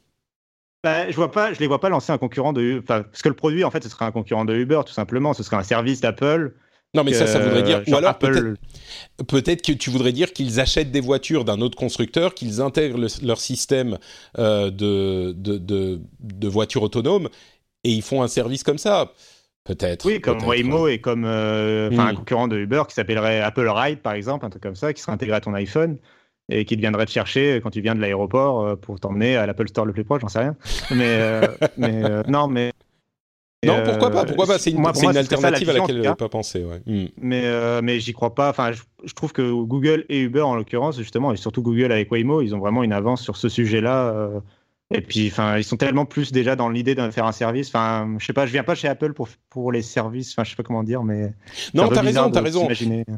Bah, 0.82 1.10
je 1.10 1.16
vois 1.16 1.32
pas, 1.32 1.54
je 1.54 1.60
les 1.60 1.66
vois 1.66 1.80
pas 1.80 1.88
lancer 1.88 2.12
un 2.12 2.18
concurrent 2.18 2.52
de, 2.52 2.82
parce 2.86 3.22
que 3.22 3.30
le 3.30 3.34
produit 3.34 3.64
en 3.64 3.70
fait, 3.70 3.82
ce 3.82 3.88
serait 3.88 4.04
un 4.04 4.12
concurrent 4.12 4.44
de 4.44 4.54
Uber 4.54 4.82
tout 4.84 4.92
simplement, 4.92 5.32
ce 5.32 5.42
serait 5.42 5.56
un 5.56 5.62
service 5.62 6.02
d'Apple 6.02 6.52
non, 6.94 7.04
mais 7.04 7.12
ça, 7.12 7.26
ça 7.26 7.38
voudrait 7.38 7.62
dire. 7.62 7.82
Ou 7.86 7.96
alors, 7.96 8.18
peut-être 8.18 8.56
peut 9.26 9.40
que 9.40 9.72
tu 9.72 9.90
voudrais 9.90 10.12
dire 10.12 10.32
qu'ils 10.32 10.60
achètent 10.60 10.90
des 10.90 11.00
voitures 11.00 11.44
d'un 11.44 11.60
autre 11.60 11.76
constructeur, 11.76 12.34
qu'ils 12.34 12.60
intègrent 12.60 12.98
le, 12.98 13.08
leur 13.22 13.40
système 13.40 13.98
euh, 14.38 14.70
de, 14.70 15.32
de, 15.32 15.58
de, 15.58 16.00
de, 16.20 16.48
voitures 16.48 16.82
autonomes 16.82 17.28
et 17.82 17.90
ils 17.90 18.02
font 18.02 18.22
un 18.22 18.28
service 18.28 18.62
comme 18.62 18.78
ça. 18.78 19.12
Peut-être. 19.64 20.04
Oui, 20.04 20.20
comme 20.20 20.42
Waymo 20.44 20.88
et 20.88 20.98
comme 20.98 21.24
euh, 21.24 21.90
un 21.90 22.14
concurrent 22.14 22.48
de 22.48 22.58
Uber 22.58 22.82
qui 22.86 22.94
s'appellerait 22.94 23.40
Apple 23.40 23.66
Ride, 23.66 24.00
par 24.00 24.12
exemple, 24.12 24.44
un 24.44 24.50
truc 24.50 24.62
comme 24.62 24.76
ça, 24.76 24.92
qui 24.92 25.00
serait 25.00 25.12
intégré 25.12 25.36
à 25.36 25.40
ton 25.40 25.54
iPhone 25.54 25.98
et 26.48 26.64
qui 26.64 26.76
viendrait 26.76 27.06
te 27.06 27.10
chercher 27.10 27.60
quand 27.62 27.70
tu 27.70 27.80
viens 27.80 27.94
de 27.94 28.00
l'aéroport 28.00 28.64
euh, 28.64 28.76
pour 28.76 29.00
t'emmener 29.00 29.36
à 29.36 29.46
l'Apple 29.46 29.68
Store 29.68 29.86
le 29.86 29.92
plus 29.92 30.04
proche, 30.04 30.20
j'en 30.20 30.28
sais 30.28 30.40
rien. 30.40 30.56
Mais, 30.90 31.16
euh, 31.18 31.46
mais 31.76 32.04
euh, 32.04 32.22
non, 32.28 32.48
mais 32.48 32.72
non, 33.64 33.82
pourquoi 33.84 34.10
pas 34.10 34.24
Pourquoi 34.24 34.46
pas 34.46 34.58
C'est 34.58 34.70
une, 34.70 34.78
une 34.78 35.16
alternative 35.16 35.70
à 35.70 35.72
laquelle 35.72 35.96
je 35.96 36.02
n'avais 36.02 36.14
pas 36.14 36.28
pensé. 36.28 36.64
Ouais. 36.64 36.80
Mm. 36.86 37.08
Mais, 37.20 37.42
euh, 37.44 37.80
mais 37.82 38.00
j'y 38.00 38.12
crois 38.12 38.34
pas. 38.34 38.50
Enfin, 38.50 38.72
je, 38.72 38.82
je, 39.04 39.14
trouve 39.14 39.32
que 39.32 39.52
Google 39.62 40.04
et 40.08 40.20
Uber, 40.20 40.42
en 40.42 40.54
l'occurrence, 40.54 40.96
justement, 40.96 41.32
et 41.32 41.36
surtout 41.36 41.62
Google 41.62 41.92
avec 41.92 42.10
Waymo, 42.10 42.42
ils 42.42 42.54
ont 42.54 42.58
vraiment 42.58 42.82
une 42.82 42.92
avance 42.92 43.22
sur 43.22 43.36
ce 43.36 43.48
sujet-là. 43.48 44.08
Euh, 44.08 44.40
et 44.90 45.00
puis, 45.00 45.28
enfin, 45.28 45.56
ils 45.56 45.64
sont 45.64 45.76
tellement 45.76 46.04
plus 46.04 46.30
déjà 46.30 46.56
dans 46.56 46.68
l'idée 46.68 46.94
de 46.94 47.10
faire 47.10 47.24
un 47.24 47.32
service. 47.32 47.68
Enfin, 47.68 48.16
je 48.18 48.26
sais 48.26 48.32
pas, 48.32 48.46
je 48.46 48.52
viens 48.52 48.64
pas 48.64 48.74
chez 48.74 48.86
Apple 48.86 49.14
pour, 49.14 49.28
pour 49.48 49.72
les 49.72 49.82
services. 49.82 50.32
Enfin, 50.32 50.44
je 50.44 50.50
sais 50.50 50.56
pas 50.56 50.62
comment 50.62 50.84
dire, 50.84 51.02
mais. 51.02 51.32
Non, 51.72 51.88
t'as 51.88 52.02
raison, 52.02 52.30
t'as 52.30 52.42
raison. 52.42 52.68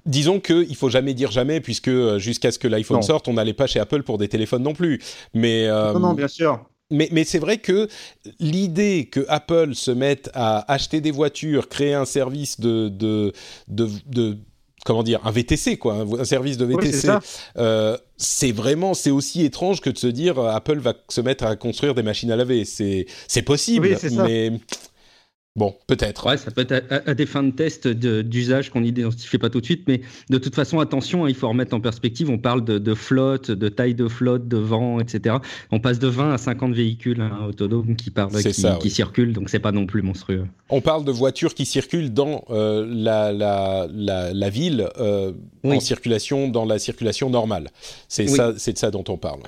Disons 0.06 0.40
qu'il 0.40 0.76
faut 0.76 0.90
jamais 0.90 1.12
dire 1.12 1.30
jamais, 1.30 1.60
puisque 1.60 1.88
euh, 1.88 2.18
jusqu'à 2.18 2.52
ce 2.52 2.58
que 2.58 2.68
l'iPhone 2.68 3.02
sorte, 3.02 3.26
on 3.28 3.34
n'allait 3.34 3.52
pas 3.52 3.66
chez 3.66 3.80
Apple 3.80 4.04
pour 4.04 4.16
des 4.16 4.28
téléphones 4.28 4.62
non 4.62 4.74
plus. 4.74 5.00
Mais. 5.34 5.66
Euh... 5.66 5.92
Non, 5.92 6.00
non, 6.00 6.12
bien 6.14 6.28
sûr 6.28 6.64
mais, 6.90 7.08
mais 7.12 7.24
c'est 7.24 7.38
vrai 7.38 7.58
que 7.58 7.88
l'idée 8.38 9.08
que 9.10 9.24
Apple 9.28 9.74
se 9.74 9.90
mette 9.90 10.30
à 10.34 10.70
acheter 10.72 11.00
des 11.00 11.10
voitures, 11.10 11.68
créer 11.68 11.94
un 11.94 12.04
service 12.04 12.60
de, 12.60 12.88
de, 12.88 13.32
de, 13.68 13.88
de 14.06 14.38
comment 14.84 15.02
dire, 15.02 15.20
un 15.24 15.32
VTC 15.32 15.78
quoi, 15.78 16.06
un, 16.18 16.24
service 16.24 16.56
de 16.56 16.64
VTC, 16.64 17.08
oui, 17.08 17.16
euh, 17.58 17.96
c'est 18.16 18.52
vraiment, 18.52 18.94
c'est 18.94 19.10
aussi 19.10 19.44
étrange 19.44 19.80
que 19.80 19.90
de 19.90 19.98
se 19.98 20.06
dire 20.06 20.38
Apple 20.38 20.78
va 20.78 20.94
se 21.08 21.20
mettre 21.20 21.44
à 21.44 21.56
construire 21.56 21.94
des 21.94 22.02
machines 22.02 22.30
à 22.30 22.36
laver. 22.36 22.64
C'est 22.64 23.06
c'est 23.26 23.42
possible, 23.42 23.96
oui, 24.00 24.16
mais 24.16 24.52
Bon, 25.56 25.74
peut-être. 25.86 26.26
Ouais, 26.26 26.36
ça 26.36 26.50
peut 26.50 26.66
être 26.68 26.84
à, 26.90 27.10
à 27.10 27.14
des 27.14 27.24
fins 27.24 27.42
de 27.42 27.50
test 27.50 27.88
d'usage 27.88 28.70
qu'on 28.70 28.82
n'identifie 28.82 29.38
pas 29.38 29.48
tout 29.48 29.60
de 29.60 29.64
suite, 29.64 29.84
mais 29.88 30.02
de 30.28 30.36
toute 30.36 30.54
façon, 30.54 30.80
attention, 30.80 31.24
hein, 31.24 31.28
il 31.30 31.34
faut 31.34 31.48
remettre 31.48 31.74
en 31.74 31.80
perspective. 31.80 32.28
On 32.28 32.36
parle 32.36 32.62
de, 32.62 32.78
de, 32.78 32.94
flotte, 32.94 33.50
de 33.50 33.68
taille 33.70 33.94
de 33.94 34.06
flotte, 34.06 34.46
de 34.48 34.58
vent, 34.58 35.00
etc. 35.00 35.36
On 35.70 35.80
passe 35.80 35.98
de 35.98 36.08
20 36.08 36.34
à 36.34 36.38
50 36.38 36.74
véhicules 36.74 37.22
hein, 37.22 37.46
autonomes 37.48 37.96
qui 37.96 38.10
parlent, 38.10 38.30
qui, 38.30 38.52
ça, 38.52 38.76
qui 38.80 38.88
oui. 38.88 38.90
circulent, 38.90 39.32
donc 39.32 39.48
c'est 39.48 39.58
pas 39.58 39.72
non 39.72 39.86
plus 39.86 40.02
monstrueux. 40.02 40.46
On 40.68 40.82
parle 40.82 41.04
de 41.04 41.12
voitures 41.12 41.54
qui 41.54 41.64
circulent 41.64 42.12
dans 42.12 42.44
euh, 42.50 42.86
la, 42.88 43.32
la, 43.32 43.88
la, 43.90 44.34
la, 44.34 44.50
ville 44.50 44.88
euh, 44.98 45.32
oui. 45.64 45.76
en 45.76 45.80
circulation, 45.80 46.48
dans 46.48 46.66
la 46.66 46.78
circulation 46.78 47.30
normale. 47.30 47.70
C'est 48.08 48.24
oui. 48.24 48.36
ça, 48.36 48.52
c'est 48.58 48.74
de 48.74 48.78
ça 48.78 48.90
dont 48.90 49.04
on 49.08 49.16
parle. 49.16 49.40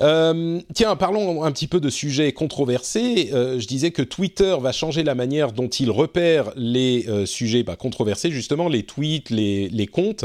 Euh, 0.00 0.60
tiens, 0.74 0.96
parlons 0.96 1.44
un 1.44 1.52
petit 1.52 1.66
peu 1.66 1.80
de 1.80 1.90
sujets 1.90 2.32
controversés. 2.32 3.30
Euh, 3.32 3.60
je 3.60 3.66
disais 3.66 3.90
que 3.90 4.02
Twitter 4.02 4.56
va 4.60 4.72
changer 4.72 5.02
la 5.02 5.14
manière 5.14 5.52
dont 5.52 5.68
il 5.68 5.90
repère 5.90 6.52
les 6.56 7.06
euh, 7.08 7.26
sujets 7.26 7.62
bah, 7.62 7.76
controversés, 7.76 8.30
justement 8.30 8.68
les 8.68 8.82
tweets, 8.82 9.30
les, 9.30 9.68
les 9.68 9.86
comptes. 9.86 10.24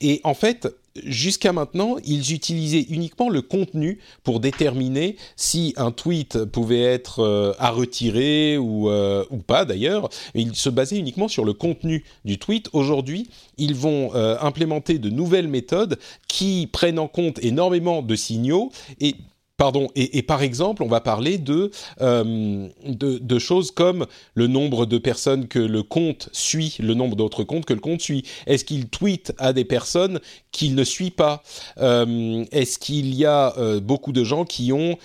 Et 0.00 0.20
en 0.24 0.34
fait, 0.34 0.68
jusqu'à 1.02 1.52
maintenant, 1.52 1.96
ils 2.04 2.32
utilisaient 2.32 2.86
uniquement 2.88 3.28
le 3.28 3.42
contenu 3.42 3.98
pour 4.22 4.40
déterminer 4.40 5.16
si 5.36 5.74
un 5.76 5.90
tweet 5.90 6.44
pouvait 6.44 6.82
être 6.82 7.20
euh, 7.20 7.52
à 7.58 7.70
retirer 7.70 8.56
ou, 8.58 8.88
euh, 8.88 9.24
pas 9.46 9.64
d'ailleurs. 9.64 10.08
Ils 10.34 10.54
se 10.54 10.68
basaient 10.68 10.98
uniquement 10.98 11.28
sur 11.28 11.44
le 11.44 11.52
contenu 11.52 12.04
du 12.24 12.38
tweet. 12.38 12.68
Aujourd'hui, 12.72 13.28
ils 13.58 13.74
vont 13.74 14.14
euh, 14.14 14.36
implémenter 14.40 14.98
de 14.98 15.10
nouvelles 15.10 15.48
méthodes 15.48 15.98
qui 16.28 16.68
prennent 16.72 16.98
en 16.98 17.08
compte 17.08 17.42
énormément 17.42 18.02
de 18.02 18.14
signaux 18.14 18.70
et 19.00 19.16
Pardon, 19.56 19.86
et, 19.94 20.22
par 20.22 20.42
exemple, 20.42 20.82
on 20.82 20.88
va 20.88 21.00
parler 21.00 21.38
de, 21.38 21.70
euh, 22.00 22.66
de, 22.84 23.18
de, 23.18 23.38
choses 23.38 23.70
comme 23.70 24.06
le 24.34 24.48
nombre 24.48 24.84
de 24.84 24.98
personnes 24.98 25.46
que 25.46 25.60
le 25.60 25.84
compte 25.84 26.28
suit, 26.32 26.76
le 26.80 26.94
nombre 26.94 27.14
d'autres 27.14 27.44
comptes 27.44 27.64
que 27.64 27.72
le 27.72 27.78
compte 27.78 28.00
suit. 28.00 28.24
Est-ce 28.48 28.64
qu'il 28.64 28.88
tweet 28.88 29.32
à 29.38 29.52
des 29.52 29.64
personnes 29.64 30.18
qu'il 30.50 30.74
ne 30.74 30.82
suit 30.82 31.12
pas? 31.12 31.44
Euh, 31.78 32.44
Est-ce 32.50 32.80
qu'il 32.80 33.14
y 33.14 33.24
a 33.24 33.56
euh, 33.56 33.78
beaucoup 33.78 34.10
de 34.10 34.24
gens 34.24 34.44
qui 34.44 34.72
ont 34.72 34.98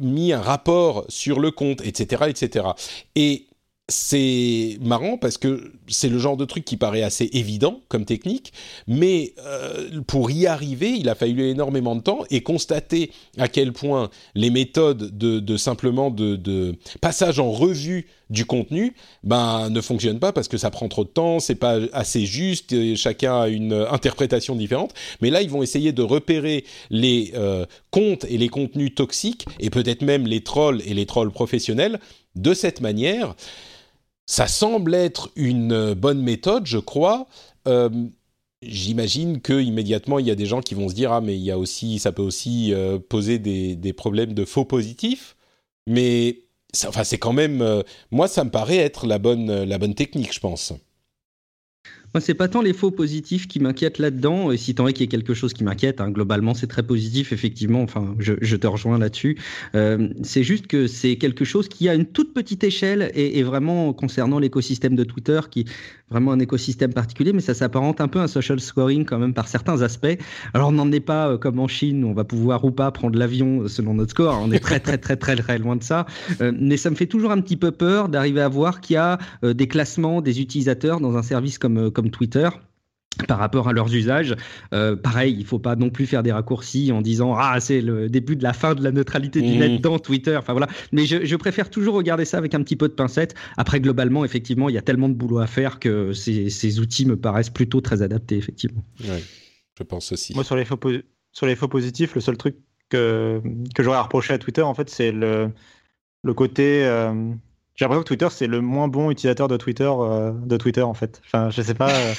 mis 0.00 0.32
un 0.32 0.40
rapport 0.40 1.04
sur 1.08 1.38
le 1.38 1.52
compte, 1.52 1.80
etc., 1.82 2.24
etc. 2.28 2.66
Et 3.14 3.47
c'est 3.90 4.76
marrant 4.82 5.16
parce 5.16 5.38
que 5.38 5.72
c'est 5.86 6.10
le 6.10 6.18
genre 6.18 6.36
de 6.36 6.44
truc 6.44 6.64
qui 6.64 6.76
paraît 6.76 7.02
assez 7.02 7.30
évident 7.32 7.80
comme 7.88 8.04
technique, 8.04 8.52
mais 8.86 9.32
euh, 9.38 10.02
pour 10.06 10.30
y 10.30 10.46
arriver, 10.46 10.90
il 10.90 11.08
a 11.08 11.14
fallu 11.14 11.48
énormément 11.48 11.96
de 11.96 12.02
temps 12.02 12.20
et 12.30 12.42
constater 12.42 13.10
à 13.38 13.48
quel 13.48 13.72
point 13.72 14.10
les 14.34 14.50
méthodes 14.50 15.16
de, 15.16 15.40
de 15.40 15.56
simplement 15.56 16.10
de, 16.10 16.36
de, 16.36 16.76
passage 17.00 17.38
en 17.38 17.50
revue 17.50 18.06
du 18.28 18.44
contenu 18.44 18.94
ben 19.24 19.70
ne 19.70 19.80
fonctionnent 19.80 20.20
pas 20.20 20.32
parce 20.32 20.48
que 20.48 20.58
ça 20.58 20.70
prend 20.70 20.88
trop 20.88 21.04
de 21.04 21.08
temps, 21.08 21.40
c'est 21.40 21.54
pas 21.54 21.78
assez 21.94 22.26
juste, 22.26 22.74
et 22.74 22.94
chacun 22.94 23.40
a 23.40 23.48
une 23.48 23.72
interprétation 23.72 24.54
différente. 24.54 24.92
Mais 25.22 25.30
là, 25.30 25.40
ils 25.40 25.48
vont 25.48 25.62
essayer 25.62 25.92
de 25.92 26.02
repérer 26.02 26.66
les 26.90 27.32
euh, 27.34 27.64
comptes 27.90 28.26
et 28.28 28.36
les 28.36 28.50
contenus 28.50 28.94
toxiques 28.94 29.46
et 29.60 29.70
peut-être 29.70 30.02
même 30.02 30.26
les 30.26 30.42
trolls 30.42 30.82
et 30.84 30.92
les 30.92 31.06
trolls 31.06 31.30
professionnels 31.30 32.00
de 32.36 32.52
cette 32.52 32.82
manière. 32.82 33.34
Ça 34.30 34.46
semble 34.46 34.94
être 34.94 35.30
une 35.36 35.94
bonne 35.94 36.20
méthode, 36.22 36.66
je 36.66 36.78
crois. 36.78 37.26
Euh, 37.66 37.88
J'imagine 38.60 39.40
que 39.40 39.62
immédiatement 39.62 40.18
il 40.18 40.26
y 40.26 40.32
a 40.32 40.34
des 40.34 40.44
gens 40.44 40.60
qui 40.60 40.74
vont 40.74 40.88
se 40.88 40.94
dire 40.94 41.12
ah 41.12 41.20
mais 41.20 41.36
il 41.36 41.44
y 41.44 41.52
a 41.52 41.56
aussi 41.56 42.00
ça 42.00 42.10
peut 42.10 42.22
aussi 42.22 42.74
euh, 42.74 42.98
poser 42.98 43.38
des, 43.38 43.92
problèmes 43.92 44.34
de 44.34 44.44
faux 44.44 44.64
positifs. 44.64 45.36
mais 45.86 46.42
enfin, 46.86 47.04
c'est 47.04 47.18
quand 47.18 47.32
même, 47.32 47.82
moi, 48.10 48.28
ça 48.28 48.44
me 48.44 48.50
paraît 48.50 48.78
être 48.78 49.06
la 49.06 49.18
bonne, 49.18 49.64
la 49.64 49.78
bonne 49.78 49.94
technique, 49.94 50.34
je 50.34 50.40
pense. 50.40 50.74
Moi, 52.14 52.20
c'est 52.20 52.34
pas 52.34 52.48
tant 52.48 52.62
les 52.62 52.72
faux 52.72 52.90
positifs 52.90 53.46
qui 53.48 53.60
m'inquiètent 53.60 53.98
là-dedans, 53.98 54.50
et 54.50 54.56
si 54.56 54.74
tant 54.74 54.88
est 54.88 54.92
qu'il 54.92 55.02
y 55.02 55.04
ait 55.04 55.08
quelque 55.08 55.34
chose 55.34 55.52
qui 55.52 55.62
m'inquiète, 55.62 56.00
hein, 56.00 56.10
globalement, 56.10 56.54
c'est 56.54 56.66
très 56.66 56.82
positif, 56.82 57.32
effectivement, 57.32 57.82
enfin, 57.82 58.14
je, 58.18 58.34
je 58.40 58.56
te 58.56 58.66
rejoins 58.66 58.98
là-dessus. 58.98 59.38
Euh, 59.74 60.08
c'est 60.22 60.42
juste 60.42 60.66
que 60.66 60.86
c'est 60.86 61.16
quelque 61.16 61.44
chose 61.44 61.68
qui 61.68 61.88
a 61.88 61.94
une 61.94 62.06
toute 62.06 62.32
petite 62.32 62.64
échelle, 62.64 63.10
et, 63.14 63.38
et 63.38 63.42
vraiment 63.42 63.92
concernant 63.92 64.38
l'écosystème 64.38 64.96
de 64.96 65.04
Twitter, 65.04 65.40
qui 65.50 65.66
vraiment 66.10 66.32
un 66.32 66.38
écosystème 66.38 66.92
particulier, 66.92 67.32
mais 67.32 67.40
ça 67.40 67.54
s'apparente 67.54 68.00
un 68.00 68.08
peu 68.08 68.20
à 68.20 68.22
un 68.22 68.28
social 68.28 68.60
scoring 68.60 69.04
quand 69.04 69.18
même 69.18 69.34
par 69.34 69.48
certains 69.48 69.82
aspects. 69.82 70.18
Alors, 70.54 70.68
on 70.68 70.72
n'en 70.72 70.90
est 70.92 71.00
pas 71.00 71.28
euh, 71.28 71.38
comme 71.38 71.58
en 71.58 71.68
Chine, 71.68 72.04
où 72.04 72.08
on 72.08 72.14
va 72.14 72.24
pouvoir 72.24 72.64
ou 72.64 72.70
pas 72.70 72.90
prendre 72.90 73.18
l'avion 73.18 73.68
selon 73.68 73.94
notre 73.94 74.10
score, 74.10 74.38
on 74.42 74.50
est 74.50 74.58
très, 74.58 74.80
très, 74.80 74.98
très, 74.98 75.16
très, 75.16 75.36
très 75.36 75.58
loin 75.58 75.76
de 75.76 75.82
ça, 75.82 76.06
euh, 76.40 76.52
mais 76.58 76.76
ça 76.76 76.90
me 76.90 76.94
fait 76.94 77.06
toujours 77.06 77.30
un 77.30 77.40
petit 77.40 77.56
peu 77.56 77.70
peur 77.70 78.08
d'arriver 78.08 78.40
à 78.40 78.48
voir 78.48 78.80
qu'il 78.80 78.94
y 78.94 78.96
a 78.96 79.18
euh, 79.44 79.54
des 79.54 79.68
classements 79.68 80.20
des 80.20 80.40
utilisateurs 80.40 81.00
dans 81.00 81.16
un 81.16 81.22
service 81.22 81.58
comme 81.58 81.90
comme 81.90 82.10
Twitter 82.10 82.48
par 83.26 83.38
rapport 83.38 83.68
à 83.68 83.72
leurs 83.72 83.94
usages. 83.94 84.34
Euh, 84.72 84.96
pareil, 84.96 85.34
il 85.38 85.44
faut 85.44 85.58
pas 85.58 85.76
non 85.76 85.90
plus 85.90 86.06
faire 86.06 86.22
des 86.22 86.32
raccourcis 86.32 86.92
en 86.92 87.02
disant 87.02 87.34
ah 87.36 87.58
c'est 87.60 87.80
le 87.80 88.08
début 88.08 88.36
de 88.36 88.42
la 88.42 88.52
fin 88.52 88.74
de 88.74 88.82
la 88.82 88.92
neutralité 88.92 89.40
du 89.40 89.56
net 89.56 89.80
dans 89.80 89.98
Twitter. 89.98 90.36
Enfin 90.36 90.52
voilà. 90.52 90.68
Mais 90.92 91.06
je, 91.06 91.24
je, 91.24 91.36
préfère 91.36 91.70
toujours 91.70 91.94
regarder 91.94 92.24
ça 92.24 92.38
avec 92.38 92.54
un 92.54 92.62
petit 92.62 92.76
peu 92.76 92.88
de 92.88 92.94
pincette. 92.94 93.34
Après 93.56 93.80
globalement, 93.80 94.24
effectivement, 94.24 94.68
il 94.68 94.74
y 94.74 94.78
a 94.78 94.82
tellement 94.82 95.08
de 95.08 95.14
boulot 95.14 95.38
à 95.38 95.46
faire 95.46 95.78
que 95.78 96.12
ces, 96.12 96.50
ces 96.50 96.80
outils 96.80 97.06
me 97.06 97.16
paraissent 97.16 97.50
plutôt 97.50 97.80
très 97.80 98.02
adaptés 98.02 98.36
effectivement. 98.36 98.84
Ouais, 99.00 99.22
je 99.78 99.82
pense 99.82 100.12
aussi. 100.12 100.34
Moi 100.34 100.44
sur 100.44 100.56
les 100.56 100.64
faux 100.64 100.78
sur 101.32 101.46
les 101.46 101.56
faux 101.56 101.68
positifs, 101.68 102.14
le 102.14 102.20
seul 102.20 102.36
truc 102.36 102.56
que 102.88 103.40
que 103.74 103.82
j'aurais 103.82 103.98
à 103.98 104.02
reprocher 104.02 104.34
à 104.34 104.38
Twitter 104.38 104.62
en 104.62 104.74
fait, 104.74 104.90
c'est 104.90 105.12
le 105.12 105.50
le 106.22 106.34
côté 106.34 106.84
euh 106.84 107.32
j'ai 107.78 107.84
l'impression 107.84 108.02
que 108.02 108.08
Twitter, 108.08 108.26
c'est 108.30 108.48
le 108.48 108.60
moins 108.60 108.88
bon 108.88 109.12
utilisateur 109.12 109.46
de 109.46 109.56
Twitter, 109.56 109.88
euh, 109.88 110.32
de 110.32 110.56
Twitter 110.56 110.82
en 110.82 110.94
fait. 110.94 111.22
Enfin, 111.24 111.48
je 111.50 111.62
sais 111.62 111.74
pas. 111.74 111.90
Euh, 111.90 112.12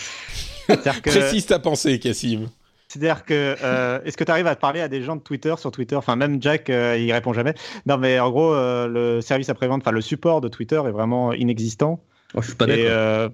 que... 0.78 1.09
Précise 1.09 1.45
ta 1.45 1.59
pensée, 1.59 1.99
Cassim. 1.99 2.49
C'est-à-dire 2.89 3.24
que 3.24 3.55
euh, 3.63 3.99
est-ce 4.03 4.17
que 4.17 4.24
tu 4.24 4.32
arrives 4.32 4.47
à 4.47 4.55
parler 4.55 4.82
à 4.82 4.88
des 4.88 5.03
gens 5.03 5.15
de 5.15 5.22
Twitter 5.22 5.53
sur 5.57 5.72
Twitter? 5.72 5.95
Enfin, 5.95 6.15
même 6.15 6.41
Jack, 6.41 6.72
euh, 6.72 6.97
il 6.97 7.13
répond 7.13 7.34
jamais. 7.34 7.53
Non, 7.86 7.97
mais 7.97 8.20
en 8.20 8.32
gros, 8.32 8.51
euh, 8.53 8.88
le 8.88 9.22
service 9.22 9.49
après-vente, 9.49 9.82
enfin 9.84 9.91
le 9.91 10.01
support 10.01 10.41
de 10.41 10.47
Twitter 10.47 10.82
est 10.84 10.91
vraiment 10.91 11.32
inexistant. 11.34 11.99
Oh, 12.34 12.41
je 12.41 12.47
suis 12.47 12.55
pas 12.55 12.65
d'accord. 12.65 13.32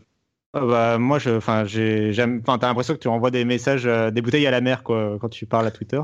Bah, 0.54 0.98
moi, 0.98 1.20
je, 1.20 1.32
enfin, 1.32 1.66
j'ai, 1.66 2.12
enfin, 2.18 2.58
t'as 2.58 2.68
l'impression 2.68 2.94
que 2.94 3.00
tu 3.00 3.10
envoies 3.10 3.32
des 3.32 3.44
messages, 3.44 3.84
des 3.84 4.22
bouteilles 4.22 4.48
à 4.48 4.52
la 4.52 4.62
mer, 4.62 4.84
quoi, 4.84 5.18
quand 5.20 5.28
tu 5.28 5.46
parles 5.46 5.68
à 5.68 5.72
Twitter. 5.72 6.00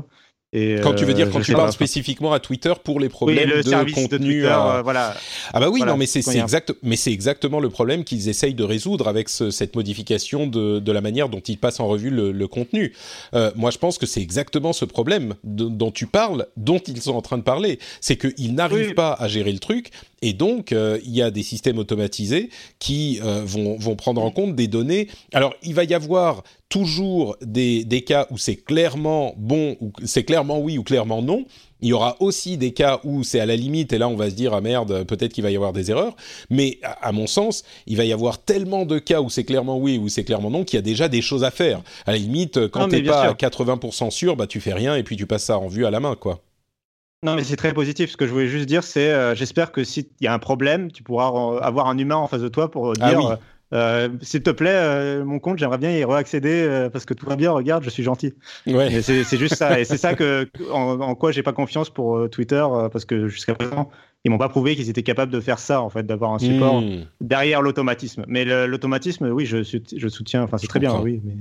Et 0.54 0.76
quand 0.82 0.92
tu 0.94 1.06
veux 1.06 1.14
dire 1.14 1.30
quand 1.30 1.40
tu 1.40 1.54
parles 1.54 1.72
spécifiquement 1.72 2.32
à 2.34 2.40
Twitter 2.40 2.72
pour 2.84 3.00
les 3.00 3.08
problèmes 3.08 3.48
oui, 3.48 3.56
le 3.56 3.62
de 3.62 3.92
contenu, 3.92 4.08
de 4.08 4.18
Twitter, 4.18 4.54
euh... 4.54 4.82
voilà. 4.82 5.14
Ah 5.54 5.60
bah 5.60 5.70
oui, 5.70 5.78
voilà, 5.78 5.92
non, 5.92 5.98
mais 5.98 6.04
c'est 6.04 6.20
exact, 6.36 6.74
mais 6.82 6.96
c'est 6.96 7.12
exactement 7.12 7.58
le 7.58 7.70
problème 7.70 8.04
qu'ils 8.04 8.28
essayent 8.28 8.52
de 8.52 8.64
résoudre 8.64 9.08
avec 9.08 9.30
ce, 9.30 9.50
cette 9.50 9.74
modification 9.74 10.46
de, 10.46 10.78
de, 10.78 10.92
la 10.92 11.00
manière 11.00 11.30
dont 11.30 11.40
ils 11.40 11.56
passent 11.56 11.80
en 11.80 11.86
revue 11.86 12.10
le, 12.10 12.32
le 12.32 12.48
contenu. 12.48 12.92
Euh, 13.34 13.50
moi, 13.56 13.70
je 13.70 13.78
pense 13.78 13.96
que 13.96 14.04
c'est 14.04 14.20
exactement 14.20 14.74
ce 14.74 14.84
problème 14.84 15.34
de, 15.42 15.64
dont 15.64 15.90
tu 15.90 16.06
parles, 16.06 16.46
dont 16.58 16.80
ils 16.80 17.00
sont 17.00 17.14
en 17.14 17.22
train 17.22 17.38
de 17.38 17.42
parler, 17.42 17.78
c'est 18.02 18.16
qu'ils 18.16 18.54
n'arrivent 18.54 18.88
oui. 18.88 18.94
pas 18.94 19.14
à 19.14 19.28
gérer 19.28 19.52
le 19.52 19.58
truc. 19.58 19.90
Et 20.20 20.34
donc, 20.34 20.72
euh, 20.72 20.98
il 21.04 21.14
y 21.14 21.22
a 21.22 21.30
des 21.30 21.42
systèmes 21.42 21.78
automatisés 21.78 22.50
qui 22.78 23.20
euh, 23.24 23.42
vont, 23.44 23.76
vont 23.78 23.96
prendre 23.96 24.22
en 24.22 24.30
compte 24.30 24.54
des 24.54 24.68
données. 24.68 25.08
Alors, 25.32 25.54
il 25.62 25.74
va 25.74 25.84
y 25.84 25.94
avoir 25.94 26.44
toujours 26.72 27.36
des, 27.42 27.84
des 27.84 28.00
cas 28.00 28.26
où 28.30 28.38
c'est 28.38 28.56
clairement 28.56 29.34
bon, 29.36 29.76
ou 29.82 29.92
c'est 30.06 30.24
clairement 30.24 30.58
oui 30.58 30.78
ou 30.78 30.82
clairement 30.82 31.20
non. 31.20 31.44
Il 31.82 31.88
y 31.88 31.92
aura 31.92 32.16
aussi 32.20 32.56
des 32.56 32.72
cas 32.72 33.00
où 33.04 33.24
c'est 33.24 33.40
à 33.40 33.46
la 33.46 33.56
limite, 33.56 33.92
et 33.92 33.98
là 33.98 34.08
on 34.08 34.16
va 34.16 34.30
se 34.30 34.34
dire, 34.34 34.54
ah 34.54 34.62
merde, 34.62 35.04
peut-être 35.04 35.34
qu'il 35.34 35.42
va 35.42 35.50
y 35.50 35.56
avoir 35.56 35.74
des 35.74 35.90
erreurs. 35.90 36.16
Mais 36.48 36.78
à, 36.82 37.08
à, 37.08 37.12
mon 37.12 37.26
sens, 37.26 37.62
il 37.86 37.98
va 37.98 38.06
y 38.06 38.12
avoir 38.12 38.38
tellement 38.38 38.86
de 38.86 38.98
cas 38.98 39.20
où 39.20 39.28
c'est 39.28 39.44
clairement 39.44 39.76
oui 39.76 39.98
ou 39.98 40.08
c'est 40.08 40.24
clairement 40.24 40.48
non 40.48 40.64
qu'il 40.64 40.78
y 40.78 40.78
a 40.78 40.82
déjà 40.82 41.08
des 41.08 41.20
choses 41.20 41.44
à 41.44 41.50
faire. 41.50 41.82
À 42.06 42.12
la 42.12 42.18
limite, 42.18 42.68
quand 42.68 42.88
t'es 42.88 43.02
pas 43.02 43.22
sûr. 43.22 43.30
à 43.32 43.34
80% 43.34 44.10
sûr, 44.10 44.36
bah 44.36 44.46
tu 44.46 44.58
fais 44.60 44.72
rien 44.72 44.96
et 44.96 45.02
puis 45.02 45.16
tu 45.16 45.26
passes 45.26 45.44
ça 45.44 45.58
en 45.58 45.68
vue 45.68 45.84
à 45.84 45.90
la 45.90 46.00
main, 46.00 46.16
quoi. 46.16 46.40
Non, 47.22 47.34
mais 47.36 47.44
c'est 47.44 47.56
très 47.56 47.74
positif. 47.74 48.12
Ce 48.12 48.16
que 48.16 48.26
je 48.26 48.32
voulais 48.32 48.48
juste 48.48 48.66
dire, 48.66 48.82
c'est 48.82 49.12
euh, 49.12 49.34
j'espère 49.34 49.72
que 49.72 49.84
s'il 49.84 50.06
y 50.22 50.26
a 50.26 50.32
un 50.32 50.40
problème, 50.40 50.90
tu 50.90 51.02
pourras 51.02 51.26
avoir 51.60 51.86
un 51.86 51.98
humain 51.98 52.16
en 52.16 52.26
face 52.26 52.40
de 52.40 52.48
toi 52.48 52.70
pour 52.70 52.94
dire. 52.94 53.04
Ah 53.04 53.16
oui. 53.16 53.24
Euh, 53.72 54.08
S'il 54.20 54.42
te 54.42 54.50
plaît, 54.50 54.70
euh, 54.74 55.24
mon 55.24 55.38
compte, 55.38 55.58
j'aimerais 55.58 55.78
bien 55.78 55.90
y 55.90 56.04
réaccéder 56.04 56.66
euh, 56.68 56.90
parce 56.90 57.04
que 57.04 57.14
tout 57.14 57.26
va 57.26 57.36
bien. 57.36 57.52
Regarde, 57.52 57.84
je 57.84 57.90
suis 57.90 58.02
gentil. 58.02 58.34
Ouais. 58.66 59.00
C'est 59.02 59.38
juste 59.38 59.54
ça, 59.54 59.80
et 59.80 59.84
c'est 59.84 59.96
ça 59.96 60.14
que 60.16 60.48
en, 60.70 61.00
en 61.00 61.14
quoi 61.14 61.32
j'ai 61.32 61.42
pas 61.42 61.52
confiance 61.52 61.90
pour 61.90 62.16
euh, 62.18 62.28
Twitter 62.28 62.64
parce 62.92 63.04
que 63.04 63.28
jusqu'à 63.28 63.54
présent, 63.54 63.90
ils 64.24 64.30
m'ont 64.30 64.38
pas 64.38 64.48
prouvé 64.48 64.76
qu'ils 64.76 64.88
étaient 64.88 65.02
capables 65.02 65.32
de 65.32 65.40
faire 65.40 65.58
ça 65.58 65.82
en 65.82 65.90
fait, 65.90 66.06
d'avoir 66.06 66.32
un 66.32 66.38
support 66.38 66.80
mmh. 66.80 67.06
derrière 67.20 67.60
l'automatisme. 67.60 68.24
Mais 68.28 68.44
l'automatisme, 68.66 69.28
oui, 69.28 69.46
je, 69.46 69.62
je, 69.64 70.08
soutiens. 70.08 70.42
Enfin, 70.44 70.58
c'est 70.58 70.68
très 70.68 70.78
bien, 70.78 71.00
oui. 71.00 71.20
Mais... 71.24 71.34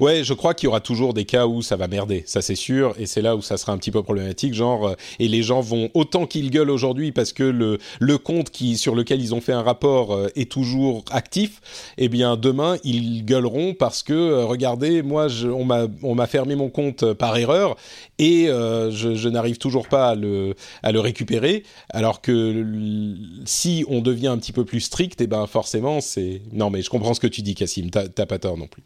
Ouais, 0.00 0.24
je 0.24 0.34
crois 0.34 0.52
qu'il 0.54 0.66
y 0.66 0.68
aura 0.68 0.80
toujours 0.80 1.14
des 1.14 1.24
cas 1.24 1.46
où 1.46 1.62
ça 1.62 1.76
va 1.76 1.86
merder, 1.86 2.24
ça 2.26 2.42
c'est 2.42 2.56
sûr, 2.56 2.94
et 2.98 3.06
c'est 3.06 3.22
là 3.22 3.36
où 3.36 3.42
ça 3.42 3.56
sera 3.56 3.72
un 3.72 3.78
petit 3.78 3.92
peu 3.92 4.02
problématique, 4.02 4.54
genre, 4.54 4.88
euh, 4.88 4.94
et 5.20 5.28
les 5.28 5.42
gens 5.42 5.60
vont 5.60 5.88
autant 5.94 6.26
qu'ils 6.26 6.50
gueulent 6.50 6.70
aujourd'hui 6.70 7.12
parce 7.12 7.32
que 7.32 7.44
le 7.44 7.78
le 8.00 8.18
compte 8.18 8.50
qui 8.50 8.76
sur 8.76 8.94
lequel 8.94 9.20
ils 9.20 9.34
ont 9.34 9.40
fait 9.40 9.52
un 9.52 9.62
rapport 9.62 10.12
euh, 10.12 10.28
est 10.34 10.50
toujours 10.50 11.04
actif, 11.10 11.60
eh 11.96 12.08
bien 12.08 12.36
demain 12.36 12.76
ils 12.84 13.24
gueuleront 13.24 13.74
parce 13.74 14.02
que 14.02 14.12
euh, 14.12 14.44
regardez, 14.44 15.02
moi 15.02 15.28
je, 15.28 15.48
on 15.48 15.64
m'a 15.64 15.86
on 16.02 16.14
m'a 16.14 16.26
fermé 16.26 16.56
mon 16.56 16.70
compte 16.70 17.12
par 17.14 17.36
erreur 17.36 17.76
et 18.18 18.48
euh, 18.48 18.90
je, 18.90 19.14
je 19.14 19.28
n'arrive 19.28 19.58
toujours 19.58 19.88
pas 19.88 20.08
à 20.08 20.14
le 20.14 20.54
à 20.82 20.92
le 20.92 21.00
récupérer, 21.00 21.62
alors 21.90 22.15
que 22.20 23.14
si 23.44 23.84
on 23.88 24.00
devient 24.00 24.28
un 24.28 24.38
petit 24.38 24.52
peu 24.52 24.64
plus 24.64 24.80
strict, 24.80 25.20
eh 25.20 25.26
ben 25.26 25.46
forcément 25.46 26.00
c'est 26.00 26.42
non 26.52 26.70
mais 26.70 26.82
je 26.82 26.90
comprends 26.90 27.14
ce 27.14 27.20
que 27.20 27.26
tu 27.26 27.42
dis, 27.42 27.54
Cassim, 27.54 27.90
t'as 27.90 28.26
pas 28.26 28.38
tort 28.38 28.56
non 28.56 28.66
plus. 28.66 28.82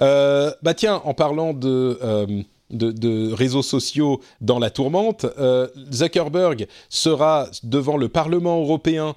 Euh, 0.00 0.52
bah 0.62 0.74
tiens, 0.74 1.00
en 1.04 1.14
parlant 1.14 1.52
de 1.52 1.98
euh, 2.02 2.42
de, 2.70 2.90
de, 2.90 3.32
réseaux 3.32 3.62
sociaux 3.62 4.20
dans 4.40 4.58
la 4.58 4.70
tourmente, 4.70 5.24
euh, 5.38 5.68
Zuckerberg 5.92 6.66
sera 6.88 7.48
devant 7.62 7.96
le 7.96 8.08
Parlement 8.08 8.60
européen 8.60 9.14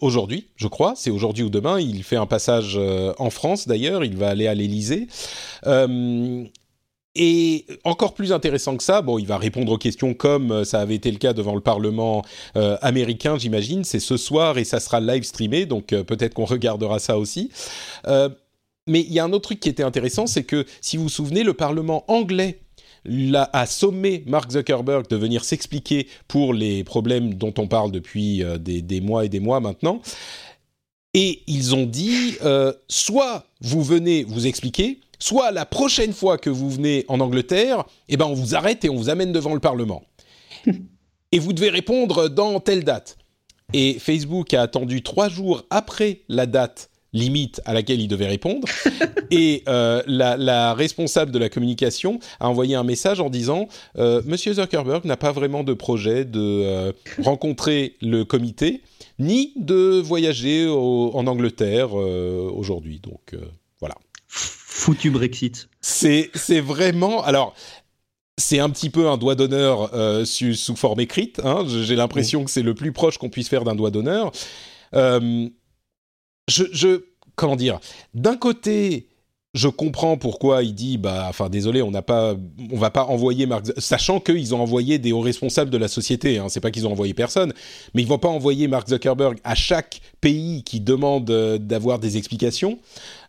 aujourd'hui, 0.00 0.46
je 0.54 0.68
crois, 0.68 0.94
c'est 0.96 1.10
aujourd'hui 1.10 1.42
ou 1.42 1.50
demain. 1.50 1.80
Il 1.80 2.04
fait 2.04 2.16
un 2.16 2.26
passage 2.26 2.78
en 3.18 3.30
France 3.30 3.66
d'ailleurs, 3.66 4.04
il 4.04 4.16
va 4.16 4.28
aller 4.28 4.46
à 4.46 4.54
l'Élysée. 4.54 5.08
Et 7.18 7.64
encore 7.84 8.12
plus 8.12 8.30
intéressant 8.30 8.76
que 8.76 8.82
ça, 8.82 9.00
bon, 9.00 9.18
il 9.18 9.26
va 9.26 9.38
répondre 9.38 9.72
aux 9.72 9.78
questions 9.78 10.12
comme 10.12 10.52
euh, 10.52 10.64
ça 10.64 10.80
avait 10.80 10.94
été 10.94 11.10
le 11.10 11.16
cas 11.16 11.32
devant 11.32 11.54
le 11.54 11.62
Parlement 11.62 12.22
euh, 12.56 12.76
américain, 12.82 13.38
j'imagine. 13.38 13.84
C'est 13.84 14.00
ce 14.00 14.18
soir 14.18 14.58
et 14.58 14.64
ça 14.64 14.80
sera 14.80 15.00
live 15.00 15.22
streamé, 15.22 15.64
donc 15.64 15.94
euh, 15.94 16.04
peut-être 16.04 16.34
qu'on 16.34 16.44
regardera 16.44 16.98
ça 16.98 17.18
aussi. 17.18 17.50
Mais 18.88 19.00
il 19.00 19.12
y 19.12 19.18
a 19.18 19.24
un 19.24 19.32
autre 19.32 19.46
truc 19.46 19.60
qui 19.60 19.68
était 19.68 19.82
intéressant, 19.82 20.26
c'est 20.26 20.44
que 20.44 20.64
si 20.80 20.96
vous 20.96 21.04
vous 21.04 21.08
souvenez, 21.08 21.42
le 21.42 21.54
Parlement 21.54 22.04
anglais 22.06 22.60
a 23.34 23.66
sommé 23.66 24.22
Mark 24.26 24.52
Zuckerberg 24.52 25.08
de 25.08 25.16
venir 25.16 25.42
s'expliquer 25.42 26.06
pour 26.28 26.52
les 26.54 26.84
problèmes 26.84 27.34
dont 27.34 27.54
on 27.58 27.66
parle 27.66 27.90
depuis 27.90 28.44
des, 28.60 29.00
mois 29.00 29.24
et 29.24 29.28
des 29.28 29.40
mois 29.40 29.58
maintenant. 29.58 30.02
Et 31.14 31.42
ils 31.48 31.74
ont 31.74 31.86
dit, 31.86 32.36
soit 32.88 33.46
vous 33.60 33.82
venez 33.82 34.22
vous 34.22 34.46
expliquer, 34.46 35.00
soit 35.18 35.50
la 35.50 35.66
prochaine 35.66 36.12
fois 36.12 36.38
que 36.38 36.50
vous 36.50 36.70
venez 36.70 37.04
en 37.08 37.20
Angleterre, 37.20 37.84
eh 38.08 38.16
ben 38.16 38.26
on 38.26 38.34
vous 38.34 38.54
arrête 38.54 38.84
et 38.84 38.90
on 38.90 38.96
vous 38.96 39.10
amène 39.10 39.32
devant 39.32 39.54
le 39.54 39.60
Parlement. 39.60 40.02
et 41.32 41.38
vous 41.38 41.52
devez 41.52 41.70
répondre 41.70 42.28
dans 42.28 42.60
telle 42.60 42.84
date. 42.84 43.16
Et 43.72 43.98
Facebook 43.98 44.54
a 44.54 44.62
attendu 44.62 45.02
trois 45.02 45.28
jours 45.28 45.64
après 45.70 46.22
la 46.28 46.46
date 46.46 46.90
limite 47.12 47.60
à 47.64 47.72
laquelle 47.72 48.00
il 48.00 48.08
devait 48.08 48.26
répondre. 48.26 48.68
et 49.30 49.62
euh, 49.68 50.02
la, 50.06 50.36
la, 50.36 50.74
responsable 50.74 51.32
de 51.32 51.38
la 51.38 51.48
communication 51.48 52.20
a 52.40 52.48
envoyé 52.48 52.74
un 52.74 52.84
message 52.84 53.20
en 53.20 53.30
disant 53.30 53.68
euh, 53.98 54.22
Monsieur 54.26 54.54
Zuckerberg 54.54 55.04
n'a 55.04 55.16
pas 55.16 55.32
vraiment 55.32 55.64
de 55.64 55.72
projet 55.72 56.24
de 56.24 56.40
euh, 56.40 56.92
rencontrer 57.22 57.96
le 58.00 58.24
comité, 58.24 58.82
ni 59.18 59.52
de 59.56 60.00
voyager 60.00 60.66
au, 60.66 61.10
en 61.14 61.26
Angleterre 61.26 61.94
aujourd'hui. 61.94 63.00
Donc 63.00 63.34
foutu 64.76 65.10
Brexit. 65.10 65.68
C'est 65.80 66.60
vraiment 66.60 67.24
alors 67.24 67.54
c'est 68.38 68.58
un 68.58 68.68
petit 68.68 68.90
peu 68.90 69.08
un 69.08 69.16
doigt 69.16 69.34
d'honneur 69.34 69.94
euh, 69.94 70.26
sous, 70.26 70.52
sous, 70.52 70.76
forme 70.76 71.00
écrite. 71.00 71.40
Hein. 71.42 71.64
J'ai 71.66 71.96
l'impression 71.96 72.44
que 72.44 72.50
c'est 72.50 72.62
le 72.62 72.74
plus 72.74 72.92
proche 72.92 73.16
qu'on 73.16 73.30
puisse 73.30 73.48
faire 73.48 73.64
d'un 73.64 73.74
doigt 73.74 73.90
d'honneur. 73.90 74.30
Euh, 74.94 75.48
je, 76.46 76.64
je, 76.70 77.04
comment 77.34 77.56
dire? 77.56 77.80
D'un 78.12 78.36
côté, 78.36 79.08
je 79.56 79.68
comprends 79.68 80.16
pourquoi 80.18 80.62
il 80.62 80.74
dit 80.74 80.98
bah 80.98 81.26
enfin 81.28 81.48
désolé 81.48 81.80
on 81.82 81.90
n'a 81.90 82.02
pas 82.02 82.36
on 82.70 82.76
va 82.76 82.90
pas 82.90 83.04
envoyer 83.04 83.46
Mark 83.46 83.64
sachant 83.78 84.20
qu'ils 84.20 84.54
ont 84.54 84.60
envoyé 84.60 84.98
des 84.98 85.12
hauts 85.12 85.20
responsables 85.20 85.70
de 85.70 85.78
la 85.78 85.88
société 85.88 86.38
hein, 86.38 86.46
c'est 86.48 86.60
pas 86.60 86.70
qu'ils 86.70 86.86
ont 86.86 86.92
envoyé 86.92 87.14
personne 87.14 87.52
mais 87.94 88.02
ils 88.02 88.08
vont 88.08 88.18
pas 88.18 88.28
envoyer 88.28 88.68
Mark 88.68 88.88
Zuckerberg 88.88 89.38
à 89.44 89.54
chaque 89.54 90.00
pays 90.20 90.62
qui 90.62 90.80
demande 90.80 91.30
euh, 91.30 91.58
d'avoir 91.58 91.98
des 91.98 92.16
explications. 92.16 92.78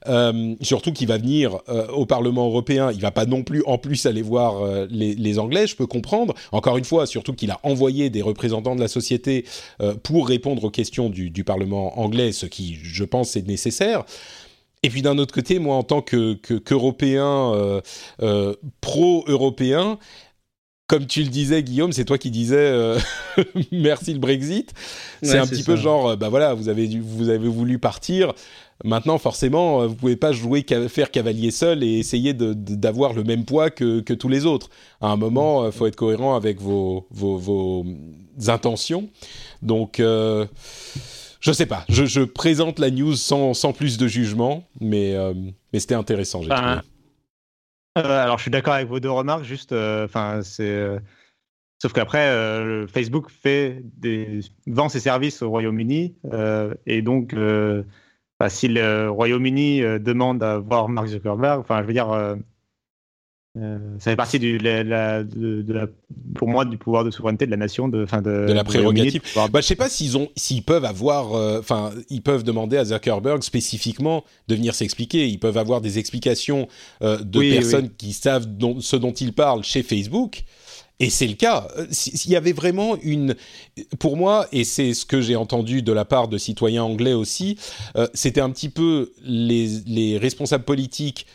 Euh, 0.08 0.56
surtout 0.62 0.94
qu'il 0.94 1.08
va 1.08 1.18
venir 1.18 1.60
euh, 1.70 1.88
au 1.90 2.06
Parlement 2.06 2.46
européen. 2.46 2.92
Il 2.92 3.02
va 3.02 3.12
pas 3.12 3.26
non 3.26 3.44
plus 3.44 3.64
en 3.66 3.78
plus 3.78 4.06
aller 4.06 4.22
voir 4.22 4.64
euh, 4.64 4.88
les, 4.90 5.40
Anglais 5.40 5.68
je 5.68 5.76
peux 5.76 5.86
comprendre. 5.86 6.34
Encore 6.52 6.78
une 6.78 6.86
fois 6.86 7.06
surtout 7.06 7.34
qu'il 7.34 7.52
a 7.52 7.60
envoyé 7.64 8.10
des 8.10 8.22
représentants 8.22 8.76
de 8.76 8.82
la 8.82 8.88
société 8.88 9.46
pour 10.04 10.28
répondre 10.28 10.64
aux 10.64 10.70
questions 10.70 11.10
du, 11.10 11.30
du 11.30 11.44
Parlement 11.44 12.00
anglais 12.00 12.32
ce 12.32 12.46
qui 12.46 12.76
je 12.82 13.04
pense 13.04 13.36
est 13.36 13.48
nécessaire 13.48 14.04
et 14.84 14.90
puis 14.90 15.02
d'un 15.02 15.18
autre 15.18 15.34
côté, 15.34 15.60
moi, 15.60 15.76
en 15.76 15.84
tant 15.84 16.02
que 16.02 16.34
qu'Européen 16.34 17.54
euh, 17.54 17.82
euh, 18.22 18.54
pro-européen, 18.82 19.98
comme 20.88 21.06
tu 21.06 21.24
le 21.24 21.30
disais, 21.30 21.64
Guillaume, 21.64 21.92
c'est 21.92 22.06
toi 22.06 22.18
qui 22.18 22.32
disais 22.32 22.56
euh, 22.58 22.98
merci 23.72 24.14
le 24.14 24.20
Brexit. 24.20 24.74
C'est 25.22 25.34
ouais, 25.34 25.38
un 25.40 25.48
petit 25.48 25.64
ça. 25.64 25.74
peu 25.74 25.76
genre, 25.76 26.16
bah 26.16 26.30
voilà, 26.30 26.54
vous 26.54 26.70
avez 26.70 26.88
vous 27.00 27.30
avez 27.30 27.48
voulu 27.48 27.80
partir. 27.80 28.34
Maintenant, 28.84 29.18
forcément, 29.18 29.88
vous 29.88 29.96
pouvez 29.96 30.16
pas 30.16 30.32
jouer 30.32 30.64
faire 30.88 31.10
cavalier 31.10 31.50
seul 31.50 31.84
et 31.84 31.98
essayer 31.98 32.36
d'avoir 32.36 33.14
le 33.14 33.24
même 33.24 33.44
poids 33.44 33.72
que, 33.72 34.02
que, 34.02 34.14
tous 34.14 34.30
les 34.30 34.46
autres. 34.46 34.70
À 35.02 35.08
un 35.08 35.16
moment, 35.16 35.66
il 35.66 35.72
faut 35.72 35.88
être 35.88 35.96
cohérent 35.96 36.36
avec 36.36 36.62
vos, 36.62 37.08
vos, 37.10 37.38
vos 37.38 37.86
intentions. 38.48 39.10
Donc. 39.64 40.00
Euh, 40.00 40.46
je 41.48 41.54
sais 41.54 41.66
pas, 41.66 41.86
je, 41.88 42.04
je, 42.04 42.22
présente 42.22 42.78
la 42.78 42.92
news 42.92 43.16
sans, 43.16 43.54
sans 43.54 43.72
plus 43.72 43.98
de 43.98 44.06
jugement, 44.06 44.68
mais, 44.82 45.16
euh, 45.16 45.34
mais 45.72 45.80
c'était 45.80 45.96
intéressant, 45.96 46.42
j'ai 46.42 46.52
enfin, 46.52 46.82
euh, 47.98 48.24
alors, 48.24 48.38
je 48.38 48.44
suis 48.44 48.52
d'accord 48.52 48.74
avec 48.74 48.90
vos 48.90 49.00
deux 49.00 49.10
remarques, 49.10 49.46
juste, 49.46 49.72
euh, 49.72 50.06
enfin, 50.06 50.42
c'est. 50.44 51.00
Sauf 51.82 51.94
qu'après, 51.94 52.28
Facebook 52.88 53.30
fait 53.30 53.82
des, 53.98 54.42
vend 54.66 54.90
ses 54.90 55.00
services 55.00 55.42
au 55.42 55.50
Royaume-Uni, 55.50 56.16
et 56.86 57.02
donc, 57.02 57.36
bah, 58.40 58.50
si 58.50 58.68
le 58.68 59.10
Royaume-Uni 59.10 59.82
demande 60.00 60.44
à 60.44 60.58
voir 60.58 60.90
Mark 60.90 61.08
Zuckerberg, 61.08 61.60
enfin, 61.60 61.82
je 61.82 61.88
veux 61.88 61.94
dire, 61.94 62.36
euh, 63.58 63.78
ça 64.00 64.12
fait 64.12 64.16
partie 64.16 64.40
du, 64.40 64.58
la, 64.58 64.84
la, 64.84 65.24
de, 65.24 65.62
de 65.62 65.74
la, 65.74 65.88
pour 66.36 66.48
moi 66.48 66.66
du 66.66 66.78
pouvoir 66.78 67.04
de 67.04 67.12
souveraineté 67.12 67.46
de 67.46 67.52
la 67.52 67.58
nation, 67.58 67.88
de, 67.88 68.06
fin 68.06 68.22
de, 68.22 68.46
de 68.48 68.54
la 68.54 68.64
prérogative. 68.64 69.22
Bah, 69.36 69.50
je 69.56 69.62
sais 69.62 69.76
pas 69.76 69.90
s'ils 69.90 70.18
ont, 70.18 70.30
s'ils 70.36 70.64
peuvent 70.64 70.86
avoir, 70.86 71.34
euh, 71.34 71.60
enfin, 71.60 71.92
euh, 71.96 72.02
ils 72.10 72.22
peuvent 72.22 72.44
demander 72.44 72.78
à 72.78 72.86
Zuckerberg 72.86 73.42
spécifiquement 73.44 74.24
de 74.48 74.56
venir 74.56 74.76
s'expliquer. 74.76 75.28
Ils 75.28 75.40
peuvent 75.40 75.58
avoir 75.58 75.82
des 75.82 76.00
explications 76.00 76.68
euh, 77.02 77.18
de 77.20 77.40
oui, 77.40 77.54
personnes 77.54 77.86
oui. 77.86 77.96
qui 77.98 78.14
savent 78.14 78.48
ce 78.80 78.96
dont 78.96 79.14
ils 79.14 79.34
parlent 79.34 79.64
chez 79.64 79.84
Facebook. 79.84 80.44
Et 81.00 81.12
c'est 81.12 81.28
le 81.28 81.36
cas. 81.36 81.68
S'il 81.92 82.32
y 82.32 82.36
avait 82.36 82.54
vraiment 82.54 82.98
une, 83.04 83.36
pour 84.00 84.18
moi, 84.18 84.48
et 84.52 84.64
c'est 84.64 84.96
ce 84.96 85.06
que 85.06 85.22
j'ai 85.22 85.36
entendu 85.36 85.84
de 85.84 85.92
la 85.92 86.06
part 86.06 86.28
de 86.28 86.40
citoyens 86.40 86.84
anglais 86.84 87.14
aussi, 87.14 87.56
euh, 87.96 88.08
c'était 88.16 88.42
un 88.42 88.50
petit 88.50 88.70
peu 88.70 89.12
les, 89.24 89.68
les 89.86 90.18
responsables 90.18 90.64
politiques 90.64 91.28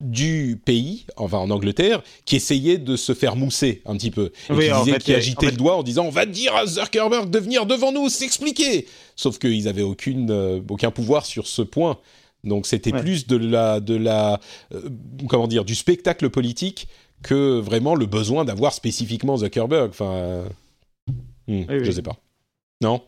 du 0.00 0.60
pays, 0.64 1.06
enfin 1.16 1.38
en 1.38 1.50
Angleterre, 1.50 2.02
qui 2.24 2.36
essayait 2.36 2.78
de 2.78 2.96
se 2.96 3.12
faire 3.12 3.36
mousser 3.36 3.82
un 3.84 3.96
petit 3.96 4.10
peu. 4.10 4.32
Et 4.48 4.52
oui, 4.52 4.68
qui, 4.68 4.78
disait, 4.78 4.92
fait, 4.92 4.98
qui 4.98 5.14
agitait 5.14 5.46
fait... 5.46 5.52
le 5.52 5.58
doigt 5.58 5.76
en 5.76 5.82
disant 5.82 6.06
on 6.06 6.10
va 6.10 6.26
dire 6.26 6.54
à 6.56 6.66
Zuckerberg 6.66 7.28
de 7.28 7.38
venir 7.38 7.66
devant 7.66 7.92
nous 7.92 8.08
s'expliquer. 8.08 8.86
Sauf 9.16 9.38
qu'ils 9.38 9.64
n'avaient 9.64 9.82
euh, 9.82 10.60
aucun 10.68 10.90
pouvoir 10.90 11.26
sur 11.26 11.46
ce 11.46 11.62
point. 11.62 11.98
Donc 12.44 12.66
c'était 12.66 12.92
ouais. 12.92 13.00
plus 13.00 13.26
de 13.26 13.36
la, 13.36 13.80
de 13.80 13.94
la, 13.94 14.40
euh, 14.72 14.88
comment 15.28 15.46
dire, 15.46 15.64
du 15.64 15.74
spectacle 15.74 16.30
politique 16.30 16.88
que 17.22 17.58
vraiment 17.58 17.94
le 17.94 18.06
besoin 18.06 18.46
d'avoir 18.46 18.72
spécifiquement 18.72 19.36
Zuckerberg. 19.36 19.90
Enfin, 19.90 20.12
euh, 20.12 20.48
hmm, 21.48 21.64
oui, 21.68 21.84
je 21.84 21.90
sais 21.90 22.02
pas. 22.02 22.16
Non? 22.80 23.02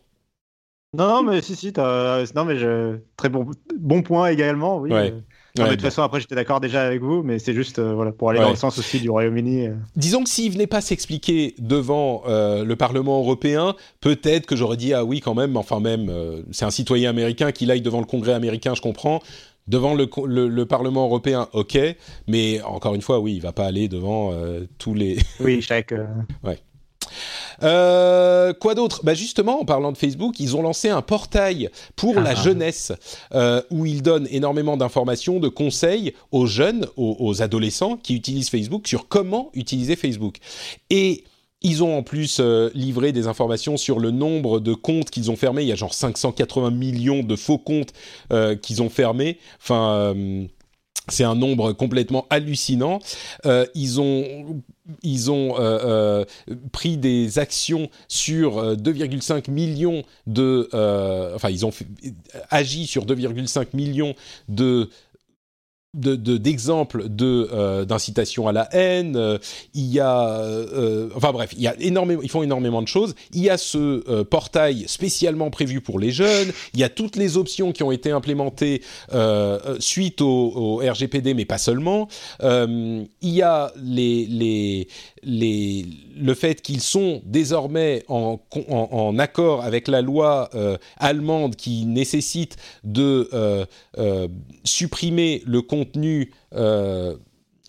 Non, 0.95 1.09
non, 1.09 1.23
mais 1.23 1.41
si, 1.41 1.57
si, 1.57 1.73
non, 1.75 2.45
mais 2.45 2.59
je... 2.59 2.99
très 3.17 3.31
bon, 3.31 3.47
bon 3.79 4.03
point 4.03 4.29
également, 4.29 4.77
oui. 4.77 4.93
Ouais. 4.93 5.15
Non, 5.57 5.65
ouais, 5.65 5.71
mais 5.71 5.77
de 5.77 5.83
toute 5.83 5.91
façon, 5.91 6.03
après, 6.03 6.19
j'étais 6.21 6.35
d'accord 6.35 6.61
déjà 6.61 6.83
avec 6.83 7.03
vous, 7.03 7.23
mais 7.23 7.39
c'est 7.39 7.53
juste 7.53 7.79
euh, 7.79 7.93
voilà, 7.93 8.11
pour 8.11 8.31
aller 8.31 8.39
ouais. 8.39 8.45
dans 8.47 8.53
le 8.53 8.57
sens 8.57 8.79
aussi 8.79 9.01
du 9.01 9.11
Royaume-Uni. 9.11 9.67
Euh. 9.67 9.75
Disons 9.97 10.25
que 10.25 10.31
s'il 10.31 10.51
venait 10.51 10.67
pas 10.67 10.81
s'expliquer 10.81 11.55
devant 11.59 12.23
euh, 12.27 12.65
le 12.65 12.75
Parlement 12.75 13.19
européen, 13.19 13.77
peut-être 14.01 14.47
que 14.47 14.57
j'aurais 14.57 14.79
dit 14.79 14.95
ah 14.95 15.05
oui 15.05 15.21
quand 15.21 15.35
même, 15.35 15.59
enfin 15.59 15.79
même, 15.79 16.11
c'est 16.53 16.65
un 16.65 16.71
citoyen 16.71 17.11
américain 17.11 17.53
qu'il 17.53 17.71
aille 17.71 17.83
devant 17.83 18.01
le 18.01 18.07
Congrès 18.07 18.33
américain, 18.33 18.75
je 18.75 18.81
comprends. 18.81 19.21
Devant 19.69 19.95
le, 19.95 20.09
le, 20.27 20.49
le, 20.49 20.67
Parlement 20.67 21.05
européen, 21.05 21.49
ok, 21.53 21.79
mais 22.27 22.61
encore 22.63 22.97
une 22.97 23.03
fois, 23.03 23.21
oui, 23.21 23.35
il 23.35 23.41
va 23.41 23.53
pas 23.53 23.67
aller 23.67 23.87
devant 23.87 24.35
tous 24.79 24.95
les. 24.95 25.19
oui, 25.41 25.63
chaque. 25.63 25.95
ouais. 26.43 26.59
Euh, 27.63 28.53
quoi 28.53 28.75
d'autre? 28.75 29.01
Bah 29.05 29.15
Justement, 29.15 29.61
en 29.61 29.65
parlant 29.65 29.93
de 29.93 29.97
Facebook, 29.97 30.41
ils 30.41 30.57
ont 30.57 30.63
lancé 30.63 30.89
un 30.89 31.03
portail 31.03 31.71
pour 31.97 32.15
ah. 32.19 32.21
la 32.21 32.35
jeunesse 32.35 32.93
euh, 33.35 33.63
où 33.71 33.87
ils 33.87 34.03
donnent 34.03 34.29
énormément 34.31 34.77
d'informations, 34.77 35.41
de 35.41 35.49
conseils 35.49 36.15
aux 36.31 36.47
jeunes, 36.47 36.87
aux, 36.97 37.17
aux, 37.21 37.43
adolescents 37.43 37.97
qui 37.97 38.15
utilisent 38.15 38.51
Facebook 38.51 38.87
sur 38.87 39.09
comment 39.09 39.51
utiliser 39.55 39.97
Facebook. 39.97 40.39
Et 40.91 41.25
ils 41.63 41.85
ont 41.85 41.97
en 41.97 42.03
plus 42.03 42.39
euh, 42.41 42.71
livré 42.75 43.13
des 43.13 43.29
informations 43.29 43.77
sur 43.77 44.01
le 44.01 44.11
nombre 44.11 44.59
de 44.59 44.75
comptes 44.75 45.11
qu'ils 45.11 45.31
ont 45.31 45.37
fermés. 45.37 45.63
Il 45.63 45.69
y 45.69 45.73
a 45.73 45.77
genre 45.77 45.95
580 45.95 46.71
millions 46.71 47.23
de 47.23 47.37
faux 47.37 47.59
comptes 47.59 47.93
qu'ils 48.63 48.83
ont 48.83 48.91
fermés. 48.91 49.39
Enfin 49.61 50.15
c'est 51.09 51.25
un 51.25 51.35
nombre 51.35 51.73
complètement 51.73 52.27
hallucinant. 52.31 53.01
Euh, 53.47 53.67
ils 53.75 54.01
ont, 54.01 54.63
ils 55.03 55.31
ont 55.31 55.59
euh, 55.59 56.25
euh, 56.49 56.55
pris 56.71 56.97
des 56.97 57.39
actions 57.39 57.89
sur 58.09 58.77
2,5 58.77 59.51
millions 59.51 60.03
de... 60.27 60.69
enfin, 61.35 61.51
ils 61.51 61.67
ont 61.67 61.73
agi 62.51 62.87
sur 62.87 63.05
2,5 63.05 63.69
millions 63.75 64.15
de 64.49 64.91
d'exemples 65.95 67.03
de, 67.03 67.09
de, 67.09 67.49
euh, 67.53 67.85
d'incitation 67.85 68.49
à 68.49 68.53
la 68.53 68.67
haine. 68.75 69.15
Euh, 69.17 69.37
il 69.75 69.93
y 69.93 70.01
a, 70.01 70.39
euh, 70.39 71.11
enfin 71.15 71.33
bref, 71.33 71.51
il 71.55 71.63
y 71.63 71.69
a 71.69 71.79
énormément, 71.81 72.23
ils 72.23 72.31
font 72.31 72.43
énormément 72.43 72.81
de 72.81 72.89
choses. 72.89 73.15
Il 73.35 73.43
y 73.43 73.51
a 73.51 73.59
ce 73.59 74.03
euh, 74.09 74.25
portail 74.25 74.85
spécialement 74.87 75.51
prévu 75.51 75.83
pour 75.83 75.99
les 75.99 76.11
jeunes. 76.11 76.51
Il 76.73 76.81
y 76.81 76.85
a 76.85 76.89
toutes 76.89 77.17
les 77.17 77.37
options 77.37 77.73
qui 77.73 77.83
ont 77.83 77.93
été 77.93 78.11
implémentées 78.11 78.83
euh, 79.13 79.77
suite 79.81 80.23
au, 80.23 80.53
au, 80.55 80.77
RGPD, 80.79 81.35
mais 81.35 81.45
pas 81.45 81.59
seulement. 81.59 82.09
il 82.43 83.07
y 83.23 83.43
a 83.43 83.73
les, 83.77 84.27
les, 84.27 84.89
les, 85.23 85.87
le 86.17 86.35
fait 86.35 86.63
qu'ils 86.63 86.81
sont 86.81 87.23
désormais 87.25 88.05
en, 88.09 88.39
accord 89.19 89.63
avec 89.63 89.89
la 89.89 90.03
loi 90.03 90.51
allemande 90.99 91.57
qui 91.57 91.87
nécessite 91.87 92.57
de 92.85 93.29
supprimer 94.65 95.43
le 95.47 95.63
contenu 95.63 96.33
euh, 96.55 97.17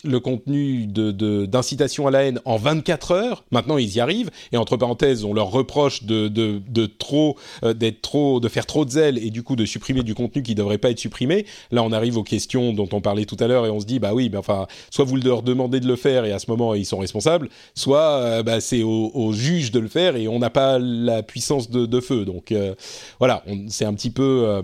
le 0.03 0.19
contenu 0.19 0.87
d'incitation 0.87 2.03
de, 2.03 2.09
de, 2.09 2.15
à 2.15 2.19
la 2.19 2.27
haine 2.27 2.39
en 2.45 2.57
24 2.57 3.11
heures. 3.11 3.43
Maintenant, 3.51 3.77
ils 3.77 3.95
y 3.95 3.99
arrivent. 3.99 4.31
Et 4.51 4.57
entre 4.57 4.77
parenthèses, 4.77 5.23
on 5.23 5.33
leur 5.33 5.51
reproche 5.51 6.03
de, 6.03 6.27
de, 6.27 6.61
de 6.67 6.85
trop, 6.85 7.37
euh, 7.63 7.73
d'être 7.73 8.01
trop, 8.01 8.39
de 8.39 8.47
faire 8.47 8.65
trop 8.65 8.85
de 8.85 8.91
zèle 8.91 9.17
et 9.17 9.29
du 9.29 9.43
coup 9.43 9.55
de 9.55 9.65
supprimer 9.65 10.03
du 10.03 10.15
contenu 10.15 10.43
qui 10.43 10.51
ne 10.51 10.57
devrait 10.57 10.77
pas 10.77 10.89
être 10.89 10.99
supprimé. 10.99 11.45
Là, 11.71 11.83
on 11.83 11.91
arrive 11.91 12.17
aux 12.17 12.23
questions 12.23 12.73
dont 12.73 12.89
on 12.91 13.01
parlait 13.01 13.25
tout 13.25 13.37
à 13.39 13.47
l'heure 13.47 13.65
et 13.65 13.69
on 13.69 13.79
se 13.79 13.85
dit, 13.85 13.99
bah 13.99 14.13
oui, 14.13 14.29
bah, 14.29 14.39
enfin, 14.39 14.67
soit 14.89 15.05
vous 15.05 15.15
leur 15.17 15.41
demandez 15.41 15.79
de 15.79 15.87
le 15.87 15.95
faire 15.95 16.25
et 16.25 16.31
à 16.31 16.39
ce 16.39 16.49
moment 16.49 16.73
ils 16.73 16.85
sont 16.85 16.99
responsables, 16.99 17.49
soit 17.75 18.19
euh, 18.19 18.43
bah, 18.43 18.61
c'est 18.61 18.83
aux 18.83 19.11
au 19.13 19.33
juges 19.33 19.71
de 19.71 19.79
le 19.79 19.87
faire 19.87 20.15
et 20.15 20.27
on 20.27 20.39
n'a 20.39 20.49
pas 20.49 20.79
la 20.79 21.23
puissance 21.23 21.69
de, 21.69 21.99
feu. 21.99 22.25
Donc 22.25 22.51
euh, 22.51 22.75
voilà, 23.19 23.43
c'est 23.69 23.85
un 23.85 23.93
petit 23.93 24.09
peu 24.09 24.43
euh, 24.45 24.61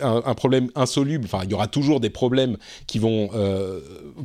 un, 0.00 0.22
un, 0.24 0.34
problème 0.34 0.68
insoluble. 0.74 1.24
Enfin, 1.24 1.40
il 1.44 1.50
y 1.50 1.54
aura 1.54 1.66
toujours 1.66 2.00
des 2.00 2.10
problèmes 2.10 2.56
qui 2.86 2.98
vont 2.98 3.30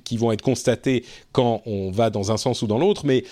qui 0.03 0.12
qui 0.13 0.17
vont 0.17 0.31
être 0.31 0.43
constatés 0.43 1.05
quand 1.31 1.63
on 1.65 1.89
va 1.89 2.11
dans 2.11 2.31
un 2.31 2.37
sens 2.37 2.61
ou 2.61 2.67
dans 2.67 2.77
l'autre, 2.77 3.03
mais 3.03 3.23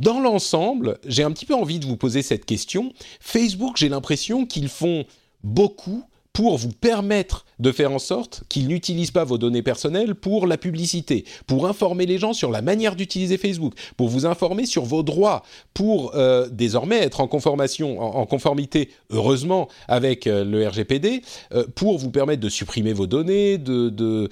dans 0.00 0.20
l'ensemble, 0.20 0.98
j'ai 1.04 1.22
un 1.22 1.30
petit 1.32 1.44
peu 1.44 1.54
envie 1.54 1.78
de 1.78 1.84
vous 1.84 1.98
poser 1.98 2.22
cette 2.22 2.46
question. 2.46 2.94
Facebook, 3.20 3.76
j'ai 3.76 3.90
l'impression 3.90 4.46
qu'ils 4.46 4.70
font 4.70 5.04
beaucoup 5.44 6.02
pour 6.32 6.56
vous 6.56 6.70
permettre 6.70 7.46
de 7.58 7.72
faire 7.72 7.92
en 7.92 7.98
sorte 7.98 8.44
qu'ils 8.48 8.68
n'utilisent 8.68 9.10
pas 9.10 9.24
vos 9.24 9.38
données 9.38 9.62
personnelles 9.62 10.14
pour 10.14 10.46
la 10.46 10.56
publicité, 10.56 11.24
pour 11.46 11.66
informer 11.66 12.06
les 12.06 12.18
gens 12.18 12.32
sur 12.32 12.50
la 12.50 12.62
manière 12.62 12.94
d'utiliser 12.94 13.36
Facebook, 13.38 13.74
pour 13.96 14.08
vous 14.08 14.26
informer 14.26 14.64
sur 14.64 14.84
vos 14.84 15.02
droits, 15.02 15.42
pour 15.74 16.14
euh, 16.14 16.48
désormais 16.48 16.98
être 16.98 17.20
en 17.20 17.26
conformation, 17.26 18.00
en, 18.00 18.26
conformité, 18.26 18.90
heureusement, 19.10 19.68
avec 19.88 20.26
euh, 20.26 20.44
le 20.44 20.66
RGPD, 20.68 21.22
euh, 21.52 21.66
pour 21.74 21.98
vous 21.98 22.10
permettre 22.10 22.40
de 22.40 22.48
supprimer 22.48 22.92
vos 22.92 23.06
données, 23.06 23.58
de, 23.58 24.28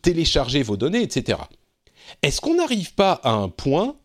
télécharger 0.00 0.62
vos 0.62 0.76
données, 0.76 1.02
etc. 1.02 1.38
Est-ce 2.22 2.40
qu'on 2.40 2.54
n'arrive 2.54 2.94
pas 2.94 3.20
à 3.24 3.32
un 3.32 3.48
point 3.48 3.96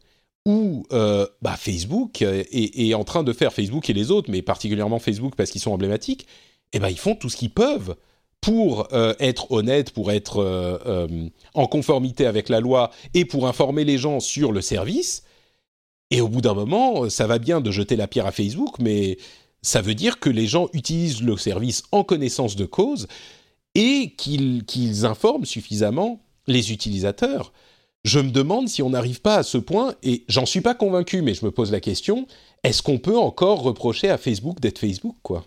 où 0.45 0.85
bah, 0.89 1.57
Facebook 1.57 2.21
est, 2.21 2.93
en 2.93 3.03
train 3.03 3.23
de 3.23 3.33
faire, 3.33 3.51
Facebook 3.51 3.89
et 3.89 3.93
les 3.93 4.11
autres, 4.11 4.31
mais 4.31 4.41
particulièrement 4.41 4.99
Facebook 4.99 5.33
parce 5.35 5.51
qu'ils 5.51 5.59
sont 5.59 5.71
emblématiques, 5.71 6.25
eh 6.73 6.79
ben, 6.79 6.89
ils 6.89 6.99
font 6.99 7.15
tout 7.15 7.29
ce 7.29 7.37
qu'ils 7.37 7.53
peuvent 7.53 7.95
pour 8.41 8.87
être 9.19 9.51
honnête, 9.51 9.91
pour 9.91 10.11
être 10.11 11.09
en 11.53 11.67
conformité 11.67 12.25
avec 12.25 12.49
la 12.49 12.59
loi 12.59 12.91
et 13.13 13.25
pour 13.25 13.47
informer 13.47 13.83
les 13.83 13.97
gens 13.97 14.19
sur 14.19 14.51
le 14.51 14.61
service. 14.61 15.23
Et 16.11 16.21
au 16.21 16.29
bout 16.29 16.41
d'un 16.41 16.53
moment, 16.53 17.09
ça 17.09 17.27
va 17.27 17.39
bien 17.39 17.59
de 17.59 17.71
jeter 17.71 17.95
la 17.95 18.07
pierre 18.07 18.27
à 18.27 18.31
Facebook, 18.31 18.75
mais 18.79 19.17
ça 19.61 19.81
veut 19.81 19.95
dire 19.95 20.19
que 20.19 20.29
les 20.29 20.47
gens 20.47 20.69
utilisent 20.71 21.23
le 21.23 21.35
service 21.35 21.83
en 21.91 22.03
connaissance 22.03 22.55
de 22.55 22.65
cause 22.65 23.07
et 23.75 24.13
qu'ils 24.15 25.05
informent 25.05 25.45
suffisamment 25.45 26.21
les 26.45 26.71
utilisateurs. 26.71 27.51
Je 28.05 28.19
me 28.19 28.31
demande 28.31 28.69
si 28.69 28.81
on 28.81 28.91
n'arrive 28.91 29.19
pas 29.19 29.35
à 29.35 29.43
ce 29.43 29.57
point, 29.57 29.95
et 30.03 30.23
j'en 30.29 30.45
suis 30.45 30.61
pas 30.61 30.75
convaincu, 30.75 31.21
mais 31.21 31.33
je 31.33 31.43
me 31.43 31.51
pose 31.51 31.71
la 31.71 31.81
question, 31.81 32.25
est-ce 32.63 32.81
qu'on 32.81 32.99
peut 32.99 33.17
encore 33.17 33.61
reprocher 33.61 34.09
à 34.09 34.17
Facebook 34.17 34.61
d'être 34.61 34.79
Facebook, 34.79 35.17
quoi? 35.23 35.45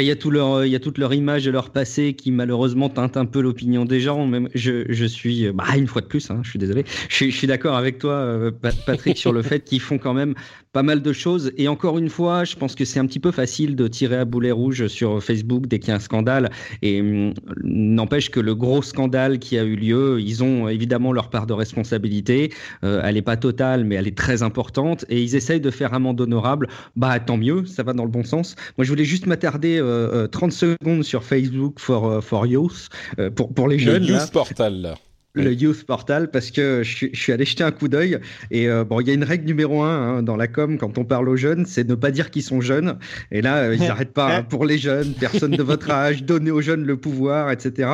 Il 0.00 0.06
y, 0.06 0.10
a 0.10 0.16
tout 0.16 0.30
leur, 0.30 0.64
il 0.64 0.70
y 0.70 0.76
a 0.76 0.80
toute 0.80 0.96
leur 0.96 1.12
image 1.12 1.44
de 1.44 1.50
leur 1.50 1.70
passé 1.70 2.14
qui 2.14 2.30
malheureusement 2.30 2.88
teinte 2.88 3.16
un 3.16 3.26
peu 3.26 3.40
l'opinion 3.40 3.84
des 3.84 4.00
gens. 4.00 4.26
Même 4.26 4.48
je, 4.54 4.84
je 4.88 5.04
suis, 5.04 5.50
bah, 5.50 5.64
une 5.76 5.88
fois 5.88 6.02
de 6.02 6.06
plus, 6.06 6.30
hein, 6.30 6.40
je 6.44 6.50
suis 6.50 6.58
désolé, 6.58 6.84
je, 7.08 7.26
je 7.26 7.36
suis 7.36 7.48
d'accord 7.48 7.76
avec 7.76 7.98
toi, 7.98 8.12
euh, 8.12 8.52
Patrick, 8.86 9.18
sur 9.18 9.32
le 9.32 9.42
fait 9.42 9.60
qu'ils 9.60 9.80
font 9.80 9.98
quand 9.98 10.14
même 10.14 10.34
pas 10.72 10.82
mal 10.82 11.02
de 11.02 11.12
choses. 11.12 11.52
Et 11.56 11.68
encore 11.68 11.98
une 11.98 12.08
fois, 12.08 12.44
je 12.44 12.56
pense 12.56 12.74
que 12.74 12.84
c'est 12.84 12.98
un 12.98 13.06
petit 13.06 13.20
peu 13.20 13.30
facile 13.30 13.76
de 13.76 13.88
tirer 13.88 14.16
à 14.16 14.24
boulet 14.24 14.52
rouge 14.52 14.86
sur 14.86 15.22
Facebook 15.22 15.66
dès 15.66 15.78
qu'il 15.78 15.88
y 15.88 15.92
a 15.92 15.96
un 15.96 16.00
scandale. 16.00 16.50
Et 16.82 17.00
hum, 17.00 17.34
n'empêche 17.62 18.30
que 18.30 18.40
le 18.40 18.54
gros 18.54 18.82
scandale 18.82 19.38
qui 19.38 19.58
a 19.58 19.64
eu 19.64 19.76
lieu, 19.76 20.20
ils 20.20 20.42
ont 20.42 20.68
évidemment 20.68 21.12
leur 21.12 21.30
part 21.30 21.46
de 21.46 21.52
responsabilité. 21.52 22.52
Euh, 22.84 23.02
elle 23.04 23.14
n'est 23.14 23.22
pas 23.22 23.36
totale, 23.36 23.84
mais 23.84 23.96
elle 23.96 24.08
est 24.08 24.16
très 24.16 24.42
importante. 24.42 25.04
Et 25.08 25.22
ils 25.22 25.36
essayent 25.36 25.60
de 25.60 25.70
faire 25.70 25.94
amende 25.94 26.20
honorable. 26.20 26.68
Bah 26.96 27.20
tant 27.20 27.36
mieux, 27.36 27.66
ça 27.66 27.82
va 27.82 27.92
dans 27.92 28.04
le 28.04 28.10
bon 28.10 28.24
sens. 28.24 28.56
Moi, 28.78 28.84
je 28.84 28.90
voulais 28.90 29.04
juste 29.04 29.26
m'attarder 29.26 29.78
euh, 29.78 30.26
30 30.26 30.50
euh, 30.50 30.54
secondes 30.54 31.04
sur 31.04 31.24
Facebook 31.24 31.78
for, 31.78 32.06
euh, 32.06 32.20
for 32.20 32.46
Youth, 32.46 32.88
pour, 33.36 33.52
pour 33.52 33.68
les 33.68 33.78
jeunes. 33.78 34.04
Le 34.04 34.14
Youth 34.14 34.30
Portal, 34.32 34.80
là 34.80 34.94
le 35.34 35.54
Youth 35.54 35.84
Portal 35.84 36.30
parce 36.30 36.50
que 36.50 36.82
je, 36.82 37.06
suis 37.12 37.32
allé 37.32 37.44
jeter 37.44 37.64
un 37.64 37.70
coup 37.70 37.88
d'œil 37.88 38.18
et 38.50 38.68
euh, 38.68 38.84
bon 38.84 39.00
il 39.00 39.08
y 39.08 39.10
a 39.10 39.14
une 39.14 39.24
règle 39.24 39.46
numéro 39.46 39.82
un 39.82 40.18
hein, 40.18 40.22
dans 40.22 40.36
la 40.36 40.46
com 40.46 40.76
quand 40.76 40.98
on 40.98 41.04
parle 41.04 41.28
aux 41.28 41.36
jeunes 41.36 41.64
c'est 41.64 41.88
ne 41.88 41.94
pas 41.94 42.10
dire 42.10 42.30
qu'ils 42.30 42.42
sont 42.42 42.60
jeunes. 42.60 42.98
Et 43.30 43.40
là 43.40 43.58
euh, 43.58 43.74
ils 43.74 43.80
n'arrêtent 43.86 44.12
pas 44.12 44.36
hein, 44.36 44.42
pour 44.42 44.66
les 44.66 44.78
jeunes 44.78 45.14
personne 45.14 45.52
de 45.52 45.62
votre 45.62 45.90
âge 45.90 46.22
donner 46.24 46.50
aux 46.50 46.60
jeunes 46.60 46.84
le 46.84 46.96
pouvoir 46.96 47.50
etc 47.50 47.88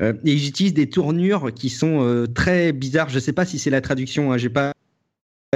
euh, 0.00 0.12
et 0.24 0.32
ils 0.32 0.48
utilisent 0.48 0.74
des 0.74 0.88
tournures 0.88 1.52
qui 1.52 1.68
sont 1.68 2.26
très 2.34 2.72
bizarres. 2.72 3.08
Je 3.08 3.18
sais 3.18 3.32
pas 3.32 3.44
si 3.44 3.58
c'est 3.58 3.70
la 3.70 3.80
traduction 3.80 4.32
hein, 4.32 4.38
j'ai 4.38 4.48
pas 4.48 4.72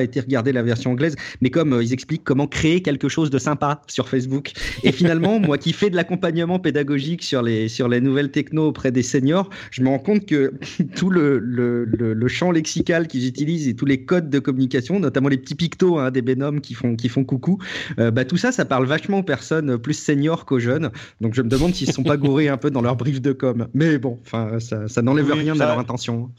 été 0.02 0.20
regarder 0.20 0.52
la 0.52 0.62
version 0.62 0.92
anglaise, 0.92 1.16
mais 1.40 1.50
comme 1.50 1.72
euh, 1.72 1.82
ils 1.82 1.92
expliquent 1.92 2.24
comment 2.24 2.46
créer 2.46 2.82
quelque 2.82 3.08
chose 3.08 3.30
de 3.30 3.38
sympa 3.38 3.82
sur 3.86 4.08
Facebook. 4.08 4.52
Et 4.82 4.92
finalement, 4.92 5.40
moi 5.40 5.58
qui 5.58 5.72
fais 5.72 5.90
de 5.90 5.96
l'accompagnement 5.96 6.58
pédagogique 6.58 7.22
sur 7.22 7.42
les, 7.42 7.68
sur 7.68 7.88
les 7.88 8.00
nouvelles 8.00 8.30
techno 8.30 8.68
auprès 8.68 8.92
des 8.92 9.02
seniors, 9.02 9.50
je 9.70 9.82
me 9.82 9.88
rends 9.88 9.98
compte 9.98 10.26
que 10.26 10.54
tout 10.96 11.10
le, 11.10 11.38
le, 11.38 11.84
le, 11.84 12.28
champ 12.28 12.50
lexical 12.50 13.08
qu'ils 13.08 13.26
utilisent 13.26 13.68
et 13.68 13.74
tous 13.74 13.86
les 13.86 14.04
codes 14.04 14.30
de 14.30 14.38
communication, 14.38 15.00
notamment 15.00 15.28
les 15.28 15.38
petits 15.38 15.54
pictos 15.54 15.98
hein, 15.98 16.10
des 16.10 16.22
bénoms 16.22 16.60
qui 16.60 16.74
font, 16.74 16.94
qui 16.94 17.08
font 17.08 17.24
coucou, 17.24 17.58
euh, 17.98 18.10
bah, 18.10 18.24
tout 18.24 18.36
ça, 18.36 18.52
ça 18.52 18.64
parle 18.64 18.86
vachement 18.86 19.18
aux 19.18 19.22
personnes 19.22 19.78
plus 19.78 19.94
seniors 19.94 20.44
qu'aux 20.44 20.58
jeunes. 20.58 20.90
Donc 21.20 21.34
je 21.34 21.42
me 21.42 21.48
demande 21.48 21.74
s'ils 21.74 21.88
ne 21.88 21.92
sont 21.92 22.02
pas 22.02 22.16
gourés 22.16 22.48
un 22.48 22.56
peu 22.56 22.70
dans 22.70 22.82
leur 22.82 22.96
brief 22.96 23.20
de 23.20 23.32
com. 23.32 23.68
Mais 23.74 23.98
bon, 23.98 24.18
ça, 24.60 24.88
ça 24.88 25.02
n'enlève 25.02 25.32
rien 25.32 25.58
à 25.58 25.66
leur 25.66 25.78
intention. 25.78 26.30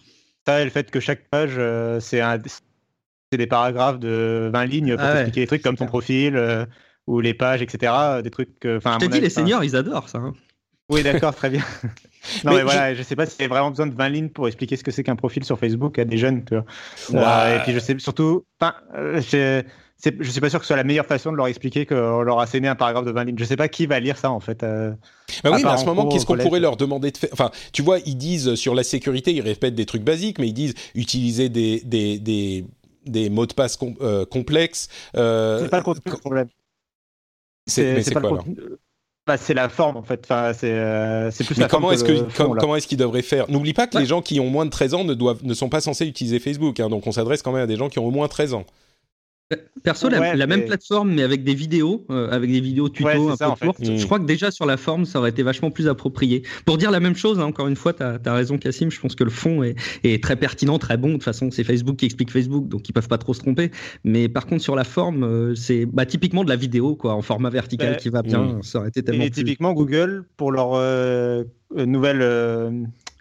Ça, 0.45 0.61
et 0.61 0.63
le 0.63 0.69
fait 0.69 0.89
que 0.89 0.99
chaque 0.99 1.27
page, 1.29 1.55
euh, 1.57 1.99
c'est 1.99 2.21
un 2.21 2.39
c'est 3.31 3.37
des 3.37 3.47
paragraphes 3.47 3.99
de 3.99 4.49
20 4.51 4.65
lignes 4.65 4.95
pour 4.95 5.05
ah 5.05 5.13
expliquer 5.21 5.41
des 5.41 5.47
trucs 5.47 5.61
comme 5.61 5.75
ton 5.75 5.85
profil 5.85 6.35
euh, 6.35 6.65
ou 7.07 7.19
les 7.19 7.33
pages, 7.33 7.61
etc. 7.61 8.21
Des 8.23 8.31
trucs. 8.31 8.65
Enfin, 8.65 8.97
je 8.99 9.05
t'ai 9.05 9.07
dit, 9.07 9.21
les 9.21 9.29
seniors, 9.29 9.63
ils 9.63 9.75
adorent 9.75 10.09
ça. 10.09 10.19
Hein. 10.19 10.33
Oui, 10.89 11.03
d'accord, 11.03 11.35
très 11.35 11.51
bien. 11.51 11.61
non, 12.43 12.55
mais, 12.55 12.63
voilà, 12.63 12.95
je... 12.95 13.03
sais 13.03 13.15
pas 13.15 13.27
s'il 13.27 13.41
y 13.41 13.45
a 13.45 13.47
vraiment 13.47 13.69
besoin 13.69 13.85
de 13.85 13.93
20 13.93 14.09
lignes 14.09 14.29
pour 14.29 14.47
expliquer 14.47 14.75
ce 14.75 14.83
que 14.83 14.89
c'est 14.89 15.03
qu'un 15.03 15.15
profil 15.15 15.43
sur 15.43 15.59
Facebook 15.59 15.99
à 15.99 16.05
des 16.05 16.17
jeunes. 16.17 16.43
Tu 16.43 16.55
euh, 16.55 17.55
et 17.55 17.59
puis, 17.63 17.73
je 17.73 17.79
sais 17.79 17.99
surtout. 17.99 18.45
Enfin, 18.59 18.73
euh, 18.95 19.21
je... 19.21 19.61
je 20.19 20.31
suis 20.31 20.41
pas 20.41 20.49
sûr 20.49 20.57
que 20.57 20.65
ce 20.65 20.69
soit 20.69 20.77
la 20.77 20.83
meilleure 20.83 21.05
façon 21.05 21.31
de 21.31 21.37
leur 21.37 21.45
expliquer 21.45 21.85
qu'on 21.85 22.23
leur 22.23 22.39
a 22.39 22.47
scéné 22.47 22.67
un 22.67 22.75
paragraphe 22.75 23.05
de 23.05 23.11
20 23.11 23.23
lignes. 23.25 23.37
Je 23.37 23.45
sais 23.45 23.57
pas 23.57 23.67
qui 23.67 23.85
va 23.85 23.99
lire 23.99 24.17
ça 24.17 24.31
en 24.31 24.39
fait. 24.39 24.63
Bah 24.63 24.95
oui, 25.53 25.61
mais 25.63 25.69
à 25.69 25.77
ce 25.77 25.85
moment, 25.85 26.07
qu'est-ce 26.07 26.25
qu'on 26.25 26.37
pourrait 26.37 26.59
leur 26.59 26.77
demander 26.77 27.11
de 27.11 27.17
faire? 27.17 27.29
Enfin, 27.33 27.51
tu 27.73 27.83
vois, 27.83 27.99
ils 28.07 28.17
disent 28.17 28.55
sur 28.55 28.73
la 28.73 28.81
sécurité, 28.81 29.31
ils 29.31 29.41
répètent 29.41 29.75
des 29.75 29.85
trucs 29.85 30.03
basiques, 30.03 30.39
mais 30.39 30.47
ils 30.47 30.53
disent 30.53 30.73
utiliser 30.95 31.49
des, 31.49 31.81
des, 31.85 32.17
des 32.17 32.65
des 33.05 33.29
mots 33.29 33.45
de 33.45 33.53
passe 33.53 33.77
euh, 34.01 34.25
complexes. 34.25 34.87
Euh, 35.15 35.59
c'est 35.61 35.69
pas 35.69 35.77
le 35.77 35.83
contenu 35.83 36.11
le 36.11 36.17
problème. 36.17 36.47
C'est 37.67 38.03
quoi 38.13 38.21
alors 38.21 38.45
bah, 39.27 39.37
c'est 39.37 39.53
la 39.53 39.69
forme 39.69 39.95
en 39.95 40.01
fait. 40.01 40.21
Enfin, 40.23 40.53
c'est 40.53 40.71
euh, 40.71 41.29
plus 41.29 41.55
Mais 41.59 41.67
comment 41.67 41.91
est-ce 41.91 42.03
que, 42.03 42.57
comment 42.59 42.75
est-ce 42.75 42.87
qu'ils 42.87 42.97
devraient 42.97 43.21
faire? 43.21 43.47
N'oublie 43.47 43.73
pas 43.73 43.85
que 43.85 43.95
les 43.99 44.07
gens 44.07 44.23
qui 44.23 44.39
ont 44.39 44.49
moins 44.49 44.65
de 44.65 44.71
13 44.71 44.95
ans 44.95 45.03
ne 45.03 45.13
doivent 45.13 45.43
ne 45.43 45.53
sont 45.53 45.69
pas 45.69 45.81
censés 45.81 46.07
utiliser 46.07 46.39
Facebook. 46.39 46.79
Hein, 46.79 46.89
donc 46.89 47.05
on 47.05 47.11
s'adresse 47.11 47.43
quand 47.43 47.51
même 47.51 47.61
à 47.61 47.67
des 47.67 47.75
gens 47.75 47.89
qui 47.89 47.99
ont 47.99 48.07
au 48.07 48.11
moins 48.11 48.27
13 48.27 48.55
ans. 48.55 48.65
Perso, 49.83 50.09
la, 50.09 50.45
même 50.45 50.65
plateforme, 50.65 51.11
mais 51.13 51.23
avec 51.23 51.43
des 51.43 51.55
vidéos, 51.55 52.05
euh, 52.11 52.29
avec 52.29 52.51
des 52.51 52.59
vidéos 52.59 52.87
tuto 52.87 53.29
un 53.29 53.35
peu 53.35 53.65
courtes. 53.65 53.83
Je 53.83 54.05
crois 54.05 54.19
que 54.19 54.25
déjà 54.25 54.51
sur 54.51 54.67
la 54.67 54.77
forme, 54.77 55.05
ça 55.05 55.17
aurait 55.17 55.31
été 55.31 55.41
vachement 55.41 55.71
plus 55.71 55.87
approprié. 55.87 56.43
Pour 56.65 56.77
dire 56.77 56.91
la 56.91 56.99
même 56.99 57.15
chose, 57.15 57.39
hein, 57.39 57.45
encore 57.45 57.67
une 57.67 57.75
fois, 57.75 57.93
tu 57.93 58.03
as, 58.03 58.33
raison, 58.33 58.59
Cassim. 58.59 58.91
Je 58.91 58.99
pense 58.99 59.15
que 59.15 59.23
le 59.23 59.31
fond 59.31 59.63
est, 59.63 60.23
très 60.23 60.35
pertinent, 60.35 60.77
très 60.77 60.97
bon. 60.97 61.09
De 61.09 61.13
toute 61.13 61.23
façon, 61.23 61.49
c'est 61.49 61.63
Facebook 61.63 61.95
qui 61.95 62.05
explique 62.05 62.31
Facebook, 62.31 62.67
donc 62.67 62.87
ils 62.87 62.93
peuvent 62.93 63.07
pas 63.07 63.17
trop 63.17 63.33
se 63.33 63.39
tromper. 63.39 63.71
Mais 64.03 64.29
par 64.29 64.45
contre, 64.45 64.61
sur 64.61 64.75
la 64.75 64.83
forme, 64.83 65.23
euh, 65.23 65.55
c'est 65.55 65.85
bah, 65.87 66.05
typiquement 66.05 66.43
de 66.43 66.49
la 66.49 66.55
vidéo, 66.55 66.95
quoi, 66.95 67.15
en 67.15 67.23
format 67.23 67.49
vertical 67.49 67.97
qui 67.97 68.09
va 68.09 68.21
bien. 68.21 68.43
Mm. 68.43 68.63
Ça 68.63 68.79
aurait 68.79 68.89
été 68.89 69.01
tellement. 69.01 69.23
Et 69.23 69.31
typiquement, 69.31 69.73
Google, 69.73 70.25
pour 70.37 70.51
leur 70.51 70.73
euh, 70.73 71.43
nouvelle 71.75 72.21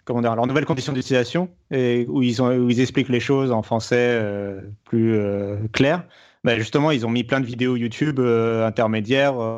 comment 0.09 0.21
dire, 0.21 0.35
leurs 0.35 0.47
nouvelles 0.47 0.65
conditions 0.65 0.91
d'utilisation 0.91 1.49
et 1.69 2.07
où 2.09 2.23
ils, 2.23 2.41
ont, 2.41 2.49
où 2.49 2.67
ils 2.67 2.79
expliquent 2.79 3.09
les 3.09 3.19
choses 3.19 3.51
en 3.51 3.61
français 3.61 3.95
euh, 3.99 4.59
plus 4.85 5.13
euh, 5.15 5.57
clair. 5.71 6.03
Bah, 6.43 6.57
justement, 6.57 6.89
ils 6.89 7.05
ont 7.05 7.11
mis 7.11 7.23
plein 7.23 7.39
de 7.39 7.45
vidéos 7.45 7.75
YouTube 7.75 8.19
euh, 8.19 8.65
intermédiaires 8.65 9.57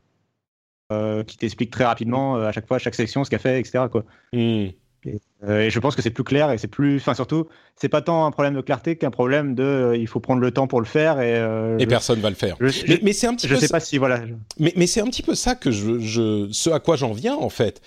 qui 1.25 1.37
t'expliquent 1.37 1.71
très 1.71 1.85
rapidement 1.85 2.35
à 2.35 2.51
chaque 2.51 2.67
fois, 2.67 2.75
à 2.75 2.79
chaque 2.79 2.95
section, 2.95 3.23
ce 3.23 3.29
qu'elle 3.29 3.39
fait, 3.39 3.61
etc. 3.61 3.85
Quoi. 3.89 4.03
Hmm. 4.33 4.67
Et, 5.05 5.69
je 5.69 5.79
pense 5.79 5.95
que 5.95 6.01
c'est 6.01 6.09
plus 6.09 6.25
clair 6.25 6.51
et 6.51 6.57
c'est 6.57 6.67
plus, 6.67 6.97
enfin 6.97 7.13
surtout, 7.13 7.47
c'est 7.77 7.87
pas 7.87 8.01
tant 8.01 8.25
un 8.25 8.31
problème 8.31 8.55
de 8.55 8.61
clarté 8.61 8.97
qu'un 8.97 9.09
problème 9.09 9.55
de, 9.55 9.95
il 9.97 10.05
faut 10.05 10.19
prendre 10.19 10.41
le 10.41 10.51
temps 10.51 10.67
pour 10.67 10.81
le 10.81 10.85
faire 10.85 11.21
et. 11.21 11.81
et 11.81 11.87
personne 11.87 12.19
va 12.19 12.29
le 12.29 12.35
faire. 12.35 12.57
mais, 12.59 13.13
c'est 13.13 13.27
un 13.27 13.35
petit. 13.35 13.47
Je 13.47 13.55
sais 13.55 13.69
pas 13.69 13.79
si 13.79 13.97
voilà. 13.97 14.19
Mais, 14.59 14.73
mais 14.75 14.85
c'est 14.85 14.99
un 14.99 15.07
petit 15.07 15.23
peu 15.23 15.33
ça 15.33 15.55
que 15.55 15.71
je, 15.71 15.97
je 15.99 16.49
ce 16.51 16.69
à 16.69 16.81
quoi 16.81 16.97
j'en 16.97 17.13
viens 17.13 17.35
en 17.35 17.49
fait. 17.49 17.81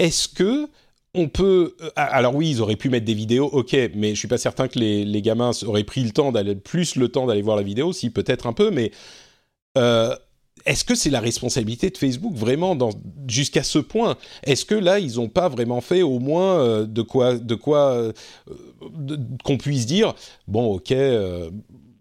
Est-ce 0.00 0.28
que 0.28 0.68
on 1.14 1.28
peut. 1.28 1.76
Euh, 1.80 1.90
alors 1.96 2.34
oui, 2.34 2.50
ils 2.50 2.60
auraient 2.60 2.76
pu 2.76 2.90
mettre 2.90 3.06
des 3.06 3.14
vidéos, 3.14 3.46
ok, 3.46 3.76
mais 3.94 4.10
je 4.10 4.18
suis 4.18 4.28
pas 4.28 4.38
certain 4.38 4.68
que 4.68 4.78
les, 4.78 5.22
gamins 5.22 5.50
auraient 5.66 5.84
pris 5.84 6.04
le 6.04 6.10
temps 6.10 6.32
d'aller 6.32 6.54
plus 6.54 6.96
le 6.96 7.08
temps 7.08 7.26
d'aller 7.26 7.42
voir 7.42 7.56
la 7.56 7.62
vidéo, 7.62 7.92
si 7.92 8.10
peut-être 8.10 8.46
un 8.46 8.52
peu, 8.52 8.70
mais 8.70 8.92
euh, 9.76 10.14
est-ce 10.66 10.84
que 10.84 10.94
c'est 10.94 11.10
la 11.10 11.20
responsabilité 11.20 11.90
de 11.90 11.96
Facebook 11.96 12.34
vraiment 12.34 12.76
jusqu'à 13.26 13.62
ce 13.62 13.78
point? 13.78 14.16
Est-ce 14.44 14.64
que 14.64 14.74
là 14.74 14.98
ils 14.98 15.16
n'ont 15.16 15.28
pas 15.28 15.48
vraiment 15.48 15.80
fait 15.80 16.02
au 16.02 16.18
moins 16.18 16.58
euh, 16.58 16.86
de 16.86 17.02
quoi, 17.02 17.36
de 17.36 17.54
quoi 17.54 18.12
qu'on 19.44 19.58
puisse 19.58 19.86
dire 19.86 20.14
bon, 20.46 20.74
ok, 20.74 20.94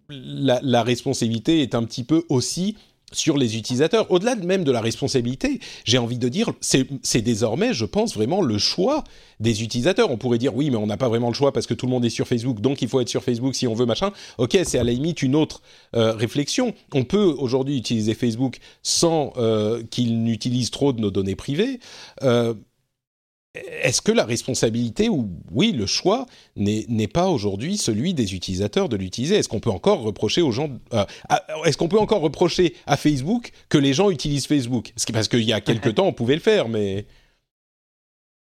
la, 0.09 0.83
responsabilité 0.83 1.61
est 1.61 1.75
un 1.75 1.83
petit 1.83 2.03
peu 2.03 2.23
aussi 2.29 2.75
sur 3.13 3.37
les 3.37 3.57
utilisateurs. 3.57 4.11
Au-delà 4.11 4.35
même 4.35 4.63
de 4.63 4.71
la 4.71 4.81
responsabilité, 4.81 5.59
j'ai 5.85 5.97
envie 5.97 6.17
de 6.17 6.27
dire, 6.27 6.51
c'est 6.61 7.21
désormais, 7.21 7.73
je 7.73 7.85
pense, 7.85 8.15
vraiment 8.15 8.41
le 8.41 8.57
choix 8.57 9.03
des 9.39 9.63
utilisateurs. 9.63 10.11
On 10.11 10.17
pourrait 10.17 10.37
dire, 10.37 10.55
oui, 10.55 10.69
mais 10.69 10.77
on 10.77 10.87
n'a 10.87 10.97
pas 10.97 11.07
vraiment 11.07 11.29
le 11.29 11.33
choix 11.33 11.53
parce 11.53 11.67
que 11.67 11.73
tout 11.73 11.85
le 11.85 11.91
monde 11.91 12.03
est 12.03 12.09
sur 12.09 12.27
Facebook, 12.27 12.59
donc 12.59 12.81
il 12.81 12.89
faut 12.89 12.99
être 12.99 13.09
sur 13.09 13.23
Facebook 13.23 13.55
si 13.55 13.67
on 13.67 13.73
veut 13.73 13.85
machin. 13.85 14.11
Ok, 14.37 14.57
c'est 14.63 14.79
à 14.79 14.83
la 14.83 14.91
limite 14.91 15.21
une 15.21 15.35
autre 15.35 15.61
euh, 15.95 16.13
réflexion. 16.13 16.73
On 16.93 17.03
peut 17.03 17.35
aujourd'hui 17.37 17.77
utiliser 17.77 18.13
Facebook 18.13 18.57
sans 18.83 19.31
euh, 19.37 19.83
qu'il 19.89 20.23
n'utilise 20.23 20.69
trop 20.69 20.91
de 20.91 20.99
nos 20.99 21.11
données 21.11 21.35
privées. 21.35 21.79
Euh, 22.23 22.53
est-ce 23.81 24.01
que 24.01 24.11
la 24.11 24.25
responsabilité 24.25 25.09
ou 25.09 25.29
oui 25.51 25.71
le 25.71 25.85
choix 25.85 26.25
n'est 26.55 27.07
pas 27.07 27.27
aujourd'hui 27.27 27.77
celui 27.77 28.13
des 28.13 28.35
utilisateurs 28.35 28.89
de 28.89 28.95
l'utiliser? 28.95 29.35
Est-ce 29.35 29.49
qu'on 29.49 29.59
peut 29.59 29.69
encore 29.69 30.01
reprocher 30.01 30.41
aux 30.41 30.51
gens 30.51 30.69
euh, 30.93 31.05
Est-ce 31.65 31.77
qu'on 31.77 31.87
peut 31.87 31.99
encore 31.99 32.21
reprocher 32.21 32.75
à 32.85 32.97
Facebook 32.97 33.51
que 33.69 33.77
les 33.77 33.93
gens 33.93 34.09
utilisent 34.09 34.47
Facebook? 34.47 34.93
Parce 35.13 35.27
qu'il 35.27 35.43
y 35.43 35.53
a 35.53 35.61
quelques 35.61 35.95
temps 35.95 36.07
on 36.07 36.13
pouvait 36.13 36.35
le 36.35 36.41
faire, 36.41 36.69
mais 36.69 37.05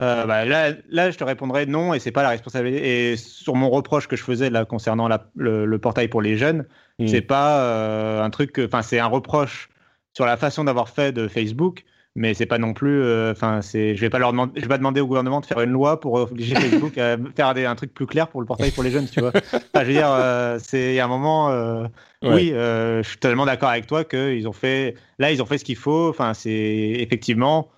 euh, 0.00 0.26
bah, 0.26 0.44
là, 0.44 0.72
là, 0.90 1.10
je 1.10 1.18
te 1.18 1.24
répondrais 1.24 1.66
non, 1.66 1.92
et 1.92 1.98
c'est 1.98 2.12
pas 2.12 2.22
la 2.22 2.28
responsabilité. 2.28 3.12
Et 3.12 3.16
sur 3.16 3.56
mon 3.56 3.68
reproche 3.68 4.06
que 4.06 4.16
je 4.16 4.22
faisais 4.22 4.48
là 4.48 4.64
concernant 4.64 5.08
le, 5.34 5.76
portail 5.78 6.08
pour 6.08 6.22
les 6.22 6.36
jeunes, 6.36 6.66
hmm. 6.98 7.08
c'est 7.08 7.20
pas 7.20 7.60
euh, 7.62 8.22
un 8.22 8.30
truc, 8.30 8.60
enfin 8.64 8.82
c'est 8.82 9.00
un 9.00 9.06
reproche 9.06 9.68
sur 10.14 10.24
la 10.24 10.36
façon 10.36 10.64
d'avoir 10.64 10.88
fait 10.88 11.12
de 11.12 11.26
Facebook 11.26 11.84
mais 12.18 12.34
c'est 12.34 12.46
pas 12.46 12.58
non 12.58 12.74
plus 12.74 13.00
euh, 13.00 13.30
enfin 13.32 13.62
c'est 13.62 13.94
je 13.94 14.00
vais 14.00 14.10
pas 14.10 14.18
leur 14.18 14.32
demander 14.32 14.52
je 14.56 14.62
vais 14.62 14.68
pas 14.68 14.76
demander 14.78 15.00
au 15.00 15.06
gouvernement 15.06 15.40
de 15.40 15.46
faire 15.46 15.60
une 15.60 15.70
loi 15.70 16.00
pour 16.00 16.14
obliger 16.14 16.56
Facebook 16.56 16.98
à 16.98 17.16
faire 17.36 17.54
des, 17.54 17.64
un 17.64 17.76
truc 17.76 17.94
plus 17.94 18.06
clair 18.06 18.28
pour 18.28 18.40
le 18.40 18.46
portail 18.46 18.72
pour 18.72 18.82
les 18.82 18.90
jeunes 18.90 19.08
tu 19.08 19.20
vois 19.20 19.30
enfin, 19.32 19.82
je 19.82 19.84
veux 19.84 19.92
dire 19.92 20.10
euh, 20.10 20.58
c'est 20.60 20.90
il 20.90 20.94
y 20.96 21.00
a 21.00 21.04
un 21.04 21.08
moment 21.08 21.50
euh, 21.50 21.86
oui 22.24 22.48
je 22.50 23.02
suis 23.04 23.18
totalement 23.18 23.46
d'accord 23.46 23.68
avec 23.68 23.86
toi 23.86 24.02
que 24.04 24.34
ils 24.34 24.48
ont 24.48 24.52
fait 24.52 24.96
là 25.20 25.30
ils 25.30 25.40
ont 25.40 25.46
fait 25.46 25.58
ce 25.58 25.64
qu'il 25.64 25.76
faut 25.76 26.08
enfin 26.08 26.34
c'est 26.34 26.50
effectivement 26.50 27.68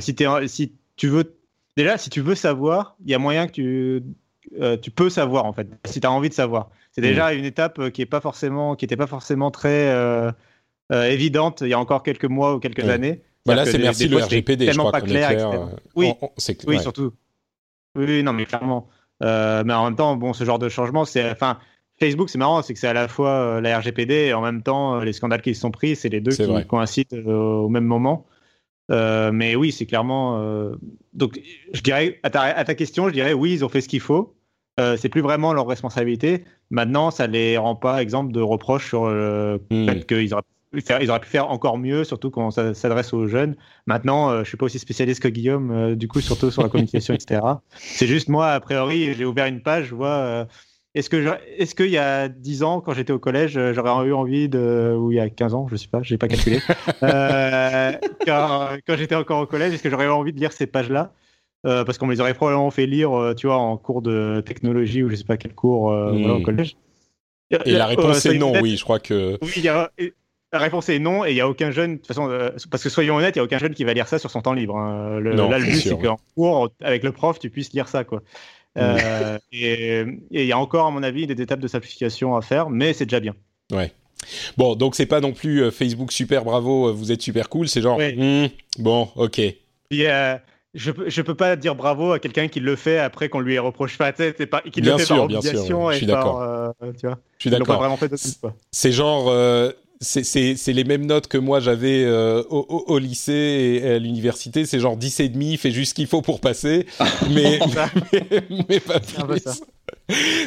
si 0.00 0.14
tu 0.14 0.24
si 0.46 0.72
tu 0.96 1.08
veux 1.08 1.36
déjà, 1.76 1.98
si 1.98 2.08
tu 2.08 2.20
veux 2.20 2.36
savoir, 2.36 2.96
il 3.04 3.10
y 3.10 3.14
a 3.14 3.18
moyen 3.18 3.48
que 3.48 3.52
tu, 3.52 4.02
tu 4.80 4.90
peux 4.92 5.10
savoir 5.10 5.44
en 5.44 5.52
fait, 5.52 5.66
si 5.84 6.00
tu 6.00 6.06
as 6.06 6.12
envie 6.12 6.28
de 6.28 6.34
savoir. 6.34 6.70
C'est 6.92 7.00
Mm. 7.00 7.04
déjà 7.04 7.32
une 7.34 7.44
étape 7.44 7.90
qui 7.90 8.00
est 8.02 8.06
pas 8.06 8.20
forcément, 8.20 8.76
qui 8.76 8.84
n'était 8.84 8.96
pas 8.96 9.08
forcément 9.08 9.50
très 9.50 9.92
évidente 10.92 11.62
il 11.62 11.68
y 11.68 11.74
a 11.74 11.78
encore 11.78 12.02
quelques 12.02 12.24
mois 12.26 12.54
ou 12.54 12.60
quelques 12.60 12.84
Ouais. 12.84 12.90
années. 12.90 13.20
Bah 13.46 13.54
là, 13.54 13.64
C'est-à-dire 13.64 13.72
c'est 13.94 14.04
merci 14.04 14.08
des 14.08 14.16
le 14.16 14.22
RGPD, 14.24 14.64
je 14.66 14.70
tellement 14.70 14.84
crois 14.84 14.92
pas 14.92 15.00
clair, 15.02 15.30
est 15.30 15.34
clair. 15.36 15.48
etc. 15.48 15.62
euh, 15.72 15.76
Oui. 15.96 16.12
on- 16.20 16.26
on- 16.26 16.30
c'est- 16.38 16.66
Oui, 16.66 16.76
ouais. 16.76 16.82
surtout. 16.82 17.12
Oui, 17.96 18.22
non, 18.22 18.32
mais 18.32 18.46
clairement. 18.46 18.88
Euh, 19.22 19.62
mais 19.66 19.74
en 19.74 19.84
même 19.84 19.96
temps, 19.96 20.16
bon, 20.16 20.32
ce 20.32 20.44
genre 20.44 20.58
de 20.58 20.68
changement, 20.68 21.04
c'est, 21.04 21.30
enfin, 21.30 21.58
Facebook, 22.00 22.28
c'est 22.30 22.38
marrant, 22.38 22.62
c'est 22.62 22.72
que 22.74 22.80
c'est 22.80 22.88
à 22.88 22.92
la 22.94 23.06
fois 23.06 23.30
euh, 23.30 23.60
la 23.60 23.78
RGPD 23.78 24.14
et 24.14 24.34
en 24.34 24.40
même 24.40 24.62
temps 24.62 24.96
euh, 25.00 25.04
les 25.04 25.12
scandales 25.12 25.42
qui 25.42 25.54
se 25.54 25.60
sont 25.60 25.70
pris, 25.70 25.94
c'est 25.94 26.08
les 26.08 26.20
deux 26.20 26.32
qui 26.32 26.42
vrai. 26.44 26.66
coïncident 26.66 27.16
au 27.18 27.68
même 27.68 27.84
moment. 27.84 28.26
Mais 28.90 29.54
oui, 29.56 29.72
c'est 29.72 29.86
clairement. 29.86 30.72
Donc, 31.12 31.40
je 31.72 31.80
dirais 31.82 32.18
à 32.22 32.30
ta, 32.30 32.42
à 32.42 32.64
ta 32.64 32.74
question, 32.74 33.08
je 33.08 33.12
dirais 33.14 33.32
oui, 33.32 33.52
ils 33.54 33.64
ont 33.64 33.68
fait 33.68 33.80
ce 33.80 33.88
qu'il 33.88 34.00
faut. 34.00 34.34
C'est 34.78 35.08
plus 35.08 35.20
vraiment 35.20 35.52
leur 35.52 35.66
responsabilité. 35.66 36.44
Maintenant, 36.70 37.10
ça 37.10 37.26
les 37.26 37.56
rend 37.58 37.76
pas 37.76 38.02
exemple 38.02 38.32
de 38.32 38.40
reproches 38.40 38.88
sur 38.88 39.08
le 39.08 39.60
Hmm. 39.70 39.86
fait 39.86 40.06
qu'ils 40.06 40.32
auraient 40.34 40.42
faire, 40.80 41.02
ils 41.02 41.10
auraient 41.10 41.20
pu 41.20 41.28
faire 41.28 41.50
encore 41.50 41.78
mieux, 41.78 42.04
surtout 42.04 42.30
quand 42.30 42.50
ça 42.50 42.74
s'adresse 42.74 43.12
aux 43.12 43.26
jeunes. 43.26 43.56
Maintenant, 43.86 44.30
euh, 44.30 44.44
je 44.44 44.48
suis 44.48 44.56
pas 44.56 44.66
aussi 44.66 44.78
spécialiste 44.78 45.22
que 45.22 45.28
Guillaume, 45.28 45.70
euh, 45.70 45.94
du 45.96 46.08
coup, 46.08 46.20
surtout 46.20 46.50
sur 46.50 46.62
la 46.62 46.68
communication, 46.68 47.14
etc. 47.18 47.40
C'est 47.76 48.06
juste 48.06 48.28
moi, 48.28 48.48
a 48.52 48.60
priori, 48.60 49.14
j'ai 49.14 49.24
ouvert 49.24 49.46
une 49.46 49.62
page, 49.62 49.86
je 49.86 49.94
vois. 49.94 50.08
euh, 50.08 50.44
est-ce 50.94 51.10
que 51.10 51.22
je- 51.22 51.28
est-ce 51.58 51.74
qu'il 51.74 51.90
y 51.90 51.98
a 51.98 52.28
10 52.28 52.62
ans, 52.62 52.80
quand 52.80 52.94
j'étais 52.94 53.12
au 53.12 53.18
collège, 53.18 53.56
euh, 53.56 53.72
j'aurais 53.74 54.06
eu 54.06 54.12
envie 54.12 54.48
de, 54.48 54.94
ou 54.96 55.10
il 55.10 55.16
y 55.16 55.20
a 55.20 55.28
15 55.28 55.52
ans, 55.54 55.66
je 55.68 55.74
sais 55.76 55.88
pas, 55.88 56.02
j'ai 56.02 56.18
pas 56.18 56.28
calculé, 56.28 56.60
quand, 57.00 58.68
quand 58.86 58.96
j'étais 58.96 59.14
encore 59.14 59.40
au 59.42 59.46
collège, 59.46 59.74
est-ce 59.74 59.82
que 59.82 59.90
j'aurais 59.90 60.06
eu 60.06 60.10
envie 60.10 60.32
de 60.32 60.38
lire 60.38 60.52
ces 60.52 60.66
pages-là 60.66 61.12
Parce 61.64 61.98
qu'on 61.98 62.06
me 62.06 62.12
les 62.12 62.20
aurait 62.20 62.34
probablement 62.34 62.70
fait 62.70 62.86
lire, 62.86 63.34
tu 63.36 63.46
vois, 63.48 63.56
en 63.56 63.76
cours 63.76 64.02
de 64.02 64.42
technologie 64.46 65.02
ou 65.02 65.10
je 65.10 65.16
sais 65.16 65.24
pas 65.24 65.36
quel 65.36 65.54
cours 65.54 65.90
euh, 65.90 66.12
Hmm. 66.12 66.18
voilà, 66.18 66.34
au 66.36 66.40
collège. 66.40 66.76
Et 67.50 67.72
la 67.72 67.84
Euh, 67.84 67.88
réponse 67.88 68.26
est 68.26 68.38
non, 68.38 68.52
oui, 68.60 68.76
je 68.76 68.84
crois 68.84 68.98
que. 68.98 69.38
oui, 69.42 69.52
il 69.56 69.64
y 69.64 69.68
a- 69.68 69.90
la 70.54 70.60
réponse 70.60 70.88
est 70.88 70.98
non, 70.98 71.24
et 71.24 71.30
il 71.30 71.34
n'y 71.34 71.40
a 71.40 71.48
aucun 71.48 71.70
jeune, 71.70 71.92
de 71.92 71.96
toute 71.98 72.06
façon, 72.06 72.30
euh, 72.30 72.50
parce 72.70 72.82
que 72.82 72.88
soyons 72.88 73.16
honnêtes, 73.16 73.34
il 73.36 73.38
n'y 73.38 73.42
a 73.42 73.44
aucun 73.44 73.58
jeune 73.58 73.74
qui 73.74 73.84
va 73.84 73.92
lire 73.92 74.08
ça 74.08 74.18
sur 74.18 74.30
son 74.30 74.40
temps 74.40 74.52
libre. 74.54 74.76
hein. 74.76 75.18
Le- 75.20 75.34
Non, 75.34 75.50
là, 75.50 75.58
le 75.58 75.64
but, 75.64 75.80
c'est 75.80 75.98
qu'en 75.98 76.18
cours, 76.34 76.70
avec 76.80 77.02
le 77.02 77.12
prof, 77.12 77.38
tu 77.38 77.50
puisses 77.50 77.72
lire 77.72 77.88
ça. 77.88 78.04
Quoi. 78.04 78.22
Euh, 78.78 79.38
et 79.52 80.00
et 80.00 80.42
il 80.42 80.46
y 80.46 80.52
a 80.52 80.58
encore, 80.58 80.86
à 80.86 80.90
mon 80.90 81.02
avis, 81.02 81.26
des 81.26 81.40
étapes 81.42 81.60
de 81.60 81.68
simplification 81.68 82.36
à 82.36 82.42
faire, 82.42 82.70
mais 82.70 82.92
c'est 82.92 83.06
déjà 83.06 83.20
bien. 83.20 83.34
Bon, 84.56 84.74
donc 84.74 84.94
c'est 84.94 85.06
pas 85.06 85.20
non 85.20 85.32
plus 85.32 85.62
euh, 85.62 85.70
Facebook 85.70 86.10
super 86.12 86.44
bravo, 86.44 86.92
vous 86.92 87.12
êtes 87.12 87.20
super 87.22 87.48
cool, 87.48 87.68
c'est 87.68 87.82
genre. 87.82 87.98
Ouais. 87.98 88.14
hmm, 88.16 88.82
bon, 88.82 89.08
ok. 89.16 89.40
Je 90.74 90.90
je 91.06 91.22
peux 91.22 91.36
pas 91.36 91.54
dire 91.54 91.76
bravo 91.76 92.12
à 92.12 92.18
quelqu'un 92.18 92.48
qui 92.48 92.58
le 92.58 92.74
fait 92.74 92.98
après 92.98 93.28
qu'on 93.28 93.38
lui 93.38 93.56
reproche 93.60 93.96
pas, 93.96 94.12
c'est 94.16 94.46
pas, 94.46 94.60
qui 94.60 94.80
le 94.80 94.98
fait 94.98 95.04
sûr, 95.04 95.16
par 95.18 95.28
bien 95.28 95.40
sûr, 95.40 95.50
obligation 95.50 95.90
je 95.90 95.94
et 95.94 95.98
suis 95.98 96.06
d'accord. 96.06 96.40
Je 97.38 97.42
suis 97.44 97.50
d'accord. 97.50 97.76
C'est 98.72 98.90
genre, 98.90 99.28
c'est- 100.04 100.72
les 100.72 100.84
mêmes 100.84 101.06
notes 101.06 101.26
que 101.28 101.38
moi 101.38 101.60
j'avais 101.60 102.04
euh, 102.04 102.42
au, 102.50 102.98
lycée 102.98 103.80
et 103.82 103.88
à 103.92 103.98
l'université. 103.98 104.66
C'est 104.66 104.78
genre 104.80 104.96
10 104.96 105.20
et 105.20 105.28
demi, 105.28 105.56
fait 105.56 105.70
juste 105.70 105.90
ce 105.90 105.94
qu'il 105.94 106.06
faut 106.06 106.22
pour 106.22 106.40
passer, 106.40 106.86
mais, 107.30 107.58
mais, 108.12 108.42
mais 108.68 108.80
pas 108.80 108.96
un 108.96 109.00
peu 109.26 109.34
plus. 109.34 109.40
ça. 109.40 109.54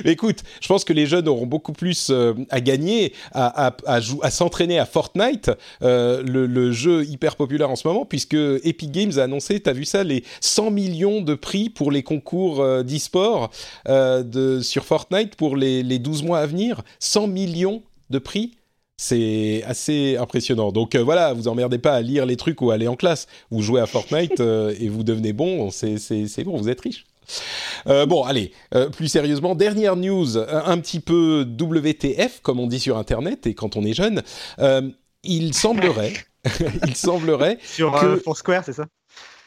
Écoute, 0.05 0.39
je 0.61 0.67
pense 0.67 0.83
que 0.83 0.93
les 0.93 1.05
jeunes 1.05 1.27
auront 1.27 1.45
beaucoup 1.45 1.73
plus 1.73 2.09
euh, 2.09 2.33
à 2.49 2.59
gagner 2.61 3.13
à, 3.31 3.67
à, 3.67 3.75
à, 3.85 3.99
jou- 3.99 4.19
à 4.23 4.29
s'entraîner 4.29 4.77
à 4.79 4.85
Fortnite, 4.85 5.51
euh, 5.81 6.21
le, 6.23 6.45
le 6.45 6.71
jeu 6.71 7.05
hyper 7.05 7.35
populaire 7.35 7.69
en 7.69 7.75
ce 7.75 7.87
moment, 7.87 8.05
puisque 8.05 8.33
Epic 8.35 8.91
Games 8.91 9.11
a 9.17 9.23
annoncé, 9.23 9.59
t'as 9.59 9.73
vu 9.73 9.85
ça, 9.85 10.03
les 10.03 10.23
100 10.41 10.71
millions 10.71 11.21
de 11.21 11.33
prix 11.35 11.69
pour 11.69 11.91
les 11.91 12.03
concours 12.03 12.61
euh, 12.61 12.83
d'e-sport 12.83 13.49
de- 13.87 14.59
sur 14.61 14.85
Fortnite 14.85 15.35
pour 15.35 15.55
les, 15.55 15.81
les 15.83 15.99
12 15.99 16.23
mois 16.23 16.39
à 16.39 16.45
venir. 16.45 16.81
100 16.99 17.27
millions 17.27 17.81
de 18.09 18.19
prix 18.19 18.56
c'est 18.99 19.63
assez 19.65 20.17
impressionnant. 20.17 20.71
Donc 20.71 20.95
euh, 20.95 21.03
voilà, 21.03 21.33
vous 21.33 21.47
emmerdez 21.47 21.77
pas 21.77 21.93
à 21.93 22.01
lire 22.01 22.25
les 22.25 22.35
trucs 22.35 22.61
ou 22.61 22.71
à 22.71 22.73
aller 22.73 22.87
en 22.87 22.95
classe. 22.95 23.27
Vous 23.51 23.61
jouez 23.61 23.79
à 23.79 23.85
Fortnite 23.85 24.39
euh, 24.39 24.73
et 24.79 24.89
vous 24.89 25.03
devenez 25.03 25.33
bon, 25.33 25.69
c'est 25.71 26.43
bon, 26.43 26.57
vous 26.57 26.67
êtes 26.69 26.81
riche. 26.81 27.05
Euh, 27.87 28.05
bon, 28.05 28.23
allez, 28.23 28.53
euh, 28.73 28.89
plus 28.89 29.07
sérieusement, 29.07 29.53
dernière 29.53 29.95
news, 29.97 30.37
un, 30.37 30.63
un 30.65 30.77
petit 30.79 30.99
peu 30.99 31.41
WTF, 31.41 32.39
comme 32.41 32.59
on 32.59 32.67
dit 32.67 32.79
sur 32.79 32.97
Internet, 32.97 33.45
et 33.47 33.53
quand 33.53 33.75
on 33.75 33.83
est 33.83 33.93
jeune, 33.93 34.23
euh, 34.59 34.89
il 35.23 35.53
semblerait, 35.53 36.13
il 36.87 36.95
semblerait, 36.95 37.59
Sur 37.63 37.91
Que- 37.99 38.15
Foursquare, 38.17 38.63
c'est 38.65 38.73
ça? 38.73 38.85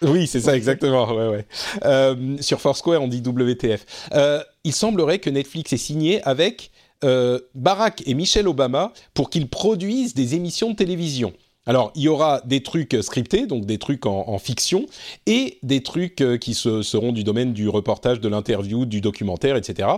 Oui, 0.03 0.27
c'est 0.27 0.41
ça 0.41 0.57
exactement, 0.57 1.11
ouais, 1.15 1.29
ouais. 1.29 1.47
Euh, 1.85 2.37
sur 2.41 2.61
Foursquare, 2.61 3.03
on 3.03 3.09
dit 3.09 3.23
WTF. 3.25 3.85
Euh, 4.13 4.43
il 4.65 4.75
semblerait 4.75 5.19
que 5.19 5.31
Netflix 5.31 5.73
ait 5.73 5.77
signé 5.79 6.23
avec 6.23 6.71
euh, 7.05 7.39
Barack 7.55 8.03
et 8.07 8.15
Michelle 8.15 8.49
Obama 8.49 8.93
pour 9.15 9.31
qu'ils 9.31 9.49
produisent 9.49 10.15
des 10.15 10.35
émissions 10.35 10.71
de 10.71 10.77
télévision. 10.77 11.33
Alors, 11.67 11.93
il 11.95 12.03
y 12.03 12.09
aura 12.09 12.41
des 12.47 12.63
trucs 12.63 12.97
scriptés, 13.03 13.47
donc 13.47 13.67
des 13.67 13.79
trucs 13.79 14.07
en, 14.07 14.25
en 14.29 14.39
fiction, 14.39 14.87
et 15.27 15.59
des 15.63 15.83
trucs 15.83 16.21
euh, 16.23 16.39
qui 16.39 16.55
se, 16.55 16.83
seront 16.83 17.13
du 17.13 17.23
domaine 17.23 17.53
du 17.53 17.69
reportage, 17.69 18.19
de 18.19 18.29
l'interview, 18.29 18.87
du 18.87 19.01
documentaire, 19.01 19.57
etc. 19.57 19.89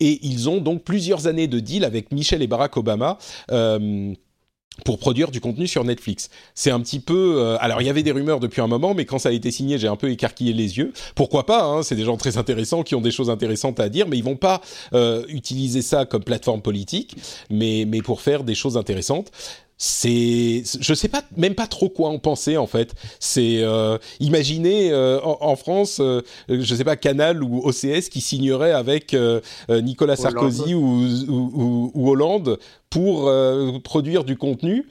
Et 0.00 0.18
ils 0.26 0.48
ont 0.48 0.60
donc 0.60 0.84
plusieurs 0.84 1.26
années 1.26 1.48
de 1.48 1.60
deal 1.60 1.84
avec 1.84 2.12
Michelle 2.12 2.42
et 2.42 2.46
Barack 2.46 2.76
Obama. 2.76 3.18
euh, 3.50 4.14
pour 4.84 4.98
produire 4.98 5.30
du 5.30 5.40
contenu 5.40 5.66
sur 5.66 5.84
Netflix. 5.84 6.30
C'est 6.54 6.70
un 6.70 6.80
petit 6.80 7.00
peu... 7.00 7.36
euh, 7.38 7.56
alors, 7.60 7.82
il 7.82 7.86
y 7.86 7.90
avait 7.90 8.02
des 8.02 8.10
rumeurs 8.10 8.40
depuis 8.40 8.60
un 8.60 8.66
moment, 8.66 8.94
mais 8.94 9.04
quand 9.04 9.18
ça 9.18 9.28
a 9.28 9.32
été 9.32 9.50
signé, 9.50 9.78
j'ai 9.78 9.88
un 9.88 9.96
peu 9.96 10.10
écarquillé 10.10 10.52
les 10.52 10.78
yeux. 10.78 10.92
Pourquoi 11.14 11.46
pas 11.46 11.64
hein, 11.64 11.82
C'est 11.82 11.94
des 11.94 12.04
gens 12.04 12.16
très 12.16 12.38
intéressants 12.38 12.82
qui 12.82 12.94
ont 12.94 13.00
des 13.00 13.10
choses 13.10 13.30
intéressantes 13.30 13.80
à 13.80 13.88
dire, 13.88 14.08
mais 14.08 14.18
ils 14.18 14.24
vont 14.24 14.36
pas 14.36 14.60
euh, 14.94 15.24
utiliser 15.28 15.82
ça 15.82 16.04
comme 16.06 16.24
plateforme 16.24 16.62
politique, 16.62 17.16
mais, 17.50 17.84
mais 17.86 18.02
pour 18.02 18.20
faire 18.20 18.44
des 18.44 18.54
choses 18.54 18.76
intéressantes. 18.76 19.30
C'est, 19.84 20.62
je 20.80 20.94
sais 20.94 21.08
pas, 21.08 21.24
même 21.36 21.56
pas 21.56 21.66
trop 21.66 21.88
quoi 21.88 22.08
en 22.10 22.20
penser 22.20 22.56
en 22.56 22.68
fait. 22.68 22.94
C'est, 23.18 23.56
euh, 23.62 23.98
imaginez 24.20 24.92
euh, 24.92 25.20
en, 25.22 25.38
en 25.40 25.56
France, 25.56 25.98
euh, 25.98 26.20
je 26.48 26.72
sais 26.76 26.84
pas 26.84 26.94
Canal 26.94 27.42
ou 27.42 27.58
OCS 27.66 28.08
qui 28.08 28.20
signerait 28.20 28.70
avec 28.70 29.12
euh, 29.12 29.40
Nicolas. 29.68 30.14
Sarkozy 30.14 30.74
ou, 30.74 30.84
ou, 31.28 31.50
ou- 31.52 31.90
ou 31.94 32.10
Hollande 32.10 32.60
pour 32.90 33.26
euh, 33.28 33.80
produire 33.82 34.22
du 34.22 34.36
contenu. 34.36 34.86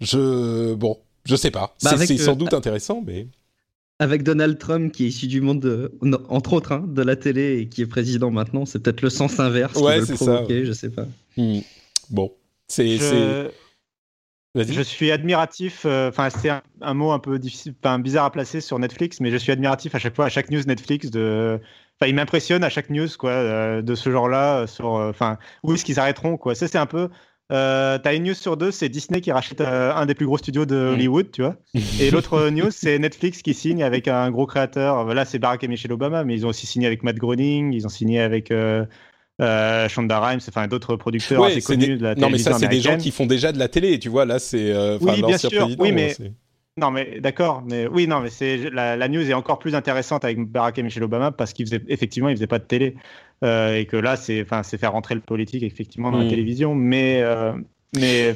Je, 0.00 0.74
bon, 0.74 0.98
je 1.24 1.36
sais 1.36 1.52
pas. 1.52 1.76
Bah, 1.84 1.96
c'est 1.96 2.18
sans 2.18 2.32
euh, 2.32 2.34
doute 2.34 2.52
intéressant, 2.52 3.04
mais 3.06 3.28
Avec 4.00 4.24
Donald 4.24 4.58
Trump 4.58 4.90
qui 4.92 5.04
est 5.04 5.08
issu 5.08 5.28
du 5.28 5.40
monde, 5.40 5.60
de- 5.60 5.92
entre 6.28 6.52
autres, 6.54 6.72
hein, 6.72 6.84
de 6.88 7.02
la 7.02 7.14
télé 7.14 7.60
et 7.60 7.68
qui 7.68 7.82
est 7.82 7.86
président 7.86 8.32
maintenant, 8.32 8.66
c'est 8.66 8.80
peut-être 8.80 9.02
le 9.02 9.10
sens 9.10 9.38
inverse 9.38 9.78
Ouais, 9.80 9.94
qui 9.94 10.00
veut 10.00 10.06
c'est 10.06 10.12
le 10.14 10.18
ça, 10.18 10.24
provoquer, 10.32 10.64
je 10.66 10.72
sais 10.72 10.90
pas. 10.90 11.06
hmm, 11.36 11.60
bon, 12.10 12.32
c'est, 12.66 12.96
Je. 12.98 13.50
Je 14.64 14.82
suis 14.82 15.10
admiratif, 15.10 15.82
euh, 15.84 16.08
enfin 16.08 16.30
c'est 16.30 16.48
un, 16.48 16.62
un 16.80 16.94
mot 16.94 17.10
un 17.12 17.18
peu 17.18 17.38
difficile, 17.38 17.74
bizarre 18.00 18.24
à 18.26 18.30
placer 18.30 18.60
sur 18.60 18.78
Netflix, 18.78 19.20
mais 19.20 19.30
je 19.30 19.36
suis 19.36 19.52
admiratif 19.52 19.94
à 19.94 19.98
chaque 19.98 20.16
fois, 20.16 20.26
à 20.26 20.28
chaque 20.28 20.50
news 20.50 20.62
Netflix 20.66 21.10
de... 21.10 21.60
Enfin, 21.98 22.08
il 22.10 22.14
m'impressionne 22.14 22.62
à 22.64 22.68
chaque 22.68 22.90
news 22.90 23.08
quoi, 23.18 23.30
euh, 23.30 23.82
de 23.82 23.94
ce 23.94 24.10
genre-là, 24.10 24.60
euh, 24.60 24.66
sur, 24.66 24.96
euh, 24.96 25.10
enfin, 25.10 25.38
où 25.62 25.72
est-ce 25.72 25.84
qu'ils 25.84 25.98
arrêteront 26.00 26.36
quoi. 26.36 26.54
Ça 26.54 26.68
c'est 26.68 26.78
un 26.78 26.86
peu... 26.86 27.08
Euh, 27.52 27.96
T'as 27.98 28.14
une 28.14 28.24
news 28.24 28.34
sur 28.34 28.56
deux, 28.56 28.72
c'est 28.72 28.88
Disney 28.88 29.20
qui 29.20 29.30
rachète 29.30 29.60
euh, 29.60 29.94
un 29.94 30.04
des 30.06 30.14
plus 30.14 30.26
gros 30.26 30.36
studios 30.36 30.66
de 30.66 30.74
Mm. 30.74 30.94
Hollywood, 30.94 31.30
tu 31.30 31.42
vois. 31.42 31.56
Et 32.00 32.10
l'autre 32.10 32.50
news, 32.50 32.72
c'est 32.72 32.98
Netflix 32.98 33.40
qui 33.42 33.54
signe 33.54 33.84
avec 33.84 34.08
un 34.08 34.30
gros 34.32 34.46
créateur. 34.46 35.04
Voilà, 35.04 35.24
c'est 35.24 35.38
Barack 35.38 35.62
et 35.62 35.68
Michelle 35.68 35.92
Obama, 35.92 36.24
mais 36.24 36.34
ils 36.34 36.44
ont 36.44 36.48
aussi 36.48 36.66
signé 36.66 36.88
avec 36.88 37.04
Matt 37.04 37.16
Groening, 37.16 37.72
ils 37.72 37.86
ont 37.86 37.90
signé 37.90 38.20
avec 38.20 38.52
euh, 39.40 39.44
euh, 39.84 39.88
Shonda 39.88 40.18
Rhimes, 40.20 40.40
enfin 40.48 40.66
d'autres 40.66 40.96
producteurs 40.96 41.40
Ouais, 41.42 41.48
assez 41.52 41.62
connus 41.62 41.86
des- 41.86 41.96
de 41.96 42.02
la 42.02 42.14
Non, 42.14 42.30
mais 42.30 42.38
télévision 42.38 42.52
ça, 42.52 42.58
c'est 42.58 42.68
des 42.68 42.80
gens 42.80 42.96
qui 42.96 43.10
font 43.10 43.26
déjà 43.26 43.52
de 43.52 43.58
la 43.58 43.68
télé, 43.68 43.98
tu 43.98 44.08
vois. 44.08 44.24
Là, 44.24 44.38
c'est 44.38 44.70
euh, 44.72 44.98
Oui, 45.00 45.22
bien 45.22 45.38
sûr. 45.38 45.68
Oui, 45.78 45.92
mais- 45.92 46.14
c'est- 46.14 46.32
Non, 46.78 46.90
mais 46.90 47.20
d'accord, 47.20 47.62
mais 47.66 47.86
oui, 47.86 48.06
non, 48.06 48.20
mais 48.20 48.28
c'est 48.28 48.68
la, 48.70 48.96
la 48.96 49.08
news 49.08 49.22
est 49.30 49.32
encore 49.34 49.58
plus 49.58 49.74
intéressante 49.74 50.24
avec 50.26 50.38
Barack 50.46 50.78
et 50.78 50.82
Michelle 50.82 51.04
Obama 51.04 51.32
parce 51.32 51.54
qu'ils 51.54 51.64
faisaient 51.66 51.80
effectivement 51.88 52.28
ils 52.28 52.36
faisaient 52.36 52.46
pas 52.46 52.58
de 52.58 52.64
télé 52.64 52.96
Euh, 53.44 53.76
et 53.76 53.84
que 53.84 53.98
là 53.98 54.16
c'est 54.16 54.40
enfin 54.40 54.62
c'est 54.62 54.78
faire 54.78 54.92
rentrer 54.92 55.14
le 55.14 55.20
politique 55.20 55.62
effectivement 55.62 56.10
dans 56.10 56.18
Mm. 56.18 56.22
la 56.24 56.30
télévision, 56.30 56.74
mais 56.74 57.20
euh, 57.22 57.52
mais 57.98 58.34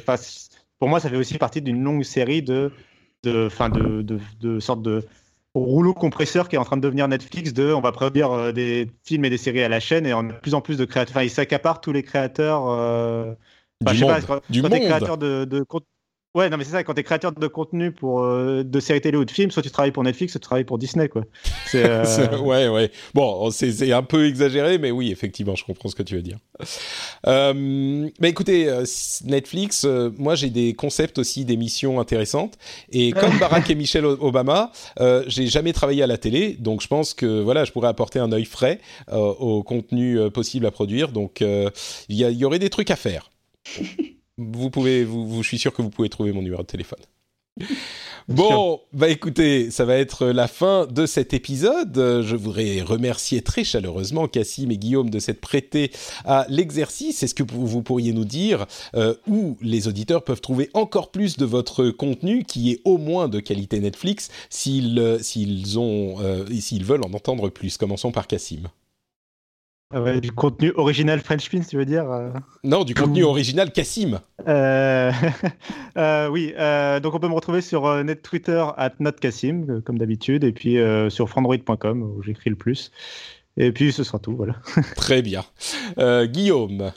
pour 0.79 0.89
moi 0.89 0.99
ça 0.99 1.09
fait 1.09 1.15
aussi 1.17 1.37
partie 1.39 1.61
d'une 1.61 1.83
longue 1.83 2.03
série 2.03 2.43
de 2.43 2.71
de 3.23 3.45
enfin 3.47 3.69
de, 3.69 4.01
de 4.03 4.19
de 4.41 4.59
sortes 4.59 4.83
de 4.83 5.03
rouleau 5.53 5.93
compresseur 5.93 6.47
qui 6.49 6.55
est 6.55 6.59
en 6.59 6.63
train 6.65 6.77
de 6.77 6.81
devenir 6.81 7.07
Netflix 7.07 7.53
de 7.53 7.73
on 7.73 7.81
va 7.81 7.91
produire 7.91 8.31
euh, 8.31 8.51
des 8.53 8.89
films 9.03 9.25
et 9.25 9.29
des 9.29 9.37
séries 9.37 9.63
à 9.63 9.69
la 9.69 9.79
chaîne 9.79 10.05
et 10.05 10.13
on 10.13 10.19
a 10.29 10.33
de 10.33 10.39
plus 10.39 10.53
en 10.53 10.61
plus 10.61 10.77
de 10.77 10.85
créateurs 10.85 11.11
enfin 11.17 11.23
ils 11.23 11.29
s'accaparent 11.29 11.81
tous 11.81 11.91
les 11.91 12.03
créateurs 12.03 12.67
euh, 12.69 13.33
enfin, 13.85 13.93
Du 13.93 13.95
je 13.95 13.99
sais 13.99 14.05
monde. 14.05 14.21
pas, 14.21 14.21
quand, 14.21 14.41
Du 14.49 14.61
quand 14.61 14.69
t'es 14.69 14.79
monde. 14.79 14.85
créateur 14.85 15.17
de, 15.17 15.45
de, 15.45 15.63
Ouais, 16.33 16.49
non, 16.49 16.55
mais 16.55 16.63
c'est 16.63 16.71
ça, 16.71 16.83
quand 16.85 16.93
tu 16.93 17.01
es 17.01 17.03
créateur 17.03 17.33
de 17.33 17.47
contenu 17.47 17.91
pour 17.91 18.23
euh, 18.23 18.63
de 18.63 18.79
séries 18.79 19.01
télé 19.01 19.17
ou 19.17 19.25
de 19.25 19.31
films, 19.31 19.51
soit 19.51 19.61
tu 19.61 19.69
travailles 19.69 19.91
pour 19.91 20.03
Netflix, 20.03 20.31
soit 20.31 20.39
tu 20.39 20.45
travailles 20.45 20.63
pour 20.63 20.77
Disney, 20.77 21.09
quoi. 21.09 21.23
Euh, 21.73 22.37
ouais, 22.39 22.67
ouais. 22.67 22.91
Bon, 23.13 23.49
c'est 23.49 23.93
un 23.93 24.03
peu 24.03 24.27
exagéré, 24.27 24.77
mais 24.77 24.91
oui, 24.91 25.09
effectivement, 25.09 25.55
je 25.55 25.63
comprends 25.63 25.87
ce 25.87 25.95
que 25.95 26.03
tu 26.03 26.15
veux 26.15 26.21
dire. 26.21 26.37
Euh, 27.25 27.53
mais 28.19 28.29
écoutez, 28.29 28.69
Netflix, 29.23 29.85
moi 30.17 30.35
j'ai 30.35 30.49
des 30.49 30.73
concepts 30.73 31.17
aussi 31.17 31.45
d'émissions 31.45 32.01
intéressantes, 32.01 32.57
et 32.91 33.11
comme 33.13 33.39
Barack 33.39 33.69
et 33.69 33.75
Michelle 33.75 34.03
Obama, 34.03 34.73
j'ai 35.27 35.47
jamais 35.47 35.71
travaillé 35.71 36.03
à 36.03 36.07
la 36.07 36.17
télé, 36.17 36.57
donc 36.59 36.81
je 36.81 36.87
pense 36.87 37.13
que 37.13 37.39
voilà, 37.41 37.63
je 37.63 37.71
pourrais 37.71 37.87
apporter 37.87 38.19
un 38.19 38.33
œil 38.33 38.43
frais 38.43 38.81
au 39.09 39.63
contenu 39.63 40.29
possible 40.29 40.65
à 40.65 40.71
produire, 40.71 41.13
donc 41.13 41.39
il 41.39 41.71
y, 42.09 42.23
y 42.23 42.43
aurait 42.43 42.59
des 42.59 42.69
trucs 42.69 42.91
à 42.91 42.97
faire. 42.97 43.31
vous 44.51 44.69
pouvez, 44.69 45.03
vous, 45.03 45.43
je 45.43 45.47
suis 45.47 45.59
sûr 45.59 45.73
que 45.73 45.81
vous 45.81 45.89
pouvez 45.89 46.09
trouver 46.09 46.31
mon 46.31 46.41
numéro 46.41 46.61
de 46.61 46.67
téléphone. 46.67 46.99
Bon, 48.27 48.79
bah 48.93 49.09
écoutez, 49.09 49.71
ça 49.71 49.83
va 49.83 49.95
être 49.95 50.27
la 50.27 50.47
fin 50.47 50.85
de 50.85 51.05
cet 51.05 51.33
épisode. 51.33 52.21
Je 52.23 52.35
voudrais 52.35 52.81
remercier 52.81 53.41
très 53.41 53.63
chaleureusement 53.63 54.27
Cassim 54.27 54.71
et 54.71 54.77
Guillaume 54.77 55.09
de 55.09 55.19
s'être 55.19 55.41
prêtés 55.41 55.91
à 56.23 56.45
l'exercice. 56.47 57.23
Est-ce 57.23 57.35
que 57.35 57.43
vous 57.43 57.81
pourriez 57.81 58.13
nous 58.13 58.25
dire 58.25 58.67
euh, 58.95 59.15
où 59.27 59.57
les 59.61 59.87
auditeurs 59.87 60.23
peuvent 60.23 60.39
trouver 60.39 60.69
encore 60.73 61.11
plus 61.11 61.37
de 61.37 61.45
votre 61.45 61.89
contenu 61.89 62.43
qui 62.43 62.71
est 62.71 62.81
au 62.85 62.97
moins 62.97 63.27
de 63.27 63.39
qualité 63.39 63.79
Netflix 63.79 64.29
s'ils 64.49 64.97
euh, 64.99 65.19
s'ils 65.19 65.79
ont 65.79 66.17
euh, 66.21 66.45
s'ils 66.59 66.85
veulent 66.85 67.03
en 67.03 67.13
entendre 67.13 67.49
plus? 67.49 67.77
Commençons 67.77 68.11
par 68.11 68.27
Cassim. 68.27 68.69
Ah 69.93 70.19
du 70.19 70.31
contenu 70.31 70.71
original 70.75 71.19
French 71.19 71.49
Pins, 71.49 71.61
tu 71.61 71.77
veux 71.77 71.85
dire 71.85 72.09
euh 72.11 72.29
Non, 72.63 72.83
du 72.83 72.93
contenu 72.93 73.23
original 73.23 73.71
Cassim. 73.71 74.19
Euh, 74.47 75.11
euh, 75.97 76.27
oui, 76.29 76.53
donc 77.01 77.13
on 77.13 77.19
peut 77.19 77.27
me 77.27 77.33
retrouver 77.33 77.61
sur 77.61 78.03
net 78.03 78.21
Twitter 78.21 78.63
at 78.77 78.93
notcassim, 78.99 79.81
comme 79.83 79.97
d'habitude, 79.97 80.43
et 80.43 80.51
puis 80.51 80.77
sur 81.09 81.29
frandroid.com 81.29 82.01
où 82.01 82.21
j'écris 82.23 82.49
le 82.49 82.55
plus. 82.55 82.91
Et 83.57 83.71
puis 83.71 83.91
ce 83.91 84.03
sera 84.03 84.19
tout, 84.19 84.35
voilà. 84.35 84.55
Très 84.95 85.21
bien. 85.21 85.43
Guillaume 85.97 86.91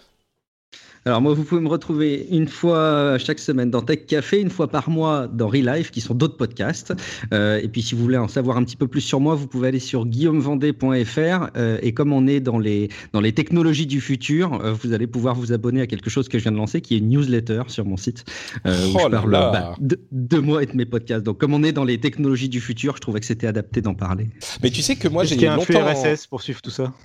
alors 1.07 1.21
moi, 1.21 1.35
vous 1.35 1.45
pouvez 1.45 1.61
me 1.61 1.69
retrouver 1.69 2.27
une 2.31 2.49
fois 2.49 3.19
chaque 3.19 3.39
semaine 3.39 3.71
dans 3.71 3.83
Tech 3.83 4.07
Café, 4.07 4.41
une 4.41 4.49
fois 4.49 4.69
par 4.69 4.89
mois 4.89 5.27
dans 5.27 5.49
Relife, 5.49 5.91
qui 5.91 6.01
sont 6.01 6.15
d'autres 6.15 6.39
podcasts. 6.39 6.95
Euh, 7.35 7.61
et 7.63 7.69
puis 7.69 7.83
si 7.83 7.95
vous 7.95 8.03
voulez 8.03 8.17
en 8.17 8.27
savoir 8.27 8.57
un 8.57 8.65
petit 8.65 8.77
peu 8.77 8.87
plus 8.87 9.03
sur 9.03 9.21
moi, 9.21 9.35
vous 9.35 9.47
pouvez 9.47 9.69
aller 9.69 9.81
sur 9.81 10.07
guillaumevendée.fr. 10.07 11.51
Euh, 11.57 11.79
et 11.83 11.93
comme 11.93 12.15
on 12.15 12.27
est 12.27 12.41
dans 12.41 12.59
les, 12.59 12.89
dans 13.13 13.21
les 13.21 13.33
technologies 13.33 13.87
du 13.87 14.01
futur, 14.01 14.55
euh, 14.65 14.73
vous 14.73 14.95
allez 14.95 15.07
pouvoir 15.07 15.35
vous 15.35 15.53
abonner 15.53 15.83
à 15.83 15.87
quelque 15.87 16.09
chose 16.09 16.27
que 16.27 16.39
je 16.39 16.45
viens 16.45 16.53
de 16.53 16.57
lancer, 16.57 16.81
qui 16.81 16.95
est 16.95 16.99
une 16.99 17.11
newsletter 17.11 17.65
sur 17.69 17.85
mon 17.85 17.99
site, 17.99 18.25
où 18.65 18.69
oh 18.69 18.99
je 19.05 19.09
parle 19.09 19.31
bah, 19.31 19.75
de, 19.81 20.39
moi 20.39 20.63
et 20.63 20.67
de 20.67 20.75
mes 20.75 20.87
podcasts. 20.87 21.25
Donc 21.25 21.37
comme 21.37 21.53
on 21.53 21.63
est 21.65 21.73
dans 21.73 21.85
les 21.85 22.01
technologies 22.01 22.49
du 22.49 22.63
futur, 22.63 22.97
je 22.97 23.03
trouvais 23.03 23.21
que 23.21 23.27
c'était 23.27 23.47
adapté 23.47 23.83
d'en 23.83 23.95
parler. 23.95 24.29
Mais 24.63 24.71
tu 24.71 24.81
sais 24.81 24.97
que 24.97 25.09
moi 25.09 25.25
j'ai 25.25 25.37
longtemps... 25.37 25.87
un 25.87 25.93
RSS 25.93 26.27
pour 26.29 26.41
suivre 26.41 26.63
tout 26.63 26.71
ça? 26.71 26.95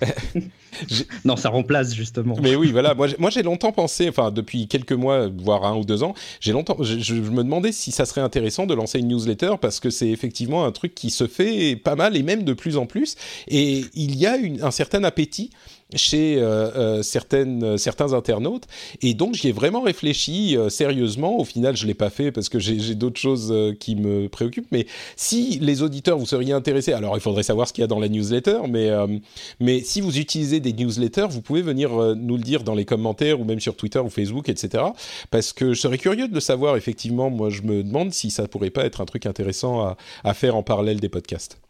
Non, 1.24 1.36
ça 1.36 1.50
remplace 1.50 1.94
justement. 1.94 2.36
Mais 2.42 2.54
oui, 2.54 2.72
voilà. 2.72 2.94
Moi, 2.94 3.08
moi 3.18 3.30
j'ai 3.30 3.42
longtemps 3.42 3.72
pensé 3.72 3.89
enfin 4.08 4.30
depuis 4.30 4.68
quelques 4.68 4.92
mois, 4.92 5.28
voire 5.28 5.64
un 5.64 5.76
ou 5.76 5.84
deux 5.84 6.02
ans, 6.02 6.14
j'ai 6.40 6.52
longtemps, 6.52 6.76
je, 6.80 7.14
me 7.14 7.42
demandais 7.42 7.72
si 7.72 7.92
ça 7.92 8.04
serait 8.04 8.20
intéressant 8.20 8.66
de 8.66 8.74
lancer 8.74 8.98
une 8.98 9.08
newsletter 9.08 9.54
parce 9.60 9.80
que 9.80 9.90
c'est 9.90 10.08
effectivement 10.08 10.64
un 10.64 10.72
truc 10.72 10.94
qui 10.94 11.10
se 11.10 11.26
fait 11.26 11.76
pas 11.76 11.96
mal 11.96 12.16
et 12.16 12.22
même 12.22 12.44
de 12.44 12.52
plus 12.52 12.76
en 12.76 12.86
plus. 12.86 13.16
Et 13.48 13.84
il 13.94 14.16
y 14.16 14.26
a 14.26 14.36
un 14.62 14.70
certain 14.70 15.04
appétit 15.04 15.50
chez 15.94 16.36
euh, 16.38 16.70
euh, 16.76 17.02
certaines, 17.02 17.62
euh, 17.62 17.76
certains 17.76 18.12
internautes. 18.12 18.64
Et 19.02 19.14
donc, 19.14 19.34
j'y 19.34 19.48
ai 19.48 19.52
vraiment 19.52 19.80
réfléchi 19.82 20.56
sérieusement. 20.68 21.38
Au 21.38 21.44
final, 21.44 21.76
je 21.76 21.84
ne 21.84 21.88
l'ai 21.88 21.94
pas 21.94 22.10
fait 22.10 22.32
parce 22.32 22.48
que 22.48 22.58
j'ai 22.58 22.94
d'autres 22.94 23.20
choses 23.20 23.54
qui 23.78 23.96
me 23.96 24.28
préoccupent. 24.28 24.70
Mais 24.72 24.86
si 25.16 25.58
les 25.60 25.82
auditeurs, 25.82 26.18
vous 26.18 26.26
seriez 26.26 26.52
intéressés, 26.52 26.92
alors 26.92 27.16
il 27.16 27.20
faudrait 27.20 27.42
savoir 27.42 27.68
ce 27.68 27.72
qu'il 27.72 27.82
y 27.82 27.84
a 27.84 27.88
dans 27.88 27.98
la 27.98 28.08
newsletter, 28.08 28.60
mais, 28.68 28.90
mais 29.58 29.80
si 29.80 30.00
vous 30.00 30.18
utilisez 30.18 30.60
des 30.60 30.72
newsletters, 30.72 31.28
vous 31.30 31.42
pouvez 31.42 31.62
venir 31.62 31.90
nous 32.16 32.36
le 32.36 32.42
dire 32.42 32.62
dans 32.62 32.74
les 32.74 32.84
commentaires 32.84 33.40
ou 33.40 33.44
même 33.44 33.60
sur 33.60 33.76
Twitter 33.76 33.98
ou 33.98 34.10
Facebook, 34.10 34.48
etc. 34.48 34.84
Parce 35.30 35.52
que 35.52 35.72
je 35.72 35.80
serais 35.80 35.98
curieux 35.98 36.28
de 36.28 36.40
savoir, 36.40 36.76
effectivement, 36.76 37.30
moi 37.30 37.50
je 37.50 37.62
me 37.62 37.82
demande 37.82 38.12
si 38.12 38.30
ça 38.30 38.46
pourrait 38.48 38.70
pas 38.70 38.84
être 38.84 39.00
un 39.00 39.06
truc 39.06 39.26
intéressant 39.26 39.80
à, 39.80 39.96
à 40.24 40.34
faire 40.34 40.56
en 40.56 40.62
parallèle 40.62 41.00
des 41.00 41.08
podcasts. 41.08 41.60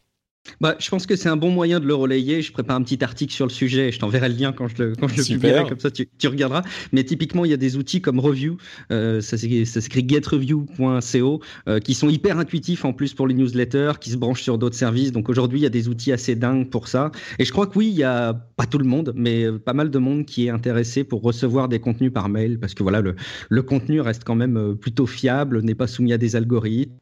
Bah, 0.60 0.76
je 0.78 0.88
pense 0.90 1.06
que 1.06 1.16
c'est 1.16 1.28
un 1.28 1.36
bon 1.36 1.50
moyen 1.50 1.80
de 1.80 1.86
le 1.86 1.94
relayer. 1.94 2.42
Je 2.42 2.52
prépare 2.52 2.76
un 2.76 2.82
petit 2.82 3.02
article 3.04 3.32
sur 3.32 3.46
le 3.46 3.50
sujet. 3.50 3.92
Je 3.92 3.98
t'enverrai 3.98 4.28
le 4.28 4.34
lien 4.34 4.52
quand 4.52 4.68
je 4.68 4.82
le, 4.82 4.94
quand 4.94 5.08
je 5.08 5.16
le 5.18 5.24
publierai, 5.24 5.68
comme 5.68 5.78
ça 5.78 5.90
tu, 5.90 6.08
tu, 6.18 6.28
regarderas. 6.28 6.62
Mais 6.92 7.04
typiquement, 7.04 7.44
il 7.44 7.50
y 7.50 7.54
a 7.54 7.58
des 7.58 7.76
outils 7.76 8.00
comme 8.00 8.20
Review, 8.20 8.56
euh, 8.90 9.20
ça 9.20 9.36
s'écrit 9.36 10.08
getreview.co, 10.08 11.40
euh, 11.68 11.80
qui 11.80 11.94
sont 11.94 12.08
hyper 12.08 12.38
intuitifs 12.38 12.84
en 12.84 12.92
plus 12.92 13.14
pour 13.14 13.26
les 13.26 13.34
newsletters, 13.34 13.92
qui 14.00 14.10
se 14.10 14.16
branchent 14.16 14.42
sur 14.42 14.58
d'autres 14.58 14.76
services. 14.76 15.12
Donc 15.12 15.28
aujourd'hui, 15.28 15.60
il 15.60 15.62
y 15.62 15.66
a 15.66 15.70
des 15.70 15.88
outils 15.88 16.12
assez 16.12 16.34
dingues 16.34 16.68
pour 16.68 16.88
ça. 16.88 17.10
Et 17.38 17.44
je 17.44 17.52
crois 17.52 17.66
que 17.66 17.78
oui, 17.78 17.88
il 17.88 17.96
y 17.96 18.04
a 18.04 18.34
pas 18.56 18.66
tout 18.66 18.78
le 18.78 18.86
monde, 18.86 19.12
mais 19.16 19.46
pas 19.52 19.74
mal 19.74 19.90
de 19.90 19.98
monde 19.98 20.24
qui 20.26 20.46
est 20.46 20.50
intéressé 20.50 21.04
pour 21.04 21.22
recevoir 21.22 21.68
des 21.68 21.80
contenus 21.80 22.12
par 22.12 22.28
mail, 22.28 22.58
parce 22.58 22.74
que 22.74 22.82
voilà, 22.82 23.00
le, 23.00 23.14
le 23.48 23.62
contenu 23.62 24.00
reste 24.00 24.24
quand 24.24 24.36
même 24.36 24.56
euh, 24.56 24.74
plutôt 24.74 25.06
fiable, 25.06 25.62
n'est 25.62 25.74
pas 25.74 25.86
soumis 25.86 26.12
à 26.12 26.18
des 26.18 26.36
algorithmes. 26.36 26.92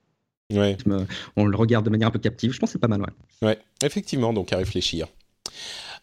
On 0.51 1.45
le 1.45 1.57
regarde 1.57 1.85
de 1.85 1.91
manière 1.91 2.09
un 2.09 2.12
peu 2.12 2.19
captive. 2.19 2.53
Je 2.53 2.59
pense 2.59 2.70
que 2.70 2.73
c'est 2.73 2.79
pas 2.79 2.89
mal, 2.89 3.01
ouais. 3.01 3.47
Ouais, 3.49 3.59
effectivement, 3.83 4.33
donc 4.33 4.53
à 4.53 4.57
réfléchir. 4.57 5.07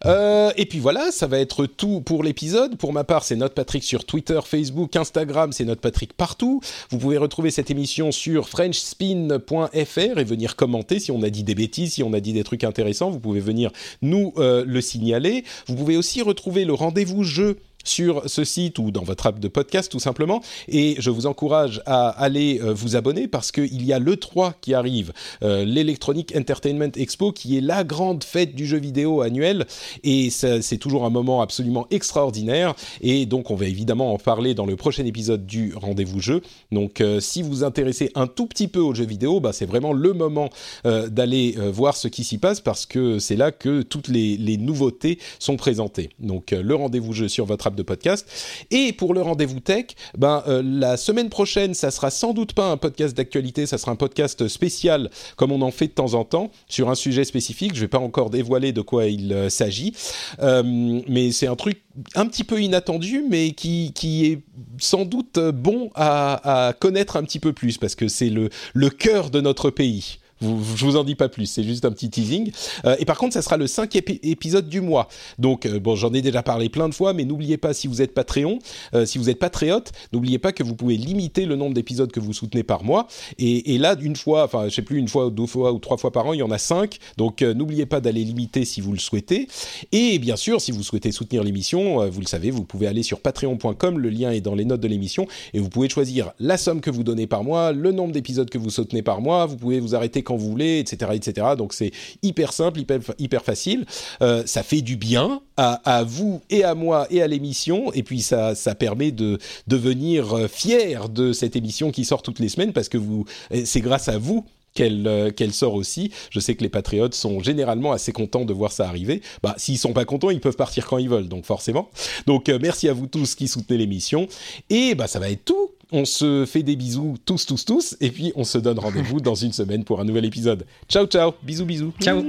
Euh, 0.05 0.51
et 0.57 0.65
puis 0.65 0.79
voilà, 0.79 1.11
ça 1.11 1.27
va 1.27 1.39
être 1.39 1.65
tout 1.65 2.01
pour 2.01 2.23
l'épisode. 2.23 2.77
Pour 2.77 2.93
ma 2.93 3.03
part, 3.03 3.23
c'est 3.23 3.35
Note 3.35 3.53
Patrick 3.53 3.83
sur 3.83 4.05
Twitter, 4.05 4.39
Facebook, 4.43 4.95
Instagram, 4.95 5.51
c'est 5.51 5.65
Note 5.65 5.79
Patrick 5.79 6.13
partout. 6.13 6.61
Vous 6.89 6.97
pouvez 6.97 7.17
retrouver 7.17 7.51
cette 7.51 7.71
émission 7.71 8.11
sur 8.11 8.49
frenchspin.fr 8.49 10.19
et 10.19 10.23
venir 10.23 10.55
commenter 10.55 10.99
si 10.99 11.11
on 11.11 11.23
a 11.23 11.29
dit 11.29 11.43
des 11.43 11.55
bêtises, 11.55 11.93
si 11.93 12.03
on 12.03 12.13
a 12.13 12.19
dit 12.19 12.33
des 12.33 12.43
trucs 12.43 12.63
intéressants. 12.63 13.09
Vous 13.09 13.19
pouvez 13.19 13.39
venir 13.39 13.71
nous 14.01 14.33
euh, 14.37 14.63
le 14.65 14.81
signaler. 14.81 15.43
Vous 15.67 15.75
pouvez 15.75 15.97
aussi 15.97 16.21
retrouver 16.21 16.65
le 16.65 16.73
rendez-vous 16.73 17.23
jeu 17.23 17.57
sur 17.85 18.23
ce 18.29 18.43
site 18.43 18.79
ou 18.79 18.91
dans 18.91 19.03
votre 19.03 19.27
app 19.27 19.39
de 19.39 19.47
podcast 19.47 19.91
tout 19.91 19.99
simplement. 19.99 20.41
Et 20.67 20.95
je 20.99 21.09
vous 21.09 21.27
encourage 21.27 21.81
à 21.85 22.09
aller 22.09 22.59
euh, 22.61 22.73
vous 22.73 22.95
abonner 22.95 23.27
parce 23.27 23.51
qu'il 23.51 23.85
y 23.85 23.93
a 23.93 23.99
le 23.99 24.17
3 24.17 24.55
qui 24.59 24.73
arrive, 24.73 25.13
euh, 25.43 25.63
l'Electronic 25.63 26.35
Entertainment 26.35 26.91
Expo, 26.95 27.31
qui 27.31 27.57
est 27.57 27.61
la 27.61 27.83
grande 27.83 28.23
fête 28.23 28.55
du 28.55 28.65
jeu 28.65 28.77
vidéo 28.77 29.21
annuel. 29.21 29.65
Et 30.03 30.29
c'est 30.29 30.77
toujours 30.77 31.05
un 31.05 31.09
moment 31.09 31.41
absolument 31.41 31.87
extraordinaire. 31.91 32.75
Et 33.01 33.25
donc 33.25 33.51
on 33.51 33.55
va 33.55 33.67
évidemment 33.67 34.13
en 34.13 34.17
parler 34.17 34.53
dans 34.53 34.65
le 34.65 34.75
prochain 34.75 35.05
épisode 35.05 35.45
du 35.45 35.73
rendez-vous 35.75 36.19
jeu. 36.19 36.41
Donc 36.71 37.01
euh, 37.01 37.19
si 37.19 37.41
vous 37.41 37.49
vous 37.49 37.63
intéressez 37.63 38.11
un 38.15 38.27
tout 38.27 38.47
petit 38.47 38.67
peu 38.67 38.79
aux 38.79 38.93
jeux 38.93 39.05
vidéo, 39.05 39.39
bah, 39.39 39.53
c'est 39.53 39.65
vraiment 39.65 39.93
le 39.93 40.13
moment 40.13 40.49
d'aller 40.83 41.55
voir 41.71 41.95
ce 41.95 42.07
qui 42.07 42.23
s'y 42.23 42.37
passe 42.37 42.59
parce 42.59 42.85
que 42.85 43.19
c'est 43.19 43.35
là 43.35 43.51
que 43.51 43.81
toutes 43.81 44.07
les, 44.07 44.35
les 44.37 44.57
nouveautés 44.57 45.19
sont 45.39 45.57
présentées. 45.57 46.09
Donc 46.19 46.51
le 46.51 46.75
rendez-vous 46.75 47.13
jeu 47.13 47.27
sur 47.27 47.45
votre 47.45 47.67
app 47.67 47.74
de 47.75 47.83
podcast. 47.83 48.27
Et 48.71 48.93
pour 48.93 49.13
le 49.13 49.21
rendez-vous 49.21 49.59
tech, 49.59 49.87
ben, 50.17 50.43
euh, 50.47 50.61
la 50.63 50.97
semaine 50.97 51.29
prochaine, 51.29 51.73
ça 51.73 51.91
sera 51.91 52.09
sans 52.09 52.33
doute 52.33 52.53
pas 52.53 52.69
un 52.71 52.77
podcast 52.77 53.15
d'actualité, 53.15 53.65
ça 53.65 53.77
sera 53.77 53.91
un 53.91 53.95
podcast 53.95 54.47
spécial 54.47 55.09
comme 55.35 55.51
on 55.51 55.61
en 55.61 55.71
fait 55.71 55.87
de 55.87 55.93
temps 55.93 56.13
en 56.13 56.23
temps 56.23 56.51
sur 56.67 56.89
un 56.89 56.95
sujet 56.95 57.23
spécifique. 57.23 57.75
Je 57.75 57.81
vais 57.81 57.87
pas 57.87 57.99
encore 57.99 58.29
dévoiler 58.29 58.71
de 58.71 58.81
quoi 58.81 59.05
il 59.05 59.33
euh, 59.33 59.49
s'agit, 59.49 59.93
euh, 60.41 60.63
mais 61.07 61.31
c'est 61.31 61.47
un 61.47 61.55
truc 61.55 61.81
un 62.15 62.25
petit 62.25 62.43
peu 62.43 62.61
inattendu, 62.61 63.23
mais 63.29 63.51
qui, 63.51 63.91
qui 63.93 64.25
est 64.25 64.41
sans 64.79 65.05
doute 65.05 65.39
bon 65.39 65.89
à, 65.95 66.67
à 66.67 66.73
connaître 66.73 67.15
un 67.15 67.23
petit 67.23 67.39
peu 67.39 67.53
plus 67.53 67.77
parce 67.77 67.95
que 67.95 68.07
c'est 68.07 68.29
le, 68.29 68.49
le 68.73 68.89
cœur 68.89 69.29
de 69.29 69.41
notre 69.41 69.69
pays. 69.69 70.19
Vous, 70.41 70.61
je 70.75 70.85
vous 70.85 70.97
en 70.97 71.03
dis 71.03 71.15
pas 71.15 71.29
plus, 71.29 71.45
c'est 71.45 71.63
juste 71.63 71.85
un 71.85 71.91
petit 71.91 72.09
teasing. 72.09 72.51
Euh, 72.85 72.95
et 72.99 73.05
par 73.05 73.17
contre, 73.17 73.33
ça 73.33 73.41
sera 73.41 73.57
le 73.57 73.67
cinquième 73.67 74.03
épisode 74.23 74.67
du 74.67 74.81
mois. 74.81 75.07
Donc, 75.39 75.65
euh, 75.65 75.79
bon, 75.79 75.95
j'en 75.95 76.13
ai 76.13 76.21
déjà 76.21 76.43
parlé 76.43 76.67
plein 76.67 76.89
de 76.89 76.93
fois, 76.93 77.13
mais 77.13 77.23
n'oubliez 77.23 77.57
pas, 77.57 77.73
si 77.73 77.87
vous 77.87 78.01
êtes 78.01 78.13
Patreon, 78.13 78.59
euh, 78.93 79.05
si 79.05 79.17
vous 79.17 79.29
êtes 79.29 79.39
patriote, 79.39 79.93
n'oubliez 80.11 80.37
pas 80.37 80.51
que 80.51 80.63
vous 80.63 80.75
pouvez 80.75 80.97
limiter 80.97 81.45
le 81.45 81.55
nombre 81.55 81.73
d'épisodes 81.73 82.11
que 82.11 82.19
vous 82.19 82.33
soutenez 82.33 82.63
par 82.63 82.83
mois. 82.83 83.07
Et, 83.37 83.75
et 83.75 83.77
là, 83.77 83.95
une 84.01 84.15
fois, 84.15 84.43
enfin, 84.43 84.67
je 84.67 84.75
sais 84.75 84.81
plus, 84.81 84.97
une 84.97 85.07
fois, 85.07 85.29
deux 85.29 85.45
fois 85.45 85.71
ou 85.71 85.79
trois 85.79 85.97
fois 85.97 86.11
par 86.11 86.25
an, 86.25 86.33
il 86.33 86.39
y 86.39 86.43
en 86.43 86.51
a 86.51 86.57
cinq. 86.57 86.97
Donc, 87.17 87.41
n'oubliez 87.41 87.85
pas 87.85 88.01
d'aller 88.01 88.23
limiter 88.23 88.65
si 88.65 88.81
vous 88.81 88.91
le 88.91 88.99
souhaitez. 88.99 89.47
Et 89.93 90.19
bien 90.19 90.35
sûr, 90.35 90.59
si 90.59 90.71
vous 90.71 90.83
souhaitez 90.83 91.11
soutenir 91.11 91.43
l'émission, 91.43 92.09
vous 92.09 92.19
le 92.19 92.27
savez, 92.27 92.51
vous 92.51 92.65
pouvez 92.65 92.87
aller 92.87 93.03
sur 93.03 93.21
patreon.com, 93.21 93.99
le 93.99 94.09
lien 94.09 94.31
est 94.31 94.41
dans 94.41 94.55
les 94.55 94.65
notes 94.65 94.81
de 94.81 94.87
l'émission, 94.87 95.27
et 95.53 95.59
vous 95.59 95.69
pouvez 95.69 95.87
choisir 95.87 96.31
la 96.39 96.57
somme 96.57 96.81
que 96.81 96.89
vous 96.89 97.03
donnez 97.03 97.27
par 97.27 97.43
mois, 97.43 97.71
le 97.71 97.91
nombre 97.91 98.11
d'épisodes 98.11 98.49
que 98.49 98.57
vous 98.57 98.69
soutenez 98.69 99.01
par 99.01 99.21
mois. 99.21 99.45
Vous 99.45 99.57
pouvez 99.57 99.79
vous 99.79 99.95
arrêter 99.95 100.23
quand 100.23 100.34
vous 100.37 100.49
voulez, 100.49 100.79
etc., 100.79 101.11
etc. 101.13 101.47
Donc 101.57 101.73
c'est 101.73 101.91
hyper 102.23 102.53
simple, 102.53 102.79
hyper, 102.79 102.99
hyper 103.19 103.43
facile. 103.43 103.85
Euh, 104.21 104.43
ça 104.45 104.63
fait 104.63 104.81
du 104.81 104.95
bien 104.95 105.41
à, 105.57 106.03
vous 106.05 106.41
et 106.49 106.63
à 106.63 106.75
moi 106.75 107.07
et 107.09 107.21
à 107.21 107.27
l'émission, 107.27 107.91
et 107.93 108.03
puis 108.03 108.21
ça, 108.21 108.55
ça 108.55 108.75
permet 108.75 109.11
de 109.11 109.39
devenir 109.67 110.33
euh, 110.33 110.47
fier 110.47 111.07
de 111.07 111.31
cette 111.31 111.55
émission 111.55 111.91
qui 111.91 112.03
sort 112.03 112.21
toutes 112.21 112.39
les 112.39 112.49
semaines 112.49 112.73
parce 112.73 112.89
que 112.89 112.97
vous, 112.97 113.25
c'est 113.63 113.79
grâce 113.79 114.09
à 114.09 114.17
vous 114.17 114.45
qu'elle 114.73 115.07
euh, 115.07 115.31
qu'elle 115.31 115.53
sort 115.53 115.73
aussi. 115.73 116.11
Je 116.29 116.39
sais 116.39 116.55
que 116.55 116.61
les 116.61 116.69
patriotes 116.69 117.15
sont 117.15 117.39
généralement 117.39 117.93
assez 117.93 118.11
contents 118.11 118.45
de 118.45 118.53
voir 118.53 118.71
ça 118.71 118.87
arriver. 118.87 119.21
Bah, 119.41 119.55
s'ils 119.57 119.77
sont 119.77 119.93
pas 119.93 120.05
contents, 120.05 120.29
ils 120.29 120.41
peuvent 120.41 120.57
partir 120.57 120.85
quand 120.85 120.97
ils 120.97 121.09
veulent, 121.09 121.29
donc 121.29 121.45
forcément. 121.45 121.89
Donc 122.27 122.49
merci 122.61 122.89
à 122.89 122.93
vous 122.93 123.07
tous 123.07 123.33
qui 123.33 123.47
soutenez 123.47 123.79
l'émission. 123.79 124.27
Et 124.69 124.93
bah 124.93 125.07
ça 125.07 125.19
va 125.19 125.31
être 125.31 125.45
tout. 125.45 125.71
On 125.91 126.05
se 126.05 126.45
fait 126.45 126.63
des 126.63 126.75
bisous 126.75 127.15
tous, 127.25 127.45
tous, 127.45 127.65
tous, 127.65 127.95
et 128.01 128.09
puis 128.09 128.31
on 128.35 128.43
se 128.43 128.57
donne 128.57 128.79
rendez-vous 128.79 129.19
dans 129.19 129.35
une 129.35 129.53
semaine 129.53 129.83
pour 129.83 129.99
un 129.99 130.03
nouvel 130.03 130.25
épisode. 130.25 130.65
Ciao, 130.89 131.05
ciao, 131.05 131.33
bisous, 131.43 131.65
bisous. 131.65 131.93
Ciao. 131.99 132.23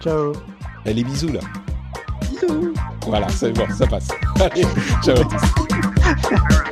Ciao. 0.00 0.32
Les 0.84 1.04
bisous 1.04 1.32
là. 1.32 1.40
Bisous. 2.30 2.74
Voilà, 3.06 3.28
c'est 3.28 3.52
bon, 3.52 3.66
ça 3.76 3.86
passe. 3.86 4.08
Allez, 4.40 4.64
ciao 5.02 5.16
à 5.16 5.24
tous. 5.24 6.56